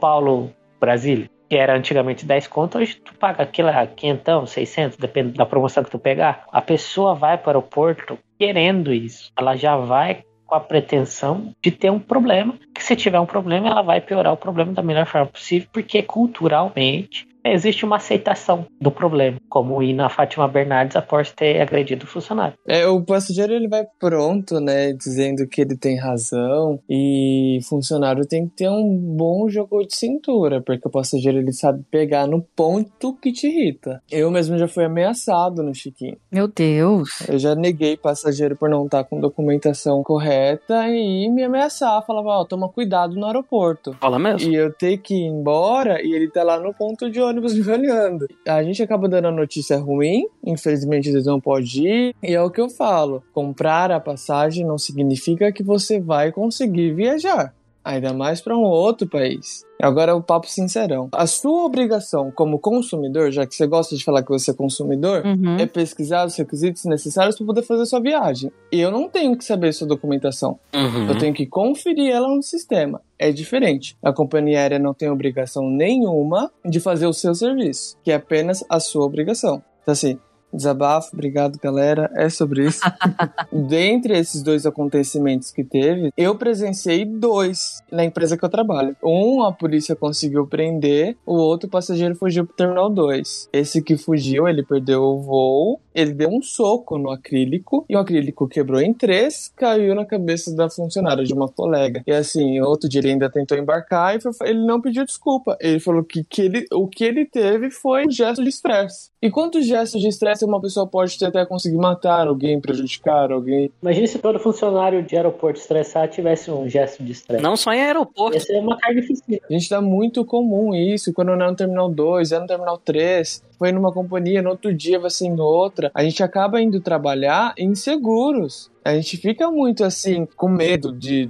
Paulo-Brasília. 0.80 1.30
Que 1.48 1.56
era 1.56 1.76
antigamente 1.76 2.24
10 2.24 2.46
conto, 2.46 2.78
hoje 2.78 2.96
tu 2.96 3.12
paga 3.14 3.42
aquilo 3.42 3.68
a 3.68 3.86
500, 3.86 4.50
600, 4.50 4.96
depende 4.96 5.32
da 5.32 5.44
promoção 5.44 5.84
que 5.84 5.90
tu 5.90 5.98
pegar. 5.98 6.44
A 6.50 6.62
pessoa 6.62 7.14
vai 7.14 7.36
para 7.36 7.58
o 7.58 7.60
aeroporto 7.60 8.18
querendo 8.38 8.92
isso. 8.92 9.30
Ela 9.36 9.56
já 9.56 9.76
vai 9.76 10.22
com 10.46 10.54
a 10.54 10.60
pretensão 10.60 11.52
de 11.62 11.70
ter 11.70 11.90
um 11.90 11.98
problema. 11.98 12.54
Que 12.74 12.82
se 12.82 12.94
tiver 12.94 13.18
um 13.18 13.26
problema, 13.26 13.68
ela 13.68 13.82
vai 13.82 14.00
piorar 14.00 14.32
o 14.32 14.36
problema 14.36 14.72
da 14.72 14.82
melhor 14.82 15.06
forma 15.06 15.26
possível, 15.26 15.68
porque 15.72 16.02
culturalmente 16.02 17.26
existe 17.44 17.84
uma 17.84 17.96
aceitação 17.96 18.66
do 18.80 18.90
problema, 18.90 19.38
como 19.48 19.82
ir 19.82 19.92
na 19.92 20.08
Fátima 20.08 20.48
Bernardes 20.48 20.96
após 20.96 21.32
ter 21.32 21.60
agredido 21.60 22.04
o 22.04 22.08
funcionário. 22.08 22.54
É, 22.66 22.86
o 22.86 23.02
passageiro 23.02 23.52
ele 23.52 23.68
vai 23.68 23.84
pronto, 23.98 24.60
né, 24.60 24.92
dizendo 24.92 25.46
que 25.46 25.60
ele 25.60 25.76
tem 25.76 25.98
razão 25.98 26.80
e 26.88 27.58
funcionário 27.68 28.26
tem 28.26 28.48
que 28.48 28.56
ter 28.56 28.68
um 28.68 28.96
bom 29.16 29.48
jogo 29.48 29.84
de 29.86 29.96
cintura, 29.96 30.60
porque 30.60 30.86
o 30.86 30.90
passageiro 30.90 31.38
ele 31.38 31.52
sabe 31.52 31.82
pegar 31.90 32.26
no 32.26 32.42
ponto 32.56 33.16
que 33.20 33.32
te 33.32 33.46
irrita. 33.46 34.02
Eu 34.10 34.30
mesmo 34.30 34.58
já 34.58 34.68
fui 34.68 34.84
ameaçado 34.84 35.62
no 35.62 35.72
check-in. 35.72 36.16
Meu 36.30 36.48
Deus. 36.48 37.28
Eu 37.28 37.38
já 37.38 37.54
neguei 37.54 37.96
passageiro 37.96 38.56
por 38.56 38.68
não 38.68 38.84
estar 38.84 39.04
com 39.04 39.20
documentação 39.20 40.02
correta 40.02 40.88
e 40.88 41.28
me 41.28 41.42
ameaçar, 41.44 42.04
falava, 42.06 42.28
ó, 42.28 42.44
toma 42.44 42.68
cuidado 42.68 43.14
no 43.14 43.26
aeroporto. 43.26 43.96
Fala 44.00 44.18
mesmo. 44.18 44.50
E 44.50 44.54
eu 44.54 44.72
ter 44.72 44.98
que 44.98 45.14
ir 45.14 45.26
embora 45.26 46.02
e 46.02 46.12
ele 46.12 46.30
tá 46.30 46.42
lá 46.42 46.58
no 46.58 46.74
ponto 46.74 47.10
de 47.10 47.20
ônibus 47.30 47.54
me 47.54 47.66
olhando. 47.70 48.26
A 48.46 48.62
gente 48.62 48.82
acaba 48.82 49.08
dando 49.08 49.28
a 49.28 49.32
notícia 49.32 49.78
ruim, 49.78 50.26
infelizmente 50.44 51.08
eles 51.08 51.24
não 51.26 51.40
pode 51.40 51.86
ir. 51.86 52.14
E 52.22 52.34
é 52.34 52.42
o 52.42 52.50
que 52.50 52.60
eu 52.60 52.68
falo: 52.68 53.22
comprar 53.32 53.90
a 53.90 53.98
passagem 54.00 54.64
não 54.66 54.78
significa 54.78 55.50
que 55.52 55.62
você 55.62 55.98
vai 56.00 56.30
conseguir 56.32 56.92
viajar. 56.94 57.54
Ainda 57.82 58.12
mais 58.12 58.42
para 58.42 58.54
um 58.54 58.60
outro 58.60 59.08
país. 59.08 59.64
Agora 59.80 60.14
o 60.14 60.22
papo 60.22 60.46
sincerão. 60.46 61.08
A 61.12 61.26
sua 61.26 61.64
obrigação 61.64 62.30
como 62.30 62.58
consumidor, 62.58 63.30
já 63.32 63.46
que 63.46 63.54
você 63.54 63.66
gosta 63.66 63.96
de 63.96 64.04
falar 64.04 64.22
que 64.22 64.28
você 64.28 64.50
é 64.50 64.54
consumidor, 64.54 65.24
Uhum. 65.24 65.56
é 65.56 65.64
pesquisar 65.64 66.26
os 66.26 66.36
requisitos 66.36 66.84
necessários 66.84 67.38
para 67.38 67.46
poder 67.46 67.62
fazer 67.62 67.86
sua 67.86 67.98
viagem. 67.98 68.52
E 68.70 68.78
eu 68.78 68.90
não 68.90 69.08
tenho 69.08 69.34
que 69.34 69.42
saber 69.46 69.72
sua 69.72 69.86
documentação. 69.88 70.58
Uhum. 70.74 71.08
Eu 71.08 71.18
tenho 71.18 71.32
que 71.32 71.46
conferir 71.46 72.10
ela 72.12 72.28
no 72.28 72.42
sistema. 72.42 73.00
É 73.20 73.30
diferente. 73.30 73.98
A 74.02 74.14
companhia 74.14 74.60
aérea 74.60 74.78
não 74.78 74.94
tem 74.94 75.10
obrigação 75.10 75.68
nenhuma 75.68 76.50
de 76.64 76.80
fazer 76.80 77.06
o 77.06 77.12
seu 77.12 77.34
serviço, 77.34 77.98
que 78.02 78.10
é 78.10 78.14
apenas 78.14 78.64
a 78.66 78.80
sua 78.80 79.04
obrigação. 79.04 79.62
Então, 79.82 79.92
assim, 79.92 80.18
desabafo, 80.50 81.10
obrigado, 81.12 81.58
galera. 81.58 82.10
É 82.14 82.30
sobre 82.30 82.66
isso. 82.66 82.80
Dentre 83.52 84.18
esses 84.18 84.42
dois 84.42 84.64
acontecimentos 84.64 85.50
que 85.50 85.62
teve, 85.62 86.10
eu 86.16 86.34
presenciei 86.34 87.04
dois 87.04 87.82
na 87.92 88.04
empresa 88.04 88.38
que 88.38 88.44
eu 88.44 88.48
trabalho. 88.48 88.96
Um, 89.04 89.42
a 89.42 89.52
polícia 89.52 89.94
conseguiu 89.94 90.46
prender, 90.46 91.14
o 91.26 91.34
outro 91.34 91.68
o 91.68 91.70
passageiro 91.70 92.14
fugiu 92.14 92.46
pro 92.46 92.56
terminal 92.56 92.88
2. 92.88 93.50
Esse 93.52 93.82
que 93.82 93.98
fugiu, 93.98 94.48
ele 94.48 94.62
perdeu 94.62 95.02
o 95.02 95.20
voo, 95.20 95.80
ele 95.94 96.12
deu 96.12 96.28
um 96.28 96.42
soco 96.42 96.98
no 96.98 97.10
acrílico 97.10 97.84
e 97.88 97.96
o 97.96 97.98
acrílico 97.98 98.46
quebrou 98.48 98.80
em 98.80 98.92
três, 98.92 99.52
caiu 99.56 99.94
na 99.94 100.04
cabeça 100.04 100.54
da 100.54 100.68
funcionária 100.70 101.24
de 101.24 101.32
uma 101.32 101.48
colega. 101.48 102.02
E 102.06 102.12
assim, 102.12 102.60
outro 102.60 102.88
dia 102.88 103.00
ele 103.00 103.10
ainda 103.12 103.30
tentou 103.30 103.56
embarcar 103.58 104.16
e 104.16 104.20
foi- 104.20 104.32
ele 104.48 104.64
não 104.64 104.80
pediu 104.80 105.04
desculpa. 105.04 105.56
Ele 105.60 105.80
falou 105.80 106.02
que, 106.04 106.24
que 106.24 106.42
ele, 106.42 106.66
o 106.72 106.86
que 106.86 107.04
ele 107.04 107.24
teve 107.26 107.70
foi 107.70 108.06
um 108.06 108.10
gesto 108.10 108.42
de 108.42 108.48
estresse. 108.48 109.10
E 109.22 109.30
quantos 109.30 109.66
gestos 109.66 110.00
de 110.00 110.08
estresse 110.08 110.44
uma 110.44 110.60
pessoa 110.60 110.86
pode 110.86 111.18
ter 111.18 111.26
até 111.26 111.44
conseguir 111.44 111.76
matar 111.76 112.26
alguém, 112.26 112.58
prejudicar 112.60 113.30
alguém? 113.30 113.70
Imagina 113.82 114.06
se 114.06 114.18
todo 114.18 114.38
funcionário 114.38 115.02
de 115.02 115.14
aeroporto 115.16 115.60
estressado 115.60 116.10
tivesse 116.12 116.50
um 116.50 116.68
gesto 116.68 117.02
de 117.02 117.12
estresse. 117.12 117.42
Não 117.42 117.56
só 117.56 117.72
em 117.72 117.82
aeroporto. 117.82 118.34
Ia 118.36 118.40
ser 118.40 118.58
uma 118.60 118.78
carnificina. 118.78 119.38
Gente, 119.50 119.68
tá 119.68 119.80
muito 119.82 120.24
comum 120.24 120.74
isso. 120.74 121.12
Quando 121.12 121.36
não 121.36 121.46
é 121.46 121.50
no 121.50 121.56
Terminal 121.56 121.90
2, 121.90 122.32
é 122.32 122.38
no 122.38 122.46
Terminal 122.46 122.78
3. 122.78 123.42
Foi 123.60 123.72
numa 123.72 123.92
companhia, 123.92 124.40
no 124.40 124.48
outro 124.48 124.72
dia 124.72 124.98
vai 124.98 125.10
ser 125.10 125.26
em 125.26 125.38
outra. 125.38 125.90
A 125.94 126.02
gente 126.02 126.22
acaba 126.22 126.62
indo 126.62 126.80
trabalhar 126.80 127.52
inseguros. 127.58 128.70
A 128.82 128.94
gente 128.94 129.18
fica 129.18 129.50
muito 129.50 129.84
assim, 129.84 130.26
com 130.34 130.48
medo 130.48 130.90
de. 130.90 131.28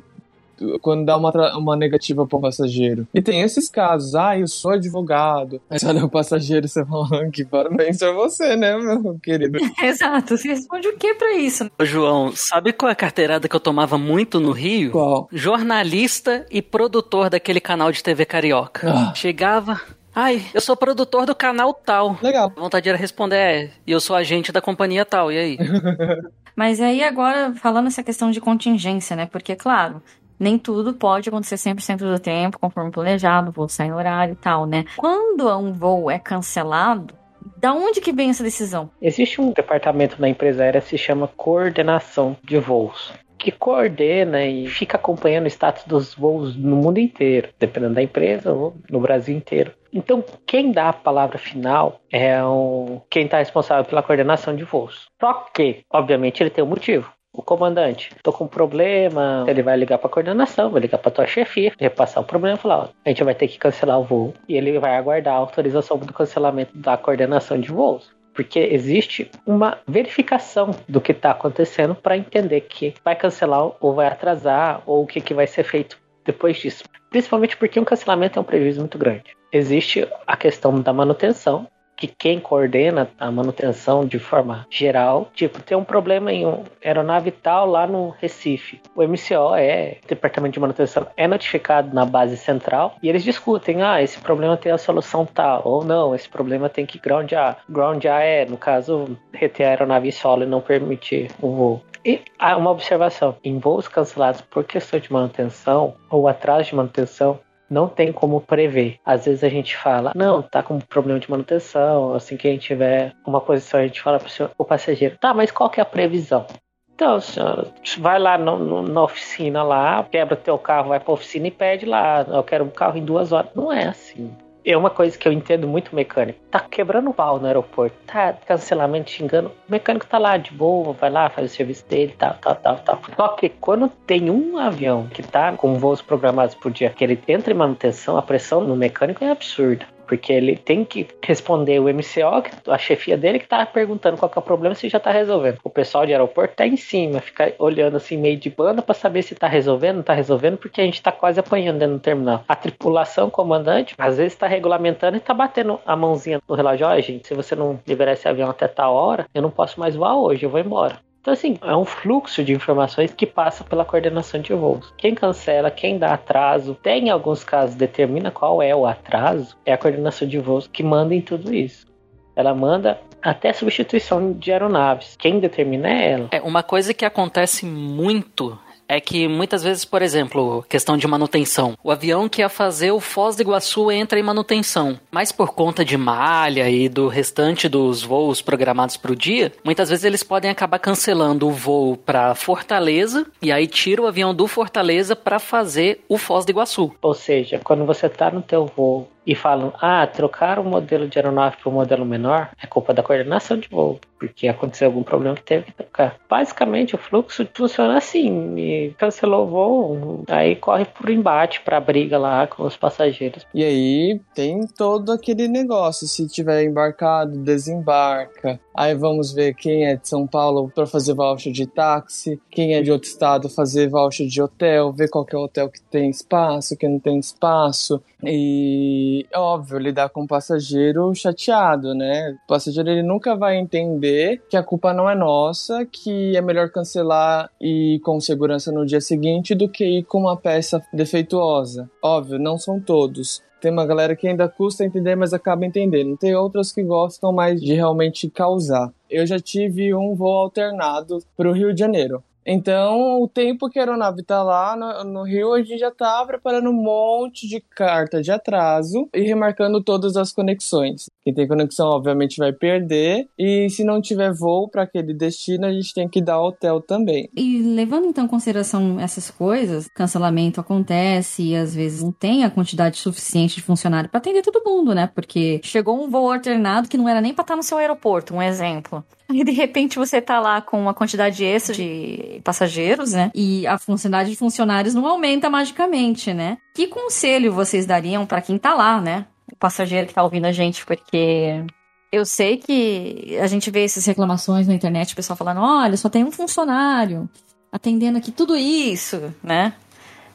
Quando 0.81 1.07
dá 1.07 1.17
uma, 1.17 1.57
uma 1.57 1.75
negativa 1.75 2.25
pro 2.27 2.39
passageiro. 2.39 3.09
E 3.15 3.21
tem 3.23 3.41
esses 3.41 3.69
casos, 3.69 4.15
ah, 4.15 4.39
eu 4.39 4.47
sou 4.47 4.73
advogado. 4.73 5.61
Aí 5.69 5.79
você 5.79 5.87
olha 5.87 6.05
o 6.05 6.09
passageiro 6.09 6.67
e 6.67 6.69
você 6.69 6.85
fala, 6.85 7.09
"Ah, 7.15 7.31
que 7.33 7.45
parabéns 7.47 8.01
a 8.03 8.13
você, 8.13 8.55
né, 8.57 8.77
meu 8.77 9.19
querido? 9.21 9.59
Exato. 9.83 10.37
Você 10.37 10.49
responde 10.49 10.87
o 10.87 10.97
que 10.99 11.15
pra 11.15 11.33
isso? 11.35 11.69
Ô, 11.81 11.85
João, 11.85 12.31
sabe 12.37 12.73
qual 12.75 12.91
é 12.91 12.93
a 12.93 12.95
carteirada 12.97 13.49
que 13.49 13.57
eu 13.57 13.61
tomava 13.61 13.97
muito 13.99 14.39
no 14.39 14.53
Rio? 14.53 14.93
Qual? 14.93 15.29
Jornalista 15.33 16.47
e 16.51 16.63
produtor 16.63 17.31
daquele 17.31 17.59
canal 17.61 17.91
de 17.91 18.03
TV 18.05 18.25
carioca. 18.25 18.93
Ah. 18.93 19.15
Chegava. 19.15 19.81
Ai, 20.15 20.45
eu 20.53 20.61
sou 20.61 20.77
produtor 20.77 21.25
do 21.25 21.35
canal 21.35 21.73
tal. 21.73 22.19
Legal. 22.23 22.53
A 22.57 22.61
vontade 22.61 22.89
era 22.89 22.99
responder, 22.99 23.37
é, 23.37 23.71
e 23.87 23.93
eu 23.93 24.01
sou 24.01 24.17
agente 24.17 24.53
da 24.53 24.61
companhia 24.61 25.05
tal, 25.05 25.31
e 25.31 25.39
aí? 25.39 25.59
Mas 26.57 26.81
aí 26.81 27.03
agora, 27.03 27.55
falando 27.55 27.87
essa 27.87 28.03
questão 28.03 28.31
de 28.31 28.41
contingência, 28.41 29.15
né? 29.17 29.27
Porque, 29.27 29.55
claro, 29.55 30.03
nem 30.39 30.59
tudo 30.59 30.95
pode 30.95 31.29
acontecer 31.29 31.57
100% 31.57 31.99
do 31.99 32.19
tempo, 32.19 32.59
conforme 32.59 32.91
planejado, 32.91 33.53
voo 33.53 33.69
sai 33.69 33.89
no 33.89 33.97
horário 33.97 34.33
e 34.33 34.37
tal, 34.37 34.67
né? 34.67 34.85
Quando 34.97 35.49
um 35.57 35.73
voo 35.73 36.11
é 36.11 36.19
cancelado, 36.19 37.15
da 37.57 37.73
onde 37.73 38.01
que 38.01 38.13
vem 38.13 38.31
essa 38.31 38.43
decisão? 38.43 38.91
Existe 39.01 39.41
um 39.41 39.53
departamento 39.53 40.21
na 40.21 40.29
empresa 40.29 40.63
aérea 40.63 40.81
que 40.81 40.89
se 40.89 40.99
chama 40.99 41.29
coordenação 41.29 42.37
de 42.43 42.59
voos, 42.59 43.13
que 43.39 43.53
coordena 43.53 44.45
e 44.45 44.67
fica 44.67 44.97
acompanhando 44.97 45.45
o 45.45 45.49
status 45.49 45.85
dos 45.85 46.15
voos 46.15 46.57
no 46.57 46.77
mundo 46.77 46.99
inteiro, 46.99 47.49
dependendo 47.59 47.95
da 47.95 48.03
empresa 48.03 48.53
ou 48.53 48.77
no 48.91 49.01
Brasil 49.01 49.37
inteiro. 49.37 49.73
Então, 49.93 50.25
quem 50.47 50.73
dá 50.73 50.91
a 50.91 50.93
palavra 50.93 51.39
final 51.39 52.01
é 52.11 52.43
o, 52.43 53.01
quem 53.11 53.25
está 53.25 53.39
responsável 53.39 53.85
pela 53.85 54.03
coordenação 54.03 54.55
de 54.55 54.65
voos. 54.65 55.09
Só 55.21 55.33
que, 55.55 55.85
obviamente, 55.91 56.43
ele 56.43 56.51
tem 56.51 56.63
um 56.63 56.69
motivo. 56.69 57.13
O 57.33 57.43
comandante, 57.43 58.11
tô 58.25 58.33
com 58.33 58.45
um 58.45 58.49
problema, 58.49 59.45
ele 59.47 59.63
vai 59.63 59.77
ligar 59.77 59.99
para 59.99 60.11
coordenação, 60.11 60.71
vai 60.71 60.81
ligar 60.81 60.99
para 60.99 61.13
tua 61.13 61.27
chefia, 61.29 61.73
repassar 61.79 62.23
o 62.23 62.27
problema 62.27 62.57
e 62.57 62.61
falar, 62.61 62.79
ó, 62.79 62.89
a 63.05 63.09
gente 63.09 63.23
vai 63.23 63.35
ter 63.37 63.47
que 63.47 63.57
cancelar 63.57 64.01
o 64.01 64.05
voo. 64.05 64.35
E 64.49 64.57
ele 64.57 64.79
vai 64.81 64.97
aguardar 64.97 65.35
a 65.35 65.39
autorização 65.39 65.97
do 65.97 66.13
cancelamento 66.13 66.77
da 66.77 66.97
coordenação 66.97 67.61
de 67.61 67.71
voos. 67.71 68.11
Porque 68.35 68.59
existe 68.59 69.31
uma 69.47 69.79
verificação 69.87 70.71
do 70.89 71.01
que 71.01 71.13
está 71.13 71.31
acontecendo 71.31 71.95
para 71.95 72.17
entender 72.17 72.63
que 72.63 72.95
vai 73.05 73.15
cancelar 73.15 73.73
ou 73.81 73.95
vai 73.95 74.09
atrasar, 74.09 74.83
ou 74.87 75.05
o 75.05 75.07
que, 75.07 75.21
que 75.21 75.35
vai 75.35 75.47
ser 75.47 75.63
feito 75.63 75.99
depois 76.25 76.57
disso. 76.57 76.85
Principalmente 77.11 77.57
porque 77.57 77.79
um 77.79 77.85
cancelamento 77.85 78.39
é 78.39 78.43
um 78.43 78.45
prejuízo 78.45 78.81
muito 78.81 78.99
grande. 78.99 79.40
Existe 79.53 80.07
a 80.27 80.37
questão 80.37 80.81
da 80.81 80.93
manutenção, 80.93 81.67
que 82.01 82.07
quem 82.07 82.41
coordena 82.41 83.11
a 83.19 83.31
manutenção 83.31 84.07
de 84.07 84.19
forma 84.19 84.67
geral, 84.71 85.29
tipo, 85.35 85.61
tem 85.61 85.77
um 85.77 85.85
problema 85.85 86.33
em 86.33 86.47
uma 86.47 86.63
aeronave 86.83 87.31
tal 87.31 87.67
lá 87.67 87.87
no 87.87 88.09
Recife. 88.19 88.81
O 88.97 89.03
MCO 89.03 89.55
é, 89.55 89.99
Departamento 90.09 90.55
de 90.55 90.61
Manutenção, 90.61 91.07
é 91.15 91.29
notificado 91.29 91.95
na 91.95 92.07
base 92.07 92.39
central 92.39 92.95
e 93.03 93.09
eles 93.09 93.23
discutem, 93.23 93.83
ah, 93.83 94.01
esse 94.01 94.19
problema 94.19 94.57
tem 94.57 94.73
a 94.73 94.79
solução 94.79 95.27
tal, 95.27 95.61
ou 95.67 95.85
não, 95.85 96.15
esse 96.15 96.29
problema 96.29 96.71
tem 96.71 96.87
que 96.87 96.99
groundar. 96.99 97.59
Groundar 97.69 98.23
é, 98.23 98.47
no 98.47 98.57
caso, 98.57 99.19
reter 99.33 99.67
a 99.67 99.71
aeronave 99.71 100.09
em 100.09 100.13
solo 100.13 100.45
e 100.45 100.47
não 100.47 100.63
permitir 100.63 101.31
o 101.43 101.51
voo. 101.51 101.83
E 102.03 102.23
há 102.39 102.57
uma 102.57 102.71
observação: 102.71 103.37
em 103.45 103.59
voos 103.59 103.87
cancelados 103.87 104.41
por 104.41 104.65
questão 104.65 104.99
de 104.99 105.13
manutenção 105.13 105.95
ou 106.09 106.27
atraso 106.27 106.71
de 106.71 106.75
manutenção, 106.75 107.39
não 107.71 107.89
tem 107.89 108.13
como 108.13 108.41
prever. 108.41 108.99
Às 109.07 109.27
vezes 109.27 109.45
a 109.45 109.49
gente 109.49 109.77
fala, 109.77 110.13
não, 110.15 110.43
tá 110.43 110.63
com 110.63 110.79
problema 110.81 111.21
de 111.21 111.31
manutenção, 111.31 112.15
assim 112.15 112.37
que 112.37 112.49
a 112.49 112.51
gente 112.51 112.63
tiver 112.67 113.13
uma 113.27 113.41
posição, 113.41 113.81
a 113.81 113.87
gente 113.87 114.03
fala 114.03 114.19
pro 114.19 114.29
senhor- 114.29 114.51
o 114.59 114.65
passageiro, 114.65 115.17
tá, 115.19 115.33
mas 115.33 115.51
qual 115.51 115.71
que 115.71 115.81
é 115.81 115.83
a 115.83 115.87
previsão? 115.87 116.47
Então, 116.95 117.19
senhor, 117.19 117.67
vai 117.99 118.19
lá 118.19 118.37
no- 118.37 118.59
no- 118.59 118.83
na 118.83 119.03
oficina 119.05 119.63
lá, 119.63 120.05
quebra 120.05 120.37
teu 120.37 120.59
carro, 120.59 120.89
vai 120.89 121.01
pra 121.01 121.15
oficina 121.15 121.47
e 121.47 121.51
pede 121.51 121.87
lá, 121.87 122.27
eu 122.29 122.43
quero 122.43 122.65
um 122.65 122.71
carro 122.71 122.99
em 122.99 123.05
duas 123.05 123.33
horas. 123.33 123.51
Não 123.55 123.73
é 123.73 123.85
assim. 123.85 124.31
É 124.65 124.77
uma 124.77 124.91
coisa 124.91 125.17
que 125.17 125.27
eu 125.27 125.33
entendo 125.33 125.67
muito 125.67 125.95
mecânico. 125.95 126.39
Tá 126.51 126.61
quebrando 126.61 127.11
o 127.11 127.15
pau 127.15 127.39
no 127.39 127.47
aeroporto, 127.47 127.97
tá 128.07 128.33
cancelamento, 128.33 129.11
xingando. 129.11 129.49
O 129.49 129.73
mecânico 129.73 130.07
tá 130.07 130.19
lá 130.19 130.37
de 130.37 130.53
boa, 130.53 130.93
vai 130.93 131.11
lá, 131.11 131.31
faz 131.31 131.51
o 131.51 131.55
serviço 131.55 131.87
dele, 131.87 132.15
tal, 132.19 132.35
tal, 132.35 132.57
tal, 132.57 132.77
tal. 132.77 133.01
Só 133.17 133.29
que 133.29 133.49
quando 133.49 133.89
tem 133.89 134.31
um 134.31 134.59
avião 134.59 135.07
que 135.07 135.23
tá 135.23 135.53
com 135.53 135.75
voos 135.75 136.03
programados 136.03 136.55
por 136.55 136.71
dia, 136.71 136.91
que 136.91 137.03
ele 137.03 137.19
entra 137.27 137.53
em 137.53 137.57
manutenção, 137.57 138.17
a 138.17 138.23
pressão 138.23 138.63
no 138.63 138.77
mecânico 138.77 139.25
é 139.25 139.31
absurda. 139.31 139.87
Porque 140.11 140.33
ele 140.33 140.57
tem 140.57 140.85
que 140.85 141.07
responder 141.23 141.79
o 141.79 141.85
MCO, 141.85 142.43
a 142.67 142.77
chefia 142.77 143.17
dele 143.17 143.39
que 143.39 143.47
tá 143.47 143.65
perguntando 143.65 144.17
qual 144.17 144.29
que 144.29 144.37
é 144.37 144.41
o 144.41 144.45
problema, 144.45 144.75
se 144.75 144.89
já 144.89 144.99
tá 144.99 145.13
resolvendo. 145.13 145.59
O 145.63 145.71
pessoal 145.71 146.05
de 146.05 146.11
aeroporto 146.11 146.57
tá 146.57 146.67
em 146.67 146.77
cima, 146.77 147.21
fica 147.21 147.55
olhando 147.61 147.97
assim 147.97 148.17
meio 148.17 148.37
de 148.37 148.51
banda 148.51 148.83
pra 148.83 148.93
saber 148.93 149.23
se 149.23 149.37
tá 149.37 149.47
resolvendo, 149.47 149.99
não 149.99 150.03
tá 150.03 150.13
resolvendo, 150.13 150.57
porque 150.57 150.81
a 150.81 150.85
gente 150.85 151.01
tá 151.01 151.13
quase 151.13 151.39
apanhando 151.39 151.79
dentro 151.79 151.95
do 151.95 152.01
terminal. 152.01 152.43
A 152.49 152.57
tripulação, 152.57 153.31
comandante, 153.31 153.95
às 153.97 154.17
vezes 154.17 154.35
tá 154.37 154.49
regulamentando 154.49 155.17
e 155.17 155.21
tá 155.21 155.33
batendo 155.33 155.79
a 155.87 155.95
mãozinha 155.95 156.41
no 156.49 156.57
relógio, 156.57 156.89
ó, 156.89 157.01
gente, 157.01 157.29
se 157.29 157.35
você 157.35 157.55
não 157.55 157.79
liberar 157.87 158.15
esse 158.15 158.27
avião 158.27 158.51
até 158.51 158.67
tal 158.67 158.93
hora, 158.93 159.29
eu 159.33 159.41
não 159.41 159.51
posso 159.51 159.79
mais 159.79 159.95
voar 159.95 160.17
hoje, 160.17 160.43
eu 160.43 160.51
vou 160.51 160.59
embora. 160.59 160.99
Então, 161.21 161.35
assim, 161.35 161.59
é 161.61 161.77
um 161.77 161.85
fluxo 161.85 162.43
de 162.43 162.55
informações 162.55 163.13
que 163.13 163.27
passa 163.27 163.63
pela 163.63 163.85
coordenação 163.85 164.41
de 164.41 164.55
voos. 164.55 164.93
Quem 164.97 165.15
cancela, 165.15 165.71
quem 165.71 165.99
dá 165.99 166.15
atraso, 166.15 166.75
tem 166.83 167.09
em 167.09 167.11
alguns 167.11 167.45
casos 167.45 167.75
determina 167.75 168.31
qual 168.31 168.63
é 168.63 168.75
o 168.75 168.87
atraso, 168.87 169.55
é 169.67 169.73
a 169.73 169.79
coordenação 169.79 170.27
de 170.27 170.39
voos 170.39 170.67
que 170.67 170.83
manda 170.83 171.15
em 171.15 171.21
tudo 171.21 171.55
isso. 171.55 171.87
Ela 172.35 172.55
manda 172.55 172.99
até 173.23 173.53
substituição 173.53 174.33
de 174.33 174.51
aeronaves. 174.51 175.15
Quem 175.17 175.39
determina 175.41 175.91
é 175.91 176.13
ela. 176.13 176.29
É, 176.31 176.41
uma 176.41 176.63
coisa 176.63 176.95
que 176.95 177.05
acontece 177.05 177.67
muito 177.67 178.59
é 178.91 179.01
que 179.01 179.29
muitas 179.29 179.63
vezes, 179.63 179.85
por 179.85 180.03
exemplo, 180.03 180.65
questão 180.69 180.97
de 180.97 181.07
manutenção. 181.07 181.79
O 181.83 181.93
avião 181.93 182.29
que 182.29 182.43
ia 182.43 182.49
fazer 182.49 182.91
o 182.91 182.99
Foz 182.99 183.37
do 183.37 183.43
Iguaçu 183.43 183.89
entra 183.89 184.19
em 184.19 184.23
manutenção, 184.23 184.99
mas 185.13 185.31
por 185.31 185.55
conta 185.55 185.85
de 185.85 185.97
malha 185.97 186.69
e 186.69 186.89
do 186.89 187.07
restante 187.07 187.69
dos 187.69 188.03
voos 188.03 188.43
programados 188.43 188.97
para 188.97 189.13
o 189.13 189.17
dia, 189.17 189.53
muitas 189.65 189.91
vezes 189.91 190.05
eles 190.05 190.25
podem 190.25 190.51
acabar 190.51 190.81
cancelando 190.81 191.47
o 191.47 191.53
voo 191.53 191.97
para 191.97 192.35
Fortaleza 192.35 193.25
e 193.41 193.53
aí 193.53 193.69
tira 193.69 194.03
o 194.03 194.09
avião 194.09 194.35
do 194.35 194.49
Fortaleza 194.49 195.15
para 195.15 195.39
fazer 195.39 196.01
o 196.09 196.19
Foz 196.19 196.45
do 196.45 196.51
Iguaçu. 196.51 196.93
Ou 197.01 197.15
seja, 197.15 197.61
quando 197.63 197.87
você 197.87 198.09
tá 198.09 198.29
no 198.29 198.43
teu 198.43 198.67
voo 198.77 199.09
e 199.27 199.35
falam, 199.35 199.73
ah, 199.81 200.07
trocaram 200.07 200.63
o 200.63 200.69
modelo 200.69 201.07
de 201.07 201.19
aeronave 201.19 201.57
para 201.57 201.71
um 201.71 201.75
modelo 201.75 202.05
menor, 202.05 202.51
é 202.63 202.67
culpa 202.67 202.95
da 202.95 203.03
coordenação 203.03 203.59
de 203.59 203.69
voo, 203.69 204.01
porque 204.19 204.49
aconteceu 204.49 204.89
algum 204.89 205.03
problema 205.03 205.37
que 205.37 205.43
teve 205.43 205.67
que 205.67 205.73
trocar. 205.73 206.17
Basicamente, 206.29 206.95
o 206.95 206.99
fluxo 206.99 207.47
funciona 207.55 207.99
assim, 207.99 208.95
cancelou 208.99 209.47
o 209.47 209.51
voo, 209.51 210.25
aí 210.29 210.57
corre 210.57 210.85
por 210.85 211.11
embate 211.11 211.61
para 211.61 211.81
briga 211.81 212.19
lá 212.19 212.47
com 212.47 212.65
os 212.65 212.77
passageiros. 212.77 213.47
E 213.55 213.65
aí 213.65 214.21
tem 214.35 214.67
todo 214.67 215.13
aquele 215.13 215.49
negócio. 215.49 216.07
Se 216.07 216.27
tiver 216.27 216.65
embarcado, 216.65 217.39
desembarca. 217.39 218.59
Aí 218.81 218.95
vamos 218.95 219.31
ver 219.31 219.53
quem 219.53 219.85
é 219.85 219.95
de 219.95 220.09
São 220.09 220.27
Paulo 220.27 220.73
para 220.75 220.87
fazer 220.87 221.13
voucher 221.13 221.53
de 221.53 221.67
táxi, 221.67 222.41
quem 222.51 222.77
é 222.77 222.81
de 222.81 222.91
outro 222.91 223.11
estado 223.11 223.51
fazer 223.51 223.91
voucher 223.91 224.27
de 224.27 224.41
hotel, 224.41 224.91
ver 224.91 225.11
qual 225.11 225.27
é 225.31 225.37
o 225.37 225.41
hotel 225.41 225.69
que 225.69 225.83
tem 225.83 226.09
espaço, 226.09 226.75
que 226.79 226.89
não 226.89 226.99
tem 226.99 227.19
espaço. 227.19 228.03
E 228.25 229.27
óbvio, 229.35 229.79
lidar 229.79 230.09
com 230.09 230.23
o 230.23 230.27
passageiro 230.27 231.15
chateado, 231.15 231.95
né? 231.95 232.35
O 232.45 232.49
passageiro 232.49 232.89
ele 232.89 233.03
nunca 233.03 233.37
vai 233.37 233.59
entender 233.59 234.41
que 234.49 234.57
a 234.57 234.63
culpa 234.63 234.95
não 234.95 235.11
é 235.11 235.15
nossa, 235.15 235.85
que 235.85 236.35
é 236.35 236.41
melhor 236.41 236.71
cancelar 236.71 237.51
e 237.61 237.97
ir 237.97 238.01
com 238.01 238.19
segurança 238.19 238.73
no 238.73 238.87
dia 238.87 239.03
seguinte 239.03 239.55
do 239.55 239.69
que 239.69 239.85
ir 239.85 240.05
com 240.05 240.21
uma 240.21 240.39
peça 240.39 240.83
defeituosa. 240.91 241.91
Óbvio, 242.03 242.39
não 242.39 242.57
são 242.57 242.81
todos. 242.81 243.43
Tem 243.61 243.71
uma 243.71 243.87
galera 243.87 244.17
que 244.17 244.27
ainda 244.27 244.49
custa 244.49 244.85
entender, 244.85 245.15
mas 245.15 245.35
acaba 245.35 245.67
entendendo. 245.67 246.17
Tem 246.17 246.35
outras 246.35 246.73
que 246.73 246.83
gostam 246.83 247.33
mais 247.33 247.61
de 247.61 247.75
realmente 247.75 248.29
causar. 248.31 248.93
Eu 249.09 249.27
já 249.27 249.39
tive 249.39 249.95
um 249.95 250.15
voo 250.15 250.33
alternado 250.33 251.19
para 251.37 251.49
o 251.49 251.53
Rio 251.53 251.75
de 251.75 251.81
Janeiro. 251.81 252.23
Então, 252.45 253.23
o 253.23 253.29
tempo 253.29 253.69
que 253.69 253.79
a 253.79 253.83
aeronave 253.83 254.23
tá 254.23 254.43
lá 254.43 254.75
no, 254.75 255.05
no 255.05 255.23
Rio, 255.23 255.53
a 255.53 255.59
gente 255.59 255.79
já 255.79 255.91
tá 255.91 256.25
preparando 256.25 256.71
um 256.71 256.73
monte 256.73 257.47
de 257.47 257.61
carta 257.61 258.23
de 258.23 258.33
atraso 258.33 259.09
e 259.15 259.21
remarcando 259.21 259.83
todas 259.83 260.17
as 260.17 260.33
conexões. 260.33 261.07
Quem 261.31 261.35
tem 261.35 261.49
conexão, 261.49 261.89
obviamente, 261.91 262.39
vai 262.39 262.53
perder. 262.53 263.29
E 263.39 263.71
se 263.71 263.85
não 263.85 264.01
tiver 264.01 264.33
voo 264.33 264.69
para 264.69 264.83
aquele 264.83 265.15
destino, 265.15 265.65
a 265.65 265.73
gente 265.73 265.95
tem 265.95 266.09
que 266.09 266.21
dar 266.21 266.41
hotel 266.41 266.81
também. 266.81 267.29
E 267.37 267.63
levando 267.63 268.07
então 268.07 268.25
em 268.25 268.29
consideração 268.29 268.99
essas 268.99 269.31
coisas, 269.31 269.89
cancelamento 269.95 270.61
acontece 270.61 271.43
e 271.43 271.57
às 271.57 271.75
vezes 271.75 272.03
não 272.03 272.11
tem 272.11 272.45
a 272.45 272.51
quantidade 272.51 272.99
suficiente 272.99 273.57
de 273.57 273.63
funcionário 273.63 274.11
para 274.11 274.19
atender 274.19 274.43
todo 274.43 274.63
mundo, 274.65 274.95
né? 274.95 275.09
Porque 275.15 275.61
chegou 275.63 276.03
um 276.03 276.11
voo 276.11 276.33
alternado 276.33 276.89
que 276.89 276.99
não 276.99 277.09
era 277.09 277.21
nem 277.21 277.33
para 277.33 277.43
estar 277.43 277.57
no 277.57 277.63
seu 277.63 277.79
aeroporto, 277.79 278.35
um 278.35 278.43
exemplo. 278.43 279.05
Aí 279.29 279.45
de 279.45 279.53
repente 279.53 279.97
você 279.97 280.21
tá 280.21 280.41
lá 280.41 280.61
com 280.61 280.81
uma 280.81 280.93
quantidade 280.93 281.45
extra 281.45 281.73
de 281.73 282.41
passageiros, 282.43 283.13
né? 283.13 283.31
E 283.33 283.65
a 283.69 283.79
funcionalidade 283.79 284.31
de 284.31 284.37
funcionários 284.37 284.93
não 284.93 285.07
aumenta 285.07 285.49
magicamente, 285.49 286.35
né? 286.35 286.59
Que 286.75 286.89
conselho 286.89 287.53
vocês 287.53 287.87
dariam 287.87 288.27
para 288.27 288.43
quem 288.43 288.59
tá 288.59 288.75
lá, 288.75 289.01
né? 289.01 289.27
O 289.53 289.57
passageiro 289.57 290.07
que 290.07 290.15
tá 290.15 290.23
ouvindo 290.23 290.47
a 290.47 290.53
gente, 290.53 290.85
porque 290.85 291.65
eu 292.13 292.25
sei 292.25 292.57
que 292.57 293.39
a 293.41 293.47
gente 293.47 293.71
vê 293.71 293.85
essas 293.85 294.05
reclamações 294.07 294.67
na 294.67 294.75
internet, 294.75 295.13
o 295.13 295.17
pessoal 295.17 295.37
falando, 295.37 295.61
olha, 295.61 295.97
só 295.97 296.09
tem 296.09 296.25
um 296.25 296.33
funcionário 296.33 297.29
atendendo 297.73 298.19
aqui 298.19 298.33
tudo 298.33 298.57
isso, 298.57 299.33
né? 299.43 299.75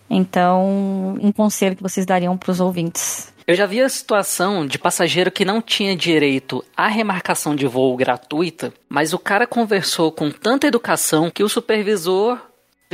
Então, 0.10 1.16
um 1.22 1.32
conselho 1.32 1.76
que 1.76 1.84
vocês 1.84 2.06
dariam 2.06 2.38
para 2.38 2.52
os 2.52 2.60
ouvintes. 2.60 3.34
Eu 3.48 3.56
já 3.56 3.66
vi 3.66 3.82
a 3.82 3.90
situação 3.90 4.66
de 4.66 4.80
passageiro 4.80 5.32
que 5.32 5.46
não 5.46 5.62
tinha 5.62 5.96
direito 5.96 6.64
à 6.76 6.88
remarcação 6.88 7.56
de 7.56 7.68
voo 7.68 7.96
gratuita, 7.96 8.74
mas 8.90 9.14
o 9.14 9.20
cara 9.20 9.46
conversou 9.46 10.12
com 10.12 10.32
tanta 10.32 10.68
educação 10.68 11.30
que 11.30 11.44
o 11.44 11.50
supervisor 11.50 12.40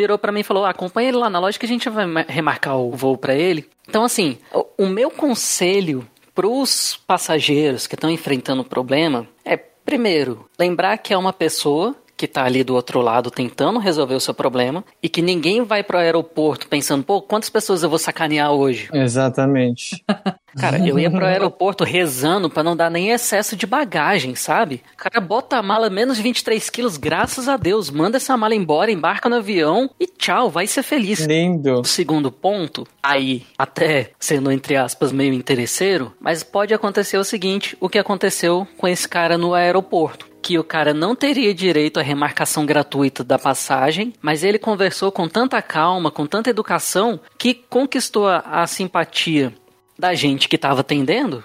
virou 0.02 0.18
para 0.18 0.32
mim 0.32 0.42
e 0.42 0.44
falou: 0.44 0.66
acompanha 0.66 1.10
ele 1.10 1.18
lá 1.18 1.30
na 1.30 1.40
loja 1.40 1.58
que 1.60 1.66
a 1.66 1.70
gente 1.70 1.90
vai 1.90 2.06
ma- 2.06 2.26
remarcar 2.28 2.78
o 2.78 2.92
voo 2.92 3.18
para 3.18 3.36
ele. 3.36 3.70
Então, 3.88 4.04
assim, 4.04 4.38
o 4.78 4.88
meu 4.88 5.10
conselho 5.10 6.08
para 6.34 6.48
os 6.48 7.00
passageiros 7.06 7.88
que 7.88 7.96
estão 7.96 8.10
enfrentando 8.10 8.62
o 8.62 8.66
problema 8.66 9.28
é, 9.44 9.58
primeiro, 9.58 10.46
lembrar 10.58 10.98
que 10.98 11.14
é 11.14 11.18
uma 11.18 11.34
pessoa 11.34 11.96
que 12.22 12.28
tá 12.28 12.44
ali 12.44 12.64
do 12.64 12.76
outro 12.76 13.02
lado 13.02 13.32
tentando 13.32 13.80
resolver 13.80 14.14
o 14.14 14.20
seu 14.20 14.32
problema 14.32 14.86
e 15.02 15.10
que 15.10 15.24
ninguém 15.24 15.64
vai 15.64 15.82
pro 15.82 15.98
aeroporto 15.98 16.68
pensando, 16.68 17.04
pô, 17.04 17.20
quantas 17.20 17.50
pessoas 17.50 17.82
eu 17.82 17.90
vou 17.90 17.98
sacanear 17.98 18.52
hoje? 18.52 18.90
Exatamente. 18.94 20.04
Cara, 20.56 20.78
eu 20.86 21.00
ia 21.00 21.10
pro 21.10 21.26
aeroporto 21.26 21.84
rezando 21.84 22.48
pra 22.48 22.62
não 22.62 22.76
dar 22.76 22.92
nem 22.92 23.10
excesso 23.10 23.56
de 23.56 23.66
bagagem, 23.66 24.36
sabe? 24.36 24.84
O 24.94 24.98
cara 24.98 25.22
bota 25.22 25.56
a 25.56 25.64
mala 25.64 25.90
menos 25.90 26.18
de 26.18 26.24
23 26.24 26.70
quilos, 26.70 26.98
graças 26.98 27.48
a 27.48 27.56
Deus. 27.56 27.90
Manda 27.90 28.18
essa 28.18 28.36
mala 28.36 28.54
embora, 28.54 28.92
embarca 28.92 29.30
no 29.30 29.38
avião 29.38 29.90
e 29.98 30.06
tchau, 30.06 30.50
vai 30.50 30.68
ser 30.68 30.84
feliz. 30.84 31.22
Lindo. 31.22 31.80
O 31.80 31.86
segundo 31.86 32.30
ponto, 32.30 32.86
aí, 33.02 33.44
até 33.58 34.12
sendo 34.20 34.52
entre 34.52 34.76
aspas 34.76 35.14
meio 35.14 35.34
interesseiro, 35.34 36.12
mas 36.20 36.44
pode 36.44 36.74
acontecer 36.74 37.18
o 37.18 37.24
seguinte: 37.24 37.78
o 37.80 37.88
que 37.88 37.98
aconteceu 37.98 38.68
com 38.78 38.88
esse 38.88 39.08
cara 39.08 39.38
no 39.38 39.54
aeroporto. 39.54 40.31
Que 40.42 40.58
o 40.58 40.64
cara 40.64 40.94
não 40.94 41.16
teria 41.16 41.54
direito 41.54 42.00
à 42.00 42.04
remarcação 42.04 42.66
gratuita 42.66 43.24
da 43.24 43.38
passagem, 43.38 44.14
mas 44.22 44.44
ele 44.44 44.58
conversou 44.58 45.12
com 45.12 45.28
tanta 45.28 45.62
calma, 45.62 46.10
com 46.10 46.26
tanta 46.26 46.50
educação, 46.50 47.20
que 47.38 47.54
conquistou 47.54 48.28
a, 48.28 48.40
a 48.40 48.68
simpatia 48.68 49.54
da 49.98 50.16
gente 50.16 50.50
que 50.50 50.56
estava 50.56 50.82
atendendo 50.82 51.44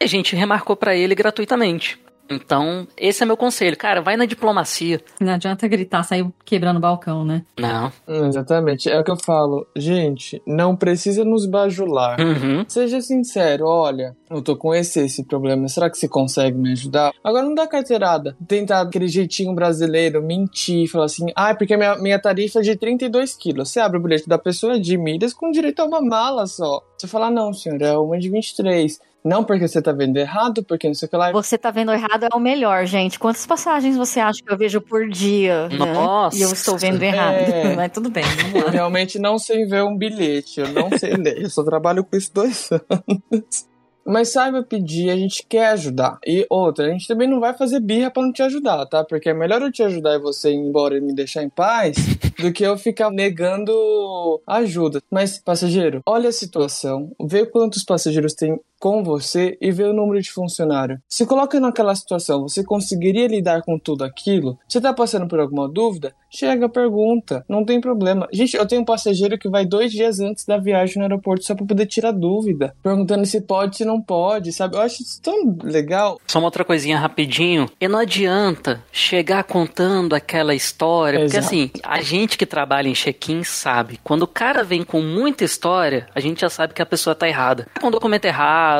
e 0.00 0.04
a 0.04 0.06
gente 0.06 0.36
remarcou 0.36 0.76
pra 0.76 0.94
ele 0.94 1.14
gratuitamente. 1.14 1.98
Então, 2.30 2.86
esse 2.96 3.22
é 3.22 3.26
meu 3.26 3.36
conselho. 3.36 3.76
Cara, 3.76 4.00
vai 4.00 4.16
na 4.16 4.26
diplomacia. 4.26 5.00
Não 5.20 5.32
adianta 5.32 5.66
gritar, 5.68 6.02
sair 6.02 6.26
quebrando 6.44 6.76
o 6.76 6.80
balcão, 6.80 7.24
né? 7.24 7.44
Não. 7.58 7.92
Exatamente. 8.26 8.90
É 8.90 8.98
o 8.98 9.04
que 9.04 9.10
eu 9.10 9.16
falo. 9.16 9.66
Gente, 9.76 10.42
não 10.46 10.76
precisa 10.76 11.24
nos 11.24 11.46
bajular. 11.46 12.20
Uhum. 12.20 12.64
Seja 12.68 13.00
sincero, 13.00 13.66
olha, 13.66 14.16
eu 14.30 14.42
tô 14.42 14.56
com 14.56 14.74
esse 14.74 15.00
esse 15.00 15.24
problema, 15.24 15.68
será 15.68 15.88
que 15.88 15.96
você 15.96 16.08
consegue 16.08 16.56
me 16.58 16.72
ajudar? 16.72 17.12
Agora 17.22 17.44
não 17.44 17.54
dá 17.54 17.66
carteirada. 17.66 18.36
Tentar 18.46 18.80
aquele 18.80 19.08
jeitinho 19.08 19.54
brasileiro, 19.54 20.22
mentir, 20.22 20.88
falar 20.88 21.06
assim, 21.06 21.26
ah, 21.34 21.54
porque 21.54 21.76
minha, 21.76 21.96
minha 21.96 22.18
tarifa 22.18 22.60
é 22.60 22.62
de 22.62 22.76
32 22.76 23.34
quilos. 23.34 23.70
Você 23.70 23.80
abre 23.80 23.98
o 23.98 24.02
bilhete 24.02 24.28
da 24.28 24.38
pessoa 24.38 24.78
de 24.78 24.96
milhas 24.96 25.32
com 25.32 25.50
direito 25.50 25.80
a 25.80 25.84
uma 25.84 26.00
mala 26.00 26.46
só. 26.46 26.82
Você 26.98 27.06
fala, 27.06 27.30
não, 27.30 27.52
senhor, 27.52 27.80
é 27.82 27.96
uma 27.96 28.18
de 28.18 28.28
23. 28.28 28.98
Não 29.26 29.42
porque 29.42 29.66
você 29.66 29.82
tá 29.82 29.90
vendo 29.90 30.16
errado, 30.18 30.62
porque 30.62 30.86
não 30.86 30.94
sei 30.94 31.06
o 31.06 31.10
que 31.10 31.16
lá. 31.16 31.32
Você 31.32 31.58
tá 31.58 31.72
vendo 31.72 31.92
errado 31.92 32.26
é 32.32 32.36
o 32.36 32.38
melhor, 32.38 32.86
gente. 32.86 33.18
Quantas 33.18 33.44
passagens 33.44 33.96
você 33.96 34.20
acha 34.20 34.40
que 34.40 34.52
eu 34.52 34.56
vejo 34.56 34.80
por 34.80 35.08
dia? 35.08 35.68
né? 35.68 35.92
Nossa. 35.92 36.38
E 36.38 36.42
eu 36.42 36.52
estou 36.52 36.78
vendo 36.78 37.02
errado. 37.02 37.34
É. 37.34 37.74
Mas 37.76 37.90
tudo 37.90 38.08
bem, 38.08 38.22
vamos 38.22 38.62
Eu 38.62 38.70
realmente 38.70 39.18
não 39.18 39.36
sei 39.36 39.66
ver 39.66 39.82
um 39.82 39.96
bilhete, 39.96 40.60
eu 40.60 40.68
não 40.68 40.96
sei 40.96 41.14
ler. 41.14 41.42
Eu 41.42 41.50
só 41.50 41.64
trabalho 41.64 42.04
com 42.04 42.16
isso 42.16 42.32
dois 42.32 42.70
anos. 42.70 43.66
Mas 44.06 44.28
saiba 44.28 44.62
pedir, 44.62 45.10
a 45.10 45.16
gente 45.16 45.44
quer 45.48 45.70
ajudar. 45.70 46.20
E 46.24 46.46
outra, 46.48 46.86
a 46.86 46.90
gente 46.90 47.08
também 47.08 47.28
não 47.28 47.40
vai 47.40 47.52
fazer 47.52 47.80
birra 47.80 48.08
pra 48.08 48.22
não 48.22 48.32
te 48.32 48.40
ajudar, 48.40 48.86
tá? 48.86 49.02
Porque 49.02 49.28
é 49.28 49.34
melhor 49.34 49.60
eu 49.60 49.72
te 49.72 49.82
ajudar 49.82 50.14
e 50.14 50.20
você 50.20 50.52
ir 50.52 50.54
embora 50.54 50.96
e 50.96 51.00
me 51.00 51.12
deixar 51.12 51.42
em 51.42 51.48
paz 51.48 51.96
do 52.38 52.52
que 52.52 52.62
eu 52.62 52.78
ficar 52.78 53.10
negando 53.10 54.40
ajuda. 54.46 55.02
Mas, 55.10 55.40
passageiro, 55.40 56.02
olha 56.06 56.28
a 56.28 56.32
situação, 56.32 57.10
vê 57.20 57.44
quantos 57.44 57.82
passageiros 57.82 58.32
tem 58.34 58.60
com 58.86 59.02
você 59.02 59.58
e 59.60 59.72
vê 59.72 59.82
o 59.82 59.92
número 59.92 60.22
de 60.22 60.30
funcionário. 60.30 61.00
Se 61.08 61.26
coloca 61.26 61.58
naquela 61.58 61.92
situação, 61.92 62.42
você 62.42 62.62
conseguiria 62.62 63.26
lidar 63.26 63.62
com 63.62 63.76
tudo 63.76 64.04
aquilo? 64.04 64.56
Você 64.68 64.80
tá 64.80 64.92
passando 64.92 65.26
por 65.26 65.40
alguma 65.40 65.68
dúvida? 65.68 66.14
Chega, 66.30 66.68
pergunta, 66.68 67.44
não 67.48 67.64
tem 67.64 67.80
problema. 67.80 68.28
Gente, 68.32 68.56
eu 68.56 68.66
tenho 68.66 68.82
um 68.82 68.84
passageiro 68.84 69.38
que 69.38 69.48
vai 69.48 69.64
dois 69.64 69.90
dias 69.90 70.20
antes 70.20 70.44
da 70.44 70.58
viagem 70.58 70.98
no 70.98 71.02
aeroporto 71.02 71.44
só 71.44 71.54
pra 71.54 71.66
poder 71.66 71.86
tirar 71.86 72.12
dúvida, 72.12 72.76
perguntando 72.80 73.24
se 73.26 73.40
pode, 73.40 73.78
se 73.78 73.84
não 73.84 74.00
pode, 74.00 74.52
sabe? 74.52 74.76
Eu 74.76 74.82
acho 74.82 75.02
isso 75.02 75.20
tão 75.20 75.56
legal. 75.64 76.20
Só 76.26 76.38
uma 76.38 76.46
outra 76.46 76.64
coisinha 76.64 76.98
rapidinho. 76.98 77.68
E 77.80 77.88
não 77.88 77.98
adianta 77.98 78.84
chegar 78.92 79.42
contando 79.44 80.14
aquela 80.14 80.54
história, 80.54 81.20
porque 81.20 81.38
Exato. 81.38 81.46
assim, 81.46 81.70
a 81.82 82.00
gente 82.02 82.36
que 82.36 82.46
trabalha 82.46 82.88
em 82.88 82.92
check-in 82.92 83.42
sabe, 83.42 83.98
quando 84.04 84.22
o 84.22 84.28
cara 84.28 84.62
vem 84.62 84.84
com 84.84 85.00
muita 85.00 85.42
história, 85.42 86.06
a 86.14 86.20
gente 86.20 86.42
já 86.42 86.50
sabe 86.50 86.74
que 86.74 86.82
a 86.82 86.86
pessoa 86.86 87.16
tá 87.16 87.26
errada. 87.26 87.66
Com 87.80 87.90
documento 87.90 88.26
errado, 88.26 88.75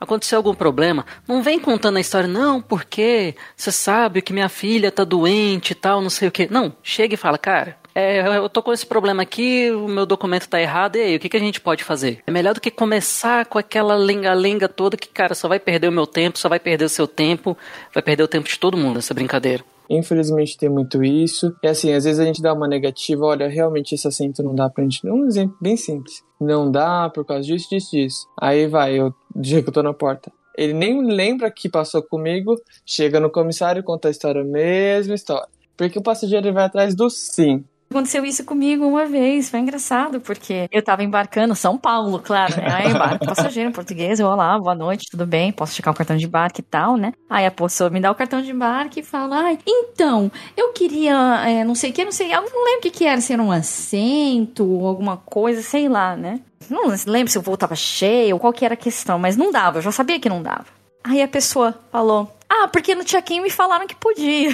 aconteceu 0.00 0.38
algum 0.38 0.54
problema, 0.54 1.06
não 1.26 1.42
vem 1.42 1.58
contando 1.58 1.96
a 1.96 2.00
história, 2.00 2.28
não, 2.28 2.60
porque 2.60 3.34
você 3.56 3.70
sabe 3.70 4.22
que 4.22 4.32
minha 4.32 4.48
filha 4.48 4.90
tá 4.90 5.04
doente 5.04 5.70
e 5.70 5.74
tal, 5.74 6.02
não 6.02 6.10
sei 6.10 6.28
o 6.28 6.32
que. 6.32 6.50
Não, 6.50 6.74
chega 6.82 7.14
e 7.14 7.16
fala, 7.16 7.38
cara, 7.38 7.76
é, 7.94 8.36
eu 8.36 8.48
tô 8.48 8.62
com 8.62 8.72
esse 8.72 8.86
problema 8.86 9.22
aqui, 9.22 9.70
o 9.70 9.88
meu 9.88 10.06
documento 10.06 10.48
tá 10.48 10.60
errado, 10.60 10.96
e 10.96 11.00
aí, 11.00 11.16
o 11.16 11.20
que, 11.20 11.28
que 11.28 11.36
a 11.36 11.40
gente 11.40 11.60
pode 11.60 11.82
fazer? 11.82 12.22
É 12.26 12.30
melhor 12.30 12.54
do 12.54 12.60
que 12.60 12.70
começar 12.70 13.46
com 13.46 13.58
aquela 13.58 13.94
lenga-lenga 13.96 14.68
toda 14.68 14.96
que, 14.96 15.08
cara, 15.08 15.34
só 15.34 15.48
vai 15.48 15.58
perder 15.58 15.88
o 15.88 15.92
meu 15.92 16.06
tempo, 16.06 16.38
só 16.38 16.48
vai 16.48 16.60
perder 16.60 16.84
o 16.84 16.88
seu 16.88 17.06
tempo, 17.06 17.56
vai 17.92 18.02
perder 18.02 18.22
o 18.22 18.28
tempo 18.28 18.48
de 18.48 18.58
todo 18.58 18.76
mundo 18.76 18.98
essa 18.98 19.14
brincadeira. 19.14 19.64
Infelizmente 19.90 20.56
tem 20.56 20.68
muito 20.68 21.02
isso. 21.02 21.52
E 21.62 21.66
assim, 21.66 21.92
às 21.92 22.04
vezes 22.04 22.20
a 22.20 22.24
gente 22.24 22.40
dá 22.40 22.54
uma 22.54 22.68
negativa, 22.68 23.26
olha, 23.26 23.48
realmente 23.48 23.92
esse 23.92 24.06
assento 24.06 24.40
não 24.40 24.54
dá 24.54 24.70
pra 24.70 24.84
gente. 24.84 25.04
Um 25.04 25.26
exemplo 25.26 25.56
bem 25.60 25.76
simples. 25.76 26.22
Não 26.40 26.70
dá 26.70 27.10
por 27.10 27.24
causa 27.24 27.42
disso, 27.42 27.68
disso, 27.68 27.90
disso. 27.90 28.26
Aí 28.40 28.68
vai, 28.68 29.00
eu, 29.00 29.12
dia 29.34 29.60
que 29.60 29.68
eu 29.68 29.72
tô 29.72 29.82
na 29.82 29.92
porta. 29.92 30.32
Ele 30.56 30.72
nem 30.72 31.02
lembra 31.04 31.50
que 31.50 31.68
passou 31.68 32.02
comigo, 32.02 32.54
chega 32.86 33.18
no 33.18 33.30
comissário, 33.30 33.82
conta 33.82 34.08
a 34.08 34.10
história, 34.10 34.42
a 34.42 34.44
mesma 34.44 35.14
história. 35.14 35.48
Porque 35.76 35.98
o 35.98 36.02
passageiro 36.02 36.52
vai 36.52 36.64
atrás 36.64 36.94
do 36.94 37.10
sim. 37.10 37.64
Aconteceu 37.92 38.24
isso 38.24 38.44
comigo 38.44 38.86
uma 38.86 39.04
vez, 39.04 39.50
foi 39.50 39.58
engraçado, 39.58 40.20
porque 40.20 40.68
eu 40.70 40.80
tava 40.80 41.02
embarcando 41.02 41.56
São 41.56 41.76
Paulo, 41.76 42.20
claro, 42.20 42.54
né? 42.56 42.72
Aí 42.72 42.88
embarco 42.88 43.26
passageiro 43.26 43.72
português, 43.72 44.20
eu, 44.20 44.28
olá, 44.28 44.56
boa 44.60 44.76
noite, 44.76 45.10
tudo 45.10 45.26
bem? 45.26 45.50
Posso 45.50 45.74
checar 45.74 45.92
o 45.92 45.96
cartão 45.96 46.16
de 46.16 46.24
embarque 46.24 46.60
e 46.60 46.62
tal, 46.62 46.96
né? 46.96 47.12
Aí 47.28 47.44
a 47.44 47.50
pessoa 47.50 47.90
me 47.90 47.98
dá 47.98 48.08
o 48.08 48.14
cartão 48.14 48.40
de 48.40 48.52
embarque 48.52 49.00
e 49.00 49.02
fala, 49.02 49.40
ai, 49.40 49.58
então, 49.66 50.30
eu 50.56 50.72
queria, 50.72 51.42
é, 51.44 51.64
não 51.64 51.74
sei 51.74 51.90
o 51.90 51.92
que, 51.92 52.04
não 52.04 52.12
sei, 52.12 52.32
eu 52.32 52.42
não 52.42 52.64
lembro 52.64 52.88
o 52.88 52.92
que 52.92 53.04
era, 53.04 53.20
se 53.20 53.32
era 53.32 53.42
um 53.42 53.50
assento 53.50 54.64
ou 54.64 54.86
alguma 54.86 55.16
coisa, 55.16 55.60
sei 55.60 55.88
lá, 55.88 56.14
né? 56.16 56.40
Não 56.70 56.94
lembro 57.08 57.32
se 57.32 57.38
o 57.38 57.42
voo 57.42 57.56
tava 57.56 57.74
cheio 57.74 58.38
qual 58.38 58.52
que 58.52 58.64
era 58.64 58.74
a 58.74 58.76
questão, 58.76 59.18
mas 59.18 59.36
não 59.36 59.50
dava, 59.50 59.78
eu 59.78 59.82
já 59.82 59.90
sabia 59.90 60.20
que 60.20 60.28
não 60.28 60.40
dava. 60.44 60.79
Aí 61.02 61.22
a 61.22 61.28
pessoa 61.28 61.78
falou, 61.90 62.30
ah, 62.48 62.68
porque 62.68 62.94
no 62.94 63.04
check-in 63.04 63.40
me 63.40 63.50
falaram 63.50 63.86
que 63.86 63.94
podia. 63.94 64.50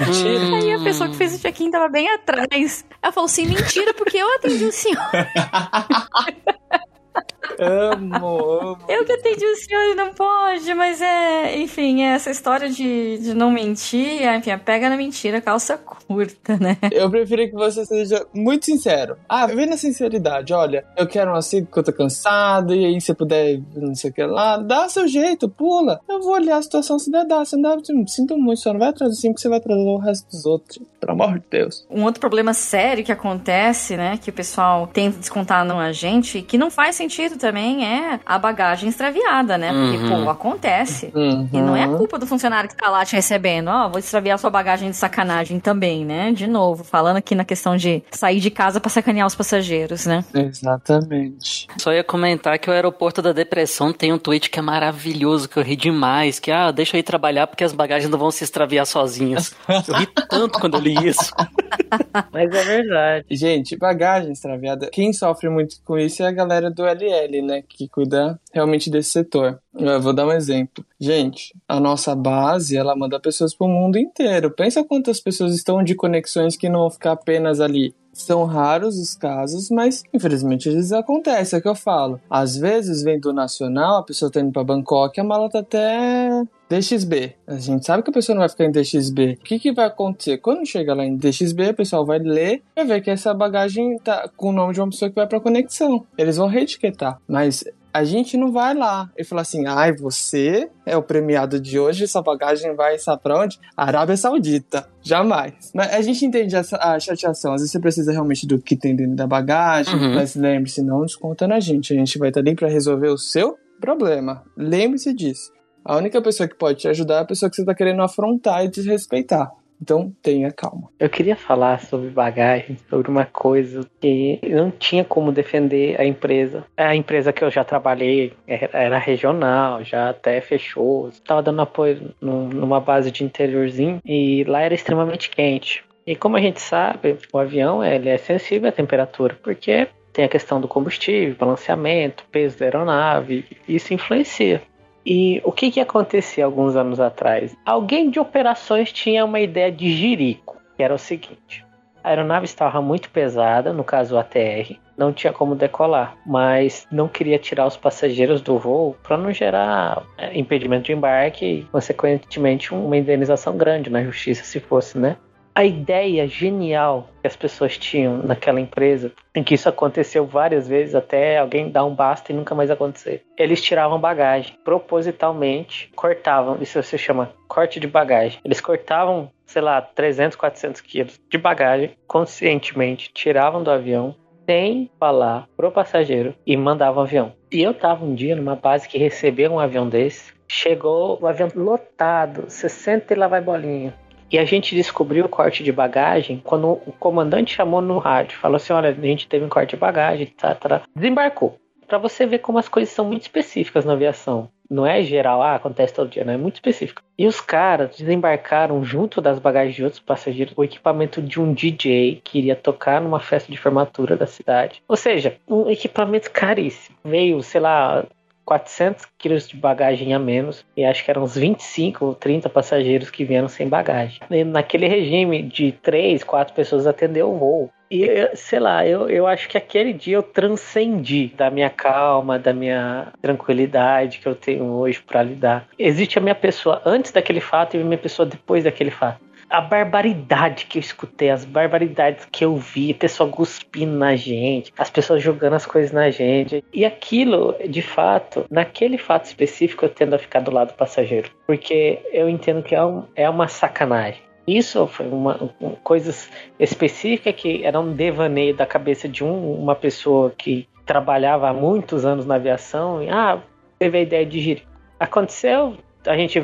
Aí 0.57 0.73
a 0.73 0.83
pessoa 0.83 1.09
que 1.09 1.17
fez 1.17 1.35
o 1.35 1.39
check-in 1.39 1.71
tava 1.71 1.89
bem 1.89 2.09
atrás. 2.11 2.85
Ela 3.03 3.13
falou 3.13 3.27
assim, 3.27 3.47
mentira, 3.47 3.93
porque 3.95 4.17
eu 4.17 4.35
atendi 4.35 4.65
o 4.65 4.73
senhor. 4.73 5.03
Amo, 7.59 8.17
amo. 8.17 8.79
Eu 8.89 9.05
que 9.05 9.13
atendi 9.13 9.45
o 9.45 9.57
senhor 9.57 9.93
e 9.93 9.95
não 9.95 10.13
pode, 10.13 10.73
mas 10.75 11.01
é, 11.01 11.59
enfim, 11.59 12.03
é 12.03 12.15
essa 12.15 12.31
história 12.31 12.69
de, 12.69 13.19
de 13.19 13.35
não 13.35 13.51
mentir, 13.51 14.23
é, 14.23 14.37
enfim, 14.37 14.51
é 14.51 14.57
pega 14.57 14.89
na 14.89 14.97
mentira, 14.97 15.41
calça 15.41 15.77
curta, 15.77 16.57
né? 16.57 16.77
Eu 16.91 17.11
prefiro 17.11 17.49
que 17.49 17.55
você 17.55 17.85
seja 17.85 18.27
muito 18.35 18.67
sincero. 18.67 19.17
Ah, 19.29 19.47
vem 19.47 19.67
na 19.67 19.77
sinceridade. 19.77 20.53
Olha, 20.53 20.85
eu 20.97 21.07
quero 21.07 21.31
um 21.31 21.35
assento 21.35 21.67
porque 21.67 21.81
eu 21.81 21.85
tô 21.85 21.93
cansado, 21.93 22.75
e 22.75 22.85
aí 22.85 23.01
se 23.01 23.15
puder, 23.15 23.61
não 23.75 23.95
sei 23.95 24.11
o 24.11 24.13
que 24.13 24.25
lá, 24.25 24.57
dá 24.57 24.89
seu 24.89 25.07
jeito, 25.07 25.49
pula. 25.49 26.01
Eu 26.09 26.21
vou 26.21 26.35
olhar 26.35 26.59
a 26.59 26.63
situação 26.63 26.99
se 26.99 27.11
der, 27.11 27.25
dá. 27.25 27.45
Se 27.45 27.57
não 27.57 27.77
dá, 27.77 27.83
sinto 28.07 28.37
muito, 28.37 28.61
só 28.61 28.73
não 28.73 28.81
vai 28.81 28.89
atrás 28.89 29.13
assim, 29.13 29.29
porque 29.29 29.43
você 29.43 29.49
vai 29.49 29.59
atrasar 29.59 29.85
o 29.85 29.99
resto 29.99 30.29
dos 30.31 30.47
outros. 30.47 30.81
Pelo 31.01 31.13
amor 31.13 31.39
de 31.39 31.45
Deus. 31.51 31.87
Um 31.91 32.05
outro 32.05 32.21
problema 32.21 32.55
sério 32.55 33.05
que 33.05 33.13
acontece, 33.13 33.97
né, 33.97 34.17
que 34.17 34.31
o 34.31 34.33
pessoal 34.33 34.87
tenta 34.87 35.19
descontar 35.19 35.65
na 35.65 35.93
gente, 35.93 36.43
que 36.43 36.57
não 36.59 36.71
faz 36.71 36.97
sentido 36.97 37.36
também, 37.37 37.85
é 37.87 38.21
a 38.25 38.39
bagagem 38.39 38.89
extraviada, 38.89 39.57
né? 39.59 39.73
Porque, 39.73 39.97
Uhum. 40.13 40.25
pô, 40.25 40.31
acontece. 40.31 41.11
Uhum. 41.15 41.49
E 41.53 41.61
não 41.61 41.77
é 41.77 41.85
a 41.85 41.89
culpa 41.89 42.19
do 42.19 42.27
funcionário 42.27 42.69
que 42.69 42.77
tá 42.77 42.89
lá 42.89 43.05
te 43.05 43.15
recebendo. 43.17 43.69
Ó, 43.69 43.89
vou 43.89 43.99
extraviar 43.99 44.39
sua 44.39 44.51
bagagem 44.51 44.91
de 44.91 44.97
sacanagem 44.97 45.61
também, 45.61 46.05
né? 46.05 46.33
De 46.33 46.47
novo, 46.47 46.85
falando 46.85 47.17
aqui 47.17 47.35
na 47.35 47.45
questão 47.45 47.77
de 47.77 48.03
sair 48.11 48.41
de 48.41 48.51
casa 48.51 48.81
pra 48.81 48.91
sacanear 48.91 49.27
os 49.27 49.35
passageiros, 49.35 50.07
né? 50.07 50.25
Exatamente. 50.35 51.67
Só 51.79 51.93
ia 51.93 52.05
comentar 52.05 52.59
que 52.59 52.69
o 52.69 52.73
aeroporto 52.73 53.21
da 53.23 53.33
depressão 53.33 53.93
tem 53.93 54.13
um 54.13 54.19
tweet 54.19 54.51
que 54.51 54.59
é 54.59 54.63
maravilhoso, 54.63 55.49
que 55.49 55.57
eu 55.59 55.63
ri 55.63 55.77
demais, 55.77 56.39
que 56.39 56.51
ah, 56.51 56.71
deixa 56.71 56.97
eu 56.97 57.01
ir 57.01 57.03
trabalhar 57.03 57.47
porque 57.47 57.65
as 57.65 57.73
bagagens 57.73 58.11
não 58.11 58.19
vão 58.19 58.31
se 58.31 58.45
extraviar 58.45 58.87
sozinhas. 58.87 59.55
Eu 59.89 59.95
ri 59.95 60.07
tanto 60.29 60.59
quando 60.59 60.75
eu 60.75 60.81
li 60.81 60.95
isso. 61.07 61.33
Mas 62.33 62.51
é 62.55 62.65
verdade. 62.65 63.27
Gente, 63.31 63.77
bagagem 63.77 64.33
extraviada, 64.33 64.89
quem 64.93 65.13
sofre 65.13 65.49
muito 65.49 65.77
com 65.85 65.99
isso 65.99 66.23
é 66.23 66.27
a 66.29 66.33
galera 66.33 66.71
do 66.71 66.85
LL, 67.27 67.43
né? 67.43 67.63
Que 67.69 67.89
cuida 67.89 68.41
realmente 68.53 68.91
desse 68.91 69.11
setor. 69.11 69.61
Eu 69.75 70.01
vou 70.01 70.13
dar 70.13 70.27
um 70.27 70.33
exemplo. 70.33 70.85
Gente, 70.99 71.55
a 71.69 71.79
nossa 71.79 72.15
base, 72.15 72.77
ela 72.77 72.97
manda 72.97 73.21
pessoas 73.21 73.55
pro 73.55 73.69
mundo 73.69 73.99
inteiro. 73.99 74.51
Pensa 74.51 74.85
quantas 74.85 75.21
pessoas 75.21 75.55
estão 75.55 75.83
de 75.83 75.95
conexões 75.95 76.57
que 76.57 76.69
não 76.69 76.81
vão 76.81 76.91
ficar 76.91 77.13
apenas 77.13 77.61
ali. 77.61 77.95
São 78.17 78.45
raros 78.45 78.99
os 78.99 79.15
casos, 79.15 79.71
mas 79.71 80.03
infelizmente 80.13 80.69
eles 80.69 80.91
acontecem, 80.91 81.59
é 81.59 81.63
que 81.63 81.69
eu 81.69 81.75
falo. 81.75 82.21
Às 82.31 82.57
vezes 82.57 83.03
vem 83.03 83.21
do 83.21 83.33
nacional, 83.33 83.99
a 83.99 84.03
pessoa 84.03 84.31
tá 84.31 84.41
indo 84.41 84.53
pra 84.53 84.65
Bangkok, 84.65 85.21
a 85.21 85.25
mala 85.25 85.51
tá 85.51 85.59
até 85.61 86.43
DXB. 86.69 87.35
A 87.47 87.57
gente 87.57 87.87
sabe 87.87 88.03
que 88.03 88.11
a 88.11 88.13
pessoa 88.13 88.35
não 88.35 88.41
vai 88.41 88.49
ficar 88.49 88.65
em 88.65 88.73
DXB. 88.73 89.39
O 89.41 89.45
que, 89.45 89.59
que 89.59 89.73
vai 89.73 89.87
acontecer? 89.87 90.39
Quando 90.39 90.67
chega 90.67 90.95
lá 90.95 91.05
em 91.05 91.17
DXB, 91.17 91.71
o 91.71 91.75
pessoal 91.75 92.05
vai 92.05 92.19
ler 92.19 92.63
e 92.75 92.85
vai 92.85 92.85
ver 92.85 93.01
que 93.03 93.11
essa 93.11 93.33
bagagem 93.33 93.99
tá 93.99 94.29
com 94.37 94.49
o 94.49 94.53
nome 94.53 94.75
de 94.75 94.81
uma 94.81 94.91
pessoa 94.91 95.09
que 95.09 95.15
vai 95.15 95.27
pra 95.27 95.41
conexão. 95.41 96.05
Eles 96.19 96.37
vão 96.37 96.49
reetiquetar. 96.49 97.21
Mas 97.29 97.65
a 97.97 98.05
gente 98.05 98.37
não 98.37 98.53
vai 98.53 98.75
lá 98.75 99.11
e 99.17 99.25
falar 99.25 99.43
assim: 99.43 99.67
ai, 99.67 99.93
você 99.95 100.69
é 100.85 100.97
o 100.97 101.03
premiado 101.03 101.59
de 101.61 101.79
hoje, 101.79 102.05
essa 102.05 102.21
bagagem 102.23 102.75
vai, 102.75 102.99
sabe 102.99 103.23
pra 103.23 103.41
onde? 103.41 103.59
Arábia 103.77 104.17
Saudita. 104.17 104.89
Jamais. 105.03 105.73
Mas 105.75 105.93
a 105.95 106.01
gente 106.03 106.25
entende 106.25 106.55
essa, 106.57 106.77
a 106.77 106.99
chateação. 107.01 107.53
Às 107.55 107.61
vezes 107.61 107.73
você 107.73 107.81
precisa 107.81 108.13
realmente 108.13 108.47
do 108.47 108.59
que 108.61 108.77
tem 108.77 108.95
dentro 108.95 109.15
da 109.17 109.27
bagagem, 109.27 109.95
Uhum. 109.95 110.15
mas 110.15 110.35
lembre-se, 110.35 110.83
não 110.83 111.03
desconta 111.03 111.47
na 111.47 111.61
gente. 111.61 111.93
A 111.93 111.97
gente 111.97 112.19
vai 112.19 112.29
estar 112.29 112.41
ali 112.41 112.55
pra 112.55 112.69
resolver 112.69 113.09
o 113.09 113.19
seu 113.19 113.57
problema. 113.81 114.43
Lembre-se 114.57 115.15
disso. 115.15 115.51
A 115.85 115.97
única 115.97 116.21
pessoa 116.21 116.49
que 116.49 116.57
pode 116.57 116.81
te 116.81 116.89
ajudar 116.89 117.19
é 117.19 117.21
a 117.21 117.25
pessoa 117.25 117.49
que 117.49 117.57
você 117.57 117.65
tá 117.65 117.75
querendo 117.75 118.03
afrontar 118.03 118.65
e 118.65 118.69
desrespeitar. 118.69 119.51
Então, 119.81 120.13
tenha 120.23 120.51
calma. 120.51 120.89
Eu 120.99 121.09
queria 121.09 121.37
falar 121.37 121.81
sobre 121.81 122.09
bagagem, 122.11 122.77
sobre 122.89 123.11
uma 123.11 123.27
coisa 123.27 123.87
que 124.01 124.41
não 124.49 124.71
tinha 124.71 125.05
como 125.05 125.31
defender 125.31 126.01
a 126.01 126.05
empresa. 126.05 126.65
A 126.77 126.95
empresa 126.97 127.33
que 127.33 127.45
eu 127.45 127.51
já 127.51 127.63
trabalhei 127.63 128.33
era 128.47 128.99
regional, 128.99 129.85
já 129.85 130.11
até 130.11 130.41
fechou. 130.41 131.09
Estava 131.09 131.43
dando 131.43 131.61
apoio 131.63 132.15
num- 132.21 132.49
numa 132.49 132.81
base 132.81 133.11
de 133.11 133.23
interiorzinho 133.25 134.01
e 134.05 134.45
lá 134.45 134.63
era 134.63 134.75
extremamente 134.75 135.29
quente. 135.31 135.85
E 136.07 136.15
como 136.15 136.37
a 136.37 136.41
gente 136.41 136.61
sabe, 136.61 137.17
o 137.33 137.39
avião 137.39 137.85
ele 137.85 138.09
é 138.09 138.17
sensível 138.17 138.69
à 138.69 138.73
temperatura, 138.73 139.37
porque 139.43 139.89
tem 140.13 140.25
a 140.25 140.29
questão 140.29 140.61
do 140.61 140.69
combustível, 140.69 141.35
balanceamento, 141.39 142.25
peso 142.31 142.59
da 142.59 142.65
aeronave, 142.65 143.45
isso 143.69 143.93
influencia. 143.93 144.63
E 145.07 145.41
o 145.45 145.53
que, 145.53 145.71
que 145.71 145.79
acontecia 145.79 146.45
alguns 146.45 146.75
anos 146.75 146.99
atrás? 146.99 147.57
Alguém 147.65 148.11
de 148.11 148.19
operações 148.19 148.93
tinha 148.93 149.25
uma 149.25 149.39
ideia 149.39 149.71
de 149.71 149.93
jirico, 149.93 150.57
que 150.77 150.83
era 150.83 150.93
o 150.93 150.99
seguinte: 150.99 151.65
a 152.03 152.09
aeronave 152.09 152.45
estava 152.45 152.83
muito 152.83 153.09
pesada, 153.11 153.73
no 153.73 153.85
caso 153.85 154.17
o 154.17 154.19
ATR, 154.19 154.77
não 154.97 155.13
tinha 155.13 155.33
como 155.33 155.55
decolar, 155.55 156.17
mas 156.27 156.89
não 156.91 157.07
queria 157.07 157.39
tirar 157.39 157.67
os 157.67 157.77
passageiros 157.77 158.41
do 158.41 158.59
voo 158.59 158.97
para 159.03 159.17
não 159.17 159.33
gerar 159.33 160.03
é, 160.19 160.37
impedimento 160.37 160.87
de 160.87 160.93
embarque 160.93 161.45
e, 161.45 161.63
consequentemente, 161.65 162.75
uma 162.75 162.97
indenização 162.97 163.57
grande 163.57 163.91
na 163.91 164.03
justiça, 164.03 164.43
se 164.43 164.59
fosse, 164.59 164.99
né? 164.99 165.17
A 165.57 165.65
ideia 165.65 166.29
genial 166.29 167.09
que 167.23 167.27
as 167.27 167.35
pessoas 167.35 167.79
tinham 167.79 168.19
naquela 168.19 168.61
empresa, 168.61 169.11
em 169.35 169.43
que 169.43 169.55
isso 169.55 169.67
aconteceu 169.67 170.27
várias 170.27 170.69
vezes 170.69 170.95
até 170.95 171.39
alguém 171.39 171.71
dar 171.71 171.87
um 171.87 171.95
basta 171.95 172.31
e 172.31 172.35
nunca 172.35 172.55
mais 172.55 172.71
acontecer. 172.71 173.23
Eles 173.39 173.63
tiravam 173.63 173.99
bagagem, 173.99 174.55
propositalmente 174.63 175.91
cortavam, 175.97 176.59
isso 176.61 176.83
se 176.83 176.99
chama 176.99 177.33
corte 177.49 177.81
de 177.81 177.87
bagagem. 177.87 178.39
Eles 178.45 178.61
cortavam, 178.61 179.31
sei 179.47 179.63
lá, 179.63 179.81
300, 179.81 180.37
400 180.37 180.83
quilos 180.83 181.19
de 181.31 181.39
bagagem 181.39 181.97
conscientemente, 182.07 183.11
tiravam 183.15 183.63
do 183.63 183.71
avião, 183.71 184.15
sem 184.45 184.91
falar 185.01 185.49
pro 185.57 185.73
passageiro 185.73 186.35
e 186.47 186.55
mandavam 186.55 187.03
o 187.03 187.07
avião. 187.07 187.33
E 187.51 187.63
eu 187.63 187.73
tava 187.73 188.05
um 188.05 188.15
dia 188.15 188.37
numa 188.37 188.57
base 188.57 188.87
que 188.87 188.99
recebeu 188.99 189.53
um 189.53 189.59
avião 189.59 189.89
desse, 189.89 190.35
chegou 190.47 191.19
o 191.19 191.27
avião 191.27 191.49
lotado, 191.55 192.45
60 192.47 193.15
e 193.15 193.17
lá 193.17 193.27
vai 193.27 193.41
bolinha. 193.41 193.95
E 194.31 194.39
a 194.39 194.45
gente 194.45 194.75
descobriu 194.75 195.25
o 195.25 195.29
corte 195.29 195.63
de 195.63 195.71
bagagem 195.71 196.41
quando 196.43 196.69
o 196.69 196.93
comandante 196.99 197.55
chamou 197.55 197.81
no 197.81 197.99
rádio. 197.99 198.39
Falou 198.39 198.57
assim: 198.57 198.73
olha, 198.73 198.91
a 198.91 198.93
gente 198.93 199.29
teve 199.29 199.45
um 199.45 199.49
corte 199.49 199.71
de 199.71 199.77
bagagem, 199.77 200.27
tá, 200.27 200.55
tá. 200.55 200.83
Desembarcou. 200.95 201.59
Pra 201.87 201.99
você 201.99 202.27
ver 202.27 202.41
como 202.41 202.59
as 202.59 202.69
coisas 202.69 202.93
são 202.93 203.05
muito 203.05 203.23
específicas 203.23 203.85
na 203.85 203.93
aviação. 203.93 204.49
Não 204.69 204.85
é 204.85 205.01
geral, 205.03 205.41
ah, 205.41 205.55
acontece 205.55 205.95
todo 205.95 206.11
dia, 206.11 206.25
não 206.25 206.33
é 206.33 206.37
muito 206.37 206.57
específico. 206.57 207.01
E 207.17 207.25
os 207.25 207.41
caras 207.41 207.97
desembarcaram 207.97 208.83
junto 208.85 209.21
das 209.21 209.39
bagagens 209.39 209.77
de 209.77 209.85
outros 209.85 210.01
passageiros 210.01 210.55
o 210.57 210.65
equipamento 210.65 211.23
de 211.23 211.41
um 211.41 211.53
DJ 211.53 212.21
que 212.25 212.39
iria 212.39 212.57
tocar 212.57 213.01
numa 213.01 213.21
festa 213.21 213.51
de 213.51 213.57
formatura 213.57 214.17
da 214.17 214.27
cidade. 214.27 214.83
Ou 214.89 214.97
seja, 214.97 215.37
um 215.47 215.71
equipamento 215.71 216.31
caríssimo. 216.33 216.97
Veio, 217.05 217.41
sei 217.43 217.61
lá, 217.61 218.05
400 218.47 219.05
quilos 219.19 219.49
de 219.49 219.57
bagagem 219.57 220.15
a 220.15 220.19
menos 220.19 220.65
e 220.77 220.85
acho 220.85 221.05
que 221.05 221.11
eram 221.11 221.25
uns 221.25 221.37
25 221.37 222.07
ou 222.07 222.15
30 222.15 222.49
passageiros 222.49 223.11
que 223.11 223.25
vieram 223.25 223.49
sem 223.49 223.69
bagagem. 223.69 224.21
E 224.31 224.45
naquele 224.45 224.87
regime 224.87 225.43
de 225.43 225.73
3, 225.73 226.23
4 226.23 226.55
pessoas 226.55 226.87
atender 226.87 227.25
o 227.25 227.37
voo. 227.37 227.71
E, 227.91 228.31
sei 228.35 228.59
lá, 228.59 228.87
eu, 228.87 229.09
eu 229.09 229.27
acho 229.27 229.49
que 229.49 229.57
aquele 229.57 229.93
dia 229.93 230.17
eu 230.17 230.23
transcendi 230.23 231.33
da 231.37 231.51
minha 231.51 231.71
calma, 231.71 232.39
da 232.39 232.53
minha 232.53 233.13
tranquilidade 233.23 234.19
que 234.19 234.27
eu 234.27 234.35
tenho 234.35 234.65
hoje 234.65 235.01
para 235.01 235.23
lidar. 235.23 235.69
Existe 235.79 236.19
a 236.19 236.23
minha 236.23 236.35
pessoa 236.35 236.83
antes 236.85 237.13
daquele 237.13 237.41
fato 237.41 237.77
e 237.77 237.81
a 237.81 237.85
minha 237.85 237.99
pessoa 237.99 238.27
depois 238.27 238.65
daquele 238.65 238.91
fato. 238.91 239.26
A 239.49 239.61
barbaridade 239.61 240.67
que 240.67 240.79
eu 240.79 240.81
escutei, 240.81 241.31
as 241.31 241.45
barbaridades 241.45 242.27
que 242.33 242.45
eu 242.45 242.57
vi, 242.57 242.91
a 242.91 242.95
pessoa 242.95 243.31
cuspindo 243.31 243.97
na 243.97 244.17
gente, 244.17 244.73
as 244.77 244.91
pessoas 244.91 245.23
jogando 245.23 245.55
as 245.55 245.65
coisas 245.65 245.93
na 245.93 246.11
gente. 246.11 246.65
E 246.73 246.85
aquilo, 246.85 247.55
de 247.69 247.81
fato, 247.81 248.45
naquele 248.51 248.99
fato 248.99 249.27
específico, 249.27 249.85
eu 249.85 249.89
tendo 249.89 250.15
a 250.15 250.19
ficar 250.19 250.41
do 250.41 250.51
lado 250.51 250.69
do 250.69 250.75
passageiro. 250.75 251.31
Porque 251.47 252.01
eu 252.13 252.29
entendo 252.29 252.63
que 252.63 252.75
é, 252.75 252.85
um- 252.85 253.05
é 253.15 253.31
uma 253.31 253.47
sacanagem. 253.47 254.21
Isso 254.47 254.87
foi 254.87 255.07
uma 255.09 255.51
um- 255.61 255.71
coisas 255.83 256.31
específicas 256.59 257.35
que 257.35 257.65
era 257.65 257.79
um 257.81 257.93
devaneio 257.93 258.55
da 258.55 258.67
cabeça 258.67 259.09
de 259.09 259.25
um- 259.25 259.55
uma 259.55 259.75
pessoa 259.75 260.33
que 260.37 260.69
trabalhava 260.85 261.49
há 261.49 261.53
muitos 261.53 262.05
anos 262.05 262.27
na 262.27 262.37
aviação 262.37 263.03
e 263.03 263.09
ah, 263.11 263.41
teve 263.79 263.99
a 263.99 264.03
ideia 264.03 264.25
de 264.27 264.41
girar. 264.41 264.65
Aconteceu, 264.99 265.77
a 266.07 266.17
gente 266.17 266.43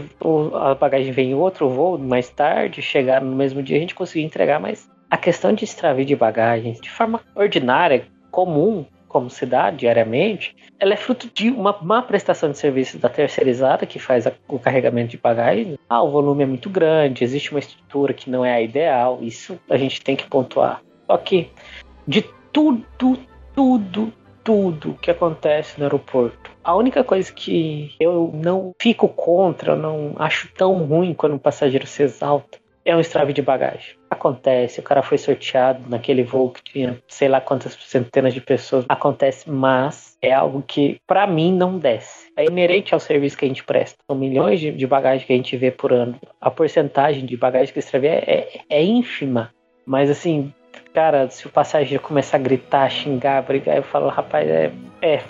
a 0.54 0.74
bagagem 0.74 1.12
veio 1.12 1.30
em 1.30 1.34
outro 1.34 1.68
voo 1.68 1.98
mais 1.98 2.28
tarde, 2.28 2.82
chegaram 2.82 3.26
no 3.26 3.36
mesmo 3.36 3.62
dia, 3.62 3.76
a 3.76 3.80
gente 3.80 3.94
conseguiu 3.94 4.26
entregar, 4.26 4.60
mas 4.60 4.90
a 5.10 5.16
questão 5.16 5.52
de 5.52 5.64
extravio 5.64 6.04
de 6.04 6.16
bagagens 6.16 6.80
de 6.80 6.90
forma 6.90 7.20
ordinária, 7.34 8.04
comum, 8.30 8.84
como 9.08 9.28
se 9.28 9.44
dá 9.44 9.70
diariamente, 9.70 10.56
ela 10.80 10.94
é 10.94 10.96
fruto 10.96 11.30
de 11.34 11.50
uma 11.50 11.76
má 11.82 12.00
prestação 12.00 12.50
de 12.50 12.56
serviços 12.56 12.98
da 12.98 13.10
terceirizada 13.10 13.84
que 13.84 13.98
faz 13.98 14.26
a- 14.26 14.32
o 14.48 14.58
carregamento 14.58 15.10
de 15.10 15.18
bagagens. 15.18 15.76
Ah, 15.88 16.02
o 16.02 16.10
volume 16.10 16.44
é 16.44 16.46
muito 16.46 16.70
grande, 16.70 17.22
existe 17.22 17.50
uma 17.50 17.60
estrutura 17.60 18.14
que 18.14 18.30
não 18.30 18.42
é 18.42 18.54
a 18.54 18.62
ideal, 18.62 19.18
isso 19.20 19.60
a 19.68 19.76
gente 19.76 20.00
tem 20.00 20.16
que 20.16 20.26
pontuar. 20.26 20.80
Só 21.06 21.18
que 21.18 21.50
de 22.08 22.24
tudo, 22.50 22.82
tudo, 23.54 24.12
tudo 24.42 24.98
que 25.00 25.10
acontece 25.10 25.78
no 25.78 25.84
aeroporto, 25.84 26.41
a 26.64 26.74
única 26.76 27.02
coisa 27.02 27.32
que 27.32 27.94
eu 27.98 28.30
não 28.32 28.72
fico 28.80 29.08
contra, 29.08 29.76
não 29.76 30.14
acho 30.16 30.48
tão 30.54 30.84
ruim 30.84 31.14
quando 31.14 31.34
um 31.34 31.38
passageiro 31.38 31.86
se 31.86 32.02
exalta, 32.02 32.58
é 32.84 32.96
um 32.96 33.00
extravio 33.00 33.34
de 33.34 33.42
bagagem. 33.42 33.96
Acontece, 34.10 34.80
o 34.80 34.82
cara 34.82 35.02
foi 35.02 35.16
sorteado 35.16 35.88
naquele 35.88 36.22
voo 36.22 36.50
que 36.50 36.62
tinha 36.62 36.98
sei 37.06 37.28
lá 37.28 37.40
quantas 37.40 37.74
centenas 37.74 38.34
de 38.34 38.40
pessoas. 38.40 38.84
Acontece, 38.88 39.48
mas 39.48 40.16
é 40.20 40.32
algo 40.32 40.62
que 40.66 41.00
pra 41.06 41.26
mim 41.26 41.52
não 41.52 41.78
desce. 41.78 42.30
É 42.36 42.44
inerente 42.44 42.92
ao 42.92 43.00
serviço 43.00 43.36
que 43.36 43.44
a 43.44 43.48
gente 43.48 43.64
presta. 43.64 43.98
São 44.06 44.16
milhões 44.16 44.60
de, 44.60 44.72
de 44.72 44.86
bagagem 44.86 45.26
que 45.26 45.32
a 45.32 45.36
gente 45.36 45.56
vê 45.56 45.70
por 45.70 45.92
ano. 45.92 46.18
A 46.40 46.50
porcentagem 46.50 47.24
de 47.24 47.36
bagagem 47.36 47.72
que 47.72 47.78
extravia 47.78 48.14
é, 48.14 48.60
é 48.68 48.82
ínfima. 48.82 49.50
Mas 49.86 50.10
assim, 50.10 50.52
cara, 50.92 51.28
se 51.28 51.46
o 51.46 51.50
passageiro 51.50 52.02
começar 52.02 52.36
a 52.36 52.40
gritar, 52.40 52.90
xingar, 52.90 53.42
brigar, 53.42 53.76
eu 53.76 53.82
falo, 53.82 54.08
rapaz, 54.08 54.48
é, 54.48 54.72
é, 55.00 55.20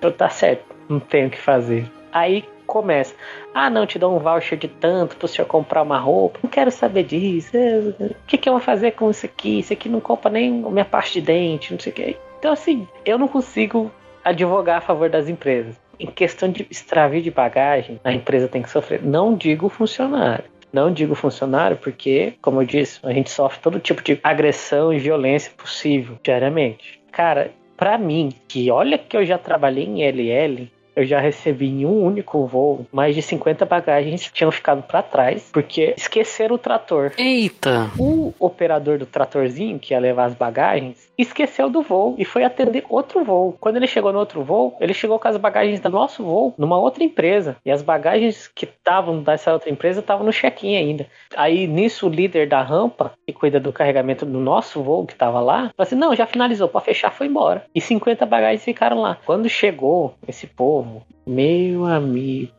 eu 0.00 0.12
tá 0.12 0.28
certo, 0.28 0.64
não 0.88 1.00
tenho 1.00 1.28
o 1.28 1.30
que 1.30 1.38
fazer. 1.38 1.90
Aí 2.12 2.44
começa, 2.66 3.14
ah, 3.54 3.70
não, 3.70 3.86
te 3.86 3.98
dou 3.98 4.14
um 4.14 4.18
voucher 4.18 4.58
de 4.58 4.68
tanto 4.68 5.16
pro 5.16 5.26
senhor 5.26 5.46
comprar 5.46 5.82
uma 5.82 5.98
roupa, 5.98 6.38
não 6.42 6.50
quero 6.50 6.70
saber 6.70 7.04
disso, 7.04 7.56
é, 7.56 7.78
o 8.00 8.14
que, 8.26 8.36
que 8.36 8.48
eu 8.48 8.52
vou 8.52 8.60
fazer 8.60 8.92
com 8.92 9.10
isso 9.10 9.24
aqui? 9.24 9.60
Isso 9.60 9.72
aqui 9.72 9.88
não 9.88 10.00
compra 10.00 10.30
nem 10.30 10.64
a 10.64 10.70
minha 10.70 10.84
parte 10.84 11.14
de 11.14 11.22
dente, 11.22 11.72
não 11.72 11.80
sei 11.80 11.92
o 11.92 11.94
que. 11.94 12.16
Então, 12.38 12.52
assim, 12.52 12.86
eu 13.04 13.18
não 13.18 13.26
consigo 13.26 13.90
advogar 14.24 14.78
a 14.78 14.80
favor 14.80 15.08
das 15.08 15.28
empresas. 15.28 15.80
Em 15.98 16.06
questão 16.06 16.50
de 16.50 16.66
extravio 16.70 17.20
de 17.20 17.30
bagagem, 17.30 17.98
a 18.04 18.12
empresa 18.12 18.46
tem 18.46 18.62
que 18.62 18.70
sofrer. 18.70 19.02
Não 19.02 19.34
digo 19.34 19.66
o 19.66 19.70
funcionário. 19.70 20.44
Não 20.72 20.92
digo 20.92 21.14
funcionário 21.14 21.78
porque, 21.78 22.34
como 22.42 22.60
eu 22.60 22.66
disse, 22.66 23.00
a 23.02 23.12
gente 23.12 23.30
sofre 23.30 23.58
todo 23.60 23.80
tipo 23.80 24.02
de 24.02 24.20
agressão 24.22 24.92
e 24.92 24.98
violência 24.98 25.50
possível 25.56 26.18
diariamente. 26.22 27.00
Cara, 27.10 27.50
pra 27.78 27.96
mim, 27.96 28.30
que 28.48 28.70
olha 28.70 28.98
que 28.98 29.16
eu 29.16 29.24
já 29.24 29.38
trabalhei 29.38 29.84
em 29.84 30.02
LL, 30.02 30.68
eu 30.98 31.04
já 31.06 31.20
recebi 31.20 31.68
em 31.68 31.86
um 31.86 32.04
único 32.04 32.44
voo 32.44 32.84
mais 32.90 33.14
de 33.14 33.22
50 33.22 33.64
bagagens 33.64 34.26
que 34.26 34.32
tinham 34.32 34.50
ficado 34.50 34.82
pra 34.82 35.00
trás 35.00 35.48
porque 35.52 35.94
esqueceram 35.96 36.56
o 36.56 36.58
trator. 36.58 37.12
Eita! 37.16 37.88
O 37.96 38.34
operador 38.40 38.98
do 38.98 39.06
tratorzinho 39.06 39.78
que 39.78 39.94
ia 39.94 40.00
levar 40.00 40.24
as 40.24 40.34
bagagens 40.34 41.08
esqueceu 41.16 41.70
do 41.70 41.82
voo 41.82 42.16
e 42.18 42.24
foi 42.24 42.42
atender 42.42 42.84
outro 42.88 43.24
voo. 43.24 43.56
Quando 43.60 43.76
ele 43.76 43.86
chegou 43.86 44.12
no 44.12 44.18
outro 44.18 44.42
voo, 44.42 44.76
ele 44.80 44.92
chegou 44.92 45.18
com 45.18 45.28
as 45.28 45.36
bagagens 45.36 45.78
do 45.78 45.88
nosso 45.88 46.24
voo 46.24 46.52
numa 46.58 46.78
outra 46.78 47.04
empresa. 47.04 47.56
E 47.64 47.70
as 47.70 47.82
bagagens 47.82 48.48
que 48.48 48.64
estavam 48.64 49.22
dessa 49.22 49.52
outra 49.52 49.70
empresa 49.70 50.00
estavam 50.00 50.26
no 50.26 50.32
check-in 50.32 50.76
ainda. 50.76 51.06
Aí 51.36 51.66
nisso 51.66 52.06
o 52.06 52.10
líder 52.10 52.48
da 52.48 52.60
rampa, 52.60 53.12
que 53.24 53.32
cuida 53.32 53.60
do 53.60 53.72
carregamento 53.72 54.26
do 54.26 54.40
nosso 54.40 54.82
voo 54.82 55.06
que 55.06 55.12
estava 55.12 55.40
lá, 55.40 55.58
falou 55.58 55.72
assim: 55.78 55.96
não, 55.96 56.14
já 56.14 56.26
finalizou, 56.26 56.68
pode 56.68 56.84
fechar, 56.84 57.12
foi 57.12 57.28
embora. 57.28 57.64
E 57.74 57.80
50 57.80 58.26
bagagens 58.26 58.64
ficaram 58.64 59.00
lá. 59.00 59.18
Quando 59.24 59.48
chegou 59.48 60.14
esse 60.26 60.46
povo, 60.46 60.87
meu 61.26 61.84
amigo, 61.84 62.52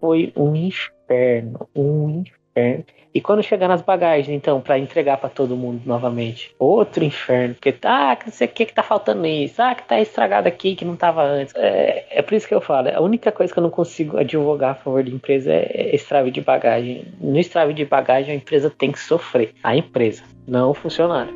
foi 0.00 0.32
um 0.36 0.54
inferno, 0.56 1.68
um 1.74 2.22
inferno. 2.22 2.84
E 3.12 3.20
quando 3.20 3.42
chegar 3.42 3.66
nas 3.66 3.82
bagagens, 3.82 4.28
então, 4.28 4.60
para 4.60 4.78
entregar 4.78 5.16
para 5.16 5.28
todo 5.28 5.56
mundo 5.56 5.82
novamente, 5.84 6.54
outro 6.58 7.02
inferno. 7.02 7.54
Porque, 7.54 7.74
ah, 7.82 8.16
não 8.24 8.32
sei 8.32 8.46
o 8.46 8.50
que 8.50 8.66
que 8.66 8.72
tá 8.72 8.84
faltando 8.84 9.26
isso, 9.26 9.60
ah, 9.60 9.74
que 9.74 9.82
tá 9.82 10.00
estragado 10.00 10.46
aqui, 10.46 10.76
que 10.76 10.84
não 10.84 10.94
tava 10.94 11.24
antes. 11.24 11.52
É, 11.56 12.06
é 12.10 12.22
por 12.22 12.34
isso 12.34 12.46
que 12.46 12.54
eu 12.54 12.60
falo, 12.60 12.88
a 12.88 13.00
única 13.00 13.32
coisa 13.32 13.52
que 13.52 13.58
eu 13.58 13.62
não 13.62 13.70
consigo 13.70 14.16
advogar 14.16 14.70
a 14.70 14.74
favor 14.74 15.02
de 15.02 15.12
empresa 15.12 15.52
é 15.52 15.94
extravio 15.94 16.30
de 16.30 16.40
bagagem. 16.40 17.06
No 17.20 17.38
extravio 17.38 17.74
de 17.74 17.84
bagagem, 17.84 18.32
a 18.32 18.36
empresa 18.36 18.70
tem 18.70 18.92
que 18.92 19.00
sofrer. 19.00 19.54
A 19.62 19.76
empresa, 19.76 20.22
não 20.46 20.70
o 20.70 20.74
funcionário. 20.74 21.34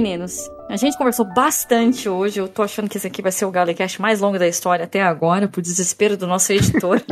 Meninos, 0.00 0.48
a 0.68 0.76
gente 0.76 0.96
conversou 0.96 1.24
bastante 1.24 2.08
hoje. 2.08 2.38
Eu 2.38 2.46
tô 2.46 2.62
achando 2.62 2.88
que 2.88 2.96
esse 2.96 3.06
aqui 3.06 3.20
vai 3.20 3.32
ser 3.32 3.44
o 3.46 3.50
Galecast 3.50 4.00
mais 4.00 4.20
longo 4.20 4.38
da 4.38 4.46
história 4.46 4.84
até 4.84 5.02
agora, 5.02 5.48
por 5.48 5.60
desespero 5.60 6.16
do 6.16 6.24
nosso 6.24 6.52
editor. 6.52 7.02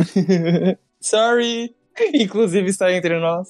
Sorry! 1.00 1.74
Inclusive 2.14 2.68
está 2.68 2.92
entre 2.92 3.18
nós. 3.18 3.48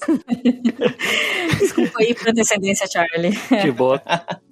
Desculpa 1.59 1.99
aí 1.99 2.15
por 2.15 2.29
antecedência, 2.29 2.87
Charlie. 2.87 3.37
De 3.61 3.71
boa. 3.71 4.01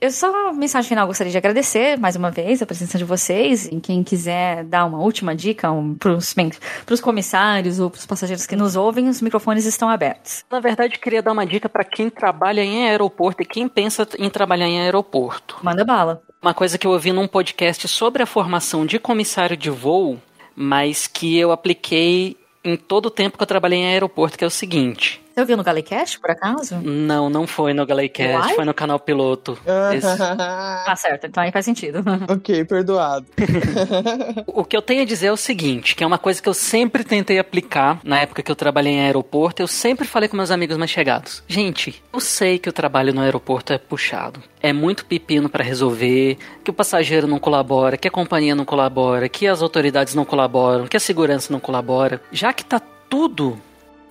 Eu 0.00 0.10
só, 0.10 0.52
mensagem 0.52 0.88
final, 0.88 1.06
gostaria 1.06 1.30
de 1.30 1.38
agradecer 1.38 1.98
mais 1.98 2.16
uma 2.16 2.30
vez 2.30 2.60
a 2.60 2.66
presença 2.66 2.98
de 2.98 3.04
vocês. 3.04 3.66
E 3.66 3.80
quem 3.80 4.02
quiser 4.02 4.64
dar 4.64 4.84
uma 4.84 4.98
última 4.98 5.34
dica 5.34 5.70
um, 5.70 5.96
bem, 6.36 6.50
pros 6.84 7.00
comissários 7.00 7.80
ou 7.80 7.88
pros 7.88 8.04
passageiros 8.04 8.46
que 8.46 8.56
nos 8.56 8.76
ouvem, 8.76 9.08
os 9.08 9.22
microfones 9.22 9.64
estão 9.64 9.88
abertos. 9.88 10.44
Na 10.50 10.60
verdade, 10.60 10.98
queria 10.98 11.22
dar 11.22 11.32
uma 11.32 11.46
dica 11.46 11.68
para 11.68 11.84
quem 11.84 12.10
trabalha 12.10 12.62
em 12.62 12.88
aeroporto 12.88 13.42
e 13.42 13.46
quem 13.46 13.68
pensa 13.68 14.06
em 14.18 14.28
trabalhar 14.28 14.68
em 14.68 14.80
aeroporto. 14.80 15.58
Manda 15.62 15.84
bala. 15.84 16.22
Uma 16.42 16.52
coisa 16.52 16.76
que 16.76 16.86
eu 16.86 16.90
ouvi 16.90 17.12
num 17.12 17.26
podcast 17.26 17.88
sobre 17.88 18.22
a 18.22 18.26
formação 18.26 18.84
de 18.84 18.98
comissário 18.98 19.56
de 19.56 19.70
voo, 19.70 20.20
mas 20.54 21.06
que 21.06 21.36
eu 21.38 21.50
apliquei 21.50 22.36
em 22.62 22.76
todo 22.76 23.06
o 23.06 23.10
tempo 23.10 23.38
que 23.38 23.42
eu 23.42 23.46
trabalhei 23.46 23.78
em 23.78 23.86
aeroporto, 23.86 24.36
que 24.36 24.44
é 24.44 24.46
o 24.46 24.50
seguinte. 24.50 25.25
Você 25.36 25.42
ouviu 25.42 25.58
no 25.58 25.62
Galecast, 25.62 26.18
por 26.18 26.30
acaso? 26.30 26.76
Não, 26.76 27.28
não 27.28 27.46
foi 27.46 27.74
no 27.74 27.84
Galecast, 27.84 28.54
foi 28.54 28.64
no 28.64 28.72
canal 28.72 28.98
piloto. 28.98 29.58
Tá 30.86 30.96
certo, 30.96 31.26
então 31.26 31.42
aí 31.42 31.52
faz 31.52 31.64
sentido. 31.66 32.02
ok, 32.26 32.64
perdoado. 32.64 33.26
O 34.46 34.64
que 34.64 34.74
eu 34.74 34.80
tenho 34.80 35.02
a 35.02 35.04
dizer 35.04 35.26
é 35.26 35.32
o 35.32 35.36
seguinte, 35.36 35.94
que 35.94 36.02
é 36.02 36.06
uma 36.06 36.16
coisa 36.16 36.40
que 36.40 36.48
eu 36.48 36.54
sempre 36.54 37.04
tentei 37.04 37.38
aplicar 37.38 38.00
na 38.02 38.18
época 38.20 38.42
que 38.42 38.50
eu 38.50 38.56
trabalhei 38.56 38.94
em 38.94 39.00
aeroporto, 39.00 39.60
eu 39.60 39.66
sempre 39.66 40.06
falei 40.06 40.26
com 40.26 40.38
meus 40.38 40.50
amigos 40.50 40.78
mais 40.78 40.90
chegados. 40.90 41.42
Gente, 41.46 42.02
eu 42.10 42.20
sei 42.20 42.58
que 42.58 42.70
o 42.70 42.72
trabalho 42.72 43.12
no 43.12 43.20
aeroporto 43.20 43.74
é 43.74 43.78
puxado. 43.78 44.42
É 44.62 44.72
muito 44.72 45.04
pepino 45.04 45.50
pra 45.50 45.62
resolver, 45.62 46.38
que 46.64 46.70
o 46.70 46.74
passageiro 46.74 47.26
não 47.26 47.38
colabora, 47.38 47.98
que 47.98 48.08
a 48.08 48.10
companhia 48.10 48.54
não 48.54 48.64
colabora, 48.64 49.28
que 49.28 49.46
as 49.46 49.60
autoridades 49.60 50.14
não 50.14 50.24
colaboram, 50.24 50.86
que 50.86 50.96
a 50.96 51.00
segurança 51.00 51.52
não 51.52 51.60
colabora. 51.60 52.22
Já 52.32 52.54
que 52.54 52.64
tá 52.64 52.80
tudo 52.80 53.60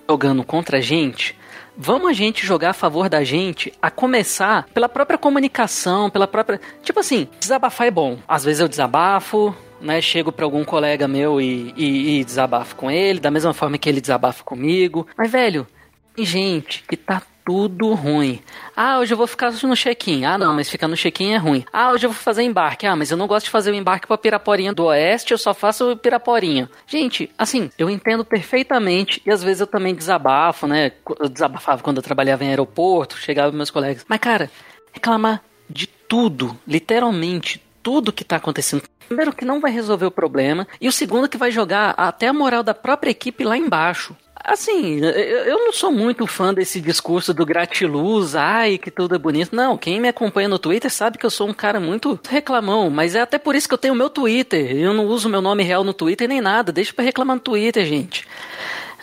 jogando 0.08 0.44
contra 0.44 0.78
a 0.78 0.80
gente, 0.80 1.36
vamos 1.76 2.08
a 2.08 2.12
gente 2.12 2.46
jogar 2.46 2.70
a 2.70 2.74
favor 2.74 3.08
da 3.08 3.22
gente, 3.24 3.72
a 3.80 3.90
começar 3.90 4.66
pela 4.72 4.88
própria 4.88 5.18
comunicação, 5.18 6.08
pela 6.08 6.26
própria. 6.26 6.60
Tipo 6.82 7.00
assim, 7.00 7.28
desabafar 7.38 7.86
é 7.86 7.90
bom. 7.90 8.18
Às 8.26 8.44
vezes 8.44 8.60
eu 8.60 8.68
desabafo, 8.68 9.54
né, 9.80 10.00
chego 10.00 10.32
para 10.32 10.44
algum 10.44 10.64
colega 10.64 11.06
meu 11.06 11.40
e, 11.40 11.74
e, 11.76 12.20
e 12.20 12.24
desabafo 12.24 12.74
com 12.76 12.90
ele, 12.90 13.20
da 13.20 13.30
mesma 13.30 13.52
forma 13.52 13.78
que 13.78 13.88
ele 13.88 14.00
desabafa 14.00 14.42
comigo. 14.42 15.06
Mas, 15.16 15.30
velho, 15.30 15.66
tem 16.14 16.24
gente 16.24 16.82
que 16.88 16.96
tá 16.96 17.22
tudo 17.46 17.94
ruim. 17.94 18.42
Ah, 18.76 18.98
hoje 18.98 19.14
eu 19.14 19.16
vou 19.16 19.28
ficar 19.28 19.52
no 19.52 19.76
check-in. 19.76 20.24
Ah, 20.24 20.36
não, 20.36 20.52
mas 20.52 20.68
ficar 20.68 20.88
no 20.88 20.96
check-in 20.96 21.32
é 21.32 21.36
ruim. 21.36 21.64
Ah, 21.72 21.92
hoje 21.92 22.04
eu 22.04 22.10
vou 22.10 22.18
fazer 22.20 22.42
embarque. 22.42 22.86
Ah, 22.86 22.96
mas 22.96 23.12
eu 23.12 23.16
não 23.16 23.28
gosto 23.28 23.44
de 23.44 23.50
fazer 23.50 23.70
o 23.70 23.74
embarque 23.74 24.08
para 24.08 24.18
Piraporinha 24.18 24.74
do 24.74 24.86
Oeste, 24.86 25.30
eu 25.30 25.38
só 25.38 25.54
faço 25.54 25.92
o 25.92 25.96
Piraporinha. 25.96 26.68
Gente, 26.88 27.30
assim, 27.38 27.70
eu 27.78 27.88
entendo 27.88 28.24
perfeitamente 28.24 29.22
e 29.24 29.30
às 29.30 29.44
vezes 29.44 29.60
eu 29.60 29.66
também 29.68 29.94
desabafo, 29.94 30.66
né? 30.66 30.90
Eu 31.20 31.28
desabafava 31.28 31.84
quando 31.84 31.98
eu 31.98 32.02
trabalhava 32.02 32.44
em 32.44 32.48
aeroporto, 32.48 33.16
chegava 33.16 33.52
meus 33.52 33.70
colegas. 33.70 34.04
Mas, 34.08 34.18
cara, 34.18 34.50
reclamar 34.92 35.40
de 35.70 35.86
tudo, 35.86 36.58
literalmente 36.66 37.62
tudo 37.80 38.12
que 38.12 38.24
tá 38.24 38.36
acontecendo. 38.36 38.82
Primeiro 39.06 39.32
que 39.32 39.44
não 39.44 39.60
vai 39.60 39.70
resolver 39.70 40.06
o 40.06 40.10
problema 40.10 40.66
e 40.80 40.88
o 40.88 40.92
segundo 40.92 41.28
que 41.28 41.38
vai 41.38 41.52
jogar 41.52 41.94
até 41.96 42.26
a 42.26 42.32
moral 42.32 42.64
da 42.64 42.74
própria 42.74 43.10
equipe 43.10 43.44
lá 43.44 43.56
embaixo. 43.56 44.16
Assim, 44.46 45.00
eu 45.00 45.58
não 45.58 45.72
sou 45.72 45.90
muito 45.90 46.24
fã 46.24 46.54
desse 46.54 46.80
discurso 46.80 47.34
do 47.34 47.44
gratiluz, 47.44 48.36
ai, 48.36 48.78
que 48.78 48.92
tudo 48.92 49.16
é 49.16 49.18
bonito. 49.18 49.56
Não, 49.56 49.76
quem 49.76 50.00
me 50.00 50.06
acompanha 50.06 50.48
no 50.48 50.56
Twitter 50.56 50.88
sabe 50.88 51.18
que 51.18 51.26
eu 51.26 51.30
sou 51.30 51.48
um 51.48 51.52
cara 51.52 51.80
muito 51.80 52.16
reclamão, 52.28 52.88
mas 52.88 53.16
é 53.16 53.20
até 53.20 53.38
por 53.38 53.56
isso 53.56 53.66
que 53.66 53.74
eu 53.74 53.78
tenho 53.78 53.96
meu 53.96 54.08
Twitter. 54.08 54.70
Eu 54.76 54.94
não 54.94 55.06
uso 55.06 55.28
meu 55.28 55.40
nome 55.40 55.64
real 55.64 55.82
no 55.82 55.92
Twitter 55.92 56.28
nem 56.28 56.40
nada, 56.40 56.70
deixa 56.70 56.92
pra 56.92 57.04
reclamar 57.04 57.34
no 57.34 57.42
Twitter, 57.42 57.84
gente. 57.84 58.24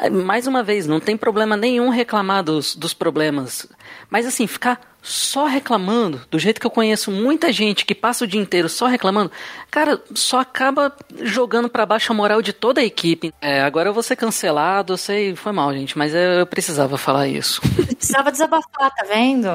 Mais 0.09 0.47
uma 0.47 0.63
vez, 0.63 0.87
não 0.87 1.01
tem 1.01 1.17
problema 1.17 1.57
nenhum 1.57 1.89
reclamar 1.89 2.41
dos, 2.41 2.73
dos 2.73 2.93
problemas. 2.93 3.67
Mas 4.09 4.25
assim, 4.25 4.47
ficar 4.47 4.79
só 5.01 5.45
reclamando, 5.45 6.21
do 6.31 6.39
jeito 6.39 6.61
que 6.61 6.65
eu 6.65 6.71
conheço 6.71 7.11
muita 7.11 7.51
gente 7.51 7.85
que 7.85 7.93
passa 7.93 8.23
o 8.23 8.27
dia 8.27 8.39
inteiro 8.39 8.69
só 8.69 8.85
reclamando, 8.85 9.29
cara, 9.73 9.99
só 10.13 10.39
acaba 10.39 10.93
jogando 11.23 11.67
para 11.67 11.83
baixo 11.83 12.11
a 12.11 12.15
moral 12.15 12.43
de 12.43 12.53
toda 12.53 12.79
a 12.79 12.83
equipe. 12.83 13.33
É, 13.41 13.63
agora 13.63 13.89
eu 13.89 13.93
vou 13.93 14.03
ser 14.03 14.15
cancelado, 14.15 14.93
eu 14.93 14.97
sei, 14.97 15.35
foi 15.35 15.51
mal, 15.51 15.73
gente, 15.73 15.97
mas 15.97 16.13
eu 16.13 16.45
precisava 16.45 16.95
falar 16.95 17.27
isso. 17.27 17.59
Precisava 18.03 18.31
desabafar, 18.31 18.93
tá 18.93 19.03
vendo? 19.07 19.47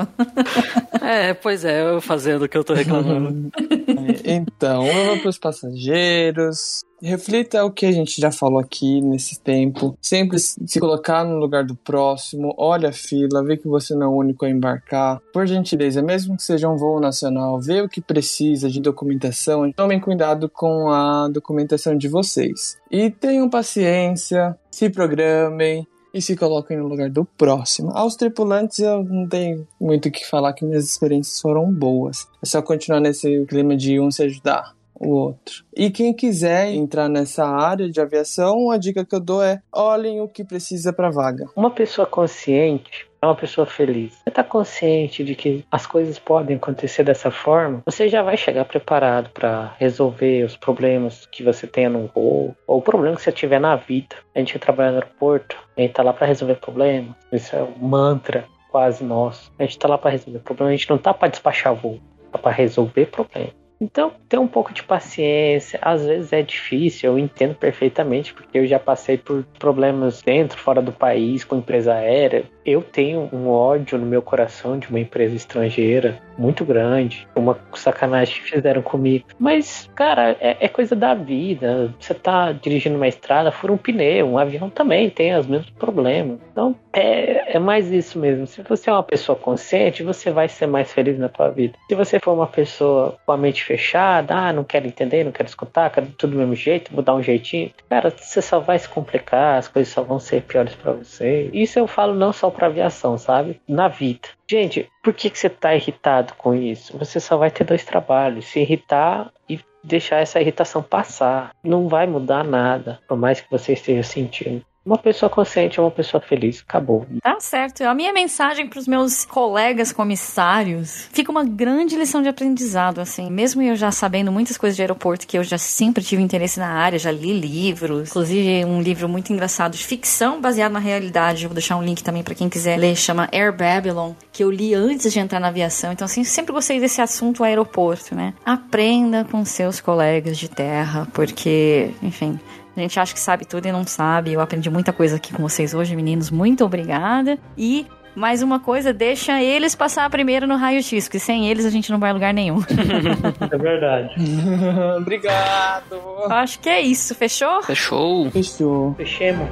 é, 1.03 1.35
pois 1.35 1.65
é, 1.65 1.83
eu 1.89 2.01
fazendo 2.01 2.47
o 2.47 2.49
que 2.49 2.59
eu 2.59 2.65
tô 2.65 2.75
reclamando. 2.75 3.49
então, 4.25 4.83
vou 4.83 5.19
pros 5.21 5.39
passageiros, 5.39 6.85
Reflita 7.01 7.65
o 7.65 7.71
que 7.71 7.87
a 7.87 7.93
gente 7.93 8.21
já 8.21 8.33
falou 8.33 8.59
aqui 8.59 9.01
nesse 9.01 9.41
tempo. 9.41 9.97
Sempre 10.03 10.39
se 10.39 10.81
colocar 10.81 11.25
no 11.25 11.37
lugar 11.37 11.65
do 11.65 11.77
próximo. 11.77 12.53
Olha 12.59 12.89
a 12.89 12.93
fila, 12.93 13.45
vê 13.45 13.57
que 13.57 13.69
você 13.69 13.95
não 13.95 14.03
é 14.03 14.09
o 14.09 14.17
único 14.17 14.45
a 14.45 14.51
embarcar. 14.51 15.21
Por 15.33 15.47
gentileza, 15.47 16.03
mesmo 16.03 16.37
que 16.37 16.43
seja 16.43 16.69
um 16.69 16.77
voo 16.77 17.01
nacional, 17.01 17.61
vê 17.61 17.81
o 17.81 17.89
que 17.89 18.01
precisa 18.01 18.69
de 18.69 18.81
documentação. 18.81 19.71
Tomem 19.73 20.01
cuidado 20.09 20.49
com 20.49 20.91
a 20.91 21.29
documentação 21.29 21.95
de 21.95 22.09
vocês. 22.09 22.79
E 22.91 23.11
tenham 23.11 23.51
paciência, 23.51 24.59
se 24.71 24.89
programem 24.89 25.87
e 26.15 26.23
se 26.23 26.35
coloquem 26.35 26.79
no 26.79 26.89
lugar 26.89 27.11
do 27.11 27.27
próximo. 27.27 27.91
Aos 27.93 28.17
tripulantes 28.17 28.79
eu 28.79 29.05
não 29.05 29.29
tenho 29.29 29.69
muito 29.79 30.09
o 30.09 30.11
que 30.11 30.25
falar 30.27 30.55
que 30.55 30.65
minhas 30.65 30.87
experiências 30.87 31.39
foram 31.43 31.71
boas. 31.71 32.27
É 32.43 32.47
só 32.47 32.63
continuar 32.63 33.01
nesse 33.01 33.45
clima 33.45 33.77
de 33.77 34.01
um 34.01 34.11
se 34.11 34.23
ajudar 34.23 34.75
o 34.95 35.11
outro. 35.11 35.63
E 35.77 35.91
quem 35.91 36.15
quiser 36.15 36.73
entrar 36.73 37.07
nessa 37.11 37.45
área 37.45 37.91
de 37.91 38.01
aviação, 38.01 38.71
a 38.71 38.79
dica 38.79 39.05
que 39.05 39.15
eu 39.15 39.21
dou 39.21 39.43
é 39.43 39.61
olhem 39.71 40.23
o 40.23 40.29
que 40.29 40.43
precisa 40.43 40.91
para 40.91 41.11
vaga. 41.11 41.45
Uma 41.55 41.71
pessoa 41.71 42.07
consciente 42.07 43.08
é 43.21 43.27
uma 43.27 43.35
pessoa 43.35 43.67
feliz. 43.67 44.15
Você 44.15 44.29
está 44.29 44.45
consciente 44.45 45.25
de 45.25 45.35
que 45.35 45.65
as 45.71 45.87
coisas 45.87 46.19
podem 46.19 46.57
acontecer 46.57 47.03
dessa 47.03 47.31
forma, 47.31 47.83
você 47.85 48.09
já 48.09 48.23
vai 48.23 48.37
chegar 48.37 48.65
preparado 48.65 49.31
para 49.31 49.75
resolver 49.79 50.45
os 50.45 50.57
problemas 50.57 51.27
que 51.27 51.43
você 51.43 51.67
tenha 51.67 51.91
no 51.91 52.11
voo, 52.15 52.57
ou 52.67 52.79
o 52.79 52.83
problema 52.83 53.17
que 53.17 53.23
você 53.23 53.33
tiver 53.33 53.61
na 53.61 53.77
vida. 53.77 54.17
A 54.35 54.39
gente 54.39 54.59
trabalha 54.59 54.91
no 54.93 54.99
aeroporto, 54.99 55.57
a 55.77 55.81
gente 55.81 55.91
está 55.91 56.03
lá 56.03 56.13
para 56.13 56.27
resolver 56.27 56.57
problemas. 56.57 57.15
Isso 57.33 57.55
é 57.55 57.63
um 57.63 57.87
mantra 57.87 58.45
quase 58.71 59.03
nosso. 59.03 59.53
A 59.59 59.63
gente 59.63 59.73
está 59.73 59.89
lá 59.89 59.99
para 59.99 60.11
resolver 60.11 60.41
problemas, 60.41 60.73
a 60.73 60.77
gente 60.77 60.91
não 60.91 60.97
está 60.97 61.13
para 61.13 61.29
despachar 61.29 61.75
voo, 61.75 62.01
está 62.27 62.39
para 62.39 62.53
resolver 62.53 63.07
problemas. 63.07 63.59
Então, 63.81 64.13
ter 64.29 64.39
um 64.39 64.49
pouco 64.49 64.73
de 64.73 64.83
paciência. 64.83 65.79
Às 65.81 66.05
vezes 66.05 66.33
é 66.33 66.43
difícil, 66.43 67.13
eu 67.13 67.19
entendo 67.19 67.55
perfeitamente, 67.55 68.35
porque 68.35 68.59
eu 68.59 68.67
já 68.67 68.79
passei 68.79 69.17
por 69.17 69.45
problemas 69.59 70.21
dentro, 70.21 70.59
fora 70.59 70.83
do 70.83 70.93
país, 70.93 71.45
com 71.45 71.57
empresa 71.57 71.95
aérea. 71.95 72.45
Eu 72.69 72.83
tenho 72.83 73.31
um 73.33 73.49
ódio 73.49 73.97
no 73.97 74.05
meu 74.05 74.21
coração 74.21 74.79
de 74.79 74.91
uma 74.91 75.01
empresa 75.01 75.35
estrangeira 75.35 76.21
muito 76.37 76.67
grande, 76.67 77.27
uma 77.35 77.59
sacanagem 77.75 78.35
que 78.35 78.51
fizeram 78.51 78.83
comigo. 78.83 79.25
Mas, 79.39 79.91
cara, 79.95 80.37
é, 80.39 80.59
é 80.61 80.69
coisa 80.69 80.95
da 80.95 81.15
vida. 81.15 81.95
Você 81.99 82.13
tá 82.13 82.53
dirigindo 82.53 82.97
uma 82.97 83.09
estrada, 83.09 83.51
fura 83.51 83.73
um 83.73 83.79
pneu, 83.79 84.29
um 84.29 84.39
avião 84.39 84.69
também 84.69 85.09
tem 85.09 85.35
os 85.35 85.47
mesmos 85.47 85.71
problemas. 85.71 86.39
Então, 86.53 86.77
é, 86.93 87.57
é 87.57 87.59
mais 87.59 87.91
isso 87.91 88.19
mesmo. 88.19 88.47
Se 88.47 88.63
você 88.63 88.91
é 88.91 88.93
uma 88.93 89.03
pessoa 89.03 89.37
consciente, 89.37 90.03
você 90.03 90.31
vai 90.31 90.47
ser 90.47 90.67
mais 90.67 90.93
feliz 90.93 91.19
na 91.19 91.29
tua 91.29 91.49
vida. 91.49 91.77
Se 91.89 91.95
você 91.95 92.21
for 92.21 92.35
uma 92.35 92.47
pessoa 92.47 93.17
com 93.25 93.33
a 93.33 93.37
mente 93.37 93.65
fechada, 93.65 94.35
ah, 94.35 94.53
não 94.53 94.63
quero 94.63 94.87
entender, 94.87 95.25
não 95.25 95.33
quero 95.33 95.49
escutar, 95.49 95.91
quero 95.91 96.07
tudo 96.19 96.33
do 96.33 96.39
mesmo 96.39 96.55
jeito, 96.55 96.93
vou 96.93 97.03
dar 97.03 97.15
um 97.15 97.23
jeitinho. 97.23 97.71
Cara, 97.89 98.11
você 98.11 98.43
só 98.43 98.61
vai 98.61 98.79
se 98.79 98.89
complicar, 98.89 99.59
as 99.59 99.69
coisas 99.69 99.93
só 99.93 100.03
vão 100.03 100.19
ser 100.19 100.43
piores 100.43 100.75
para 100.75 100.93
você. 100.93 101.49
Isso 101.53 101.79
eu 101.79 101.87
falo 101.87 102.15
não 102.15 102.33
só 102.33 102.51
para 102.59 102.67
aviação, 102.67 103.17
sabe? 103.17 103.61
Na 103.69 103.87
vida. 103.87 104.29
Gente, 104.51 104.91
por 105.03 105.15
que, 105.15 105.31
que 105.31 105.39
você 105.39 105.49
tá 105.49 105.75
irritado 105.75 106.35
com 106.35 106.53
isso? 106.53 106.99
Você 106.99 107.21
só 107.21 107.37
vai 107.37 107.51
ter 107.51 107.65
dois 107.65 107.85
trabalhos: 107.85 108.47
se 108.47 108.61
irritar 108.61 109.33
e 109.49 109.61
deixar 109.85 110.17
essa 110.17 110.41
irritação 110.41 110.83
passar. 110.83 111.53
Não 111.63 111.89
vai 111.89 112.07
mudar 112.07 112.43
nada, 112.43 112.99
por 113.09 113.17
mais 113.17 113.41
que 113.41 113.51
você 113.51 113.75
esteja 113.75 114.03
sentindo. 114.03 114.65
Uma 114.85 114.97
pessoa 114.97 115.29
consciente 115.29 115.79
é 115.79 115.83
uma 115.83 115.91
pessoa 115.91 116.21
feliz. 116.21 116.65
Acabou. 116.67 117.07
Tá 117.23 117.39
certo. 117.41 117.83
A 117.83 117.95
minha 117.95 118.13
mensagem 118.13 118.67
para 118.67 118.79
os 118.79 118.89
meus 118.89 119.25
colegas 119.25 119.93
comissários 119.93 121.09
fica 121.13 121.31
uma 121.31 121.45
grande 121.45 121.97
lição 121.97 122.23
de 122.23 122.29
aprendizado, 122.29 123.01
assim. 123.01 123.31
Mesmo 123.31 123.61
eu 123.61 123.77
já 123.77 123.91
sabendo 123.91 124.33
muitas 124.33 124.57
coisas 124.57 124.77
de 124.77 124.83
aeroporto, 124.83 125.27
que 125.27 125.37
eu 125.37 125.45
já 125.45 125.59
sempre 125.59 126.03
tive 126.03 126.23
interesse 126.23 126.59
na 126.59 126.69
área, 126.69 126.99
já 126.99 127.11
li 127.11 127.39
livros. 127.39 128.09
Inclusive, 128.09 128.65
um 128.65 128.81
livro 128.81 129.09
muito 129.09 129.33
engraçado 129.33 129.73
de 129.73 129.85
ficção 129.85 130.41
baseado 130.41 130.73
na 130.73 130.79
realidade. 130.79 131.47
Vou 131.47 131.55
deixar 131.55 131.77
um 131.77 131.83
link 131.83 132.03
também 132.03 132.23
para 132.23 132.35
quem 132.35 132.49
quiser 132.49 132.79
ler. 132.79 132.97
Chama 132.97 133.29
Air 133.33 133.55
Babylon, 133.55 134.15
que 134.33 134.43
eu 134.43 134.51
li 134.51 134.75
antes 134.75 135.13
de 135.13 135.19
entrar 135.19 135.41
na 135.41 135.49
aviação. 135.49 135.93
Então, 135.93 136.07
assim, 136.07 136.25
sempre 136.25 136.53
gostei 136.53 136.81
desse 136.81 137.03
assunto 137.03 137.45
aeroporto, 137.45 138.15
né? 138.15 138.33
Aprenda 138.45 139.25
com 139.25 139.45
seus 139.45 139.81
colegas 139.81 140.39
de 140.39 140.49
terra, 140.49 141.07
porque, 141.13 141.91
enfim, 142.03 142.39
a 142.81 142.83
gente 142.83 142.99
acha 142.99 143.13
que 143.13 143.21
sabe 143.21 143.45
tudo 143.45 143.67
e 143.67 143.73
não 143.73 143.87
sabe. 143.87 144.33
Eu 144.33 144.41
aprendi 144.41 144.71
muita 144.71 144.93
coisa 144.93 145.17
aqui 145.17 145.33
com 145.33 145.43
vocês 145.43 145.75
hoje, 145.75 145.95
meninos. 145.95 146.31
Muito 146.31 146.65
obrigada. 146.65 147.39
E 147.57 147.87
mais 148.15 148.43
uma 148.43 148.59
coisa, 148.59 148.93
deixa 148.93 149.41
eles 149.41 149.75
passar 149.75 150.11
primeiro 150.11 150.47
no 150.47 150.57
raio-x, 150.57 151.05
porque 151.07 151.21
sem 151.21 151.49
eles 151.49 151.65
a 151.65 151.71
gente 151.71 151.91
não 151.93 152.01
vai 152.01 152.11
a 152.11 152.13
lugar 152.13 152.35
nenhum. 152.35 152.59
é 153.51 153.59
verdade. 153.59 154.15
Obrigado. 154.99 156.01
Acho 156.29 156.59
que 156.59 156.69
é 156.69 156.81
isso. 156.81 157.15
Fechou? 157.15 157.63
Fechou. 157.63 158.31
Fechou. 158.31 158.95
Fechemos. 158.95 159.49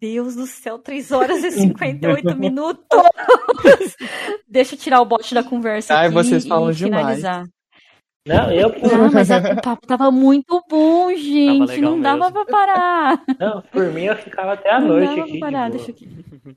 Deus 0.00 0.34
do 0.34 0.46
céu, 0.46 0.78
3 0.78 1.12
horas 1.12 1.44
e 1.44 1.50
58 1.50 2.34
minutos. 2.38 2.86
Deixa 4.48 4.74
eu 4.74 4.78
tirar 4.78 5.00
o 5.00 5.04
bote 5.04 5.34
da 5.34 5.42
conversa 5.44 5.94
Ai, 5.94 6.06
aqui 6.06 6.14
vocês 6.14 6.46
falam 6.46 6.70
e 6.70 6.74
finalizar. 6.74 7.44
Não, 8.26 8.52
eu. 8.52 8.68
Não, 8.68 9.10
mas 9.10 9.30
é- 9.30 9.38
o 9.54 9.62
papo 9.62 9.86
tava 9.86 10.10
muito 10.10 10.62
bom, 10.68 11.10
gente. 11.14 11.80
Não 11.80 11.98
dava 12.00 12.30
mesmo. 12.30 12.32
pra 12.32 12.44
parar. 12.44 13.22
Não, 13.38 13.62
por 13.62 13.86
mim 13.92 14.02
eu 14.04 14.16
ficava 14.16 14.52
até 14.52 14.70
a 14.70 14.78
Não 14.80 14.88
noite 14.88 15.06
dava 15.08 15.20
aqui. 15.22 15.38
pra 15.38 15.50
parar, 15.50 15.70
deixa 15.70 15.90
aqui. 15.90 16.08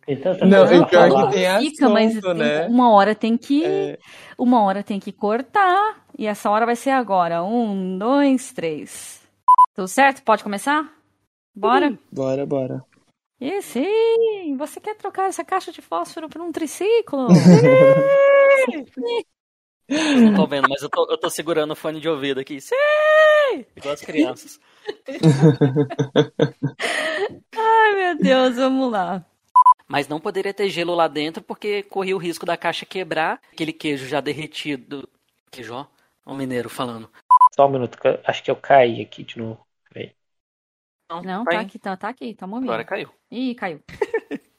Então, 0.08 0.36
tá 0.38 0.46
Não, 0.46 0.66
e 0.66 0.86
pior 0.86 1.10
falar. 1.10 1.28
que 1.30 1.34
tem 1.36 1.60
Fica, 1.70 1.90
mas 1.90 2.12
assunto, 2.12 2.28
tem- 2.28 2.36
né? 2.38 2.68
uma 2.68 2.92
hora 2.92 3.16
tem 3.16 3.38
que. 3.38 3.64
É, 3.66 3.98
Uma 4.38 4.62
hora 4.64 4.84
tem 4.84 5.00
que 5.00 5.12
cortar. 5.14 6.04
E 6.18 6.28
essa 6.28 6.50
hora 6.50 6.66
vai 6.66 6.76
ser 6.76 6.90
agora. 6.92 7.44
Um, 7.44 7.98
dois, 7.98 8.52
três. 8.52 9.22
Tudo 9.74 9.88
certo? 9.88 10.22
Pode 10.22 10.44
começar? 10.44 10.86
Bora? 11.56 11.98
bora, 12.12 12.46
bora. 12.46 12.84
E 13.44 13.62
sim! 13.62 14.56
Você 14.58 14.80
quer 14.80 14.96
trocar 14.96 15.28
essa 15.28 15.44
caixa 15.44 15.70
de 15.70 15.82
fósforo 15.82 16.30
por 16.30 16.40
um 16.40 16.50
triciclo? 16.50 17.28
Não 19.90 20.34
tô 20.34 20.48
vendo, 20.48 20.70
mas 20.70 20.82
eu 20.82 20.90
tô, 20.90 21.06
eu 21.12 21.18
tô 21.18 21.30
segurando 21.30 21.72
o 21.72 21.76
fone 21.76 22.00
de 22.00 22.08
ouvido 22.08 22.40
aqui. 22.40 22.62
Sim! 22.62 22.76
Igual 23.76 23.94
as 23.96 24.00
crianças. 24.00 24.62
Ai, 27.54 27.96
meu 27.96 28.18
Deus, 28.18 28.56
vamos 28.56 28.90
lá. 28.90 29.26
Mas 29.90 30.08
não 30.08 30.22
poderia 30.22 30.54
ter 30.54 30.70
gelo 30.70 30.96
lá 30.96 31.10
dentro 31.10 31.44
porque 31.44 31.84
corria 31.84 32.16
o 32.16 32.20
risco 32.20 32.46
da 32.46 32.56
caixa 32.56 32.86
quebrar, 32.86 33.42
aquele 33.52 33.74
queijo 33.74 34.08
já 34.08 34.22
derretido. 34.22 35.06
Queijo, 35.52 35.74
ó, 35.74 35.86
o 36.26 36.34
mineiro 36.34 36.70
falando. 36.70 37.10
Só 37.54 37.68
um 37.68 37.72
minuto, 37.72 38.00
que 38.00 38.08
eu- 38.08 38.22
acho 38.24 38.42
que 38.42 38.50
eu 38.50 38.56
caí 38.56 39.02
aqui 39.02 39.22
de 39.22 39.38
novo. 39.38 39.60
Peraí. 41.08 41.26
Não, 41.26 41.44
vai. 41.44 41.56
tá 41.56 41.62
aqui, 41.62 41.80
tá, 41.80 41.98
tá 41.98 42.10
aqui, 42.10 42.34
tá 42.34 42.46
ouvindo. 42.46 42.64
Agora 42.64 42.86
caiu. 42.86 43.10
Ih, 43.30 43.56
caiu. 43.56 43.82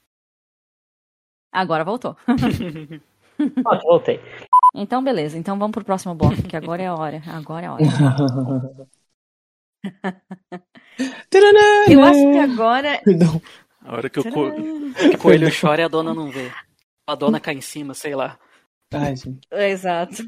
Agora 1.53 1.85
voltou. 1.85 2.16
Pronto, 3.37 3.83
voltei. 3.85 4.21
Então, 4.75 5.03
beleza. 5.03 5.39
Então 5.39 5.57
vamos 5.57 5.73
pro 5.73 5.85
próximo 5.85 6.15
bloco, 6.15 6.43
que 6.43 6.57
agora 6.57 6.83
é 6.83 6.87
a 6.87 6.95
hora. 6.95 7.23
Agora 7.29 7.66
é 7.66 7.69
a 7.69 7.73
hora. 7.75 7.83
Eu 11.89 12.03
acho 12.03 12.33
que 12.33 12.39
agora. 12.39 13.01
Perdão. 13.05 13.41
A 13.81 13.95
hora 13.95 14.11
que 14.11 14.19
o, 14.19 14.25
co... 14.25 14.51
que 14.51 15.15
o 15.15 15.19
coelho 15.19 15.49
chora 15.61 15.83
e 15.83 15.85
a 15.85 15.89
dona 15.89 16.12
não 16.12 16.31
vê. 16.31 16.51
A 17.07 17.15
dona 17.15 17.39
cai 17.39 17.55
em 17.55 17.61
cima, 17.61 17.95
sei 17.95 18.16
lá. 18.16 18.39
Ai, 18.93 19.15
gente. 19.15 19.47
Exato. 19.53 20.23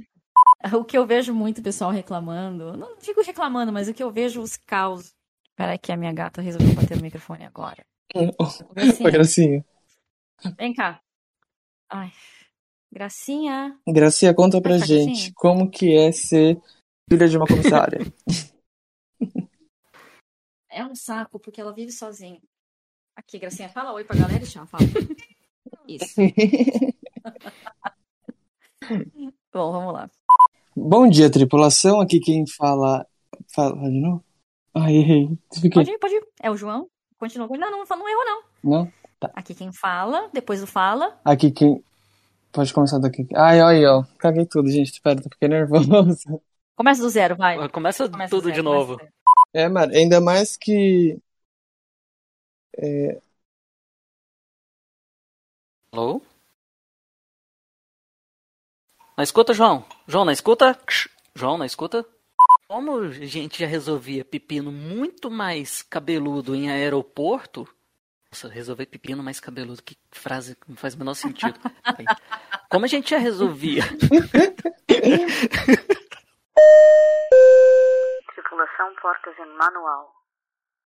O 0.73 0.85
que 0.85 0.97
eu 0.97 1.07
vejo 1.07 1.35
muito 1.35 1.63
pessoal 1.63 1.91
reclamando, 1.91 2.77
não 2.77 2.97
digo 2.99 3.23
reclamando, 3.23 3.73
mas 3.73 3.89
o 3.89 3.95
que 3.95 4.03
eu 4.03 4.11
vejo 4.11 4.41
os 4.41 4.57
caos. 4.57 5.15
Peraí 5.57 5.79
que 5.79 5.91
a 5.91 5.97
minha 5.97 6.13
gata 6.13 6.43
resolveu 6.43 6.75
bater 6.75 6.97
no 6.97 7.03
microfone 7.03 7.45
agora. 7.45 7.85
Oi, 8.15 9.11
Gracinha. 9.11 9.65
Vem 10.59 10.75
cá. 10.75 11.01
Ai. 11.91 12.13
Gracinha. 12.93 13.79
Gracinha, 13.89 14.35
conta 14.35 14.61
pra 14.61 14.75
ficar 14.75 14.87
gente 14.87 15.33
como 15.35 15.71
que 15.71 15.97
é 15.97 16.13
ser 16.13 16.61
filha 17.11 17.29
de 17.29 17.37
uma 17.37 17.47
comissária. 17.47 18.01
É 20.69 20.85
um 20.85 20.95
saco, 20.95 21.41
porque 21.41 21.59
ela 21.59 21.73
vive 21.73 21.91
sozinha. 21.91 22.39
Aqui, 23.17 23.39
Gracinha, 23.39 23.71
fala 23.71 23.95
oi 23.95 24.05
pra 24.05 24.15
galera 24.15 24.45
e 24.45 24.47
tchau, 24.47 24.67
fala. 24.67 24.83
Isso. 25.89 26.17
Bom, 29.51 29.73
vamos 29.73 29.95
lá. 29.95 30.11
Bom 30.77 31.09
dia, 31.09 31.31
tripulação. 31.31 31.99
Aqui 31.99 32.21
quem. 32.21 32.47
Fala 32.47 33.07
fala 33.55 33.91
de 33.91 33.99
novo? 33.99 34.23
Ai, 34.79 34.97
errei. 34.97 35.39
Fiquei. 35.55 35.71
Pode 35.71 35.91
ir, 35.91 35.99
pode 35.99 36.15
ir. 36.15 36.27
É 36.43 36.51
o 36.51 36.57
João? 36.57 36.87
Continua. 37.19 37.49
Não, 37.49 37.71
não, 37.71 37.85
não 37.85 38.09
errou, 38.09 38.25
não. 38.27 38.43
Não? 38.63 38.93
Aqui 39.35 39.55
quem 39.55 39.73
fala, 39.73 40.29
depois 40.35 40.61
do 40.61 40.67
fala. 40.67 41.19
Aqui 41.25 41.51
quem. 41.51 41.83
Pode 42.53 42.75
começar 42.75 42.99
daqui. 42.99 43.27
Ai, 43.35 43.61
ai, 43.61 43.87
ó. 43.87 44.05
Caguei 44.19 44.45
tudo, 44.45 44.69
gente. 44.69 45.01
Pera, 45.01 45.23
tô 45.23 45.31
ficando 45.31 45.53
nervoso. 45.53 45.89
Começa 46.77 47.01
do 47.01 47.09
zero, 47.09 47.37
vai. 47.37 47.57
Começa, 47.71 48.07
Começa 48.07 48.31
tudo 48.31 48.43
do 48.43 48.49
zero, 48.49 48.57
de 48.57 48.63
novo. 48.63 49.01
É, 49.55 49.67
mano, 49.67 49.95
ainda 49.95 50.21
mais 50.21 50.59
que. 50.59 51.19
Alô? 55.91 56.21
Na 59.17 59.25
escuta, 59.25 59.55
João? 59.55 59.83
João, 60.07 60.27
na 60.27 60.33
escuta? 60.35 60.79
João, 61.35 61.57
na 61.57 61.65
escuta? 61.65 62.05
Como 62.69 62.99
a 62.99 63.11
gente 63.11 63.61
já 63.61 63.67
resolvia 63.67 64.25
pepino 64.25 64.73
muito 64.73 65.31
mais 65.31 65.83
cabeludo 65.83 66.53
em 66.53 66.69
aeroporto. 66.69 67.69
Nossa, 68.31 68.49
resolver 68.49 68.87
pepino 68.87 69.23
mais 69.23 69.39
cabeludo, 69.39 69.81
que 69.81 69.97
frase 70.11 70.57
que 70.57 70.69
não 70.69 70.77
faz 70.77 70.95
o 70.95 70.99
menor 70.99 71.15
sentido. 71.15 71.61
Aí. 71.85 72.05
Como 72.69 72.85
a 72.85 72.89
gente 72.89 73.11
já 73.11 73.19
resolvia. 73.19 73.85
Tripulação 78.35 78.95
Portas 79.01 79.39
em 79.39 79.57
Manual. 79.57 80.16